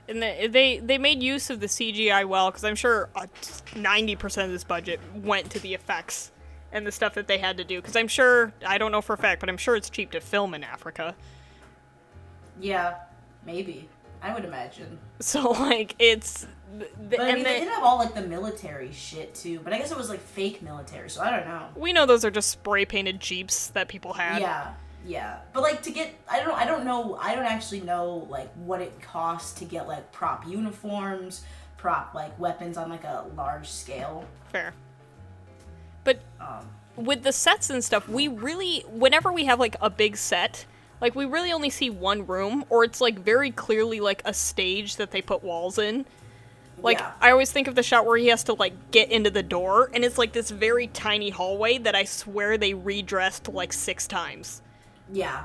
And 0.09 0.23
they 0.23 0.47
they, 0.47 0.79
they 0.79 0.99
made 0.99 1.23
use 1.23 1.51
of 1.51 1.61
the 1.61 1.67
CGI 1.67 2.25
well 2.27 2.51
because 2.51 2.65
I'm 2.65 2.77
sure 2.77 3.09
uh, 3.17 3.27
ninety 3.75 4.17
percent 4.17 4.47
of 4.47 4.53
this 4.53 4.65
budget 4.65 5.01
went 5.15 5.51
to 5.51 5.59
the 5.61 5.75
effects 5.75 6.31
and 6.73 6.87
the 6.87 6.93
stuff 6.93 7.15
that 7.15 7.27
they 7.29 7.39
had 7.39 7.57
to 7.57 7.65
do. 7.65 7.81
Because 7.81 7.97
I'm 7.97 8.09
sure 8.09 8.53
I 8.67 8.79
don't 8.79 8.93
know 8.93 9.01
for 9.03 9.15
a 9.15 9.19
fact, 9.19 9.41
but 9.41 9.49
I'm 9.49 9.57
sure 9.57 9.77
it's 9.77 9.91
cheap 9.91 10.11
to 10.13 10.21
film 10.21 10.55
in 10.55 10.63
Africa. 10.65 11.15
yeah 12.61 12.95
maybe 13.45 13.89
i 14.23 14.33
would 14.35 14.45
imagine 14.45 14.99
So 15.21 15.51
like 15.53 15.95
it's 15.99 16.47
th- 16.79 16.91
th- 16.99 17.11
but 17.11 17.21
i 17.21 17.35
mean 17.35 17.45
they, 17.45 17.61
did 17.61 17.69
have 17.69 17.85
all 17.85 17.99
like 17.99 18.15
the 18.15 18.23
military 18.23 18.91
shit 18.93 19.35
too 19.35 19.61
but 19.63 19.73
i 19.73 19.79
guess 19.79 19.91
it 19.91 19.97
was 19.97 20.09
like 20.09 20.21
fake 20.21 20.63
military 20.63 21.09
so 21.11 21.21
i 21.23 21.31
don't 21.31 21.47
know 21.47 21.67
we 21.77 21.93
know 21.93 22.07
those 22.07 22.25
are 22.25 22.31
just 22.31 22.51
spray 22.51 22.85
painted 22.85 23.21
jeeps 23.21 23.69
that 23.69 23.89
people 23.89 24.15
had. 24.15 24.41
yeah 24.41 24.73
yeah 25.07 25.39
but 25.53 25.63
like 25.63 25.83
to 25.83 25.91
get 25.91 26.15
i 26.29 26.39
don't 26.39 26.49
know 26.49 26.55
i 26.55 26.65
don't 26.67 26.85
know 26.85 27.17
i 27.21 27.35
don't 27.35 27.45
actually 27.45 27.81
know 27.81 28.27
like 28.29 28.53
what 28.55 28.81
it 28.81 29.01
costs 29.01 29.59
to 29.59 29.65
get 29.65 29.87
like 29.87 30.11
prop 30.13 30.47
uniforms 30.47 31.43
prop 31.77 32.15
like 32.15 32.37
weapons 32.39 32.77
on 32.77 32.91
like 32.91 33.05
a 33.05 33.25
large 33.37 33.69
scale 33.69 34.25
Fair. 34.51 34.73
But 36.05 36.21
um 36.41 36.69
with 36.97 37.23
the 37.23 37.33
sets 37.33 37.71
and 37.71 37.85
stuff, 37.85 38.09
we 38.09 38.29
really, 38.29 38.81
whenever 38.89 39.31
we 39.33 39.45
have 39.45 39.61
like 39.61 39.77
a 39.81 39.91
big 39.91 40.17
set, 40.17 40.65
like 41.01 41.15
we 41.15 41.27
really 41.27 41.53
only 41.53 41.71
see 41.71 41.91
one 41.91 42.27
room, 42.27 42.65
or 42.71 42.85
it's 42.85 43.01
like 43.01 43.19
very 43.19 43.51
clearly 43.51 44.01
like 44.01 44.23
a 44.25 44.33
stage 44.33 44.97
that 44.97 45.11
they 45.11 45.21
put 45.21 45.45
walls 45.45 45.79
in. 45.79 46.07
Like 46.79 46.99
Yeah. 46.99 47.13
I 47.21 47.31
always 47.31 47.53
think 47.53 47.69
of 47.69 47.75
the 47.75 47.83
shot 47.83 48.07
where 48.07 48.17
he 48.17 48.29
has 48.29 48.45
to 48.45 48.55
like 48.55 48.91
get 48.91 49.11
into 49.11 49.31
the 49.31 49.43
door, 49.43 49.91
and 49.93 50.05
it's 50.05 50.19
like 50.19 50.33
this 50.33 50.51
very 50.51 50.87
tiny 50.89 51.31
hallway 51.31 51.79
that 51.79 51.95
I 51.95 52.05
swear 52.05 52.57
they 52.57 52.73
redressed 52.73 53.49
like 53.49 53.73
six 53.73 54.07
times. 54.07 54.63
Yeah. 55.13 55.45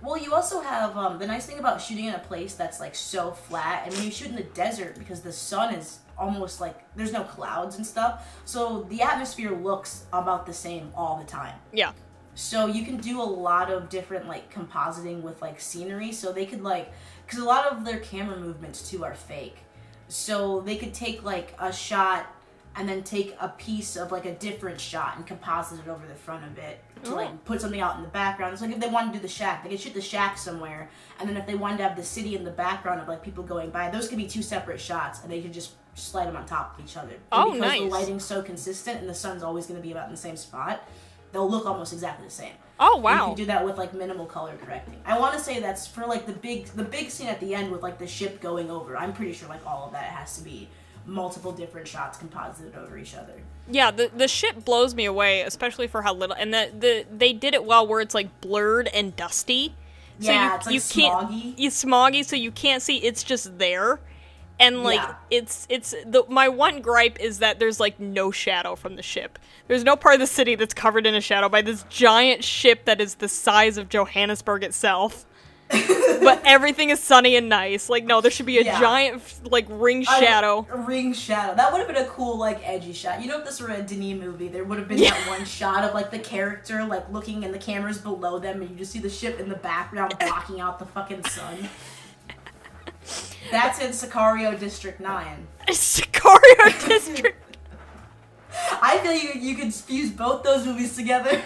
Well, 0.00 0.16
you 0.16 0.32
also 0.32 0.60
have 0.60 0.96
um, 0.96 1.18
the 1.18 1.26
nice 1.26 1.44
thing 1.46 1.58
about 1.58 1.80
shooting 1.82 2.04
in 2.04 2.14
a 2.14 2.20
place 2.20 2.54
that's 2.54 2.78
like 2.78 2.94
so 2.94 3.32
flat, 3.32 3.82
and 3.86 3.94
when 3.94 4.04
you 4.04 4.10
shoot 4.12 4.28
in 4.28 4.36
the 4.36 4.44
desert 4.44 4.96
because 4.98 5.22
the 5.22 5.32
sun 5.32 5.74
is 5.74 5.98
almost 6.16 6.60
like 6.60 6.84
there's 6.96 7.12
no 7.12 7.24
clouds 7.24 7.76
and 7.76 7.84
stuff, 7.86 8.40
so 8.44 8.82
the 8.90 9.02
atmosphere 9.02 9.50
looks 9.50 10.04
about 10.12 10.46
the 10.46 10.52
same 10.52 10.92
all 10.94 11.18
the 11.18 11.24
time. 11.24 11.54
Yeah, 11.72 11.92
So 12.38 12.66
you 12.66 12.84
can 12.84 12.98
do 12.98 13.20
a 13.20 13.24
lot 13.24 13.68
of 13.68 13.88
different 13.88 14.28
like 14.28 14.54
compositing 14.54 15.22
with 15.22 15.42
like 15.42 15.58
scenery. 15.60 16.12
So 16.12 16.32
they 16.32 16.46
could 16.46 16.62
like, 16.62 16.92
because 17.26 17.40
a 17.40 17.44
lot 17.44 17.66
of 17.66 17.84
their 17.84 17.98
camera 17.98 18.38
movements 18.38 18.88
too 18.88 19.04
are 19.04 19.14
fake. 19.14 19.58
So 20.06 20.60
they 20.60 20.76
could 20.76 20.94
take 20.94 21.24
like 21.24 21.52
a 21.58 21.72
shot 21.72 22.32
and 22.78 22.88
then 22.88 23.02
take 23.02 23.36
a 23.40 23.48
piece 23.48 23.96
of 23.96 24.10
like 24.12 24.24
a 24.24 24.32
different 24.36 24.80
shot 24.80 25.16
and 25.16 25.26
composite 25.26 25.80
it 25.80 25.88
over 25.88 26.06
the 26.06 26.14
front 26.14 26.44
of 26.44 26.56
it 26.56 26.82
to 27.04 27.10
Oh. 27.12 27.16
like 27.16 27.44
put 27.44 27.60
something 27.60 27.80
out 27.80 27.96
in 27.96 28.02
the 28.02 28.08
background. 28.08 28.52
It's 28.54 28.62
like 28.62 28.70
if 28.70 28.78
they 28.80 28.88
wanted 28.88 29.12
to 29.12 29.18
do 29.18 29.22
the 29.22 29.28
shack, 29.28 29.62
they 29.64 29.68
could 29.70 29.80
shoot 29.80 29.94
the 29.94 30.00
shack 30.00 30.38
somewhere, 30.38 30.88
and 31.20 31.28
then 31.28 31.36
if 31.36 31.46
they 31.46 31.54
wanted 31.56 31.78
to 31.78 31.82
have 31.82 31.96
the 31.96 32.04
city 32.04 32.34
in 32.36 32.44
the 32.44 32.50
background 32.50 33.00
of 33.00 33.08
like 33.08 33.22
people 33.22 33.44
going 33.44 33.70
by, 33.70 33.90
those 33.90 34.08
could 34.08 34.16
be 34.18 34.26
two 34.26 34.42
separate 34.42 34.80
shots, 34.80 35.22
and 35.22 35.30
they 35.30 35.42
could 35.42 35.52
just 35.52 35.72
slide 35.94 36.26
them 36.26 36.36
on 36.36 36.46
top 36.46 36.78
of 36.78 36.84
each 36.84 36.96
other. 36.96 37.08
And 37.10 37.18
Oh, 37.32 37.52
because 37.52 37.72
the 37.72 37.80
lighting's 37.86 38.24
so 38.24 38.40
consistent 38.42 39.00
and 39.00 39.08
the 39.08 39.14
sun's 39.14 39.42
always 39.42 39.66
going 39.66 39.80
to 39.80 39.82
be 39.84 39.90
about 39.90 40.06
in 40.06 40.12
the 40.12 40.16
same 40.16 40.36
spot, 40.36 40.84
they'll 41.32 41.50
look 41.50 41.66
almost 41.66 41.92
exactly 41.92 42.26
the 42.26 42.32
same. 42.32 42.52
Oh 42.80 42.98
wow. 42.98 43.22
You 43.22 43.26
can 43.30 43.34
do 43.34 43.44
that 43.46 43.64
with 43.64 43.76
like 43.76 43.92
minimal 43.92 44.24
color 44.26 44.56
correcting. 44.64 44.94
I 45.04 45.18
want 45.18 45.34
to 45.34 45.40
say 45.40 45.58
that's 45.60 45.84
for 45.88 46.06
like 46.06 46.26
the 46.26 46.32
big 46.32 46.66
the 46.66 46.84
big 46.84 47.10
scene 47.10 47.26
at 47.26 47.40
the 47.40 47.52
end 47.52 47.72
with 47.72 47.82
like 47.82 47.98
the 47.98 48.06
ship 48.06 48.40
going 48.40 48.70
over. 48.70 48.96
I'm 48.96 49.12
pretty 49.12 49.32
sure 49.32 49.48
like 49.48 49.66
all 49.66 49.86
of 49.86 49.92
that 49.94 50.04
has 50.04 50.36
to 50.38 50.44
be 50.44 50.68
multiple 51.08 51.52
different 51.52 51.88
shots 51.88 52.18
composited 52.18 52.74
over 52.76 52.96
each 52.98 53.14
other. 53.14 53.34
Yeah, 53.70 53.90
the 53.90 54.10
the 54.16 54.28
ship 54.28 54.64
blows 54.64 54.94
me 54.94 55.04
away, 55.06 55.42
especially 55.42 55.88
for 55.88 56.02
how 56.02 56.14
little 56.14 56.36
and 56.38 56.54
the, 56.54 56.70
the 56.78 57.06
they 57.10 57.32
did 57.32 57.54
it 57.54 57.64
well 57.64 57.86
where 57.86 58.00
it's 58.00 58.14
like 58.14 58.40
blurred 58.40 58.88
and 58.88 59.14
dusty. 59.16 59.74
So 60.20 60.32
Yeah, 60.32 60.50
you, 60.50 60.56
it's, 60.56 60.66
like, 60.66 60.74
you 60.74 60.80
can't 61.02 61.30
smoggy. 61.30 61.54
it's 61.58 61.84
smoggy 61.84 62.24
so 62.24 62.36
you 62.36 62.50
can't 62.50 62.82
see 62.82 62.98
it's 62.98 63.22
just 63.22 63.58
there. 63.58 64.00
And 64.60 64.82
like 64.82 65.00
Yeah. 65.00 65.14
it's 65.30 65.66
it's 65.70 65.94
the 66.04 66.24
my 66.28 66.48
one 66.48 66.80
gripe 66.80 67.20
is 67.20 67.38
that 67.40 67.58
there's 67.60 67.78
like 67.78 68.00
no 68.00 68.30
shadow 68.30 68.74
from 68.74 68.96
the 68.96 69.02
ship. 69.02 69.38
There's 69.68 69.84
no 69.84 69.96
part 69.96 70.14
of 70.14 70.20
the 70.20 70.26
city 70.26 70.54
that's 70.56 70.74
covered 70.74 71.06
in 71.06 71.14
a 71.14 71.20
shadow 71.20 71.48
by 71.48 71.62
this 71.62 71.84
giant 71.90 72.42
ship 72.42 72.84
that 72.86 73.00
is 73.00 73.16
the 73.16 73.28
size 73.28 73.76
of 73.76 73.88
Johannesburg 73.88 74.64
itself. 74.64 75.26
But 75.70 76.40
everything 76.44 76.90
is 76.90 77.00
sunny 77.00 77.36
and 77.36 77.48
nice. 77.48 77.88
Like 77.88 78.04
no, 78.04 78.20
there 78.20 78.30
should 78.30 78.46
be 78.46 78.58
a 78.58 78.62
Yeah. 78.64 78.80
giant 78.80 79.22
like 79.50 79.66
ring 79.68 80.04
I- 80.08 80.20
shadow. 80.20 80.66
a 80.70 80.78
ring 80.78 81.12
shadow. 81.12 81.54
That 81.54 81.72
would 81.72 81.78
have 81.78 81.88
been 81.88 82.02
a 82.02 82.06
cool 82.08 82.36
like 82.38 82.66
edgy 82.66 82.92
shot. 82.92 83.20
You 83.22 83.28
know, 83.28 83.38
if 83.40 83.44
this 83.44 83.60
were 83.60 83.68
a 83.68 83.82
Denis 83.82 84.20
movie, 84.20 84.48
there 84.48 84.64
would 84.64 84.78
have 84.78 84.88
been 84.88 84.98
Yeah. 84.98 85.10
that 85.10 85.28
one 85.28 85.44
shot 85.44 85.84
of 85.84 85.94
like 85.94 86.10
the 86.10 86.18
character 86.18 86.84
like 86.84 87.10
looking 87.10 87.44
and 87.44 87.52
the 87.52 87.58
camera's 87.58 87.98
below 87.98 88.38
them, 88.38 88.60
and 88.62 88.70
you 88.70 88.76
just 88.76 88.92
see 88.92 88.98
the 88.98 89.10
ship 89.10 89.38
in 89.40 89.48
the 89.48 89.56
background 89.56 90.14
blocking 90.20 90.60
out 90.60 90.78
the 90.78 90.86
fucking 90.86 91.24
sun. 91.24 91.68
That's 93.50 93.78
in 93.80 93.90
Sicario 93.92 94.58
District 94.58 95.00
Nine. 95.00 95.46
Sicario 95.68 96.88
District. 96.88 97.36
I 98.82 98.98
feel 98.98 99.12
you 99.12 99.32
you 99.40 99.54
could 99.56 99.72
fuse 99.72 100.10
both 100.10 100.42
those 100.42 100.66
movies 100.66 100.96
together. 100.96 101.40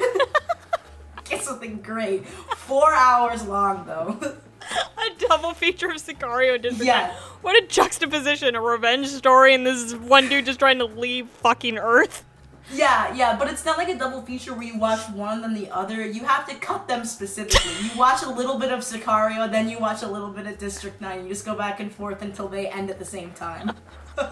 Get 1.33 1.43
something 1.43 1.81
great. 1.81 2.27
Four 2.27 2.93
hours 2.93 3.47
long 3.47 3.87
though. 3.87 4.19
a 4.21 5.11
double 5.19 5.55
feature 5.55 5.89
of 5.91 5.97
Sicario 5.97 6.55
and 6.55 6.63
District 6.63 6.87
Yeah. 6.87 7.15
What 7.41 7.61
a 7.61 7.67
juxtaposition, 7.67 8.55
a 8.55 8.61
revenge 8.61 9.09
story 9.09 9.55
and 9.55 9.67
this 9.67 9.95
one 9.95 10.29
dude 10.29 10.45
just 10.45 10.59
trying 10.59 10.79
to 10.79 10.85
leave 10.85 11.29
fucking 11.29 11.79
Earth. 11.79 12.25
Yeah, 12.71 13.15
yeah, 13.15 13.37
but 13.37 13.49
it's 13.51 13.65
not 13.65 13.77
like 13.79 13.89
a 13.89 13.99
double 13.99 14.23
feature 14.23 14.53
where 14.55 14.63
you 14.63 14.79
watch 14.79 15.09
one 15.11 15.41
then 15.41 15.55
the 15.55 15.71
other. 15.71 16.07
You 16.07 16.25
have 16.25 16.47
to 16.49 16.55
cut 16.55 16.87
them 16.87 17.05
specifically. 17.05 17.73
You 17.83 17.99
watch 17.99 18.23
a 18.23 18.29
little 18.31 18.59
bit 18.59 18.71
of 18.71 18.81
Sicario, 18.81 19.51
then 19.51 19.69
you 19.69 19.79
watch 19.79 20.03
a 20.03 20.09
little 20.09 20.31
bit 20.31 20.47
of 20.47 20.59
District 20.59 21.01
9. 21.01 21.23
You 21.25 21.29
just 21.31 21.45
go 21.47 21.55
back 21.55 21.81
and 21.81 21.93
forth 21.93 22.23
until 22.23 22.47
they 22.49 22.69
end 22.69 22.91
at 22.91 22.99
the 22.99 23.05
same 23.05 23.33
time. 23.33 23.73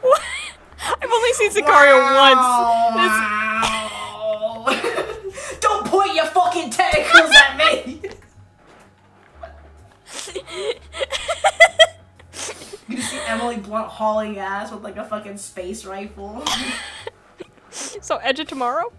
What? 0.00 0.22
I've 0.84 1.10
only 1.12 1.32
seen 1.34 1.50
Sicario 1.50 1.94
once. 2.16 2.36
Wow. 2.96 3.92
Don't 5.60 5.86
point 5.86 6.14
your 6.14 6.26
fucking 6.52 6.70
tentacles 6.70 7.30
at 7.30 7.56
me! 7.56 8.02
you 12.88 12.96
just 12.96 13.10
see 13.10 13.20
Emily 13.26 13.56
Blunt 13.56 13.88
hauling 13.88 14.38
ass 14.38 14.70
with 14.70 14.82
like 14.82 14.96
a 14.96 15.04
fucking 15.04 15.38
space 15.38 15.84
rifle. 15.84 16.44
So 17.70 18.16
Edge 18.18 18.40
of 18.40 18.48
Tomorrow? 18.48 18.92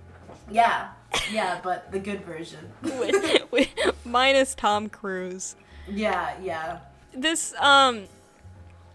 yeah, 0.49 0.89
yeah, 1.31 1.59
but 1.63 1.91
the 1.91 1.99
good 1.99 2.21
version. 2.25 2.71
with, 2.81 3.51
with, 3.51 3.69
minus 4.05 4.55
Tom 4.55 4.89
Cruise. 4.89 5.55
Yeah, 5.87 6.35
yeah. 6.41 6.79
This 7.13 7.53
um 7.59 8.05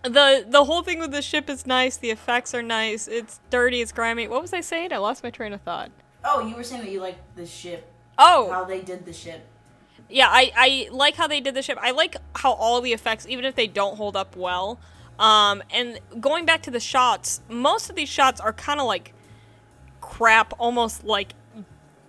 the 0.02 0.44
the 0.48 0.64
whole 0.64 0.82
thing 0.82 0.98
with 0.98 1.12
the 1.12 1.22
ship 1.22 1.48
is 1.48 1.66
nice, 1.66 1.96
the 1.96 2.10
effects 2.10 2.54
are 2.54 2.62
nice, 2.62 3.06
it's 3.06 3.40
dirty, 3.50 3.80
it's 3.80 3.92
grimy. 3.92 4.26
What 4.26 4.42
was 4.42 4.52
I 4.52 4.60
saying? 4.60 4.92
I 4.92 4.96
lost 4.98 5.22
my 5.22 5.30
train 5.30 5.52
of 5.52 5.60
thought. 5.60 5.90
Oh, 6.24 6.46
you 6.46 6.56
were 6.56 6.64
saying 6.64 6.82
that 6.82 6.90
you 6.90 7.00
liked 7.00 7.36
the 7.36 7.46
ship, 7.46 7.92
Oh, 8.18 8.50
how 8.50 8.64
they 8.64 8.80
did 8.80 9.04
the 9.04 9.12
ship. 9.12 9.46
yeah, 10.08 10.28
I, 10.28 10.50
I 10.56 10.88
like 10.90 11.14
how 11.16 11.26
they 11.28 11.40
did 11.40 11.54
the 11.54 11.62
ship. 11.62 11.78
I 11.80 11.92
like 11.92 12.16
how 12.36 12.52
all 12.52 12.80
the 12.80 12.92
effects, 12.92 13.26
even 13.28 13.44
if 13.44 13.54
they 13.54 13.66
don't 13.66 13.96
hold 13.96 14.16
up 14.16 14.36
well, 14.36 14.78
um, 15.18 15.62
and 15.70 15.98
going 16.20 16.44
back 16.44 16.62
to 16.62 16.70
the 16.70 16.80
shots, 16.80 17.40
most 17.48 17.90
of 17.90 17.96
these 17.96 18.08
shots 18.08 18.40
are 18.40 18.52
kind 18.52 18.80
of 18.80 18.86
like 18.86 19.12
crap, 20.00 20.52
almost 20.58 21.04
like 21.04 21.34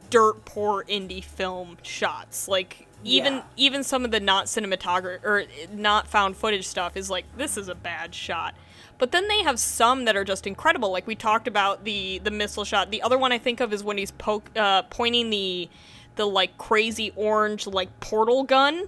dirt 0.10 0.46
poor 0.46 0.84
indie 0.86 1.24
film 1.24 1.78
shots. 1.84 2.48
Like 2.48 2.88
even 3.04 3.36
Yeah. 3.36 3.44
even 3.58 3.84
some 3.84 4.04
of 4.06 4.12
the 4.12 4.20
not 4.20 4.46
cinematography 4.46 5.24
or 5.24 5.44
not 5.72 6.08
found 6.08 6.36
footage 6.38 6.68
stuff 6.68 6.98
is 6.98 7.10
like 7.10 7.26
this 7.38 7.58
is 7.58 7.68
a 7.70 7.76
bad 7.76 8.14
shot. 8.16 8.56
But 8.98 9.12
then 9.14 9.28
they 9.30 9.44
have 9.44 9.60
some 9.60 10.04
that 10.06 10.18
are 10.18 10.26
just 10.26 10.46
incredible. 10.46 10.92
Like 10.92 11.08
we 11.08 11.16
talked 11.16 11.48
about 11.48 11.86
the 11.86 12.20
the 12.20 12.32
missile 12.32 12.66
shot. 12.66 12.92
The 12.92 13.02
other 13.02 13.18
one 13.18 13.32
I 13.32 13.38
think 13.38 13.60
of 13.62 13.72
is 13.74 13.84
when 13.84 13.98
he's 13.98 14.12
poke, 14.12 14.50
uh, 14.56 14.84
pointing 14.84 15.30
the 15.30 15.70
the 16.20 16.28
like 16.28 16.58
crazy 16.60 17.12
orange 17.16 17.66
like 17.66 18.00
portal 18.02 18.44
gun 18.44 18.84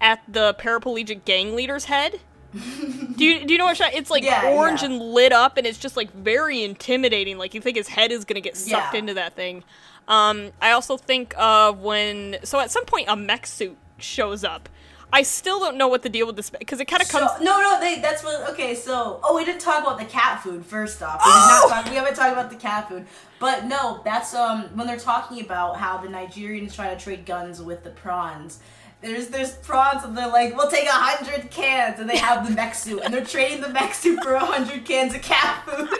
at 0.00 0.20
the 0.28 0.54
paraplegic 0.58 1.24
gang 1.26 1.54
leader's 1.54 1.84
head. 1.86 2.20
do 3.16 3.24
you 3.24 3.44
do 3.44 3.52
you 3.52 3.58
know 3.58 3.66
what 3.66 3.76
shot? 3.76 3.92
It's 3.92 4.10
like 4.10 4.22
Yeah, 4.32 4.50
orange 4.52 4.80
yeah. 4.82 4.88
and 4.90 5.00
lit 5.00 5.32
up, 5.32 5.58
and 5.58 5.66
it's 5.66 5.78
just 5.78 5.96
like 5.96 6.10
very 6.12 6.62
intimidating. 6.62 7.36
Like 7.38 7.52
you 7.54 7.60
think 7.60 7.76
his 7.76 7.88
head 7.88 8.12
is 8.12 8.24
gonna 8.24 8.40
get 8.40 8.56
sucked 8.56 8.94
Yeah. 8.94 8.98
into 9.00 9.14
that 9.14 9.34
thing. 9.34 9.64
Um, 10.08 10.52
I 10.62 10.70
also 10.70 10.96
think 10.96 11.34
of 11.36 11.80
when 11.80 12.36
so 12.44 12.60
at 12.60 12.70
some 12.70 12.84
point 12.86 13.06
a 13.08 13.16
mech 13.16 13.46
suit 13.46 13.76
shows 13.98 14.44
up. 14.44 14.68
I 15.12 15.22
still 15.22 15.60
don't 15.60 15.76
know 15.76 15.88
what 15.88 16.02
the 16.02 16.08
deal 16.08 16.26
with 16.26 16.36
this 16.36 16.50
because 16.50 16.80
it 16.80 16.86
kind 16.86 17.00
of 17.00 17.08
So, 17.08 17.20
comes. 17.20 17.40
no, 17.42 17.60
no, 17.60 17.80
they. 17.80 18.00
That's 18.00 18.22
what. 18.24 18.50
Okay, 18.50 18.74
so 18.74 19.20
oh, 19.22 19.36
we 19.36 19.44
didn't 19.44 19.60
talk 19.60 19.82
about 19.82 19.98
the 19.98 20.04
cat 20.04 20.42
food. 20.42 20.66
First 20.66 21.02
off, 21.02 21.20
we, 21.24 21.30
Oh! 21.32 21.60
did 21.62 21.70
not 21.70 21.84
talk, 21.84 21.90
we 21.90 21.96
haven't 21.96 22.14
talked 22.16 22.32
about 22.32 22.50
the 22.50 22.56
cat 22.56 22.88
food. 22.88 23.06
But 23.38 23.66
no, 23.66 24.00
that's 24.04 24.34
um 24.34 24.64
when 24.74 24.86
they're 24.86 24.98
talking 24.98 25.40
about 25.40 25.76
how 25.76 25.98
the 25.98 26.08
Nigerians 26.08 26.74
try 26.74 26.92
to 26.92 27.00
trade 27.00 27.24
guns 27.24 27.62
with 27.62 27.84
the 27.84 27.90
prawns. 27.90 28.60
There's 29.00 29.28
there's 29.28 29.52
prawns 29.54 30.04
and 30.04 30.16
they're 30.16 30.26
like, 30.28 30.56
we'll 30.56 30.70
take 30.70 30.86
a 30.86 30.92
hundred 30.92 31.50
cans, 31.50 32.00
and 32.00 32.10
they 32.10 32.16
have 32.16 32.46
the 32.54 32.72
suit, 32.72 33.00
and 33.04 33.14
they're 33.14 33.24
trading 33.24 33.60
the 33.60 33.92
suit 33.92 34.22
for 34.22 34.34
a 34.34 34.44
hundred 34.44 34.84
cans 34.84 35.14
of 35.14 35.22
cat 35.22 35.62
food. 35.66 35.88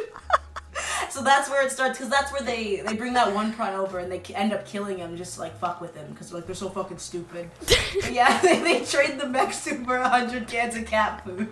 So 1.10 1.22
that's 1.22 1.48
where 1.48 1.64
it 1.64 1.70
starts, 1.72 1.96
because 1.98 2.10
that's 2.10 2.30
where 2.32 2.42
they 2.42 2.82
they 2.86 2.94
bring 2.94 3.14
that 3.14 3.32
one 3.34 3.52
prawn 3.54 3.74
over 3.74 3.98
and 4.00 4.12
they 4.12 4.20
end 4.34 4.52
up 4.52 4.66
killing 4.66 4.98
him 4.98 5.16
just 5.16 5.34
to, 5.36 5.40
like 5.40 5.56
fuck 5.58 5.80
with 5.80 5.94
him, 5.96 6.06
because 6.10 6.32
like 6.32 6.44
they're 6.46 6.54
so 6.54 6.68
fucking 6.68 6.98
stupid. 6.98 7.50
Yeah, 8.10 8.38
they, 8.42 8.60
they 8.60 8.84
trade 8.84 9.18
the 9.18 9.26
mech 9.26 9.52
suit 9.54 9.84
for 9.86 9.96
a 9.96 10.08
hundred 10.08 10.48
cans 10.48 10.76
of 10.76 10.84
cat 10.86 11.24
food, 11.24 11.48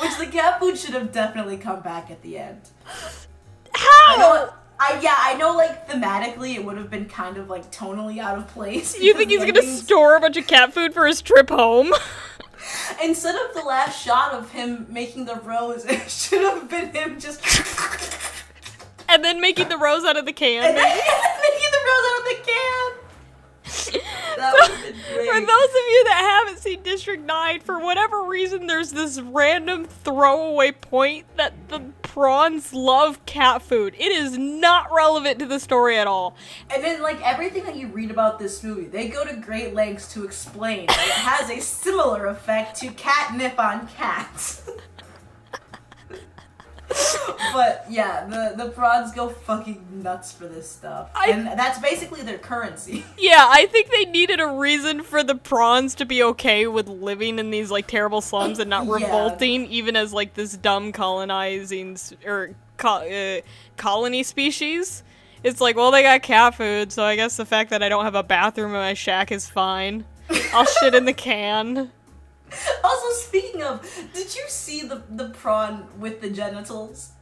which 0.00 0.16
the 0.18 0.26
cat 0.30 0.58
food 0.58 0.76
should 0.76 0.94
have 0.94 1.12
definitely 1.12 1.56
come 1.56 1.80
back 1.82 2.10
at 2.10 2.22
the 2.22 2.38
end. 2.38 2.60
I 3.74 4.16
know. 4.18 4.46
How? 4.46 4.54
I 4.80 4.98
yeah, 5.00 5.14
I 5.16 5.34
know. 5.34 5.54
Like 5.54 5.88
thematically, 5.88 6.54
it 6.54 6.64
would 6.64 6.78
have 6.78 6.90
been 6.90 7.04
kind 7.06 7.36
of 7.36 7.48
like 7.48 7.70
tonally 7.70 8.18
out 8.18 8.38
of 8.38 8.48
place. 8.48 8.98
You 8.98 9.14
think 9.14 9.30
he's 9.30 9.44
because 9.44 9.64
gonna 9.64 9.76
store 9.76 10.16
a 10.16 10.20
bunch 10.20 10.36
of 10.36 10.46
cat 10.46 10.72
food 10.72 10.94
for 10.94 11.06
his 11.06 11.20
trip 11.22 11.50
home? 11.50 11.92
Instead 13.02 13.34
of 13.34 13.54
the 13.54 13.62
last 13.62 14.02
shot 14.02 14.32
of 14.32 14.52
him 14.52 14.86
making 14.88 15.24
the 15.24 15.36
rose, 15.36 15.84
it 15.88 16.10
should 16.10 16.42
have 16.42 16.68
been 16.68 16.92
him 16.92 17.18
just 17.18 17.40
and 19.08 19.24
then 19.24 19.40
making 19.40 19.68
the 19.68 19.76
rose 19.76 20.04
out 20.04 20.16
of 20.16 20.24
the 20.24 20.32
can? 20.32 20.64
and 20.64 20.76
then 20.76 20.84
making 21.42 21.70
the 21.72 21.78
rose 21.88 22.06
out 22.06 22.18
of 22.18 22.24
the 22.24 22.36
can. 22.46 22.92
That 24.36 24.52
would 24.54 24.70
have 24.70 24.82
been 24.82 24.94
For 24.94 25.40
those 25.40 25.70
of 25.70 25.84
you 25.90 26.04
that 26.04 26.44
haven't 26.46 26.58
seen 26.60 26.82
District 26.82 27.24
9, 27.24 27.60
for 27.60 27.78
whatever 27.80 28.22
reason, 28.22 28.66
there's 28.66 28.92
this 28.92 29.20
random 29.20 29.84
throwaway 29.86 30.72
point 30.72 31.26
that 31.36 31.52
the 31.68 31.82
prawns 32.10 32.72
love 32.72 33.24
cat 33.24 33.62
food. 33.62 33.94
It 33.96 34.10
is 34.10 34.36
not 34.36 34.88
relevant 34.92 35.38
to 35.38 35.46
the 35.46 35.60
story 35.60 35.96
at 35.96 36.08
all. 36.08 36.34
And 36.68 36.82
then, 36.82 37.00
like 37.02 37.24
everything 37.24 37.62
that 37.64 37.76
you 37.76 37.86
read 37.86 38.10
about 38.10 38.40
this 38.40 38.64
movie, 38.64 38.86
they 38.86 39.06
go 39.08 39.24
to 39.24 39.36
great 39.36 39.74
lengths 39.74 40.12
to 40.14 40.24
explain 40.24 40.86
that 40.86 41.06
it 41.06 41.12
has 41.12 41.50
a 41.50 41.60
similar 41.60 42.26
effect 42.26 42.80
to 42.80 42.88
catnip 42.88 43.60
on 43.60 43.86
cats. 43.86 44.68
but 47.52 47.84
yeah, 47.88 48.26
the 48.26 48.54
the 48.64 48.70
prawns 48.70 49.12
go 49.12 49.28
fucking 49.28 49.84
nuts 50.02 50.32
for 50.32 50.46
this 50.48 50.68
stuff, 50.70 51.10
I- 51.14 51.30
and 51.30 51.46
that's 51.58 51.78
basically 51.78 52.22
their 52.22 52.38
currency. 52.38 53.04
Yeah, 53.18 53.46
I 53.48 53.66
think 53.66 53.90
they 53.90 54.06
needed 54.06 54.40
a 54.40 54.48
reason 54.48 55.02
for 55.02 55.22
the 55.22 55.34
prawns 55.34 55.94
to 55.96 56.04
be 56.06 56.22
okay 56.22 56.66
with 56.66 56.88
living 56.88 57.38
in 57.38 57.50
these 57.50 57.70
like 57.70 57.86
terrible 57.86 58.20
slums 58.20 58.58
and 58.58 58.68
not 58.70 58.86
Yeah. 58.86 58.94
revolting, 58.94 59.66
even 59.66 59.94
as 59.94 60.12
like 60.12 60.34
this 60.34 60.56
dumb 60.56 60.90
colonizing 60.92 61.96
or 62.26 62.54
co- 62.76 63.06
uh, 63.08 63.40
colony 63.76 64.22
species. 64.22 65.02
It's 65.42 65.60
like, 65.60 65.76
well, 65.76 65.90
they 65.90 66.02
got 66.02 66.22
cat 66.22 66.54
food, 66.54 66.92
so 66.92 67.02
I 67.04 67.16
guess 67.16 67.36
the 67.36 67.46
fact 67.46 67.70
that 67.70 67.82
I 67.82 67.88
don't 67.88 68.04
have 68.04 68.14
a 68.14 68.22
bathroom 68.22 68.70
in 68.70 68.76
my 68.80 68.94
shack 68.94 69.30
is 69.32 69.48
fine. 69.48 70.04
I'll 70.52 70.66
shit 70.66 70.94
in 70.94 71.04
the 71.06 71.12
can. 71.14 71.90
also, 72.84 73.08
speaking 73.26 73.62
of, 73.62 73.82
did 74.14 74.34
you 74.34 74.44
see 74.48 74.82
the 74.82 75.02
the 75.10 75.30
prawn 75.30 75.86
with 75.98 76.20
the 76.20 76.30
genitals? 76.30 77.12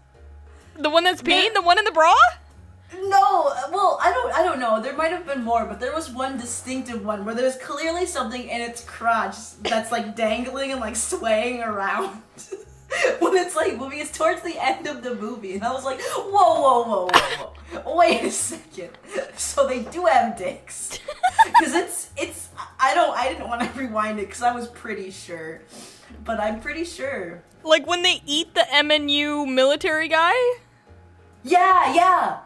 The 0.79 0.91
one 0.91 1.05
that's 1.05 1.23
peeing, 1.23 1.55
the 1.55 1.63
one 1.63 1.79
in 1.79 1.85
the 1.85 1.93
bra. 1.93 2.15
No, 2.95 3.53
well, 3.71 3.99
I 4.03 4.11
don't, 4.13 4.33
I 4.33 4.43
don't 4.43 4.59
know. 4.59 4.81
There 4.81 4.97
might 4.97 5.11
have 5.11 5.27
been 5.27 5.45
more, 5.45 5.67
but 5.67 5.79
there 5.79 5.93
was 5.93 6.09
one 6.11 6.39
distinctive 6.39 7.05
one 7.05 7.25
where 7.25 7.35
there's 7.35 7.57
clearly 7.57 8.07
something 8.07 8.49
in 8.49 8.61
its 8.63 8.83
crotch 8.83 9.37
that's 9.63 9.93
like 9.93 10.17
dangling 10.17 10.73
and 10.73 10.81
like 10.81 10.97
swaying 10.97 11.63
around. 11.63 12.23
when 13.19 13.37
it's 13.37 13.55
like 13.55 13.77
movie 13.77 13.97
it's 13.97 14.17
towards 14.17 14.43
the 14.43 14.57
end 14.59 14.87
of 14.87 15.03
the 15.03 15.15
movie, 15.15 15.55
and 15.55 15.65
I 15.65 15.73
was 15.73 15.85
like, 15.85 16.01
whoa, 16.01 16.31
whoa, 16.33 16.83
whoa, 16.83 17.09
whoa, 17.13 17.53
whoa, 17.71 17.97
wait 17.97 18.25
a 18.25 18.31
second. 18.31 18.91
So 19.37 19.67
they 19.67 19.83
do 19.85 20.07
have 20.07 20.39
dicks, 20.39 20.99
because 21.45 21.75
it's, 21.75 22.11
it's. 22.17 22.49
I 22.81 22.95
don't, 22.95 23.17
I 23.17 23.29
didn't 23.29 23.49
want 23.49 23.61
to 23.63 23.69
rewind 23.79 24.19
it 24.19 24.27
because 24.27 24.43
I 24.43 24.55
was 24.55 24.69
pretty 24.69 25.11
sure, 25.11 25.61
but 26.25 26.41
I'm 26.41 26.61
pretty 26.61 26.85
sure. 26.85 27.43
Like 27.63 27.87
when 27.87 28.03
they 28.03 28.23
eat 28.25 28.55
the 28.55 28.67
MNU 28.73 29.53
military 29.53 30.09
guy. 30.09 30.35
Yeah, 31.45 31.95
yeah. 31.95 32.39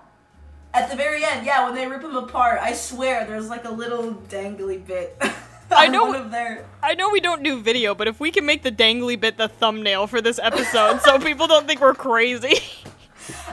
At 0.75 0.91
the 0.91 0.97
very 0.97 1.25
end, 1.25 1.47
yeah, 1.47 1.65
when 1.67 1.75
they 1.75 1.87
rip 1.87 2.03
him 2.03 2.17
apart, 2.17 2.59
I 2.61 2.73
swear 2.73 3.27
there's 3.27 3.49
like 3.49 3.65
a 3.65 3.71
little 3.71 4.15
dangly 4.29 4.85
bit. 4.85 5.23
I 5.71 5.89
know- 5.89 6.29
their. 6.29 6.67
I 6.83 6.95
know 6.95 7.11
we 7.11 7.21
don't 7.21 7.43
do 7.43 7.61
video, 7.61 7.95
but 7.95 8.09
if 8.09 8.19
we 8.19 8.31
can 8.31 8.45
make 8.45 8.63
the 8.63 8.73
dangly 8.73 9.19
bit 9.19 9.37
the 9.39 9.49
thumbnail 9.49 10.07
for 10.07 10.21
this 10.21 10.41
episode 10.43 11.01
so 11.03 11.19
people 11.19 11.47
don't 11.47 11.67
think 11.67 11.81
we're 11.81 11.95
crazy. 11.95 12.57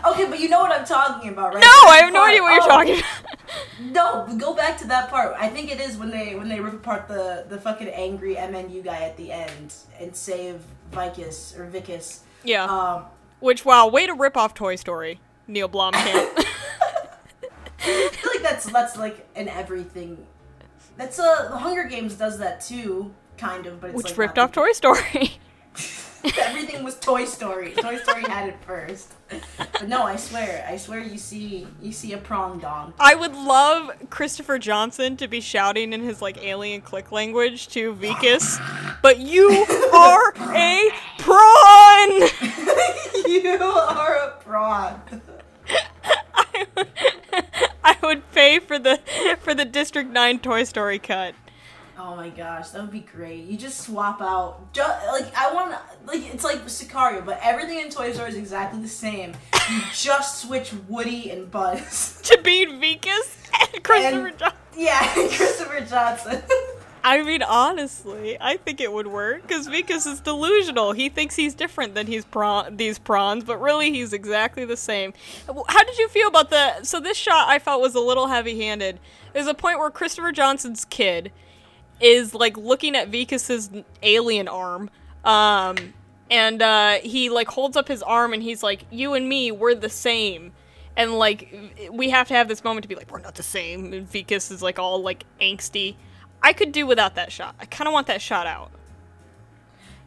Okay, 0.05 0.27
but 0.27 0.39
you 0.39 0.49
know 0.49 0.61
what 0.61 0.71
I'm 0.71 0.85
talking 0.85 1.29
about, 1.29 1.53
right? 1.53 1.61
no, 1.61 1.67
I 1.67 2.01
have 2.03 2.13
no 2.13 2.23
idea 2.23 2.41
what 2.41 2.53
you're 2.53 2.63
oh, 2.63 2.67
talking 2.67 2.99
about. 2.99 3.05
No, 3.81 4.27
go 4.37 4.53
back 4.53 4.77
to 4.79 4.87
that 4.87 5.09
part. 5.09 5.35
I 5.37 5.47
think 5.47 5.71
it 5.71 5.79
is 5.79 5.97
when 5.97 6.11
they 6.11 6.35
when 6.35 6.49
they 6.49 6.59
rip 6.59 6.73
apart 6.73 7.07
the 7.07 7.45
the 7.49 7.59
fucking 7.59 7.87
angry 7.87 8.35
MNU 8.35 8.83
guy 8.83 9.01
at 9.01 9.17
the 9.17 9.31
end 9.31 9.73
and 9.99 10.15
save 10.15 10.63
Wikus 10.91 11.57
or 11.57 11.67
Wikus. 11.67 12.19
Yeah. 12.43 12.65
Um, 12.65 13.05
Which, 13.39 13.65
wow, 13.65 13.87
way 13.87 14.05
to 14.05 14.13
rip 14.13 14.37
off 14.37 14.53
Toy 14.53 14.75
Story, 14.75 15.19
Neil 15.47 15.67
Blomkamp. 15.67 16.45
I 17.81 18.09
feel 18.11 18.31
like 18.33 18.43
that's 18.43 18.65
that's 18.71 18.97
like 18.97 19.27
an 19.35 19.47
everything. 19.47 20.25
That's 20.97 21.19
uh, 21.19 21.49
the 21.49 21.57
Hunger 21.57 21.85
Games 21.85 22.15
does 22.15 22.37
that 22.39 22.61
too, 22.61 23.13
kind 23.37 23.65
of, 23.65 23.79
but 23.81 23.91
it's 23.91 23.97
Which 23.97 24.05
like 24.07 24.17
ripped 24.17 24.39
off 24.39 24.51
Toy 24.51 24.71
Story. 24.73 25.37
Everything 26.41 26.83
was 26.83 26.99
Toy 26.99 27.25
Story. 27.25 27.71
Toy 27.71 27.97
Story 27.97 28.23
had 28.23 28.49
it 28.49 28.57
first. 28.65 29.13
But 29.57 29.87
no, 29.87 30.03
I 30.03 30.17
swear, 30.17 30.65
I 30.67 30.75
swear, 30.75 30.99
you 30.99 31.17
see, 31.17 31.67
you 31.81 31.91
see 31.91 32.13
a 32.13 32.17
prawn 32.17 32.59
dong. 32.59 32.93
I 32.99 33.15
would 33.15 33.33
love 33.33 33.91
Christopher 34.09 34.59
Johnson 34.59 35.15
to 35.17 35.27
be 35.27 35.39
shouting 35.39 35.93
in 35.93 36.01
his 36.01 36.21
like 36.21 36.43
alien 36.43 36.81
click 36.81 37.11
language 37.11 37.69
to 37.69 37.93
Wikus, 37.95 38.59
but 39.01 39.19
you 39.19 39.49
are 39.93 40.33
a 40.53 40.91
prawn. 41.19 42.09
you 43.27 43.57
are 43.61 44.15
a 44.15 44.31
prawn. 44.41 45.01
I, 46.33 47.38
I 47.89 47.97
would 48.03 48.31
pay 48.31 48.59
for 48.59 48.77
the 48.79 48.99
for 49.41 49.53
the 49.53 49.65
District 49.65 50.09
Nine 50.11 50.39
Toy 50.39 50.63
Story 50.63 50.99
cut. 50.99 51.33
Oh 51.97 52.15
my 52.15 52.29
gosh, 52.29 52.69
that 52.69 52.81
would 52.81 52.91
be 52.91 53.01
great. 53.01 53.43
You 53.45 53.57
just 53.57 53.81
swap 53.81 54.21
out, 54.21 54.71
ju- 54.73 54.81
like 55.11 55.35
I 55.35 55.51
want, 55.53 55.75
like 56.05 56.33
it's 56.33 56.43
like 56.45 56.59
Sicario, 56.65 57.25
but 57.25 57.39
everything 57.43 57.79
in 57.79 57.89
Toy 57.89 58.13
Story 58.13 58.29
is 58.29 58.37
exactly 58.37 58.81
the 58.81 58.87
same. 58.87 59.33
You 59.69 59.81
just 59.93 60.41
switch 60.43 60.71
Woody 60.87 61.29
and 61.31 61.51
Buzz. 61.51 62.21
To 62.23 62.39
beat 62.41 62.69
Wikus 62.69 63.35
and 63.73 63.83
Christopher 63.83 64.27
And- 64.29 64.37
Johnson. 64.37 64.59
Yeah, 64.77 65.13
Christopher 65.13 65.81
Johnson. 65.81 66.41
I 67.03 67.23
mean, 67.23 67.41
honestly, 67.43 68.37
I 68.39 68.57
think 68.57 68.81
it 68.81 68.91
would 68.91 69.07
work 69.07 69.43
because 69.43 69.67
Wikus 69.67 70.05
is 70.05 70.19
delusional. 70.19 70.91
He 70.91 71.09
thinks 71.09 71.35
he's 71.35 71.53
different 71.53 71.95
than 71.95 72.07
he's 72.07 72.25
prawn 72.25 72.77
these 72.77 72.99
prawns, 72.99 73.43
but 73.43 73.59
really 73.61 73.91
he's 73.91 74.13
exactly 74.13 74.65
the 74.65 74.77
same. 74.77 75.13
How 75.47 75.83
did 75.83 75.97
you 75.97 76.07
feel 76.09 76.27
about 76.27 76.49
the? 76.49 76.83
So 76.83 76.99
this 76.99 77.17
shot 77.17 77.47
I 77.47 77.59
felt 77.59 77.81
was 77.81 77.95
a 77.95 77.99
little 77.99 78.27
heavy-handed. 78.27 78.99
There's 79.33 79.47
a 79.47 79.53
point 79.53 79.79
where 79.79 79.89
Christopher 79.89 80.31
Johnson's 80.31 80.85
kid 80.85 81.31
is 81.99 82.33
like 82.33 82.57
looking 82.57 82.95
at 82.95 83.11
Wikus's 83.11 83.69
alien 84.03 84.47
arm, 84.47 84.89
um, 85.23 85.93
and 86.29 86.61
uh, 86.61 86.93
he 87.01 87.29
like 87.29 87.47
holds 87.47 87.77
up 87.77 87.87
his 87.87 88.03
arm 88.03 88.33
and 88.33 88.43
he's 88.43 88.61
like, 88.61 88.85
"You 88.89 89.13
and 89.13 89.27
me, 89.27 89.51
we're 89.51 89.75
the 89.75 89.89
same." 89.89 90.51
And 90.97 91.13
like 91.13 91.53
we 91.91 92.09
have 92.09 92.27
to 92.27 92.33
have 92.33 92.47
this 92.47 92.63
moment 92.63 92.83
to 92.83 92.89
be 92.89 92.95
like, 92.95 93.09
"We're 93.11 93.19
not 93.19 93.35
the 93.35 93.43
same." 93.43 93.93
And 93.93 94.09
Wikus 94.09 94.51
is 94.51 94.61
like 94.61 94.79
all 94.79 95.01
like 95.01 95.23
angsty. 95.41 95.95
I 96.41 96.53
could 96.53 96.71
do 96.71 96.85
without 96.87 97.15
that 97.15 97.31
shot. 97.31 97.55
I 97.59 97.65
kind 97.65 97.87
of 97.87 97.93
want 97.93 98.07
that 98.07 98.21
shot 98.21 98.47
out. 98.47 98.71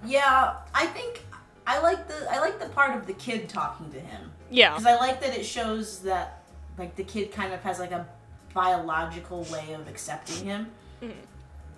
yeah, 0.05 0.55
I 0.75 0.87
think 0.87 1.23
I 1.67 1.81
like 1.81 2.09
the 2.09 2.27
I 2.31 2.41
like 2.41 2.59
the 2.59 2.69
part 2.71 2.97
of 2.97 3.07
the 3.07 3.13
kid 3.13 3.49
talking 3.49 3.91
to 3.93 4.01
him 4.01 4.31
Yeah. 4.51 4.71
because 4.71 4.87
I 4.87 4.97
like 4.97 5.21
that 5.21 5.37
it 5.37 5.45
shows 5.45 6.01
that 6.01 6.43
like 6.79 6.97
the 6.97 7.05
kid 7.05 7.33
kind 7.33 7.53
of 7.53 7.61
has 7.63 7.79
like 7.79 7.93
a 7.93 8.07
biological 8.55 9.45
way 9.53 9.73
of 9.75 9.89
accepting 9.89 10.47
him. 10.47 10.67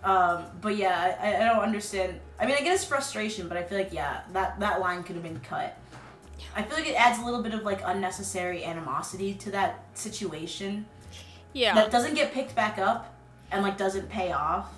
Um, 0.03 0.45
but 0.61 0.77
yeah, 0.77 1.17
I, 1.21 1.37
I 1.37 1.39
don't 1.47 1.61
understand. 1.63 2.21
I 2.39 2.45
mean, 2.47 2.57
I 2.57 2.61
get 2.61 2.73
his 2.73 2.85
frustration, 2.85 3.49
but 3.49 3.57
I 3.57 3.63
feel 3.63 3.79
like 3.79 3.93
yeah, 3.93 4.21
that 4.33 4.61
that 4.61 4.81
line 4.81 5.03
could 5.03 5.15
have 5.17 5.23
been 5.25 5.41
cut. 5.41 5.77
I 6.55 6.63
feel 6.63 6.77
like 6.77 6.87
it 6.87 6.95
adds 6.95 7.19
a 7.21 7.25
little 7.25 7.43
bit 7.43 7.55
of 7.55 7.63
like 7.63 7.81
unnecessary 7.85 8.65
animosity 8.65 9.35
to 9.35 9.51
that 9.53 9.85
situation 9.95 10.85
Yeah. 11.55 11.75
that 11.75 11.91
doesn't 11.91 12.15
get 12.15 12.33
picked 12.33 12.55
back 12.55 12.79
up 12.79 13.14
and 13.55 13.63
like 13.63 13.79
doesn't 13.79 14.09
pay 14.11 14.33
off. 14.33 14.69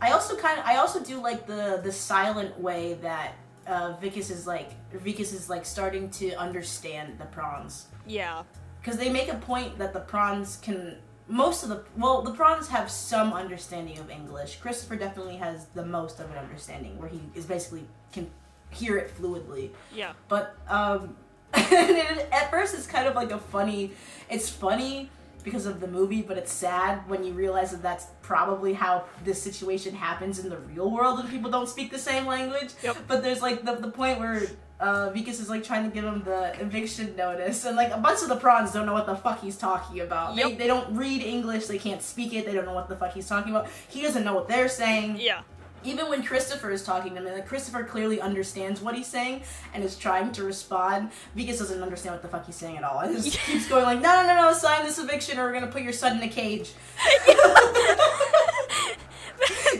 I 0.00 0.12
also 0.12 0.34
kind 0.34 0.58
of 0.58 0.64
I 0.64 0.76
also 0.76 1.00
do 1.04 1.20
like 1.20 1.46
the 1.46 1.80
the 1.84 1.92
silent 1.92 2.58
way 2.58 2.94
that 3.02 3.34
uh, 3.66 3.96
Wikus 3.98 4.30
is 4.30 4.46
like 4.46 4.70
Wikus 4.92 5.34
is 5.34 5.50
like 5.50 5.66
starting 5.66 6.10
to 6.12 6.32
understand 6.34 7.18
the 7.18 7.26
prawns 7.26 7.86
yeah. 8.06 8.42
because 8.80 8.96
they 8.96 9.10
make 9.10 9.30
a 9.30 9.36
point 9.36 9.78
that 9.78 9.92
the 9.92 10.00
prawns 10.00 10.56
can 10.62 10.96
most 11.28 11.62
of 11.62 11.68
the 11.68 11.84
well 11.98 12.22
the 12.22 12.32
prawns 12.32 12.68
have 12.68 12.90
some 12.90 13.34
understanding 13.34 13.98
of 13.98 14.10
English. 14.10 14.56
Christopher 14.56 14.96
definitely 14.96 15.36
has 15.36 15.66
the 15.74 15.84
most 15.84 16.18
of 16.18 16.30
an 16.30 16.38
understanding 16.38 16.98
where 16.98 17.08
he 17.08 17.20
is 17.34 17.44
basically 17.44 17.84
can 18.10 18.28
hear 18.70 18.96
it 18.96 19.14
fluidly. 19.14 19.70
Yeah. 19.94 20.12
But 20.28 20.56
um, 20.66 21.14
at 21.52 22.50
first, 22.50 22.74
it's 22.74 22.86
kind 22.86 23.06
of 23.06 23.14
like 23.14 23.32
a 23.32 23.38
funny. 23.38 23.92
It's 24.30 24.48
funny 24.48 25.10
because 25.40 25.66
of 25.66 25.80
the 25.80 25.88
movie, 25.88 26.22
but 26.22 26.36
it's 26.38 26.52
sad 26.52 27.08
when 27.08 27.24
you 27.24 27.32
realize 27.32 27.70
that 27.72 27.82
that's 27.82 28.06
probably 28.22 28.72
how 28.72 29.04
this 29.24 29.42
situation 29.42 29.94
happens 29.94 30.38
in 30.38 30.48
the 30.48 30.58
real 30.58 30.90
world 30.90 31.18
and 31.18 31.28
people 31.28 31.50
don't 31.50 31.68
speak 31.68 31.90
the 31.90 31.98
same 31.98 32.26
language. 32.26 32.70
Yep. 32.82 32.96
But 33.08 33.22
there's 33.22 33.42
like 33.42 33.64
the, 33.64 33.74
the 33.76 33.90
point 33.90 34.18
where 34.20 34.42
uh, 34.80 35.10
Wikus 35.10 35.40
is 35.40 35.48
like 35.48 35.62
trying 35.62 35.84
to 35.88 35.94
give 35.94 36.04
him 36.04 36.22
the 36.24 36.58
eviction 36.60 37.14
notice, 37.14 37.64
and 37.66 37.76
like 37.76 37.92
a 37.92 37.98
bunch 37.98 38.22
of 38.22 38.28
the 38.28 38.36
prawns 38.36 38.72
don't 38.72 38.86
know 38.86 38.94
what 38.94 39.06
the 39.06 39.16
fuck 39.16 39.40
he's 39.40 39.56
talking 39.56 40.00
about. 40.00 40.34
They, 40.36 40.54
they 40.54 40.66
don't 40.66 40.96
read 40.96 41.22
English, 41.22 41.66
they 41.66 41.78
can't 41.78 42.02
speak 42.02 42.32
it, 42.32 42.46
they 42.46 42.52
don't 42.52 42.64
know 42.64 42.74
what 42.74 42.88
the 42.88 42.96
fuck 42.96 43.12
he's 43.12 43.28
talking 43.28 43.54
about. 43.54 43.68
He 43.88 44.00
doesn't 44.02 44.24
know 44.24 44.34
what 44.34 44.48
they're 44.48 44.68
saying 44.68 45.16
Yeah. 45.18 45.42
Even 45.82 46.08
when 46.08 46.22
Christopher 46.22 46.70
is 46.70 46.84
talking 46.84 47.14
to 47.14 47.20
me, 47.20 47.30
like 47.30 47.46
Christopher 47.46 47.84
clearly 47.84 48.20
understands 48.20 48.80
what 48.80 48.94
he's 48.94 49.06
saying 49.06 49.42
and 49.72 49.82
is 49.82 49.96
trying 49.96 50.30
to 50.32 50.44
respond. 50.44 51.10
Wikus 51.36 51.58
doesn't 51.58 51.82
understand 51.82 52.14
what 52.14 52.22
the 52.22 52.28
fuck 52.28 52.46
he's 52.46 52.56
saying 52.56 52.76
at 52.76 52.84
all, 52.84 53.00
and 53.00 53.16
just 53.16 53.38
keeps 53.46 53.68
going 53.68 53.84
like, 53.84 54.00
"No, 54.00 54.22
no, 54.22 54.26
no, 54.26 54.48
no! 54.48 54.52
Sign 54.52 54.84
this 54.84 54.98
eviction, 54.98 55.38
or 55.38 55.44
we're 55.44 55.54
gonna 55.54 55.66
put 55.68 55.82
your 55.82 55.92
son 55.92 56.18
in 56.18 56.22
a 56.22 56.28
cage." 56.28 56.72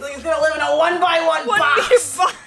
like 0.00 0.14
he's 0.14 0.22
gonna 0.22 0.40
live 0.40 0.54
in 0.54 0.62
a 0.62 0.76
one 0.76 1.00
by 1.00 1.20
one 1.26 1.46
box. 1.46 2.16
box. 2.16 2.40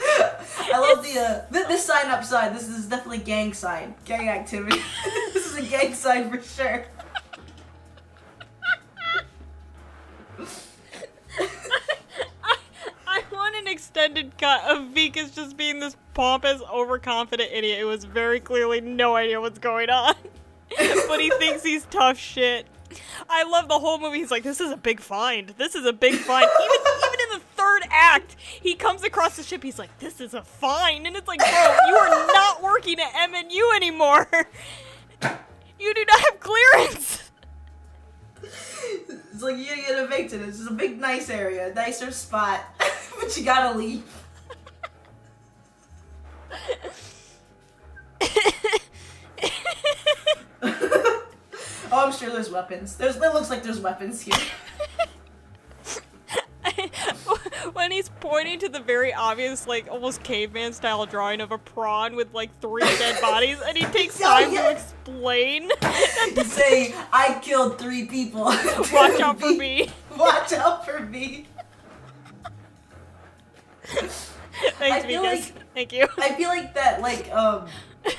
I 0.00 0.78
love 0.78 1.02
the 1.02 1.18
uh, 1.20 1.52
th- 1.52 1.66
this 1.68 1.84
sign 1.84 2.06
up 2.06 2.18
upside. 2.18 2.54
This 2.54 2.68
is 2.68 2.86
definitely 2.86 3.18
gang 3.18 3.52
sign, 3.52 3.94
gang 4.04 4.28
activity. 4.28 4.80
this 5.32 5.46
is 5.46 5.56
a 5.56 5.62
gang 5.62 5.94
sign 5.94 6.30
for 6.30 6.42
sure. 6.42 6.84
I, 12.44 12.56
I 13.06 13.22
want 13.32 13.56
an 13.56 13.66
extended 13.98 14.38
cut 14.38 14.62
of 14.64 14.94
Wikus 14.94 15.34
just 15.34 15.56
being 15.56 15.80
this 15.80 15.96
pompous, 16.14 16.62
overconfident 16.72 17.50
idiot 17.52 17.80
who 17.80 17.88
has 17.88 18.04
very 18.04 18.38
clearly 18.38 18.80
no 18.80 19.16
idea 19.16 19.40
what's 19.40 19.58
going 19.58 19.90
on. 19.90 20.14
but 21.08 21.20
he 21.20 21.30
thinks 21.30 21.64
he's 21.64 21.84
tough 21.86 22.16
shit. 22.16 22.66
I 23.28 23.42
love 23.42 23.68
the 23.68 23.78
whole 23.78 23.98
movie. 23.98 24.18
He's 24.18 24.30
like, 24.30 24.44
this 24.44 24.60
is 24.60 24.70
a 24.70 24.76
big 24.76 25.00
find. 25.00 25.48
This 25.58 25.74
is 25.74 25.84
a 25.84 25.92
big 25.92 26.14
find. 26.14 26.48
Even 26.62 26.76
even 27.06 27.20
in 27.32 27.38
the 27.38 27.44
third 27.56 27.82
act, 27.90 28.36
he 28.38 28.74
comes 28.74 29.02
across 29.02 29.36
the 29.36 29.42
ship. 29.42 29.62
He's 29.64 29.78
like, 29.78 29.98
this 29.98 30.20
is 30.20 30.32
a 30.32 30.42
find. 30.42 31.06
And 31.06 31.16
it's 31.16 31.26
like, 31.26 31.40
bro, 31.40 31.76
you 31.88 31.96
are 31.96 32.26
not 32.28 32.62
working 32.62 33.00
at 33.00 33.12
MNU 33.12 33.76
anymore. 33.76 34.28
You 35.80 35.94
do 35.94 36.04
not 36.06 36.20
have 36.22 36.40
clearance. 36.40 37.27
It's 38.42 39.42
like 39.42 39.56
you 39.56 39.64
get 39.64 40.04
evicted. 40.04 40.42
It's 40.42 40.58
just 40.58 40.70
a 40.70 40.74
big, 40.74 41.00
nice 41.00 41.30
area, 41.30 41.72
nicer 41.74 42.10
spot, 42.10 42.64
but 43.20 43.36
you 43.36 43.44
gotta 43.44 43.78
leave. 43.78 44.04
oh, 50.62 51.24
I'm 51.92 52.12
sure 52.12 52.30
there's 52.30 52.50
weapons. 52.50 52.96
There's. 52.96 53.16
It 53.16 53.20
looks 53.20 53.50
like 53.50 53.62
there's 53.62 53.80
weapons 53.80 54.20
here. 54.22 54.34
When 57.72 57.90
he's 57.90 58.08
pointing 58.20 58.58
to 58.60 58.68
the 58.68 58.80
very 58.80 59.12
obvious, 59.12 59.66
like 59.66 59.88
almost 59.90 60.22
caveman 60.22 60.72
style 60.72 61.04
drawing 61.06 61.40
of 61.40 61.52
a 61.52 61.58
prawn 61.58 62.16
with 62.16 62.32
like 62.34 62.50
three 62.60 62.82
dead 62.82 63.20
bodies, 63.22 63.58
and 63.66 63.76
he 63.76 63.84
takes 63.86 64.18
time 64.18 64.50
to 64.54 64.70
explain. 64.70 65.70
Saying, 66.44 66.94
"I 67.12 67.38
killed 67.42 67.78
three 67.78 68.06
people. 68.06 68.42
Watch 68.92 69.20
out 69.20 69.38
for 69.40 69.52
me. 69.52 69.90
Watch 70.16 70.52
out 70.52 70.84
for 70.86 71.00
me." 71.00 71.46
Thanks, 73.84 75.06
Wikus. 75.06 75.22
like- 75.22 75.52
Thank 75.74 75.92
you. 75.92 76.08
I 76.18 76.34
feel 76.34 76.48
like 76.48 76.74
that, 76.74 77.00
like, 77.00 77.30
um, 77.32 77.66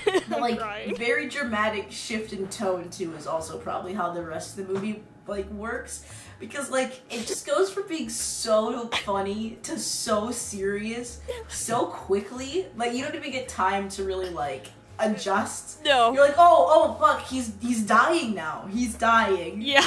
the, 0.06 0.38
like 0.40 0.58
crying. 0.60 0.96
very 0.96 1.28
dramatic 1.28 1.92
shift 1.92 2.32
in 2.32 2.48
tone 2.48 2.90
too 2.90 3.14
is 3.16 3.28
also 3.28 3.58
probably 3.58 3.94
how 3.94 4.12
the 4.14 4.24
rest 4.24 4.58
of 4.58 4.66
the 4.68 4.74
movie 4.74 5.04
like 5.28 5.50
works 5.52 6.06
because 6.40 6.70
like 6.72 7.02
it 7.10 7.28
just 7.28 7.46
goes 7.46 7.70
from 7.70 7.88
being 7.88 8.10
so 8.10 8.88
funny 9.06 9.58
to 9.64 9.78
so 9.78 10.32
serious 10.32 11.20
so 11.48 11.86
quickly 11.86 12.66
like 12.78 12.94
you 12.94 13.04
don't 13.04 13.16
even 13.16 13.32
get 13.32 13.48
time 13.48 13.90
to 13.90 14.04
really 14.04 14.30
like 14.30 14.68
adjust 15.00 15.84
No. 15.84 16.14
you're 16.14 16.24
like 16.26 16.36
oh 16.38 16.66
oh 16.70 16.94
fuck 17.00 17.22
he's 17.22 17.52
he's 17.62 17.84
dying 17.86 18.34
now 18.36 18.68
he's 18.72 18.96
dying 18.96 19.62
Yeah. 19.62 19.86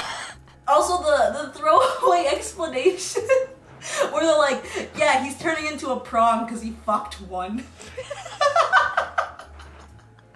also 0.68 0.98
the 1.02 1.46
the 1.46 1.58
throwaway 1.58 2.26
explanation 2.32 3.22
where 4.10 4.24
they're 4.24 4.38
like 4.38 4.64
yeah 4.96 5.24
he's 5.24 5.38
turning 5.38 5.66
into 5.66 5.90
a 5.90 5.98
prawn 6.00 6.44
because 6.44 6.62
he 6.62 6.70
fucked 6.86 7.20
one 7.22 7.64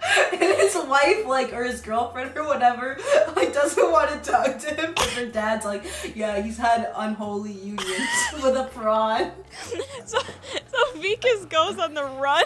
and 0.31 0.41
his 0.41 0.75
wife, 0.75 1.25
like, 1.25 1.53
or 1.53 1.63
his 1.63 1.81
girlfriend 1.81 2.35
or 2.37 2.45
whatever, 2.45 2.97
like, 3.35 3.53
doesn't 3.53 3.91
want 3.91 4.23
to 4.23 4.31
talk 4.31 4.57
to 4.59 4.73
him 4.73 4.91
because 4.93 5.13
her 5.13 5.25
dad's 5.25 5.65
like, 5.65 5.83
yeah, 6.15 6.41
he's 6.41 6.57
had 6.57 6.91
unholy 6.95 7.51
unions 7.51 8.09
with 8.43 8.55
a 8.55 8.69
prawn. 8.73 9.31
So, 10.05 10.19
so 10.19 10.77
Wikus 10.95 11.49
goes 11.49 11.77
on 11.79 11.93
the 11.93 12.03
run 12.05 12.43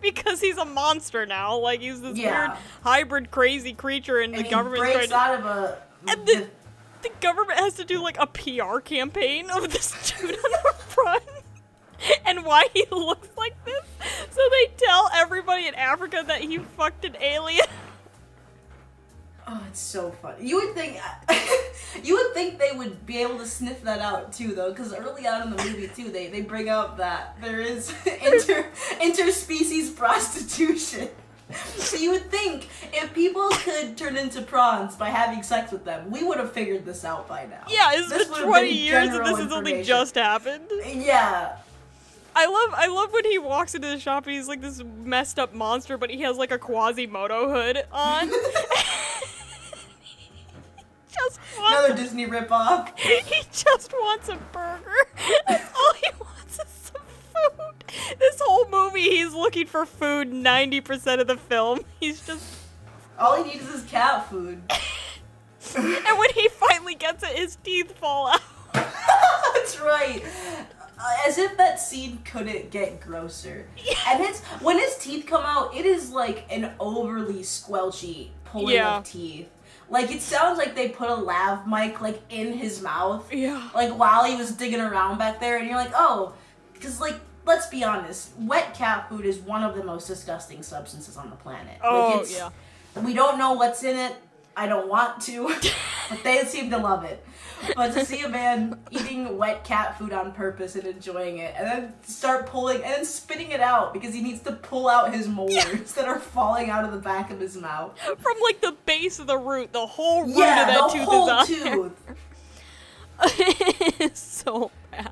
because 0.00 0.40
he's 0.40 0.56
a 0.58 0.64
monster 0.64 1.26
now. 1.26 1.56
Like 1.58 1.80
he's 1.80 2.00
this 2.00 2.16
Yeah. 2.18 2.48
weird 2.48 2.58
hybrid 2.82 3.30
crazy 3.30 3.72
creature, 3.72 4.18
and, 4.20 4.34
And 4.34 4.40
the 4.44 4.48
he 4.48 4.50
government's 4.50 4.80
trying 4.82 4.94
breaks 4.96 5.08
to. 5.08 5.16
out 5.16 5.34
of 5.40 5.46
a. 5.46 5.82
And 6.08 6.26
the, 6.26 6.48
the 7.02 7.10
government 7.20 7.58
has 7.58 7.74
to 7.74 7.84
do 7.84 8.02
like 8.02 8.16
a 8.18 8.26
PR 8.26 8.80
campaign 8.80 9.50
of 9.50 9.70
this 9.72 9.92
dude 10.18 10.30
on 10.30 10.50
the 10.52 10.74
front. 10.84 11.22
and 12.26 12.44
why 12.44 12.66
he 12.72 12.86
looks 12.90 13.28
like 13.36 13.54
this. 13.64 13.84
So 14.30 14.40
they 14.50 14.72
tell 14.76 15.10
everybody 15.14 15.66
in 15.66 15.74
Africa 15.74 16.24
that 16.26 16.40
he 16.40 16.58
fucked 16.58 17.04
an 17.04 17.16
alien. 17.20 17.66
Oh, 19.52 19.60
it's 19.68 19.80
so 19.80 20.12
funny. 20.12 20.46
You 20.46 20.56
would 20.56 20.74
think, 20.76 21.00
you 22.04 22.14
would 22.14 22.32
think 22.34 22.60
they 22.60 22.70
would 22.70 23.04
be 23.04 23.20
able 23.20 23.36
to 23.38 23.46
sniff 23.46 23.82
that 23.82 23.98
out 23.98 24.32
too, 24.32 24.54
though, 24.54 24.70
because 24.70 24.94
early 24.94 25.26
on 25.26 25.42
in 25.42 25.56
the 25.56 25.64
movie 25.64 25.88
too, 25.88 26.08
they 26.08 26.28
they 26.28 26.40
bring 26.40 26.68
up 26.68 26.98
that 26.98 27.36
there 27.40 27.60
is 27.60 27.92
inter 28.06 28.68
interspecies 29.00 29.96
prostitution. 29.96 31.08
So 31.78 31.96
you 31.96 32.12
would 32.12 32.30
think 32.30 32.68
if 32.92 33.12
people 33.12 33.48
could 33.50 33.96
turn 33.96 34.16
into 34.16 34.40
prawns 34.42 34.94
by 34.94 35.08
having 35.08 35.42
sex 35.42 35.72
with 35.72 35.84
them, 35.84 36.12
we 36.12 36.22
would 36.22 36.38
have 36.38 36.52
figured 36.52 36.84
this 36.84 37.04
out 37.04 37.26
by 37.26 37.46
now. 37.46 37.64
Yeah, 37.68 37.90
it's 37.94 38.08
This 38.08 38.28
been 38.28 38.46
20 38.46 38.68
been 38.68 38.76
years 38.76 39.08
and 39.08 39.26
this 39.26 39.38
has 39.38 39.50
only 39.52 39.82
just 39.82 40.14
happened. 40.14 40.70
Yeah. 40.86 41.56
I 42.34 42.46
love 42.46 42.74
I 42.74 42.86
love 42.86 43.12
when 43.12 43.24
he 43.24 43.38
walks 43.38 43.74
into 43.74 43.88
the 43.88 43.98
shop 43.98 44.26
and 44.26 44.34
he's 44.34 44.48
like 44.48 44.60
this 44.60 44.82
messed 45.04 45.38
up 45.38 45.52
monster, 45.54 45.98
but 45.98 46.10
he 46.10 46.20
has 46.22 46.36
like 46.36 46.50
a 46.50 46.58
Quasimodo 46.58 47.48
hood 47.50 47.84
on. 47.92 48.28
just 51.10 51.40
wants 51.58 51.78
Another 51.78 51.94
Disney 51.94 52.26
ripoff. 52.26 52.98
he 52.98 53.42
just 53.52 53.92
wants 53.92 54.28
a 54.28 54.36
burger. 54.52 54.94
That's 55.48 55.72
all 55.74 55.94
he 55.94 56.10
wants 56.20 56.58
is 56.58 56.68
some 56.68 57.02
food. 57.34 58.18
This 58.18 58.40
whole 58.44 58.68
movie, 58.68 59.02
he's 59.02 59.32
looking 59.32 59.66
for 59.66 59.84
food 59.84 60.30
90% 60.30 61.20
of 61.20 61.26
the 61.26 61.36
film. 61.36 61.80
He's 61.98 62.24
just. 62.26 62.44
All 63.18 63.42
he 63.42 63.52
needs 63.52 63.68
is 63.68 63.82
cat 63.84 64.28
food. 64.30 64.62
And 65.76 66.18
when 66.18 66.30
he 66.34 66.48
finally 66.48 66.96
gets 66.96 67.22
it, 67.22 67.36
his 67.36 67.56
teeth 67.62 67.96
fall 67.98 68.28
out. 68.28 68.40
That's 68.72 69.78
right. 69.78 70.24
Uh, 71.02 71.16
as 71.26 71.38
if 71.38 71.56
that 71.56 71.80
scene 71.80 72.18
couldn't 72.24 72.70
get 72.70 73.00
grosser. 73.00 73.66
Yeah. 73.82 73.94
And 74.08 74.24
his 74.26 74.40
when 74.60 74.78
his 74.78 74.96
teeth 74.98 75.24
come 75.26 75.42
out, 75.44 75.74
it 75.74 75.86
is 75.86 76.10
like 76.10 76.44
an 76.50 76.72
overly 76.78 77.40
squelchy 77.42 78.28
pulling 78.44 78.74
Yeah. 78.74 78.98
of 78.98 79.04
teeth. 79.04 79.48
Like 79.88 80.10
it 80.12 80.20
sounds 80.20 80.58
like 80.58 80.74
they 80.74 80.88
put 80.90 81.08
a 81.08 81.14
lav 81.14 81.66
mic 81.66 82.00
like 82.00 82.20
in 82.28 82.52
his 82.52 82.82
mouth, 82.82 83.32
Yeah. 83.32 83.68
like 83.74 83.92
while 83.98 84.24
he 84.24 84.36
was 84.36 84.52
digging 84.52 84.80
around 84.80 85.18
back 85.18 85.40
there, 85.40 85.56
and 85.58 85.66
you're 85.66 85.76
like, 85.76 85.92
oh, 85.94 86.34
because 86.74 87.00
like 87.00 87.14
let's 87.46 87.66
be 87.66 87.82
honest, 87.82 88.30
wet 88.38 88.74
cat 88.74 89.08
food 89.08 89.24
is 89.24 89.38
one 89.38 89.62
of 89.64 89.74
the 89.74 89.82
most 89.82 90.06
disgusting 90.06 90.62
substances 90.62 91.16
on 91.16 91.30
the 91.30 91.36
planet. 91.36 91.78
Oh, 91.82 92.10
like, 92.10 92.20
it's, 92.22 92.36
yeah. 92.36 92.50
we 93.02 93.14
don't 93.14 93.38
know 93.38 93.54
what's 93.54 93.82
in 93.82 93.96
it. 93.98 94.14
I 94.56 94.66
don't 94.66 94.88
want 94.88 95.22
to, 95.22 95.48
but 96.10 96.22
they 96.22 96.44
seem 96.44 96.70
to 96.70 96.76
love 96.78 97.04
it. 97.04 97.24
But 97.76 97.92
to 97.94 98.04
see 98.04 98.22
a 98.22 98.28
man 98.28 98.78
eating 98.90 99.36
wet 99.38 99.64
cat 99.64 99.98
food 99.98 100.12
on 100.12 100.32
purpose 100.32 100.76
and 100.76 100.84
enjoying 100.84 101.38
it, 101.38 101.54
and 101.56 101.66
then 101.66 101.92
start 102.02 102.46
pulling 102.46 102.76
and 102.82 102.92
then 102.94 103.04
spitting 103.04 103.50
it 103.50 103.60
out 103.60 103.92
because 103.92 104.14
he 104.14 104.22
needs 104.22 104.40
to 104.42 104.52
pull 104.52 104.88
out 104.88 105.12
his 105.14 105.28
molars 105.28 105.92
that 105.94 106.06
are 106.06 106.18
falling 106.18 106.70
out 106.70 106.84
of 106.84 106.92
the 106.92 106.98
back 106.98 107.30
of 107.30 107.38
his 107.40 107.56
mouth. 107.56 107.98
From 107.98 108.36
like 108.42 108.60
the 108.60 108.76
base 108.86 109.18
of 109.18 109.26
the 109.26 109.38
root, 109.38 109.72
the 109.72 109.86
whole 109.86 110.24
root 110.24 110.36
Yeah, 110.36 110.62
of 110.62 110.66
that 110.68 110.88
the 110.88 110.98
tooth 110.98 111.04
whole 111.08 111.26
is 111.26 111.32
on 111.32 111.46
tooth. 111.46 112.06
there. 112.06 112.16
it's 114.00 114.20
so 114.20 114.70
bad. 114.90 115.10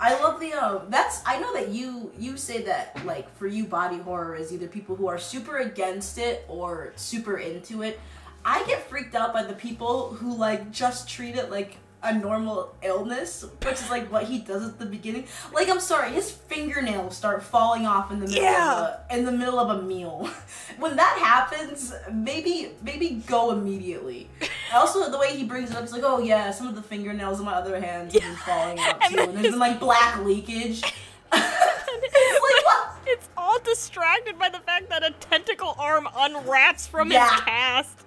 I 0.00 0.14
love 0.22 0.38
the 0.38 0.52
um. 0.52 0.82
That's 0.90 1.22
I 1.26 1.40
know 1.40 1.52
that 1.54 1.70
you 1.70 2.12
you 2.16 2.36
say 2.36 2.62
that 2.62 3.04
like 3.04 3.34
for 3.36 3.48
you 3.48 3.64
body 3.64 3.98
horror 3.98 4.36
is 4.36 4.52
either 4.52 4.68
people 4.68 4.94
who 4.94 5.08
are 5.08 5.18
super 5.18 5.58
against 5.58 6.18
it 6.18 6.44
or 6.48 6.92
super 6.94 7.38
into 7.38 7.82
it. 7.82 7.98
I 8.44 8.64
get 8.66 8.88
freaked 8.88 9.16
out 9.16 9.32
by 9.34 9.42
the 9.42 9.54
people 9.54 10.10
who 10.14 10.36
like 10.36 10.70
just 10.70 11.08
treat 11.08 11.34
it 11.34 11.50
like 11.50 11.78
a 12.02 12.14
normal 12.16 12.74
illness, 12.82 13.44
which 13.64 13.72
is 13.74 13.90
like 13.90 14.10
what 14.12 14.24
he 14.24 14.38
does 14.38 14.66
at 14.66 14.78
the 14.78 14.86
beginning. 14.86 15.24
Like 15.52 15.68
I'm 15.68 15.80
sorry, 15.80 16.12
his 16.12 16.30
fingernails 16.30 17.16
start 17.16 17.42
falling 17.42 17.86
off 17.86 18.12
in 18.12 18.20
the 18.20 18.26
middle 18.26 18.42
Yeah. 18.42 18.72
of 18.78 19.10
a, 19.10 19.16
in 19.18 19.24
the 19.24 19.32
middle 19.32 19.58
of 19.58 19.76
a 19.78 19.82
meal. 19.82 20.28
when 20.78 20.96
that 20.96 21.18
happens, 21.18 21.92
maybe 22.12 22.70
maybe 22.82 23.22
go 23.26 23.50
immediately. 23.50 24.28
Also, 24.72 25.10
the 25.10 25.18
way 25.18 25.36
he 25.36 25.44
brings 25.44 25.70
it 25.70 25.76
up, 25.76 25.82
he's 25.82 25.92
like, 25.92 26.02
"Oh 26.04 26.18
yeah, 26.18 26.50
some 26.50 26.68
of 26.68 26.74
the 26.76 26.82
fingernails 26.82 27.40
on 27.40 27.46
my 27.46 27.54
other 27.54 27.80
hand 27.80 28.12
have 28.12 28.22
been 28.22 28.36
falling 28.36 28.78
out 28.80 29.00
too, 29.02 29.18
and 29.18 29.34
there's 29.36 29.50
been 29.50 29.58
like 29.58 29.80
black 29.80 30.18
leakage." 30.24 30.82
it's, 31.32 32.42
like, 32.42 32.64
what? 32.64 32.96
it's 33.06 33.28
all 33.58 33.64
distracted 33.64 34.38
by 34.38 34.48
the 34.48 34.58
fact 34.58 34.88
that 34.90 35.02
a 35.04 35.10
tentacle 35.20 35.74
arm 35.78 36.08
unwraps 36.16 36.86
from 36.86 37.10
Yeah. 37.10 37.30
his 37.30 37.40
cast. 37.40 37.98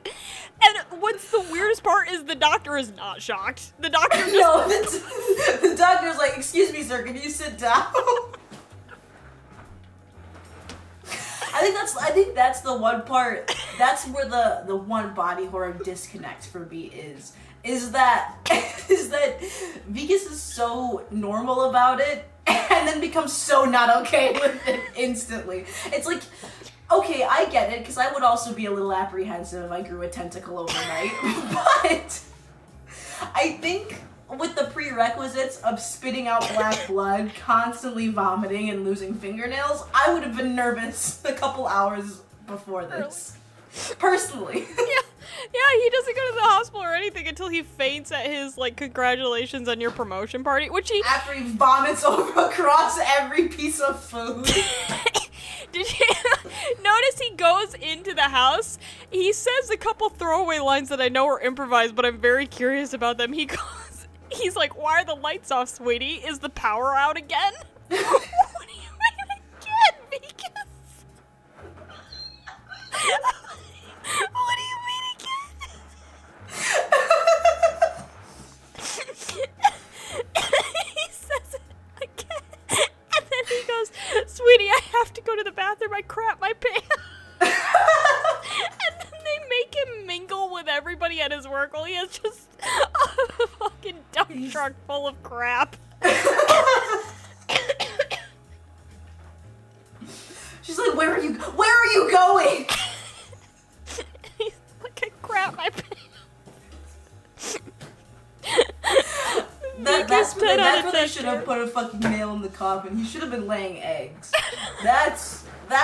And 0.64 1.02
what's 1.02 1.32
the 1.32 1.41
weirdest 1.52 1.84
part 1.84 2.10
is 2.10 2.24
the 2.26 2.36
doctor 2.36 2.78
is 2.78 2.91
not 2.95 3.22
shocked. 3.22 3.74
The 3.80 3.89
doctor 3.89 4.18
just 4.20 4.34
No, 4.34 4.68
the, 4.68 5.60
the 5.70 5.76
doctor's 5.76 6.18
like, 6.18 6.38
"Excuse 6.38 6.72
me, 6.72 6.84
sir, 6.84 7.02
can 7.04 7.16
you 7.16 7.30
sit 7.30 7.58
down?" 7.58 7.88
I 11.54 11.60
think 11.62 11.76
that's 11.76 11.97
I 11.97 12.12
think 12.12 12.34
that's 12.36 12.62
the 12.62 12.76
one 12.76 13.02
part. 13.04 13.52
That's 13.78 14.06
where 14.08 14.26
the 14.26 14.64
the 14.68 14.76
one 14.76 15.14
body 15.14 15.45
horror 15.45 15.74
disconnect 15.84 16.45
for 16.47 16.60
me 16.68 16.86
is. 16.86 17.34
Is 17.64 17.91
that 17.91 18.38
is 18.89 19.10
that 19.10 19.39
Wikus 19.91 20.32
is 20.32 20.41
so 20.41 21.06
normal 21.12 21.70
about 21.70 21.99
it 21.99 22.26
and 22.47 22.87
then 22.87 22.99
become 22.99 23.27
so 23.27 23.65
not 23.65 24.01
okay 24.01 24.33
with 24.41 24.67
it 24.67 24.81
instantly. 24.95 25.65
It's 25.87 26.05
like 26.05 26.21
okay, 26.91 27.23
I 27.23 27.45
get 27.45 27.71
it 27.71 27.79
because 27.79 27.97
I 27.97 28.11
would 28.11 28.23
also 28.23 28.53
be 28.53 28.65
a 28.65 28.71
little 28.71 28.93
apprehensive 28.93 29.65
if 29.65 29.71
I 29.71 29.81
grew 29.81 30.01
a 30.01 30.09
tentacle 30.09 30.59
overnight, 30.59 31.11
but 31.93 32.21
I 33.33 33.57
think 33.61 34.01
with 34.29 34.55
the 34.55 34.65
prerequisites 34.65 35.61
of 35.61 35.79
spitting 35.79 36.27
out 36.27 36.41
black 36.53 36.87
blood, 36.87 37.31
constantly 37.39 38.07
vomiting, 38.07 38.69
and 38.69 38.83
losing 38.83 39.13
fingernails, 39.13 39.83
I 39.93 40.13
would 40.13 40.23
have 40.23 40.35
been 40.35 40.55
nervous 40.55 41.23
a 41.25 41.33
couple 41.33 41.67
hours 41.67 42.21
before 42.47 42.85
this. 42.85 43.37
Personally. 43.99 44.65
yeah, 44.77 45.01
yeah, 45.53 45.84
he 45.84 45.89
doesn't 45.89 46.15
go 46.15 46.29
to 46.29 46.36
the 46.36 46.41
hospital 46.41 46.82
or 46.84 46.93
anything 46.93 47.27
until 47.27 47.49
he 47.49 47.61
faints 47.63 48.11
at 48.11 48.25
his 48.25 48.57
like 48.57 48.75
congratulations 48.75 49.67
on 49.67 49.82
your 49.82 49.91
promotion 49.91 50.43
party, 50.43 50.69
which 50.69 50.89
he 50.89 51.01
After 51.07 51.34
he 51.34 51.43
vomits 51.51 52.03
over 52.05 52.39
across 52.39 52.99
every 52.99 53.47
piece 53.47 53.79
of 53.79 54.01
food. 54.03 54.45
Did 55.71 55.99
you 55.99 56.05
notice 56.84 57.19
he 57.19 57.32
goes 57.36 57.73
into 57.75 58.13
the 58.13 58.23
house? 58.23 58.77
He 59.09 59.32
says 59.32 59.69
a 59.71 59.77
couple 59.77 60.09
throwaway 60.09 60.59
lines 60.59 60.89
that 60.89 60.99
I 60.99 61.07
know 61.07 61.27
are 61.27 61.39
improvised, 61.39 61.95
but 61.95 62.05
I'm 62.05 62.19
very 62.19 62.45
curious 62.45 62.93
about 62.93 63.17
them. 63.17 63.32
He 63.32 63.45
goes, 63.45 64.07
he's 64.29 64.55
like, 64.55 64.77
"Why 64.77 65.01
are 65.01 65.05
the 65.05 65.15
lights 65.15 65.49
off, 65.51 65.69
sweetie? 65.69 66.15
Is 66.15 66.39
the 66.39 66.49
power 66.49 66.93
out 66.95 67.17
again?" 67.17 67.53
what 67.88 67.99
do 68.67 68.73
you 68.73 68.91
mean 68.99 69.17
again, 69.59 69.95
Wikus? 70.11 70.71
what 74.32 74.55
do 74.57 74.63
you 74.63 74.77
mean 74.88 75.05
again? 75.15 75.49
he 80.95 81.07
says 81.11 81.55
it 81.55 81.61
again. 81.97 82.43
And 82.69 83.25
then 83.29 83.45
he 83.47 83.61
goes, 83.67 83.91
Sweetie, 84.52 84.70
I 84.70 84.82
have 84.99 85.14
to 85.14 85.22
go 85.22 85.34
to 85.36 85.43
the 85.43 85.52
bathroom. 85.54 85.93
I 85.93 86.02
crap 86.02 86.41
my 86.41 86.52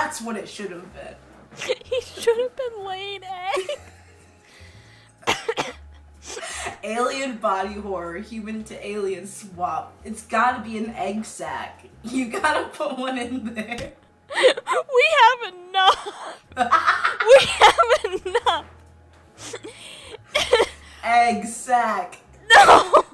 That's 0.08 0.22
what 0.22 0.38
it 0.38 0.48
should 0.48 0.70
have 0.70 0.90
been. 0.94 1.14
he 1.84 2.00
should 2.00 2.38
have 2.38 2.56
been 2.56 2.82
laying 2.82 3.20
eggs. 5.26 5.72
Alien 6.82 7.36
body 7.36 7.74
horror, 7.74 8.16
human 8.16 8.64
to 8.64 8.86
alien 8.86 9.26
swap. 9.26 9.92
It's 10.06 10.22
gotta 10.22 10.62
be 10.62 10.78
an 10.78 10.94
egg 10.94 11.26
sack. 11.26 11.84
You 12.04 12.30
gotta 12.30 12.70
put 12.70 12.96
one 12.96 13.18
in 13.18 13.52
there. 13.54 13.92
we 14.34 15.06
have 15.20 15.52
enough. 15.52 16.08
We 16.56 17.36
have 17.50 18.26
enough. 18.26 18.64
egg 21.04 21.44
sack. 21.44 22.16
No. 22.56 23.04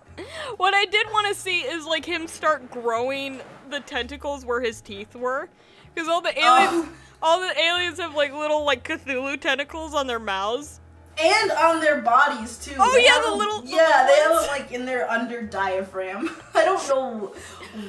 What 0.59 0.75
I 0.75 0.85
did 0.85 1.09
want 1.13 1.27
to 1.27 1.35
see 1.35 1.63
is 1.63 1.87
like 1.87 2.05
him 2.05 2.29
start 2.29 2.71
growing 2.71 3.41
the 3.69 3.81
tentacles 3.81 4.45
where 4.45 4.61
his 4.61 4.81
teeth 4.81 5.17
were, 5.17 5.49
because 5.95 6.09
all 6.09 6.21
the 6.21 6.33
oh. 6.37 6.41
aliens, 6.73 6.89
Oh. 7.23 7.27
all 7.27 7.41
the 7.41 7.59
aliens 7.59 7.99
have 7.99 8.15
like 8.15 8.33
little 8.33 8.65
like 8.65 8.87
Cthulhu 8.87 9.41
tentacles 9.41 9.95
on 9.95 10.07
their 10.07 10.19
mouths. 10.19 10.81
And 11.23 11.53
on 11.53 11.81
their 11.81 12.01
bodies 12.03 12.59
too. 12.59 12.75
Oh, 12.79 12.93
They 12.93 13.05
yeah, 13.05 13.21
the 13.25 13.35
little- 13.35 13.63
the 13.63 13.69
Yeah, 13.69 13.77
little 13.77 14.07
they 14.07 14.21
have 14.21 14.43
them 14.43 14.47
like 14.49 14.73
in 14.73 14.85
their 14.85 15.09
under 15.11 15.43
diaphragm. 15.43 16.29
I 16.55 16.65
don't 16.65 16.87
know 16.89 17.35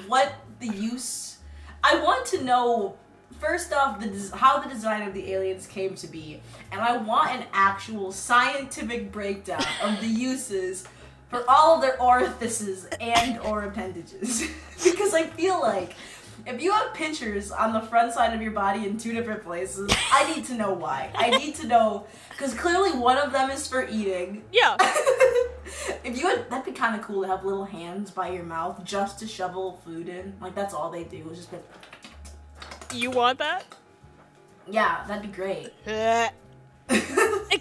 what 0.08 0.34
the 0.60 0.68
use 0.68 1.38
I 1.84 2.00
want 2.02 2.26
to 2.28 2.44
know 2.44 2.96
first 3.40 3.74
off 3.74 4.00
the 4.00 4.38
how 4.38 4.60
the 4.60 4.70
design 4.70 5.08
of 5.08 5.14
the 5.14 5.32
aliens 5.34 5.68
came 5.68 5.94
to 5.96 6.08
be, 6.08 6.42
and 6.72 6.80
I 6.82 6.98
want 6.98 7.32
an 7.32 7.46
actual 7.54 8.12
scientific 8.12 9.12
breakdown 9.12 9.64
of 9.84 10.00
the 10.00 10.08
uses 10.30 10.86
for 11.30 11.44
all 11.50 11.76
of 11.76 11.82
their 11.82 12.02
orifices 12.02 12.86
and 13.02 13.40
or 13.40 13.64
appendages, 13.64 14.48
because 14.84 15.14
I 15.14 15.24
feel 15.28 15.60
like. 15.62 15.96
If 16.46 16.62
you 16.62 16.72
have 16.72 16.94
pinchers 16.94 17.52
on 17.52 17.74
the 17.74 17.82
front 17.82 18.14
side 18.14 18.34
of 18.34 18.42
your 18.42 18.52
body 18.52 18.86
in 18.86 18.98
two 18.98 19.14
different 19.14 19.44
places, 19.44 19.92
I 20.12 20.32
need 20.34 20.46
to 20.46 20.54
know 20.54 20.74
why. 20.74 21.10
I 21.16 21.32
need 21.32 21.56
to 21.56 21.68
know 21.68 22.06
because 22.30 22.54
clearly 22.54 22.92
one 22.92 23.18
of 23.18 23.32
them 23.32 23.50
is 23.50 23.68
for 23.68 23.88
eating, 23.88 24.44
Yeah. 24.52 24.76
if 26.04 26.16
you 26.18 26.28
had, 26.28 26.48
that'd 26.52 26.66
be 26.66 26.72
kind 26.72 26.96
of 27.00 27.02
cool 27.06 27.24
to 27.24 27.28
have 27.28 27.44
little 27.44 27.66
hands 27.66 28.12
by 28.12 28.30
your 28.30 28.44
mouth 28.44 28.84
just 28.84 29.18
to 29.20 29.28
shovel 29.28 29.82
food 29.84 30.08
in. 30.08 30.36
Like 30.40 30.54
that's 30.54 30.74
all 30.76 30.92
they 30.92 31.04
do 31.04 31.28
is 31.32 31.38
just. 31.40 31.52
Go, 31.52 31.60
You 32.94 33.10
want 33.10 33.40
that? 33.40 33.64
yeah, 34.68 35.04
that'd 35.08 35.24
be 35.24 35.36
great. 35.36 35.72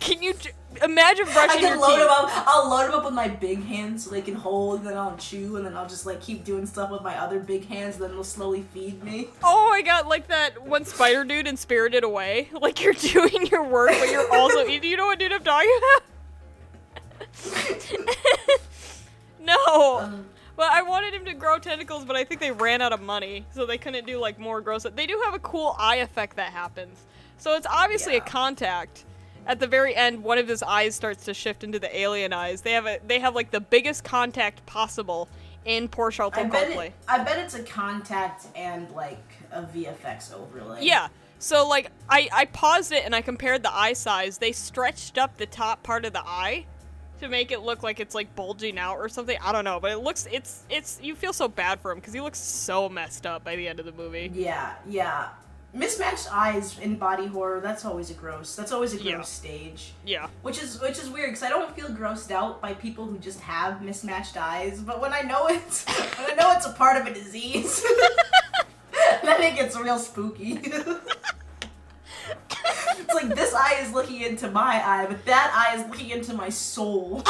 Can 0.01 0.22
you 0.22 0.35
j- 0.35 0.51
imagine 0.83 1.27
brushing 1.27 1.61
your 1.61 1.70
can 1.70 1.81
load 1.81 1.89
teeth? 1.91 1.99
them 2.01 2.09
up. 2.11 2.31
I'll 2.47 2.68
load 2.68 2.87
them 2.87 2.95
up 2.95 3.05
with 3.05 3.14
my 3.14 3.29
big 3.29 3.62
hands 3.64 4.05
so 4.05 4.11
they 4.11 4.22
can 4.22 4.35
hold, 4.35 4.81
and 4.81 4.89
then 4.89 4.97
I'll 4.97 5.16
chew, 5.16 5.57
and 5.57 5.66
then 5.66 5.77
I'll 5.77 5.89
just 5.89 6.07
like 6.07 6.20
keep 6.20 6.45
doing 6.45 6.66
stuff 6.66 6.91
with 6.91 7.03
my 7.03 7.16
other 7.18 7.39
big 7.41 7.66
hands. 7.68 7.97
And 7.97 8.05
Then 8.05 8.11
they'll 8.12 8.25
slowly 8.25 8.62
feed 8.75 9.03
me. 9.05 9.29
Oh 9.43 9.68
my 9.70 9.83
god, 9.83 10.07
like 10.07 10.29
that 10.29 10.62
one 10.66 10.85
spider 10.85 11.25
dude 11.25 11.47
in 11.47 11.57
Spirited 11.57 12.05
Away. 12.05 12.49
Like 12.61 12.83
you're 12.83 12.95
doing 12.95 13.47
your 13.47 13.62
work, 13.64 13.91
but 13.91 14.11
you're 14.11 14.33
also 14.35 14.66
eating. 14.68 14.91
You 14.91 14.97
know 14.97 15.07
what 15.07 15.18
dude 15.18 15.33
I'm 15.33 15.45
talking 15.45 15.79
about? 15.79 16.03
no. 19.41 19.99
Um, 20.01 20.27
Well, 20.57 20.70
I 20.72 20.83
wanted 20.83 21.12
him 21.12 21.25
to 21.25 21.35
grow 21.35 21.59
tentacles, 21.59 22.05
but 22.05 22.14
I 22.16 22.22
think 22.25 22.41
they 22.41 22.53
ran 22.53 22.81
out 22.81 22.93
of 22.93 23.01
money, 23.03 23.45
so 23.51 23.66
they 23.66 23.77
couldn't 23.77 24.07
do 24.07 24.18
like 24.18 24.39
more 24.39 24.61
gross. 24.61 24.85
They 24.95 25.07
do 25.07 25.20
have 25.25 25.35
a 25.35 25.41
cool 25.41 25.75
eye 25.79 25.97
effect 25.97 26.37
that 26.37 26.53
happens. 26.53 27.03
So 27.39 27.55
it's 27.57 27.66
obviously 27.68 28.16
a 28.16 28.20
contact. 28.20 29.05
At 29.47 29.61
the 29.61 29.66
very 29.66 29.95
end, 29.95 30.22
one 30.22 30.38
of 30.38 30.49
his 30.49 30.62
eyes 30.62 30.95
starts 30.95 31.24
to 31.26 31.34
shift 31.34 31.64
into 31.64 31.78
the 31.78 31.95
alien 31.97 32.32
eyes. 32.32 32.62
They 32.62 32.72
have 32.72 32.86
a 32.86 32.99
they 33.07 33.20
have 33.20 33.34
like 33.34 33.51
the 33.51 33.61
biggest 33.61 34.05
contact 34.05 34.64
possible 34.66 35.28
in 35.64 35.88
Poor 35.88 36.09
I 36.09 36.11
Sharlto 36.11 36.51
bet 36.51 36.68
Copley. 36.68 36.86
it, 36.86 36.95
I 37.09 37.22
bet 37.24 37.38
it's 37.38 37.55
a 37.55 37.62
contact 37.62 38.47
and 38.57 38.90
like 38.90 39.22
a 39.53 39.62
VFX 39.62 40.32
overlay. 40.34 40.84
Yeah. 40.84 41.09
So 41.38 41.68
like 41.68 41.90
I 42.09 42.28
I 42.32 42.45
paused 42.47 42.92
it 42.92 43.05
and 43.05 43.14
I 43.14 43.20
compared 43.20 43.62
the 43.62 43.74
eye 43.74 43.92
size. 43.92 44.38
They 44.38 44.53
stretched 44.53 45.18
up 45.18 45.36
the 45.36 45.47
top 45.47 45.82
part 45.82 46.05
of 46.05 46.12
the 46.12 46.22
eye 46.24 46.66
to 47.20 47.28
make 47.28 47.53
it 47.53 47.61
look 47.61 47.82
like 47.82 48.01
it's 48.01 48.14
like 48.14 48.34
bulging 48.34 48.78
out 48.78 48.97
or 48.97 49.09
something. 49.09 49.36
I 49.42 49.53
don't 49.53 49.64
know, 49.64 49.78
but 49.78 49.90
it 49.92 49.99
looks 49.99 50.26
it's 50.32 50.64
it's 50.70 50.99
you 51.03 51.14
feel 51.14 51.32
so 51.32 51.49
bad 51.49 51.80
for 51.80 51.90
him 51.92 51.99
because 51.99 52.14
he 52.14 52.20
looks 52.20 52.38
so 52.38 52.88
messed 52.88 53.26
up 53.26 53.45
by 53.45 53.57
the 53.57 53.68
end 53.68 53.78
of 53.78 53.86
the 53.86 53.92
movie. 53.92 54.30
Yeah, 54.34 54.74
yeah. 54.88 55.28
Mismatched 55.75 56.29
eyes 56.33 56.79
in 56.79 56.95
body 56.97 57.27
horror. 57.27 57.61
That's 57.61 57.85
always 57.85 58.09
a 58.11 58.14
gross. 58.14 58.55
That's 58.55 58.70
always 58.70 58.93
a 58.95 58.97
gross 58.97 59.07
Yeah. 59.11 59.22
stage. 59.22 59.93
Yeah. 60.07 60.29
Which 60.43 60.62
is 60.62 60.81
which 60.81 60.99
is 61.01 61.11
weird 61.11 61.31
because 61.31 61.43
I 61.43 61.49
don't 61.49 61.75
feel 61.75 61.89
grossed 61.89 62.31
out 62.31 62.62
by 62.62 62.75
people 62.75 63.07
who 63.07 63.18
just 63.18 63.41
have 63.41 63.83
mismatched 63.83 64.37
eyes, 64.37 64.81
but 64.81 65.01
when 65.01 65.12
I 65.12 65.22
know 65.22 65.47
it's 65.49 65.85
when 66.16 66.31
I 66.31 66.35
know 66.35 66.53
it's 66.53 66.66
a 66.66 66.72
part 66.72 67.01
of 67.01 67.09
a 67.09 67.12
disease, 67.12 67.85
then 69.25 69.43
it 69.43 69.57
gets 69.57 69.77
real 69.77 69.99
spooky. 69.99 70.61
it's 70.70 70.87
like 73.14 73.35
this 73.35 73.53
eye 73.53 73.79
is 73.81 73.91
looking 73.93 74.20
into 74.20 74.49
my 74.53 74.81
eye, 74.87 75.07
but 75.09 75.25
that 75.27 75.51
eye 75.53 75.75
is 75.81 75.85
looking 75.89 76.11
into 76.11 76.35
my 76.35 76.51
soul. 76.51 77.25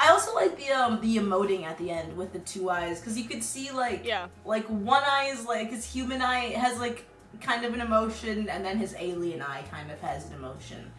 I 0.00 0.10
also 0.10 0.34
like 0.34 0.56
the 0.56 0.70
um 0.70 1.00
the 1.00 1.16
emoting 1.16 1.64
at 1.64 1.76
the 1.78 1.90
end 1.90 2.16
with 2.16 2.32
the 2.32 2.38
two 2.40 2.70
eyes 2.70 3.00
because 3.00 3.18
you 3.18 3.24
could 3.24 3.42
see 3.42 3.70
like 3.72 4.04
Yeah. 4.04 4.28
like 4.44 4.64
one 4.66 5.02
eye 5.04 5.30
is 5.32 5.44
like 5.44 5.70
his 5.70 5.84
human 5.84 6.22
eye 6.22 6.50
has 6.50 6.78
like 6.78 7.04
kind 7.40 7.64
of 7.64 7.74
an 7.74 7.80
emotion 7.80 8.48
and 8.48 8.64
then 8.64 8.78
his 8.78 8.94
alien 8.98 9.42
eye 9.42 9.64
kind 9.70 9.90
of 9.90 10.00
has 10.00 10.26
an 10.28 10.34
emotion. 10.34 10.90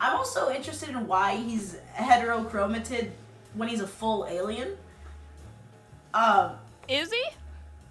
I'm 0.00 0.16
also 0.16 0.50
interested 0.50 0.90
in 0.90 1.06
why 1.06 1.36
he's 1.36 1.76
heterochromatid 1.94 3.10
when 3.54 3.68
he's 3.68 3.80
a 3.80 3.86
full 3.86 4.26
alien. 4.28 4.76
Um 6.14 6.52
Is 6.88 7.12
he? 7.12 7.24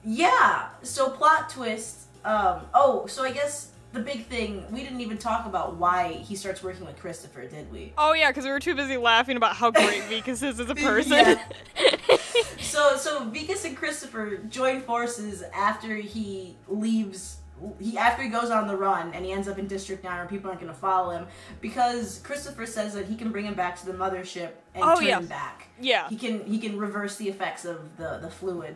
yeah, 0.03 0.69
so 0.83 1.09
plot 1.09 1.49
twist. 1.49 2.07
Um 2.25 2.61
oh, 2.73 3.05
so 3.07 3.23
I 3.23 3.31
guess 3.31 3.71
the 3.97 4.03
big 4.03 4.25
thing 4.25 4.65
we 4.71 4.83
didn't 4.83 5.01
even 5.01 5.17
talk 5.17 5.45
about 5.45 5.75
why 5.77 6.13
he 6.13 6.35
starts 6.35 6.61
working 6.63 6.85
with 6.85 6.97
Christopher, 6.99 7.47
did 7.47 7.71
we? 7.71 7.93
Oh 7.97 8.13
yeah, 8.13 8.29
because 8.29 8.45
we 8.45 8.51
were 8.51 8.59
too 8.59 8.75
busy 8.75 8.97
laughing 8.97 9.37
about 9.37 9.55
how 9.55 9.71
great 9.71 10.03
Wikus 10.09 10.43
is 10.43 10.59
as 10.59 10.69
a 10.69 10.75
person. 10.75 11.37
So 12.59 12.95
so 12.97 13.21
Wikus 13.31 13.65
and 13.65 13.75
Christopher 13.75 14.37
join 14.49 14.81
forces 14.81 15.43
after 15.53 15.95
he 15.95 16.57
leaves 16.67 17.37
he 17.79 17.97
after 17.97 18.21
he 18.21 18.29
goes 18.29 18.51
on 18.51 18.67
the 18.67 18.75
run 18.75 19.13
and 19.13 19.25
he 19.25 19.31
ends 19.31 19.47
up 19.47 19.57
in 19.57 19.67
District 19.67 20.03
9 20.03 20.15
where 20.15 20.27
people 20.27 20.49
aren't 20.49 20.61
gonna 20.61 20.73
follow 20.73 21.11
him 21.11 21.25
because 21.61 22.19
Christopher 22.23 22.65
says 22.67 22.93
that 22.93 23.05
he 23.07 23.15
can 23.15 23.31
bring 23.31 23.45
him 23.45 23.55
back 23.55 23.79
to 23.79 23.85
the 23.85 23.93
mothership 23.93 24.51
and 24.75 24.83
Oh, 24.83 24.95
turn 24.97 25.07
yeah. 25.07 25.17
him 25.19 25.25
back. 25.27 25.69
yeah. 25.79 26.07
He 26.09 26.17
can 26.17 26.45
he 26.45 26.59
can 26.59 26.77
reverse 26.77 27.15
the 27.15 27.29
effects 27.29 27.65
of 27.65 27.97
the, 27.97 28.19
the 28.21 28.29
fluid. 28.29 28.75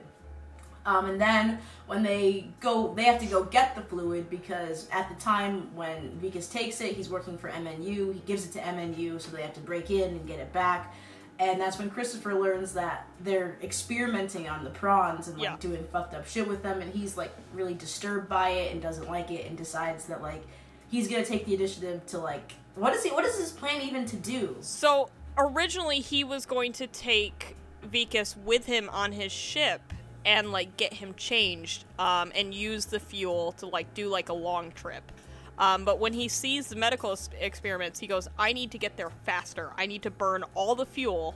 Um, 0.85 1.05
and 1.05 1.21
then 1.21 1.59
when 1.85 2.01
they 2.03 2.47
go, 2.59 2.93
they 2.93 3.03
have 3.03 3.19
to 3.19 3.25
go 3.27 3.43
get 3.43 3.75
the 3.75 3.81
fluid 3.81 4.29
because 4.29 4.87
at 4.91 5.09
the 5.09 5.15
time 5.15 5.73
when 5.75 6.19
Wikus 6.21 6.51
takes 6.51 6.81
it, 6.81 6.95
he's 6.95 7.09
working 7.09 7.37
for 7.37 7.49
MNU. 7.49 8.13
He 8.13 8.21
gives 8.25 8.45
it 8.45 8.51
to 8.53 8.59
MNU, 8.59 9.21
so 9.21 9.29
they 9.31 9.43
have 9.43 9.53
to 9.53 9.59
break 9.59 9.91
in 9.91 10.09
and 10.11 10.27
get 10.27 10.39
it 10.39 10.51
back. 10.53 10.93
And 11.39 11.59
that's 11.59 11.79
when 11.79 11.89
Christopher 11.89 12.33
learns 12.35 12.73
that 12.73 13.07
they're 13.19 13.57
experimenting 13.63 14.47
on 14.47 14.63
the 14.63 14.69
prawns 14.69 15.27
and 15.27 15.37
like 15.37 15.43
Yeah. 15.43 15.55
doing 15.59 15.87
fucked 15.91 16.13
up 16.13 16.27
shit 16.27 16.47
with 16.47 16.61
them, 16.63 16.81
and 16.81 16.93
he's 16.93 17.17
like 17.17 17.31
really 17.53 17.73
disturbed 17.73 18.29
by 18.29 18.49
it 18.49 18.71
and 18.71 18.81
doesn't 18.81 19.07
like 19.07 19.31
it, 19.31 19.47
and 19.47 19.57
decides 19.57 20.05
that 20.05 20.21
like 20.21 20.43
he's 20.89 21.07
gonna 21.07 21.25
take 21.25 21.45
the 21.45 21.55
initiative 21.55 22.05
to 22.07 22.17
like 22.19 22.53
what 22.75 22.93
is 22.93 23.03
he? 23.03 23.09
What 23.11 23.25
is 23.25 23.37
his 23.37 23.51
plan 23.51 23.81
even 23.81 24.05
to 24.05 24.15
do? 24.15 24.55
So 24.61 25.09
originally 25.37 25.99
he 25.99 26.23
was 26.23 26.45
going 26.45 26.73
to 26.73 26.87
take 26.87 27.55
Wikus 27.91 28.37
with 28.37 28.65
him 28.65 28.89
on 28.89 29.11
his 29.11 29.31
ship 29.31 29.81
and 30.25 30.51
like 30.51 30.77
get 30.77 30.93
him 30.93 31.13
changed 31.15 31.85
um, 31.99 32.31
and 32.35 32.53
use 32.53 32.85
the 32.85 32.99
fuel 32.99 33.53
to 33.53 33.67
like 33.67 33.93
do 33.93 34.07
like 34.07 34.29
a 34.29 34.33
long 34.33 34.71
trip. 34.71 35.11
Um, 35.57 35.85
but 35.85 35.99
when 35.99 36.13
he 36.13 36.27
sees 36.27 36.67
the 36.67 36.75
medical 36.75 37.17
experiments, 37.39 37.99
he 37.99 38.07
goes, 38.07 38.27
"I 38.37 38.53
need 38.53 38.71
to 38.71 38.77
get 38.77 38.97
there 38.97 39.11
faster. 39.25 39.71
I 39.77 39.85
need 39.85 40.01
to 40.03 40.11
burn 40.11 40.43
all 40.55 40.75
the 40.75 40.85
fuel 40.85 41.35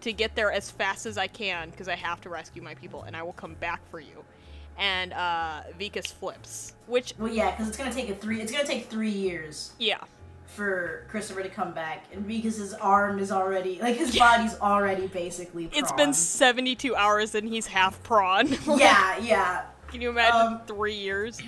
to 0.00 0.12
get 0.12 0.34
there 0.34 0.52
as 0.52 0.70
fast 0.70 1.06
as 1.06 1.18
I 1.18 1.26
can 1.26 1.70
because 1.70 1.88
I 1.88 1.96
have 1.96 2.20
to 2.22 2.28
rescue 2.28 2.62
my 2.62 2.74
people, 2.74 3.02
and 3.02 3.16
I 3.16 3.22
will 3.22 3.34
come 3.34 3.54
back 3.54 3.80
for 3.90 4.00
you." 4.00 4.24
And 4.78 5.12
uh, 5.12 5.62
Wikus 5.78 6.12
flips, 6.12 6.74
which 6.86 7.14
Well, 7.18 7.32
yeah, 7.32 7.50
because 7.50 7.68
it's 7.68 7.76
gonna 7.76 7.92
take 7.92 8.08
a 8.08 8.14
three. 8.14 8.40
It's 8.40 8.52
gonna 8.52 8.64
take 8.64 8.88
three 8.88 9.10
years 9.10 9.72
yeah, 9.78 10.04
for 10.46 11.04
Christopher 11.08 11.42
to 11.42 11.48
come 11.48 11.72
back, 11.72 12.06
and 12.12 12.26
because 12.26 12.56
his 12.56 12.72
arm 12.74 13.18
is 13.18 13.30
already 13.32 13.78
like 13.80 13.96
his 13.96 14.16
body's 14.16 14.58
already 14.60 15.06
basically—it's 15.08 15.92
been 15.92 16.12
seventy-two 16.14 16.94
hours 16.96 17.34
and 17.34 17.48
he's 17.48 17.66
half 17.66 18.02
prawn. 18.02 18.48
Like, 18.66 18.80
Yeah, 18.80 19.18
yeah. 19.18 19.62
Can 19.88 20.00
you 20.00 20.10
imagine 20.10 20.40
Um, 20.54 20.60
three 20.66 20.94
years? 20.96 21.40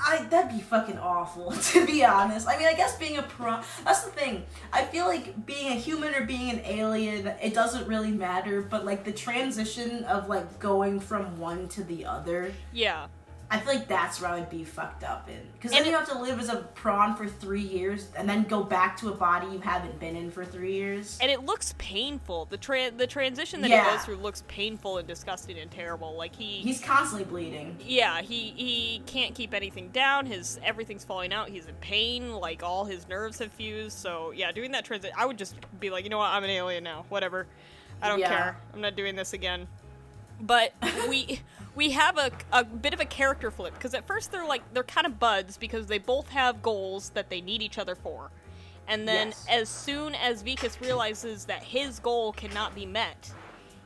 I 0.00 0.22
that'd 0.30 0.52
be 0.56 0.62
fucking 0.62 0.98
awful 0.98 1.50
to 1.72 1.84
be 1.86 2.04
honest. 2.04 2.46
I 2.48 2.56
mean, 2.56 2.68
I 2.68 2.74
guess 2.74 2.96
being 2.98 3.18
a 3.18 3.22
prawn. 3.22 3.64
That's 3.84 4.04
the 4.04 4.10
thing. 4.10 4.44
I 4.72 4.84
feel 4.84 5.06
like 5.06 5.44
being 5.44 5.72
a 5.72 5.74
human 5.74 6.14
or 6.14 6.24
being 6.24 6.50
an 6.50 6.60
alien, 6.64 7.26
it 7.42 7.52
doesn't 7.52 7.86
really 7.88 8.12
matter. 8.12 8.62
But 8.62 8.84
like 8.84 9.04
the 9.04 9.12
transition 9.12 10.04
of 10.04 10.28
like 10.28 10.58
going 10.60 11.00
from 11.00 11.38
one 11.38 11.68
to 11.70 11.82
the 11.82 12.04
other, 12.04 12.52
Yeah. 12.72 13.06
I 13.50 13.58
feel 13.58 13.74
like 13.76 13.88
that's 13.88 14.20
where 14.20 14.30
I 14.30 14.38
would 14.40 14.50
be 14.50 14.62
fucked 14.62 15.04
up 15.04 15.26
in. 15.26 15.40
Because 15.54 15.70
then 15.70 15.86
you 15.86 15.92
have 15.92 16.06
to 16.10 16.18
live 16.18 16.38
as 16.38 16.50
a 16.50 16.56
prawn 16.74 17.16
for 17.16 17.26
three 17.26 17.62
years 17.62 18.08
and 18.14 18.28
then 18.28 18.42
go 18.44 18.62
back 18.62 18.98
to 18.98 19.08
a 19.08 19.12
body 19.14 19.46
you 19.46 19.58
haven't 19.60 19.98
been 19.98 20.16
in 20.16 20.30
for 20.30 20.44
three 20.44 20.74
years. 20.74 21.18
And 21.22 21.30
it 21.30 21.44
looks 21.46 21.74
painful. 21.78 22.44
The 22.44 22.58
tra- 22.58 22.90
the 22.90 23.06
transition 23.06 23.62
that 23.62 23.70
Yeah. 23.70 23.84
he 23.90 23.96
goes 23.96 24.04
through 24.04 24.16
looks 24.16 24.42
painful 24.48 24.98
and 24.98 25.08
disgusting 25.08 25.58
and 25.58 25.70
terrible. 25.70 26.14
Like 26.14 26.34
he, 26.36 26.60
He's 26.60 26.82
constantly 26.82 27.24
bleeding. 27.24 27.78
yeah, 27.80 28.20
he 28.20 28.50
he 28.54 29.02
can't 29.06 29.34
keep 29.34 29.54
anything 29.54 29.88
down. 29.92 30.26
His 30.26 30.60
everything's 30.62 31.04
falling 31.04 31.32
out. 31.32 31.48
He's 31.48 31.64
in 31.66 31.74
pain. 31.76 32.34
Like 32.34 32.62
all 32.62 32.84
his 32.84 33.08
nerves 33.08 33.38
have 33.38 33.50
fused. 33.52 33.96
So 33.96 34.30
yeah, 34.32 34.52
doing 34.52 34.72
that 34.72 34.84
transition, 34.84 35.16
I 35.18 35.24
would 35.24 35.38
just 35.38 35.56
be 35.80 35.88
like, 35.88 36.04
you 36.04 36.10
know 36.10 36.18
what, 36.18 36.30
I'm 36.32 36.44
an 36.44 36.50
alien 36.50 36.84
now. 36.84 37.06
Whatever. 37.08 37.46
I 38.02 38.08
don't 38.08 38.18
Yeah. 38.18 38.28
care. 38.28 38.56
I'm 38.74 38.82
not 38.82 38.94
doing 38.94 39.16
this 39.16 39.32
again. 39.32 39.66
But 40.40 40.72
we 41.08 41.40
we 41.78 41.92
have 41.92 42.18
a, 42.18 42.32
a 42.52 42.64
bit 42.64 42.92
of 42.92 42.98
a 42.98 43.04
character 43.04 43.52
flip 43.52 43.72
because 43.72 43.94
at 43.94 44.04
first 44.04 44.32
they're 44.32 44.44
like 44.44 44.62
they're 44.74 44.82
kind 44.82 45.06
of 45.06 45.20
buds 45.20 45.56
because 45.56 45.86
they 45.86 45.98
both 45.98 46.28
have 46.28 46.60
goals 46.60 47.10
that 47.10 47.30
they 47.30 47.40
need 47.40 47.62
each 47.62 47.78
other 47.78 47.94
for. 47.94 48.30
And 48.88 49.06
then 49.06 49.28
Yes. 49.28 49.46
as 49.48 49.68
soon 49.68 50.16
as 50.16 50.42
Wikus 50.42 50.80
realizes 50.80 51.44
that 51.44 51.62
his 51.62 52.00
goal 52.00 52.32
cannot 52.32 52.74
be 52.74 52.84
met, 52.84 53.32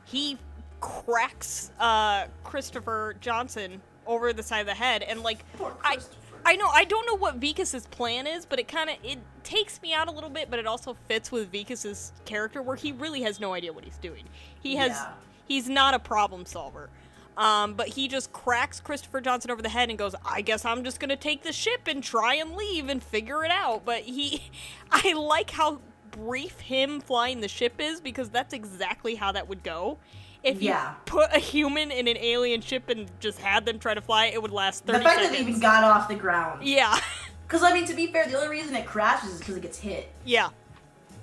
he 0.05 0.39
cracks 0.81 1.71
uh, 1.79 2.25
Christopher 2.43 3.15
Johnson 3.21 3.79
over 4.07 4.33
the 4.33 4.43
side 4.43 4.61
of 4.61 4.67
the 4.67 4.73
head 4.73 5.03
and 5.03 5.21
like 5.21 5.45
I 5.83 5.97
I 6.45 6.55
know 6.55 6.69
I 6.69 6.85
don't 6.85 7.05
know 7.05 7.15
what 7.15 7.39
Wikus's 7.39 7.85
plan 7.87 8.25
is, 8.25 8.43
but 8.47 8.57
it 8.59 8.67
kind 8.67 8.89
of 8.89 8.95
it 9.03 9.19
takes 9.43 9.79
me 9.83 9.93
out 9.93 10.07
a 10.07 10.11
little 10.11 10.31
bit, 10.31 10.49
but 10.49 10.57
it 10.57 10.65
also 10.65 10.97
fits 11.07 11.31
with 11.31 11.51
Wikus's 11.51 12.11
character 12.25 12.59
where 12.63 12.75
he 12.75 12.91
really 12.91 13.21
has 13.21 13.39
no 13.39 13.53
idea 13.53 13.71
what 13.71 13.83
he's 13.83 13.97
doing. 13.99 14.23
He 14.59 14.77
has 14.77 14.91
Yeah. 14.93 15.13
He's 15.45 15.69
not 15.69 15.93
a 15.93 15.99
problem 15.99 16.45
solver. 16.45 16.89
Um, 17.37 17.73
but 17.73 17.87
he 17.89 18.07
just 18.07 18.31
cracks 18.31 18.79
Christopher 18.79 19.21
Johnson 19.21 19.51
over 19.51 19.61
the 19.61 19.69
head 19.69 19.89
and 19.89 19.97
goes, 19.97 20.15
I 20.25 20.41
guess 20.41 20.65
I'm 20.65 20.83
just 20.83 20.99
gonna 20.99 21.15
take 21.15 21.43
the 21.43 21.53
ship 21.53 21.87
and 21.87 22.03
try 22.03 22.35
and 22.35 22.55
leave 22.55 22.89
and 22.89 23.01
figure 23.03 23.43
it 23.43 23.51
out. 23.51 23.85
But 23.85 24.01
he, 24.03 24.51
I 24.91 25.13
like 25.13 25.49
how 25.51 25.79
brief 26.11 26.59
him 26.59 26.99
flying 27.01 27.41
the 27.41 27.47
ship 27.47 27.75
is 27.79 27.99
because 27.99 28.29
that's 28.29 28.53
exactly 28.53 29.15
how 29.15 29.31
that 29.31 29.47
would 29.49 29.63
go. 29.63 29.97
If 30.43 30.61
you 30.61 30.75
put 31.05 31.33
a 31.33 31.39
human 31.39 31.89
in 31.89 32.07
an 32.07 32.17
alien 32.17 32.59
ship 32.61 32.89
and 32.89 33.09
just 33.21 33.39
had 33.39 33.65
them 33.65 33.79
try 33.79 33.93
to 33.93 34.01
fly, 34.01 34.25
it 34.25 34.41
would 34.41 34.51
last 34.51 34.85
The 34.85 34.93
30 34.93 35.03
fact 35.05 35.15
seconds. 35.15 35.31
that 35.31 35.39
it 35.39 35.47
even 35.47 35.61
got 35.61 35.83
off 35.85 36.09
the 36.09 36.15
ground. 36.15 36.63
yeah, 36.67 36.99
Because, 37.47 37.63
I 37.63 37.73
mean, 37.73 37.85
to 37.85 37.93
be 37.93 38.07
fair, 38.07 38.27
the 38.27 38.35
only 38.35 38.49
reason 38.49 38.75
it 38.75 38.85
crashes 38.85 39.29
is 39.31 39.39
because 39.39 39.55
it 39.57 39.61
gets 39.61 39.77
hit 39.77 40.11
yeah. 40.25 40.49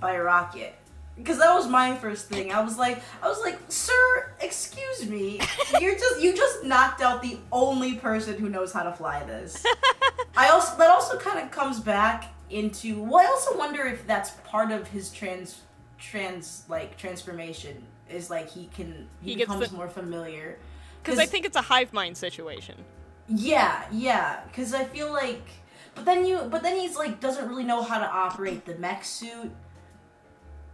by 0.01 0.13
a 0.15 0.23
rocket. 0.23 0.75
Because 1.23 1.39
that 1.39 1.55
was 1.55 1.69
my 1.69 1.95
first 1.97 2.29
thing. 2.29 2.53
I 2.53 2.61
was 2.61 2.79
like, 2.79 3.03
I 3.23 3.29
was 3.29 3.41
like, 3.41 3.59
sir, 3.69 4.33
excuse 4.41 5.09
me, 5.09 5.41
you're 5.81 5.97
just 5.97 6.21
you 6.21 6.35
just 6.35 6.65
knocked 6.65 7.01
out 7.01 7.23
the 7.23 7.39
only 7.53 7.95
person 7.95 8.39
who 8.39 8.49
knows 8.49 8.73
how 8.73 8.83
to 8.83 8.93
fly 8.93 9.23
this. 9.25 9.65
I 10.37 10.49
also 10.49 10.77
that 10.79 10.91
also 10.91 11.19
kind 11.19 11.39
of 11.39 11.51
comes 11.51 11.81
back 11.81 12.33
into. 12.49 13.03
Well, 13.03 13.25
I 13.25 13.27
also 13.27 13.57
wonder 13.57 13.85
if 13.87 14.07
that's 14.07 14.31
part 14.45 14.71
of 14.73 14.89
his 14.89 15.11
trans 15.11 15.61
trans 15.99 16.65
like 16.69 16.97
transformation 16.97 17.83
is 18.09 18.31
like 18.31 18.49
he 18.49 18.69
can 18.75 19.07
he, 19.23 19.33
He 19.33 19.37
becomes 19.37 19.71
the- 19.71 19.77
more 19.77 19.89
familiar. 19.89 20.59
Because 21.03 21.19
I 21.19 21.27
think 21.27 21.47
it's 21.47 21.57
a 21.57 21.63
hive 21.63 21.93
mind 21.93 22.17
situation. 22.17 22.85
Yeah, 23.29 23.85
yeah, 23.93 24.41
because 24.49 24.75
I 24.75 24.85
feel 24.85 25.13
like, 25.13 25.49
but 25.95 26.05
then 26.05 26.27
you, 26.27 26.41
but 26.51 26.63
then 26.63 26.77
he's 26.77 26.97
like 26.97 27.21
doesn't 27.21 27.49
really 27.49 27.65
know 27.65 27.83
how 27.83 27.99
to 27.99 28.07
operate 28.07 28.67
the 28.67 28.75
mech 28.75 29.05
suit. 29.05 29.51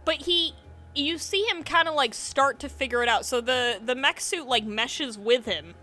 But 0.07 0.15
he 0.15 0.55
you 0.95 1.19
see 1.19 1.43
him 1.43 1.61
kind 1.61 1.87
of 1.87 1.93
like 1.93 2.15
start 2.15 2.57
to 2.61 2.69
figure 2.69 3.03
it 3.03 3.09
out. 3.09 3.23
So 3.25 3.39
the 3.41 3.79
the 3.85 3.93
mech 3.93 4.19
suit 4.19 4.47
like 4.47 4.65
meshes 4.65 5.17
with 5.19 5.45
him. 5.45 5.75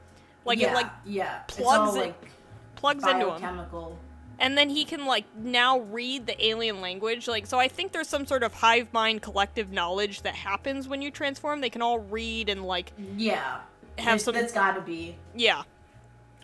Like 0.45 0.59
yeah, 0.59 0.73
it 0.73 0.75
like 0.75 0.91
yeah, 1.07 1.39
plugs 1.47 1.95
it- 1.95 2.01
like 2.01 2.31
plugs 2.75 3.07
into 3.07 3.33
him. 3.33 3.97
and 4.41 4.59
then 4.59 4.69
he 4.69 4.85
can 4.85 5.07
like 5.07 5.25
now 5.39 5.79
read 5.79 6.27
the 6.27 6.45
alien 6.45 6.81
language. 6.81 7.29
Like 7.29 7.47
so 7.47 7.59
i 7.59 7.69
think 7.69 7.93
there's 7.93 8.09
some 8.09 8.27
sort 8.27 8.43
of 8.43 8.53
hive 8.55 8.93
mind 8.93 9.23
collective 9.23 9.71
knowledge 9.71 10.23
that 10.23 10.35
happens 10.35 10.89
when 10.89 11.01
you 11.01 11.11
transform. 11.13 11.61
They 11.61 11.71
can 11.71 11.81
all 11.83 12.01
read 12.01 12.49
and 12.49 12.65
like 12.65 12.93
Yeah, 13.17 13.59
Have 13.99 14.05
There's- 14.07 14.25
some- 14.25 14.35
That's 14.35 14.53
got 14.53 14.73
to 14.75 14.81
be. 14.81 15.17
yeah. 15.37 15.63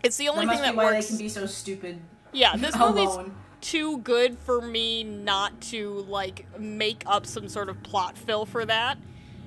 It's 0.03 0.17
the 0.17 0.29
only 0.31 0.47
That 0.47 0.53
thing 0.55 0.63
that 0.63 0.77
why 0.77 0.85
works 0.85 1.07
they 1.09 1.17
can 1.17 1.19
be 1.19 1.29
so 1.29 1.45
stupid. 1.47 2.01
yeah 2.33 2.57
this 2.57 2.77
movie's 2.79 3.09
alone. 3.09 3.35
Too 3.61 3.99
good 3.99 4.39
for 4.39 4.61
me 4.61 5.05
not 5.05 5.61
to 5.61 6.05
like 6.09 6.47
make 6.59 7.03
up 7.07 7.27
some 7.27 7.49
sort 7.49 7.69
of 7.69 7.83
plot 7.83 8.17
fill 8.17 8.47
for 8.47 8.65
that 8.65 8.99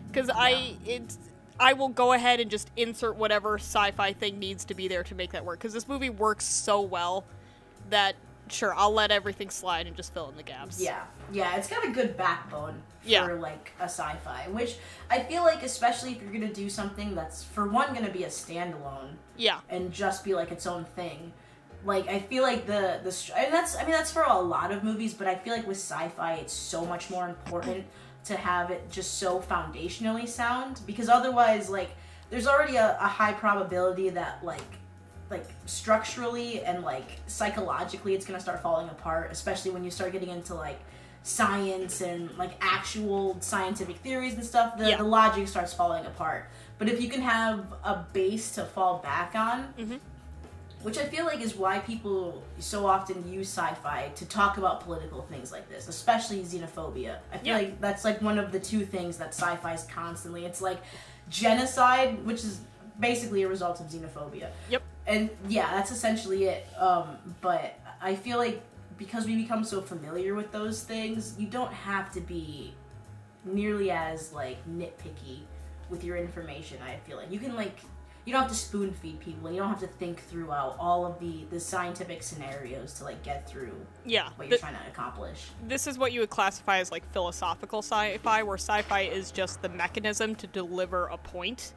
because 0.08 0.30
I 0.34 0.76
it's 0.86 1.18
I 1.60 1.74
will 1.74 1.90
go 1.90 2.14
ahead 2.14 2.40
and 2.40 2.50
just 2.50 2.70
insert 2.76 3.16
whatever 3.16 3.56
sci-fi 3.56 4.14
thing 4.14 4.40
needs 4.40 4.66
to 4.66 4.74
be 4.74 4.88
there 4.88 5.04
to 5.04 5.16
make 5.16 5.32
that 5.32 5.46
work 5.46 5.60
because 5.60 5.74
this 5.74 5.88
movie 5.88 6.10
works 6.10 6.46
so 6.46 6.82
well 6.82 7.24
that 7.90 8.16
sure 8.50 8.74
I'll 8.76 8.92
let 8.94 9.12
everything 9.12 9.50
slide 9.50 9.88
and 9.88 9.96
just 9.96 10.14
fill 10.14 10.30
in 10.30 10.36
the 10.36 10.44
gaps. 10.44 10.82
Yeah, 10.82 11.04
yeah, 11.32 11.56
it's 11.56 11.68
got 11.68 11.86
a 11.88 11.92
good 11.92 12.18
backbone 12.18 12.82
for 13.02 13.10
Yeah. 13.10 13.26
like 13.34 13.72
a 13.80 13.84
sci-fi, 13.84 14.48
which 14.50 14.78
I 15.10 15.24
feel 15.24 15.44
like, 15.44 15.64
especially 15.64 16.12
if 16.12 16.22
you're 16.22 16.32
gonna 16.32 16.54
do 16.54 16.70
something 16.70 17.16
that's 17.16 17.44
for 17.44 17.68
one 17.68 17.94
gonna 17.94 18.10
be 18.12 18.24
a 18.26 18.30
standalone, 18.30 19.16
yeah, 19.38 19.60
and 19.70 19.92
just 19.92 20.24
be 20.24 20.34
like 20.36 20.52
its 20.52 20.68
own 20.68 20.86
thing. 20.86 21.32
Like 21.86 22.08
I 22.08 22.20
feel 22.20 22.44
like 22.44 22.66
the 22.66 23.00
the 23.04 23.12
str- 23.12 23.34
and 23.38 23.54
that's 23.54 23.76
I 23.76 23.84
mean 23.84 23.92
that's 23.92 24.12
for 24.12 24.24
a 24.24 24.40
lot 24.40 24.72
of 24.72 24.84
movies, 24.84 25.14
but 25.14 25.28
I 25.28 25.36
feel 25.36 25.54
like 25.54 25.68
with 25.68 25.78
sci-fi 25.78 26.36
it's 26.36 26.54
so 26.54 26.86
much 26.86 27.10
more 27.10 27.28
important 27.28 27.86
to 28.26 28.38
have 28.38 28.72
it 28.72 28.90
just 28.90 29.16
so 29.20 29.40
foundationally 29.42 30.28
sound 30.28 30.80
because 30.88 31.10
otherwise 31.10 31.70
like 31.70 31.92
there's 32.30 32.48
already 32.48 32.78
a, 32.78 32.98
a 33.02 33.08
high 33.08 33.34
probability 33.34 34.10
that 34.10 34.44
like 34.44 34.64
like 35.30 35.46
structurally 35.66 36.62
and 36.64 36.84
like 36.84 37.20
psychologically 37.28 38.14
it's 38.14 38.26
gonna 38.26 38.40
start 38.40 38.62
falling 38.62 38.88
apart, 38.90 39.30
especially 39.32 39.72
when 39.72 39.84
you 39.84 39.92
start 39.92 40.12
getting 40.14 40.30
into 40.30 40.54
like 40.54 40.80
science 41.24 42.02
and 42.02 42.30
like 42.38 42.52
actual 42.62 43.38
scientific 43.40 43.98
theories 43.98 44.34
and 44.36 44.44
stuff. 44.46 44.78
The, 44.78 44.90
Yeah. 44.90 44.98
the 44.98 45.04
logic 45.06 45.48
starts 45.48 45.74
falling 45.74 46.06
apart. 46.06 46.50
But 46.78 46.90
if 46.90 47.02
you 47.02 47.10
can 47.10 47.22
have 47.22 47.60
a 47.84 48.06
base 48.14 48.52
to 48.56 48.66
fall 48.66 49.00
back 49.00 49.34
on, 49.36 49.74
Mhm. 49.78 50.00
Which 50.84 50.98
I 50.98 51.06
feel 51.06 51.26
like 51.26 51.42
is 51.42 51.56
why 51.56 51.80
people 51.80 52.44
so 52.60 52.86
often 52.86 53.32
use 53.32 53.48
sci-fi 53.50 54.12
to 54.16 54.26
talk 54.26 54.58
about 54.58 54.82
political 54.82 55.22
things 55.24 55.52
like 55.52 55.70
this, 55.70 55.88
especially 55.88 56.42
xenophobia. 56.44 57.18
I 57.32 57.38
feel 57.38 57.48
Yeah. 57.48 57.58
like 57.58 57.82
that's 57.82 58.04
like 58.04 58.22
one 58.22 58.38
of 58.38 58.52
the 58.52 58.60
two 58.60 58.86
things 58.86 59.18
that 59.18 59.30
sci-fi 59.30 59.74
is 59.74 59.84
constantly. 59.84 60.46
It's 60.46 60.62
like 60.62 60.80
genocide, 61.30 62.26
which 62.26 62.44
is 62.44 62.62
basically 63.00 63.44
a 63.44 63.48
result 63.48 63.80
of 63.80 63.88
xenophobia. 63.88 64.50
Yep. 64.70 64.82
And 65.08 65.30
yeah, 65.48 65.72
that's 65.72 65.92
essentially 65.92 66.46
it. 66.46 66.68
Um, 66.78 67.18
but 67.42 67.80
I 68.02 68.16
feel 68.16 68.38
like 68.38 68.62
because 68.98 69.26
we 69.26 69.36
become 69.36 69.64
so 69.64 69.82
familiar 69.82 70.36
with 70.36 70.52
those 70.52 70.84
things, 70.84 71.36
you 71.40 71.48
don't 71.48 71.74
have 71.74 72.12
to 72.14 72.22
be 72.22 72.74
nearly 73.46 73.92
as 73.92 74.32
like 74.34 74.58
nitpicky 74.70 75.40
with 75.90 76.04
your 76.04 76.18
information. 76.18 76.78
I 76.86 76.98
feel 77.08 77.18
like 77.18 77.32
you 77.32 77.40
can 77.40 77.56
like 77.56 77.78
you 78.26 78.32
don't 78.32 78.44
have 78.44 78.52
to 78.52 78.58
spoon 78.58 78.94
feed 78.94 79.20
people. 79.20 79.52
You 79.52 79.60
don't 79.60 79.70
have 79.70 79.82
to 79.82 79.88
think 79.88 80.22
throughout 80.22 80.78
all 80.80 81.06
of 81.06 81.20
the 81.20 81.46
the 81.50 81.60
scientific 81.60 82.24
scenarios 82.24 82.94
to 82.96 83.04
like 83.04 83.22
get 83.24 83.48
through 83.50 83.74
yeah. 84.06 84.30
what 84.36 84.48
you're 84.48 84.58
trying 84.58 84.76
to 84.76 84.88
accomplish. 84.88 85.50
this 85.68 85.88
is 85.88 85.98
what 85.98 86.14
you 86.14 86.22
would 86.22 86.30
classify 86.30 86.80
as 86.80 86.92
like 86.92 87.10
philosophical 87.12 87.82
sci-fi, 87.82 88.44
where 88.44 88.58
sci-fi 88.58 89.02
is 89.02 89.32
just 89.32 89.62
the 89.62 89.70
mechanism 89.70 90.36
to 90.36 90.48
deliver 90.48 91.08
a 91.08 91.18
point. 91.18 91.74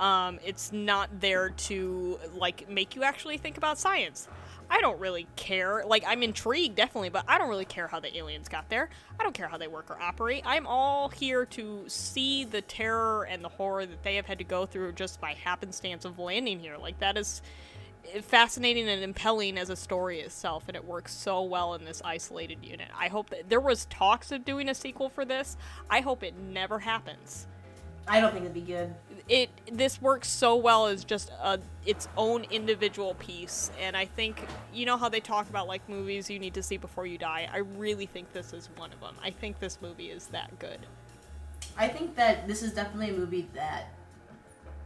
Um, 0.00 0.40
it's 0.44 0.72
not 0.72 1.08
there 1.20 1.50
to 1.50 2.18
like 2.34 2.68
make 2.68 2.96
you 2.96 3.04
actually 3.04 3.38
think 3.38 3.56
about 3.56 3.78
science. 3.78 4.26
I 4.70 4.80
don't 4.80 4.98
really 4.98 5.26
care. 5.36 5.84
Like 5.86 6.04
I'm 6.06 6.22
intrigued, 6.22 6.76
definitely, 6.76 7.10
but 7.10 7.24
I 7.28 7.38
don't 7.38 7.48
really 7.48 7.64
care 7.64 7.86
how 7.86 8.00
the 8.00 8.16
aliens 8.16 8.48
got 8.48 8.68
there. 8.68 8.90
I 9.18 9.22
don't 9.22 9.34
care 9.34 9.48
how 9.48 9.58
they 9.58 9.68
work 9.68 9.90
or 9.90 10.00
operate. 10.00 10.42
I'm 10.44 10.66
all 10.66 11.08
here 11.08 11.46
to 11.46 11.84
see 11.88 12.44
the 12.44 12.62
terror 12.62 13.24
and 13.24 13.44
the 13.44 13.48
horror 13.48 13.86
that 13.86 14.02
they 14.02 14.16
have 14.16 14.26
had 14.26 14.38
to 14.38 14.44
go 14.44 14.66
through 14.66 14.92
just 14.92 15.20
by 15.20 15.32
happenstance 15.34 16.04
of 16.04 16.18
landing 16.18 16.58
here. 16.58 16.76
Like 16.76 16.98
that 17.00 17.16
is 17.16 17.42
fascinating 18.22 18.88
and 18.88 19.02
impelling 19.02 19.56
as 19.56 19.70
a 19.70 19.76
story 19.76 20.20
itself 20.20 20.64
and 20.68 20.76
it 20.76 20.84
works 20.84 21.12
so 21.14 21.42
well 21.42 21.74
in 21.74 21.86
this 21.86 22.02
isolated 22.04 22.58
unit 22.62 22.88
i 22.98 23.08
hope 23.08 23.30
that 23.30 23.48
there 23.48 23.60
was 23.60 23.86
talks 23.86 24.30
of 24.30 24.44
doing 24.44 24.68
a 24.68 24.74
sequel 24.74 25.08
for 25.08 25.24
this 25.24 25.56
i 25.88 26.00
hope 26.00 26.22
it 26.22 26.36
never 26.36 26.78
happens 26.78 27.46
I 28.06 28.20
don't 28.20 28.32
think 28.32 28.44
it'd 28.44 28.54
be 28.54 28.60
good. 28.60 28.94
It 29.28 29.48
this 29.72 30.02
works 30.02 30.28
so 30.28 30.54
well 30.56 30.86
as 30.86 31.04
just 31.04 31.30
a 31.42 31.58
its 31.86 32.08
own 32.16 32.44
individual 32.50 33.14
piece. 33.14 33.70
And 33.80 33.96
i 33.96 34.04
think 34.04 34.40
you 34.72 34.84
know 34.86 34.96
how 34.96 35.08
they 35.08 35.20
talk 35.20 35.48
about 35.48 35.66
like 35.66 35.88
movies 35.88 36.28
you 36.28 36.38
need 36.38 36.54
to 36.54 36.62
see 36.62 36.76
before 36.76 37.06
you 37.06 37.18
die? 37.18 37.48
I 37.52 37.58
really 37.58 38.06
think 38.06 38.32
this 38.32 38.52
is 38.52 38.68
one 38.76 38.92
of 38.92 39.00
them 39.00 39.14
i 39.22 39.30
think 39.30 39.60
this 39.60 39.78
movie 39.80 40.10
is 40.10 40.26
that 40.28 40.58
good. 40.58 40.86
I 41.76 41.88
think 41.88 42.14
that 42.16 42.46
this 42.46 42.62
is 42.62 42.72
definitely 42.74 43.10
a 43.10 43.18
movie 43.18 43.48
that 43.54 43.88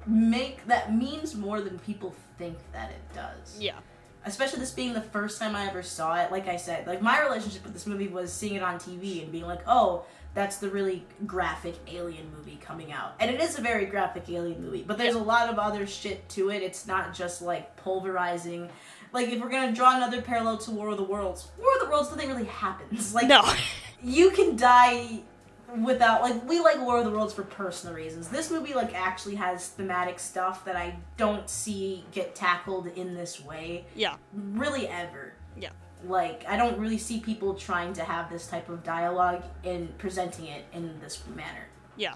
make 0.07 0.67
that 0.67 0.95
means 0.95 1.35
more 1.35 1.61
than 1.61 1.79
people 1.81 2.15
think 2.39 2.57
that 2.73 2.91
it 2.91 3.15
does. 3.15 3.59
yeah. 3.61 3.79
Especially 4.25 4.59
this 4.59 4.73
being 4.73 4.93
the 4.95 5.01
first 5.01 5.39
time 5.39 5.55
I 5.55 5.67
ever 5.69 5.83
saw 5.83 6.17
it. 6.17 6.31
Like 6.31 6.49
I 6.49 6.57
said, 6.57 6.87
like 6.87 7.01
my 7.01 7.21
relationship 7.23 7.63
with 7.65 7.73
this 7.73 7.87
movie 7.87 8.09
was 8.09 8.33
seeing 8.33 8.55
it 8.55 8.63
on 8.63 8.77
TV 8.77 9.23
and 9.23 9.31
being 9.33 9.47
like, 9.47 9.63
"Oh, 9.67 10.05
that's 10.35 10.59
the 10.59 10.69
really 10.69 11.05
graphic 11.27 11.77
alien 11.89 12.31
movie 12.37 12.59
coming 12.61 12.93
out." 12.93 13.15
And 13.21 13.31
it 13.31 13.41
is 13.41 13.59
a 13.59 13.63
very 13.63 13.87
graphic 13.87 14.29
alien 14.29 14.63
movie, 14.63 14.85
but 14.87 14.99
there's 14.99 15.15
a 15.15 15.23
lot 15.23 15.49
of 15.49 15.59
other 15.59 15.87
shit 15.87 16.29
to 16.31 16.51
it. 16.51 16.63
It's 16.63 16.87
not 16.87 17.15
just 17.15 17.43
like 17.43 17.77
pulverizing. 17.77 18.69
Like 19.13 19.29
if 19.29 19.41
we're 19.41 19.49
gonna 19.49 19.73
draw 19.73 19.97
another 19.97 20.21
parallel 20.23 20.59
to 20.59 20.71
War 20.71 20.91
of 20.91 20.97
the 20.99 21.05
Worlds, 21.05 21.49
War 21.59 21.75
of 21.75 21.81
the 21.81 21.91
Worlds 21.91 22.11
nothing 22.11 22.29
really 22.29 22.45
happens. 22.45 23.15
Like 23.19 23.27
no 23.27 23.43
you 24.03 24.31
can 24.31 24.55
die 24.57 25.21
without 25.83 26.23
like 26.23 26.49
we 26.49 26.61
like 26.61 26.81
War 26.81 26.99
of 26.99 27.05
the 27.05 27.11
Worlds 27.11 27.35
for 27.35 27.43
personal 27.43 27.95
reasons. 27.95 28.29
This 28.29 28.51
movie 28.51 28.75
like 28.75 28.95
actually 28.95 29.35
has 29.37 29.69
thematic 29.69 30.19
stuff 30.19 30.65
that 30.65 30.77
I 30.77 30.97
don't 31.17 31.49
see 31.49 32.05
get 32.13 32.35
tackled 32.35 32.87
in 32.89 33.15
this 33.15 33.43
way 33.45 33.87
yeah 33.95 34.17
really 34.35 34.87
ever. 34.89 35.35
yeah 35.57 35.71
Like 36.05 36.45
I 36.49 36.57
don't 36.57 36.79
really 36.79 36.99
see 36.99 37.21
people 37.21 37.55
trying 37.55 37.93
to 37.95 38.05
have 38.05 38.31
this 38.31 38.47
type 38.47 38.69
of 38.69 38.85
dialogue 38.85 39.43
and 39.65 39.97
presenting 39.99 40.47
it 40.47 40.65
in 40.73 40.99
this 41.01 41.23
manner. 41.35 41.67
Yeah. 41.97 42.15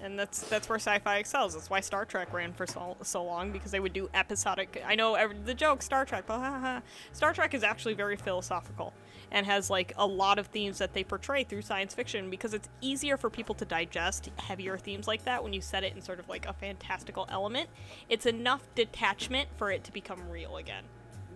And 0.00 0.16
that's 0.16 0.42
that's 0.42 0.68
where 0.68 0.78
sci-fi 0.78 1.18
excels. 1.18 1.54
That's 1.54 1.68
why 1.68 1.80
Star 1.80 2.04
Trek 2.04 2.32
ran 2.32 2.52
for 2.52 2.66
so, 2.66 2.96
so 3.02 3.24
long 3.24 3.50
because 3.50 3.72
they 3.72 3.80
would 3.80 3.92
do 3.92 4.08
episodic. 4.14 4.82
I 4.86 4.94
know 4.94 5.16
every, 5.16 5.36
the 5.44 5.54
joke 5.54 5.82
Star 5.82 6.04
Trek, 6.04 6.24
ha, 6.28 6.38
ha, 6.38 6.58
ha. 6.60 6.82
Star 7.12 7.34
Trek 7.34 7.52
is 7.52 7.64
actually 7.64 7.94
very 7.94 8.16
philosophical 8.16 8.92
and 9.30 9.44
has 9.44 9.70
like 9.70 9.92
a 9.96 10.06
lot 10.06 10.38
of 10.38 10.46
themes 10.46 10.78
that 10.78 10.94
they 10.94 11.02
portray 11.02 11.44
through 11.44 11.62
science 11.62 11.94
fiction 11.94 12.30
because 12.30 12.54
it's 12.54 12.68
easier 12.80 13.16
for 13.16 13.28
people 13.28 13.54
to 13.56 13.64
digest 13.64 14.30
heavier 14.36 14.78
themes 14.78 15.06
like 15.08 15.24
that 15.24 15.42
when 15.42 15.52
you 15.52 15.60
set 15.60 15.84
it 15.84 15.94
in 15.94 16.00
sort 16.00 16.20
of 16.20 16.28
like 16.28 16.46
a 16.46 16.52
fantastical 16.52 17.26
element. 17.28 17.68
It's 18.08 18.24
enough 18.26 18.62
detachment 18.74 19.48
for 19.56 19.70
it 19.70 19.84
to 19.84 19.92
become 19.92 20.28
real 20.30 20.56
again. 20.56 20.84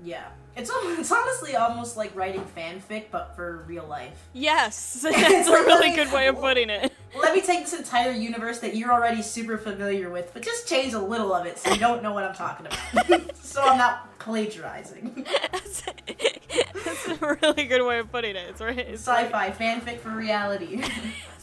Yeah. 0.05 0.29
It's 0.55 0.71
it's 0.85 1.13
honestly 1.13 1.57
almost 1.57 1.97
like 1.97 2.15
writing 2.15 2.45
fanfic, 2.57 3.07
but 3.11 3.35
for 3.35 3.65
real 3.67 3.87
life. 3.87 4.29
Yes, 4.33 5.03
that's 5.11 5.49
a 5.49 5.53
really 5.53 5.95
good 5.95 6.13
way 6.13 6.29
of 6.29 6.39
putting 6.39 6.71
it. 6.71 6.93
Let 7.19 7.35
me 7.35 7.43
take 7.43 7.65
this 7.65 7.75
entire 7.75 8.13
universe 8.13 8.61
that 8.61 8.75
you're 8.75 8.93
already 8.93 9.23
super 9.23 9.59
familiar 9.59 10.11
with, 10.11 10.33
but 10.33 10.43
just 10.43 10.67
change 10.67 10.95
a 10.95 10.99
little 10.99 11.35
of 11.35 11.47
it 11.47 11.59
so 11.59 11.73
you 11.73 11.79
don't 11.79 12.03
know 12.03 12.13
what 12.13 12.25
I'm 12.25 12.35
talking 12.35 12.67
about. 12.67 13.37
so 13.37 13.63
I'm 13.63 13.77
not 13.77 14.19
plagiarizing. 14.19 15.27
That's, 15.53 15.83
that's 16.85 17.09
a 17.09 17.39
really 17.43 17.65
good 17.65 17.87
way 17.87 17.99
of 17.99 18.11
putting 18.11 18.35
it. 18.35 18.47
It's 18.49 18.61
right. 18.63 18.79
It's 18.79 19.03
Sci-fi 19.03 19.51
fanfic 19.51 20.01
for 20.01 20.09
reality. 20.11 20.83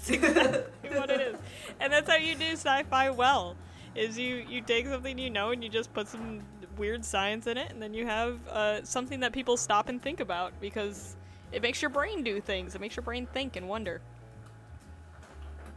what 0.10 1.10
it 1.12 1.22
is, 1.22 1.38
and 1.80 1.93
that's 1.93 2.10
how 2.10 2.18
you 2.18 2.34
do 2.34 2.51
sci-fi 2.53 3.12
well. 3.12 3.55
Is 3.95 4.18
you 4.18 4.43
you 4.47 4.62
take 4.62 4.88
something 4.88 5.18
you 5.18 5.30
know 5.30 5.51
and 5.51 5.64
you 5.64 5.70
just 5.70 5.93
put 5.93 6.07
some 6.07 6.41
weird 6.80 7.05
science 7.05 7.45
in 7.45 7.57
it, 7.57 7.71
and 7.71 7.82
then 7.82 7.93
you 7.93 8.05
have 8.07 8.39
uh, 8.47 8.84
something 8.84 9.19
that 9.19 9.34
people 9.34 9.57
stop 9.57 9.89
and 9.89 10.01
think 10.01 10.19
about 10.19 10.53
because 10.59 11.15
it 11.51 11.61
makes 11.61 11.82
your 11.82 11.89
brain 11.89 12.23
do 12.23 12.39
things. 12.41 12.73
It 12.73 12.82
makes 12.82 12.95
your 12.95 13.03
brain 13.03 13.27
think 13.34 13.55
and 13.55 13.67
wonder. 13.67 14.01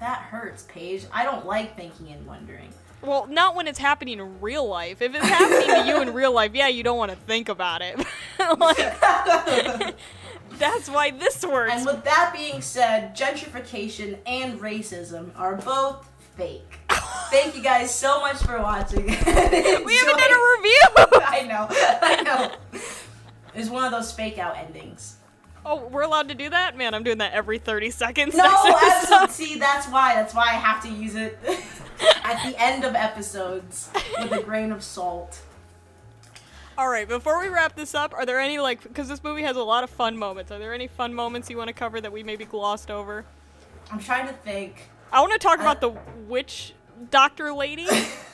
that 0.00 0.18
hurts, 0.22 0.64
Paige. 0.68 1.04
I 1.12 1.24
don't 1.24 1.44
like 1.46 1.76
thinking 1.76 2.08
and 2.12 2.26
wondering. 2.26 2.68
Well, 3.02 3.26
not 3.26 3.56
when 3.56 3.66
it's 3.66 3.80
happening 3.80 4.20
in 4.20 4.40
real 4.40 4.66
life. 4.68 5.02
If 5.02 5.14
it's 5.14 5.26
happening 5.26 5.82
to 5.82 5.88
you 5.88 6.02
in 6.02 6.12
real 6.14 6.32
life, 6.32 6.52
yeah, 6.54 6.68
you 6.68 6.84
don't 6.84 6.98
want 6.98 7.10
to 7.10 7.16
think 7.16 7.48
about 7.48 7.82
it. 7.82 7.98
Like, 8.58 8.76
that's 10.58 10.88
why 10.90 11.12
this 11.12 11.44
works. 11.44 11.72
And 11.72 11.86
with 11.86 12.02
that 12.04 12.32
being 12.34 12.60
said, 12.60 13.16
gentrification 13.16 14.18
and 14.26 14.60
racism 14.60 15.30
are 15.36 15.54
both 15.56 16.08
fake. 16.36 16.78
Thank 17.30 17.56
you 17.56 17.62
guys 17.62 17.94
so 17.94 18.20
much 18.20 18.36
for 18.38 18.60
watching. 18.60 19.06
we 19.06 19.12
haven't 19.14 19.26
done 19.26 20.30
a 20.30 20.56
review. 20.56 20.80
I 21.24 21.46
know. 21.48 21.66
I 22.02 22.22
know. 22.22 22.52
It's 23.54 23.68
one 23.70 23.84
of 23.84 23.90
those 23.90 24.12
fake 24.12 24.38
out 24.38 24.56
endings. 24.56 25.16
oh, 25.64 25.86
we're 25.88 26.02
allowed 26.02 26.28
to 26.28 26.34
do 26.34 26.48
that, 26.50 26.76
man. 26.76 26.94
I'm 26.94 27.02
doing 27.04 27.18
that 27.18 27.32
every 27.32 27.58
30 27.58 27.90
seconds. 27.90 28.34
No, 28.34 28.44
absolutely. 28.44 29.28
See, 29.28 29.58
that's 29.58 29.86
why. 29.88 30.14
That's 30.14 30.34
why 30.34 30.42
I 30.44 30.54
have 30.54 30.82
to 30.82 30.88
use 30.88 31.14
it 31.14 31.38
at 32.24 32.42
the 32.50 32.54
end 32.60 32.84
of 32.84 32.94
episodes 32.94 33.88
with 34.18 34.32
a 34.32 34.42
grain 34.42 34.72
of 34.72 34.82
salt. 34.82 35.40
All 36.78 36.88
right, 36.88 37.06
before 37.06 37.38
we 37.40 37.48
wrap 37.48 37.76
this 37.76 37.94
up, 37.94 38.14
are 38.14 38.24
there 38.24 38.40
any 38.40 38.58
like 38.58 38.82
because 38.82 39.06
this 39.08 39.22
movie 39.22 39.42
has 39.42 39.56
a 39.56 39.62
lot 39.62 39.84
of 39.84 39.90
fun 39.90 40.16
moments? 40.16 40.50
Are 40.50 40.58
there 40.58 40.72
any 40.72 40.86
fun 40.88 41.12
moments 41.12 41.50
you 41.50 41.56
want 41.58 41.68
to 41.68 41.74
cover 41.74 42.00
that 42.00 42.10
we 42.10 42.22
maybe 42.22 42.44
glossed 42.46 42.90
over? 42.90 43.24
I'm 43.90 43.98
trying 43.98 44.26
to 44.26 44.32
think. 44.32 44.88
I 45.12 45.20
want 45.20 45.32
to 45.34 45.38
talk 45.38 45.58
Uh, 45.58 45.62
about 45.62 45.80
the 45.82 45.90
witch 46.26 46.72
doctor 47.10 47.52
lady 47.52 47.86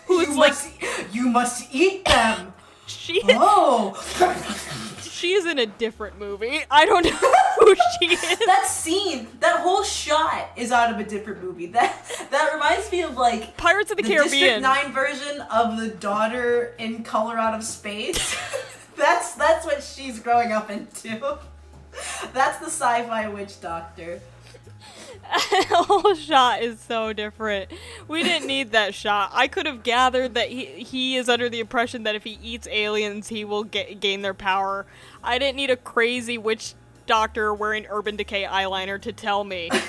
who's 0.06 0.28
you 0.28 0.34
like 0.38 0.50
must, 0.50 0.70
you 1.12 1.28
must 1.28 1.74
eat 1.74 2.04
them. 2.04 2.52
she 2.86 3.14
is, 3.14 3.36
Oh, 3.38 3.94
she's 5.02 5.44
in 5.46 5.58
a 5.58 5.66
different 5.66 6.18
movie. 6.18 6.60
I 6.70 6.86
don't 6.86 7.04
know 7.04 7.34
who 7.60 7.74
she 7.98 8.06
is. 8.14 8.38
that 8.46 8.66
scene, 8.66 9.26
that 9.40 9.60
whole 9.60 9.82
shot 9.82 10.50
is 10.56 10.70
out 10.72 10.92
of 10.92 10.98
a 10.98 11.04
different 11.08 11.42
movie. 11.42 11.66
That 11.66 11.96
that 12.30 12.52
reminds 12.54 12.90
me 12.92 13.02
of 13.02 13.16
like 13.16 13.56
Pirates 13.56 13.90
of 13.90 13.96
the, 13.96 14.02
the 14.02 14.08
District 14.08 14.30
Caribbean. 14.32 14.62
Nine 14.62 14.92
version 14.92 15.40
of 15.52 15.78
the 15.78 15.88
daughter 15.88 16.74
in 16.78 17.02
Color 17.02 17.36
Out 17.38 17.54
of 17.54 17.64
Space. 17.64 18.36
that's 18.96 19.34
that's 19.34 19.64
what 19.66 19.82
she's 19.82 20.18
growing 20.20 20.52
up 20.52 20.70
into. 20.70 21.38
That's 22.32 22.58
the 22.58 22.66
sci-fi 22.66 23.28
witch 23.28 23.60
doctor. 23.60 24.20
the 25.50 25.84
whole 25.86 26.14
shot 26.14 26.62
is 26.62 26.80
so 26.80 27.12
different. 27.12 27.70
We 28.06 28.22
didn't 28.22 28.46
need 28.48 28.72
that 28.72 28.94
shot. 28.94 29.30
I 29.32 29.48
could 29.48 29.66
have 29.66 29.82
gathered 29.82 30.34
that 30.34 30.48
he 30.48 30.64
he 30.64 31.16
is 31.16 31.28
under 31.28 31.48
the 31.48 31.60
impression 31.60 32.04
that 32.04 32.14
if 32.14 32.24
he 32.24 32.38
eats 32.42 32.66
aliens, 32.70 33.28
he 33.28 33.44
will 33.44 33.64
get, 33.64 34.00
gain 34.00 34.22
their 34.22 34.34
power. 34.34 34.86
I 35.22 35.38
didn't 35.38 35.56
need 35.56 35.70
a 35.70 35.76
crazy 35.76 36.38
witch 36.38 36.74
doctor 37.06 37.52
wearing 37.52 37.86
Urban 37.88 38.16
Decay 38.16 38.44
eyeliner 38.44 39.00
to 39.00 39.12
tell 39.12 39.44
me. 39.44 39.70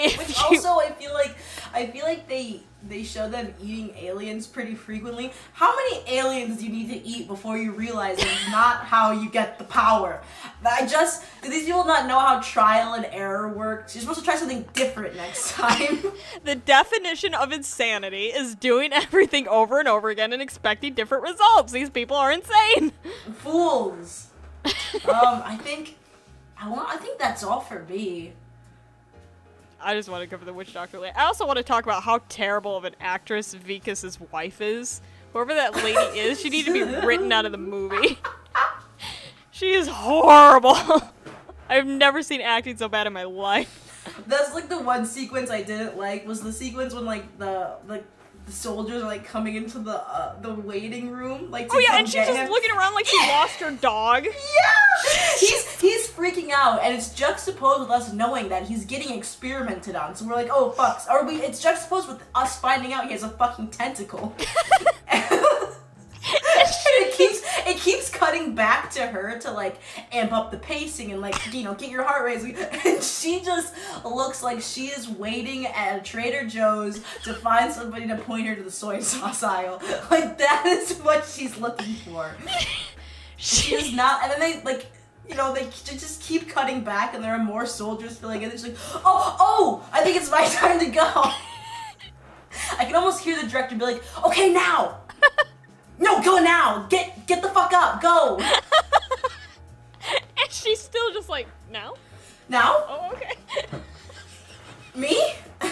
If 0.00 0.18
Which 0.18 0.38
you- 0.38 0.58
also 0.58 0.80
I 0.80 0.92
feel 0.92 1.12
like 1.12 1.36
I 1.74 1.86
feel 1.86 2.04
like 2.04 2.28
they 2.28 2.62
they 2.88 3.02
show 3.02 3.28
them 3.28 3.52
eating 3.62 3.94
aliens 3.96 4.46
pretty 4.46 4.74
frequently. 4.74 5.32
How 5.52 5.74
many 5.76 6.18
aliens 6.18 6.58
do 6.58 6.64
you 6.64 6.72
need 6.72 6.88
to 6.88 7.06
eat 7.06 7.26
before 7.28 7.58
you 7.58 7.72
realize 7.72 8.18
it's 8.18 8.48
not 8.50 8.84
how 8.86 9.12
you 9.12 9.28
get 9.30 9.58
the 9.58 9.64
power? 9.64 10.22
I 10.64 10.86
just 10.86 11.24
do 11.42 11.50
these 11.50 11.66
people 11.66 11.84
not 11.84 12.06
know 12.06 12.18
how 12.18 12.40
trial 12.40 12.94
and 12.94 13.06
error 13.10 13.48
works? 13.48 13.94
You're 13.94 14.00
supposed 14.00 14.20
to 14.20 14.24
try 14.24 14.36
something 14.36 14.66
different 14.72 15.16
next 15.16 15.52
time. 15.52 15.98
the 16.44 16.54
definition 16.54 17.34
of 17.34 17.52
insanity 17.52 18.26
is 18.26 18.54
doing 18.54 18.92
everything 18.92 19.46
over 19.48 19.78
and 19.78 19.88
over 19.88 20.08
again 20.08 20.32
and 20.32 20.40
expecting 20.40 20.94
different 20.94 21.24
results. 21.24 21.72
These 21.72 21.90
people 21.90 22.16
are 22.16 22.32
insane. 22.32 22.92
Fools. 23.34 24.28
um, 24.64 24.72
I 25.44 25.58
think 25.62 25.96
I 26.58 26.68
want. 26.68 26.88
I 26.88 26.96
think 26.96 27.18
that's 27.18 27.42
all 27.42 27.60
for 27.60 27.84
me. 27.84 28.32
I 29.82 29.94
just 29.94 30.08
want 30.08 30.22
to 30.22 30.26
cover 30.28 30.44
the 30.44 30.52
witch 30.52 30.72
doctor. 30.72 31.00
I 31.16 31.24
also 31.24 31.46
want 31.46 31.56
to 31.56 31.62
talk 31.62 31.84
about 31.84 32.02
how 32.02 32.20
terrible 32.28 32.76
of 32.76 32.84
an 32.84 32.94
actress 33.00 33.54
Wikus' 33.54 34.18
wife 34.30 34.60
is. 34.60 35.00
Whoever 35.32 35.54
that 35.54 35.76
lady 35.76 35.98
is, 36.18 36.40
she 36.40 36.50
needs 36.50 36.66
to 36.66 36.72
be 36.72 36.82
written 36.82 37.32
out 37.32 37.46
of 37.46 37.52
the 37.52 37.58
movie. 37.58 38.18
she 39.50 39.72
is 39.72 39.88
horrible. 39.88 40.76
I've 41.68 41.86
never 41.86 42.22
seen 42.22 42.40
acting 42.40 42.76
so 42.76 42.88
bad 42.88 43.06
in 43.06 43.12
my 43.12 43.24
life. 43.24 44.24
That's 44.26 44.54
like 44.54 44.68
the 44.68 44.80
one 44.80 45.06
sequence 45.06 45.50
I 45.50 45.62
didn't 45.62 45.96
like 45.96 46.26
was 46.26 46.40
the 46.40 46.52
sequence 46.52 46.94
when 46.94 47.04
like 47.04 47.38
the 47.38 47.76
like 47.86 48.04
the 48.50 48.56
soldiers 48.56 49.02
are 49.02 49.06
like 49.06 49.24
coming 49.24 49.54
into 49.54 49.78
the 49.78 49.92
uh, 50.02 50.34
the 50.40 50.52
waiting 50.52 51.10
room 51.10 51.50
like 51.50 51.68
Oh 51.70 51.78
yeah, 51.78 51.98
and 51.98 52.06
she's 52.08 52.26
just 52.26 52.36
him. 52.36 52.50
looking 52.50 52.70
around 52.76 52.94
like 52.94 53.06
she 53.06 53.16
lost 53.28 53.60
her 53.60 53.70
dog. 53.70 54.24
Yeah, 54.24 54.32
he's 55.38 55.80
he's 55.80 56.08
freaking 56.08 56.50
out, 56.50 56.82
and 56.82 56.94
it's 56.94 57.14
juxtaposed 57.14 57.80
with 57.80 57.90
us 57.90 58.12
knowing 58.12 58.48
that 58.48 58.64
he's 58.64 58.84
getting 58.84 59.16
experimented 59.16 59.94
on. 59.94 60.16
So 60.16 60.26
we're 60.26 60.34
like, 60.34 60.48
oh 60.50 60.70
fuck, 60.72 61.02
or 61.08 61.24
we 61.24 61.36
it's 61.36 61.62
juxtaposed 61.62 62.08
with 62.08 62.22
us 62.34 62.58
finding 62.58 62.92
out 62.92 63.04
he 63.06 63.12
has 63.12 63.22
a 63.22 63.28
fucking 63.30 63.68
tentacle. 63.68 64.34
It 67.70 67.78
keeps 67.78 68.10
cutting 68.10 68.56
back 68.56 68.90
to 68.94 69.06
her 69.06 69.38
to 69.38 69.52
like 69.52 69.78
amp 70.10 70.32
up 70.32 70.50
the 70.50 70.56
pacing 70.56 71.12
and 71.12 71.20
like 71.20 71.54
you 71.54 71.62
know 71.62 71.72
get 71.74 71.88
your 71.88 72.02
heart 72.02 72.24
racing 72.24 72.56
and 72.84 73.00
she 73.00 73.42
just 73.42 73.72
looks 74.04 74.42
like 74.42 74.60
she 74.60 74.88
is 74.88 75.08
waiting 75.08 75.66
at 75.66 76.04
Trader 76.04 76.48
Joe's 76.48 77.00
to 77.22 77.32
find 77.32 77.72
somebody 77.72 78.08
to 78.08 78.16
point 78.16 78.48
her 78.48 78.56
to 78.56 78.62
the 78.64 78.72
soy 78.72 78.98
sauce 79.00 79.44
aisle. 79.44 79.80
Like 80.10 80.38
that 80.38 80.66
is 80.66 80.98
what 80.98 81.24
she's 81.24 81.56
looking 81.58 81.94
for. 81.94 82.34
She 83.36 83.76
is 83.76 83.92
not 83.92 84.24
and 84.24 84.32
then 84.32 84.40
they 84.40 84.62
like 84.64 84.90
you 85.28 85.36
know 85.36 85.54
they 85.54 85.62
just 85.66 86.22
keep 86.22 86.48
cutting 86.48 86.82
back 86.82 87.14
and 87.14 87.22
there 87.22 87.32
are 87.32 87.38
more 87.38 87.66
soldiers 87.66 88.16
filling 88.18 88.42
in. 88.42 88.50
It's 88.50 88.64
like 88.64 88.76
oh 89.04 89.36
oh 89.38 89.88
I 89.92 90.02
think 90.02 90.16
it's 90.16 90.30
my 90.30 90.44
time 90.48 90.80
to 90.80 90.86
go. 90.86 91.06
I 92.78 92.84
can 92.84 92.96
almost 92.96 93.22
hear 93.22 93.40
the 93.40 93.46
director 93.48 93.76
be 93.76 93.84
like 93.84 94.02
okay 94.24 94.52
now 94.52 95.02
no, 96.00 96.22
go 96.22 96.38
now. 96.38 96.86
Get 96.88 97.26
get 97.26 97.42
the 97.42 97.50
fuck 97.50 97.72
up. 97.72 98.00
Go. 98.00 98.38
and 98.40 98.50
she's 100.50 100.80
still 100.80 101.12
just 101.12 101.28
like, 101.28 101.46
now? 101.70 101.94
Now? 102.48 102.84
Oh, 102.88 103.10
okay. 103.12 103.34
Me? 104.98 105.34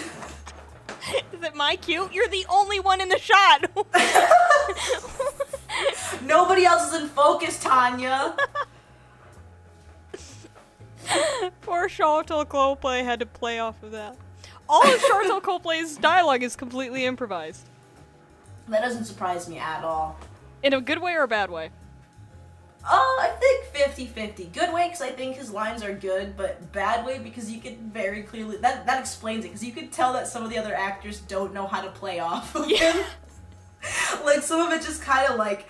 Is 1.33 1.43
it 1.43 1.55
my 1.55 1.75
cue? 1.75 2.07
You're 2.13 2.27
the 2.27 2.45
only 2.49 2.79
one 2.79 3.01
in 3.01 3.09
the 3.09 3.17
shot. 3.17 3.69
Nobody 6.23 6.65
else 6.65 6.93
is 6.93 7.01
in 7.01 7.09
focus, 7.09 7.59
Tanya. 7.59 8.35
Poor 11.61 11.89
Sharlto 11.89 12.47
Copley 12.47 13.03
had 13.03 13.19
to 13.21 13.25
play 13.25 13.57
off 13.59 13.81
of 13.81 13.91
that. 13.91 14.15
All 14.67 14.83
of 14.83 14.99
Sharlto 14.99 15.41
Copley's 15.41 15.97
dialogue 15.97 16.43
is 16.43 16.55
completely 16.55 17.05
improvised. 17.05 17.65
That 18.67 18.81
doesn't 18.81 19.05
surprise 19.05 19.49
me 19.49 19.57
at 19.57 19.83
all. 19.83 20.15
In 20.63 20.73
a 20.73 20.81
good 20.81 20.99
way 21.01 21.13
or 21.13 21.23
a 21.23 21.27
bad 21.27 21.49
way? 21.49 21.69
Oh, 22.89 23.19
I 23.21 23.29
think 23.39 24.15
50-50. 24.15 24.53
Good 24.53 24.73
way 24.73 24.87
because 24.87 25.01
I 25.01 25.09
think 25.11 25.35
his 25.35 25.51
lines 25.51 25.83
are 25.83 25.93
good, 25.93 26.35
but 26.37 26.71
bad 26.71 27.05
way 27.05 27.19
because 27.19 27.51
you 27.51 27.59
could 27.59 27.77
very 27.93 28.23
clearly 28.23 28.57
that 28.57 28.85
that 28.85 28.99
explains 28.99 29.43
it 29.45 29.49
because 29.49 29.63
you 29.63 29.73
could 29.73 29.91
tell 29.91 30.13
that 30.13 30.27
some 30.27 30.43
of 30.43 30.49
the 30.49 30.57
other 30.57 30.73
actors 30.73 31.19
don't 31.21 31.53
know 31.53 31.67
how 31.67 31.81
to 31.81 31.89
play 31.91 32.19
off 32.19 32.55
of 32.55 32.69
Yeah. 32.69 32.93
him. 32.93 33.05
like 34.25 34.41
some 34.41 34.59
of 34.65 34.71
it 34.73 34.81
just 34.81 35.01
kind 35.01 35.29
of 35.29 35.37
like 35.37 35.67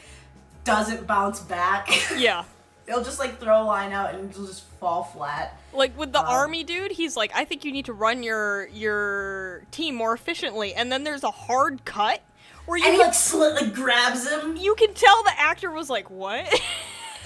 doesn't 0.64 1.08
bounce 1.08 1.40
back. 1.42 1.90
Yeah. 2.18 2.44
He'll 2.88 3.04
just 3.04 3.20
like 3.20 3.40
throw 3.40 3.62
a 3.62 3.66
line 3.66 3.92
out 3.92 4.16
and 4.16 4.32
it'll 4.32 4.48
just 4.48 4.64
fall 4.80 5.04
flat. 5.04 5.56
Like 5.74 5.96
with 5.98 6.12
the 6.12 6.20
Um, 6.22 6.26
army 6.28 6.64
dude, 6.64 6.92
he's 6.92 7.16
like, 7.16 7.32
I 7.36 7.46
think 7.46 7.64
you 7.64 7.72
need 7.72 7.86
to 7.86 7.94
run 7.94 8.24
your 8.24 8.68
your 8.68 9.64
team 9.72 9.94
more 9.96 10.14
efficiently. 10.14 10.74
And 10.74 10.92
then 10.92 11.04
there's 11.04 11.24
a 11.24 11.30
hard 11.32 11.86
cut 11.86 12.22
where 12.70 12.78
you 12.78 12.86
And 12.86 12.94
he 12.96 13.00
like 13.02 13.14
slit 13.14 13.56
like 13.62 13.74
grabs 13.74 14.30
him. 14.30 14.56
you 14.56 14.76
can 14.76 14.94
tell 14.94 15.24
the 15.24 15.38
actor 15.40 15.72
was 15.72 15.90
like, 15.90 16.10
what? 16.10 16.48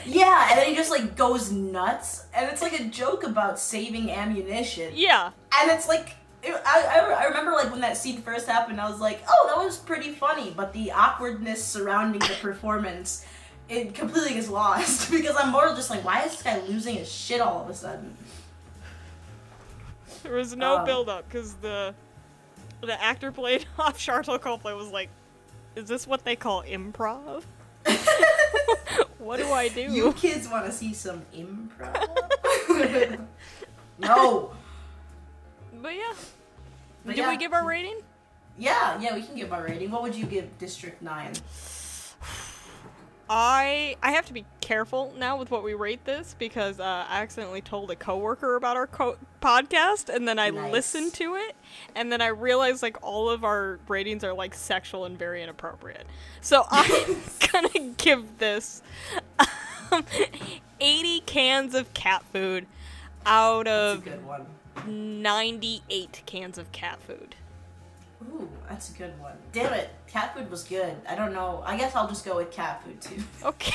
Yeah, 0.06 0.50
and 0.50 0.60
then 0.60 0.68
he 0.68 0.76
just 0.76 0.92
like 0.92 1.16
goes 1.16 1.50
nuts, 1.50 2.26
and 2.36 2.50
it's 2.52 2.62
like 2.62 2.78
a 2.78 2.84
joke 2.84 3.24
about 3.24 3.58
saving 3.58 4.12
ammunition. 4.12 4.92
yeah. 4.96 5.32
And 5.58 5.72
it's 5.72 5.88
like, 5.88 6.18
it, 6.44 6.62
I, 6.66 6.84
I, 7.00 7.14
I 7.22 7.24
remember 7.28 7.54
like 7.54 7.72
when 7.72 7.80
that 7.80 7.96
scene 7.96 8.22
first 8.22 8.46
happened, 8.50 8.82
I 8.82 8.90
was 8.90 9.00
like, 9.00 9.24
oh, 9.30 9.48
that 9.56 9.64
was 9.64 9.78
pretty 9.78 10.12
funny, 10.12 10.52
but 10.58 10.74
the 10.74 10.92
awkwardness 10.92 11.64
surrounding 11.64 12.20
the 12.20 12.36
performance 12.42 13.26
it 13.70 13.96
completely 13.96 14.34
gets 14.34 14.50
lost 14.50 15.10
because 15.12 15.38
I'm 15.38 15.54
more 15.54 15.70
just 15.70 15.90
like, 15.90 16.04
why 16.04 16.24
is 16.26 16.34
this 16.34 16.44
guy 16.44 16.60
losing 16.68 16.96
his 16.96 17.10
shit 17.10 17.40
all 17.40 17.64
of 17.64 17.70
a 17.70 17.74
sudden? 17.74 18.18
There 20.24 20.34
was 20.34 20.54
no 20.54 20.80
Um, 20.80 20.86
build 20.86 21.08
up 21.08 21.28
because 21.30 21.54
the 21.56 21.96
the 22.82 23.02
actor 23.02 23.32
played 23.32 23.66
off 23.80 23.98
Sharlto 23.98 24.40
Copley 24.40 24.74
was 24.74 24.90
like, 24.90 25.10
"Is 25.76 25.88
this 25.88 26.06
what 26.08 26.24
they 26.26 26.36
call 26.36 26.64
improv? 26.64 27.44
what 29.18 29.38
do 29.38 29.52
I 29.52 29.70
do?" 29.70 29.82
You 29.82 30.14
kids 30.14 30.48
want 30.48 30.66
to 30.66 30.72
see 30.72 30.94
some 30.94 31.24
improv? 31.36 32.08
no. 34.00 34.52
But 35.82 35.96
yeah, 35.96 36.14
But 37.06 37.16
did 37.16 37.22
yeah. 37.22 37.30
we 37.30 37.38
give 37.38 37.54
our 37.54 37.66
rating? 37.66 38.00
Yeah, 38.58 39.00
yeah, 39.02 39.16
we 39.16 39.24
can 39.24 39.36
give 39.36 39.52
our 39.52 39.64
rating. 39.64 39.92
What 39.92 40.04
would 40.04 40.16
you 40.16 40.26
give 40.26 40.58
District 40.60 41.02
Nine? 41.02 41.34
I 43.30 43.96
I 44.04 44.12
have 44.12 44.26
to 44.28 44.34
be 44.34 44.46
careful 44.62 45.14
now 45.18 45.38
with 45.38 45.50
what 45.52 45.64
we 45.64 45.74
rate 45.74 46.06
this 46.06 46.36
because 46.38 46.80
uh, 46.80 47.06
I 47.10 47.22
accidentally 47.22 47.62
told 47.62 47.90
a 47.92 47.96
coworker 47.96 48.56
about 48.56 48.76
our 48.78 48.88
co- 48.88 49.18
podcast, 49.42 50.14
and 50.14 50.28
then 50.28 50.40
I 50.40 50.50
Nice. 50.50 50.72
listened 50.72 51.14
to 51.16 51.36
it, 51.36 51.56
and 51.96 52.12
then 52.12 52.22
I 52.22 52.28
realized 52.28 52.82
like 52.84 52.98
all 53.02 53.30
of 53.30 53.44
our 53.44 53.80
ratings 53.88 54.24
are 54.24 54.34
like 54.34 54.54
sexual 54.54 55.06
and 55.06 55.18
very 55.18 55.42
inappropriate. 55.42 56.06
So 56.42 56.66
I'm 56.72 57.18
gonna 57.52 57.94
give 57.98 58.38
this 58.40 58.82
um, 59.92 60.06
80 60.80 61.22
cans 61.22 61.76
of 61.76 61.94
cat 61.94 62.24
food 62.32 62.66
out 63.26 63.68
of 63.68 64.06
98 64.86 66.24
cans 66.26 66.58
of 66.58 66.72
cat 66.72 67.00
food. 67.02 67.36
Ooh, 68.32 68.50
that's 68.70 68.90
a 68.90 68.94
good 68.98 69.20
one. 69.20 69.34
Damn 69.52 69.74
it, 69.74 69.90
cat 70.08 70.36
food 70.36 70.50
was 70.50 70.64
good. 70.64 70.96
I 71.08 71.16
don't 71.16 71.34
know. 71.34 71.64
I 71.66 71.78
guess 71.78 71.96
I'll 71.96 72.08
just 72.08 72.26
go 72.26 72.38
with 72.38 72.52
cat 72.52 72.84
food 72.84 73.02
too. 73.02 73.24
Okay. 73.44 73.74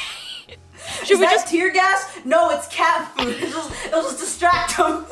Is 1.02 1.08
Should 1.08 1.18
we 1.18 1.26
that 1.26 1.32
just 1.32 1.48
tear 1.48 1.72
gas? 1.72 2.18
No, 2.24 2.50
it's 2.50 2.68
cat 2.68 3.12
food. 3.16 3.34
It'll 3.34 3.50
just, 3.50 3.86
it'll 3.86 4.02
just 4.02 4.18
distract 4.18 4.76
them. 4.76 5.04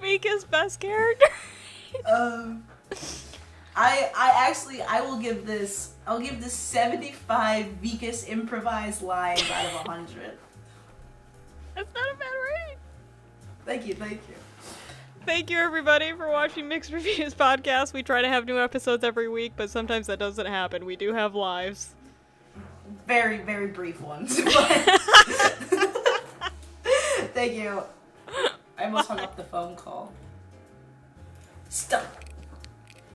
Mika's 0.00 0.44
best 0.50 0.78
character? 0.80 1.26
um, 2.06 2.64
I 3.74 4.10
I 4.14 4.48
actually 4.48 4.82
I 4.82 5.00
will 5.00 5.18
give 5.18 5.46
this 5.46 5.94
I'll 6.06 6.20
give 6.20 6.40
this 6.42 6.52
75 6.52 7.66
Wikus 7.82 8.28
improvised 8.28 9.02
lines 9.02 9.42
out 9.50 9.66
of 9.66 9.74
100. 9.86 10.38
That's 11.74 11.94
not 11.94 12.12
a 12.12 12.16
bad 12.16 12.26
rating. 12.26 12.78
Thank 13.64 13.86
you, 13.86 13.94
thank 13.94 14.20
you. 14.28 14.34
Thank 15.24 15.50
you, 15.50 15.58
everybody, 15.58 16.12
for 16.12 16.28
watching 16.28 16.66
Mixed 16.66 16.92
Reviews 16.92 17.32
podcast. 17.34 17.92
We 17.92 18.02
try 18.02 18.22
to 18.22 18.28
have 18.28 18.44
new 18.44 18.58
episodes 18.58 19.04
every 19.04 19.28
week, 19.28 19.52
but 19.56 19.70
sometimes 19.70 20.08
that 20.08 20.18
doesn't 20.18 20.46
happen. 20.46 20.84
We 20.84 20.96
do 20.96 21.12
have 21.12 21.34
lives. 21.34 21.94
Very 23.06 23.38
very 23.38 23.68
brief 23.68 24.00
ones. 24.00 24.40
thank 27.34 27.52
you. 27.54 27.84
I 28.76 28.84
almost 28.84 29.08
hung 29.08 29.20
up 29.20 29.36
the 29.36 29.44
phone 29.44 29.76
call. 29.76 30.12
Stop. 31.68 32.04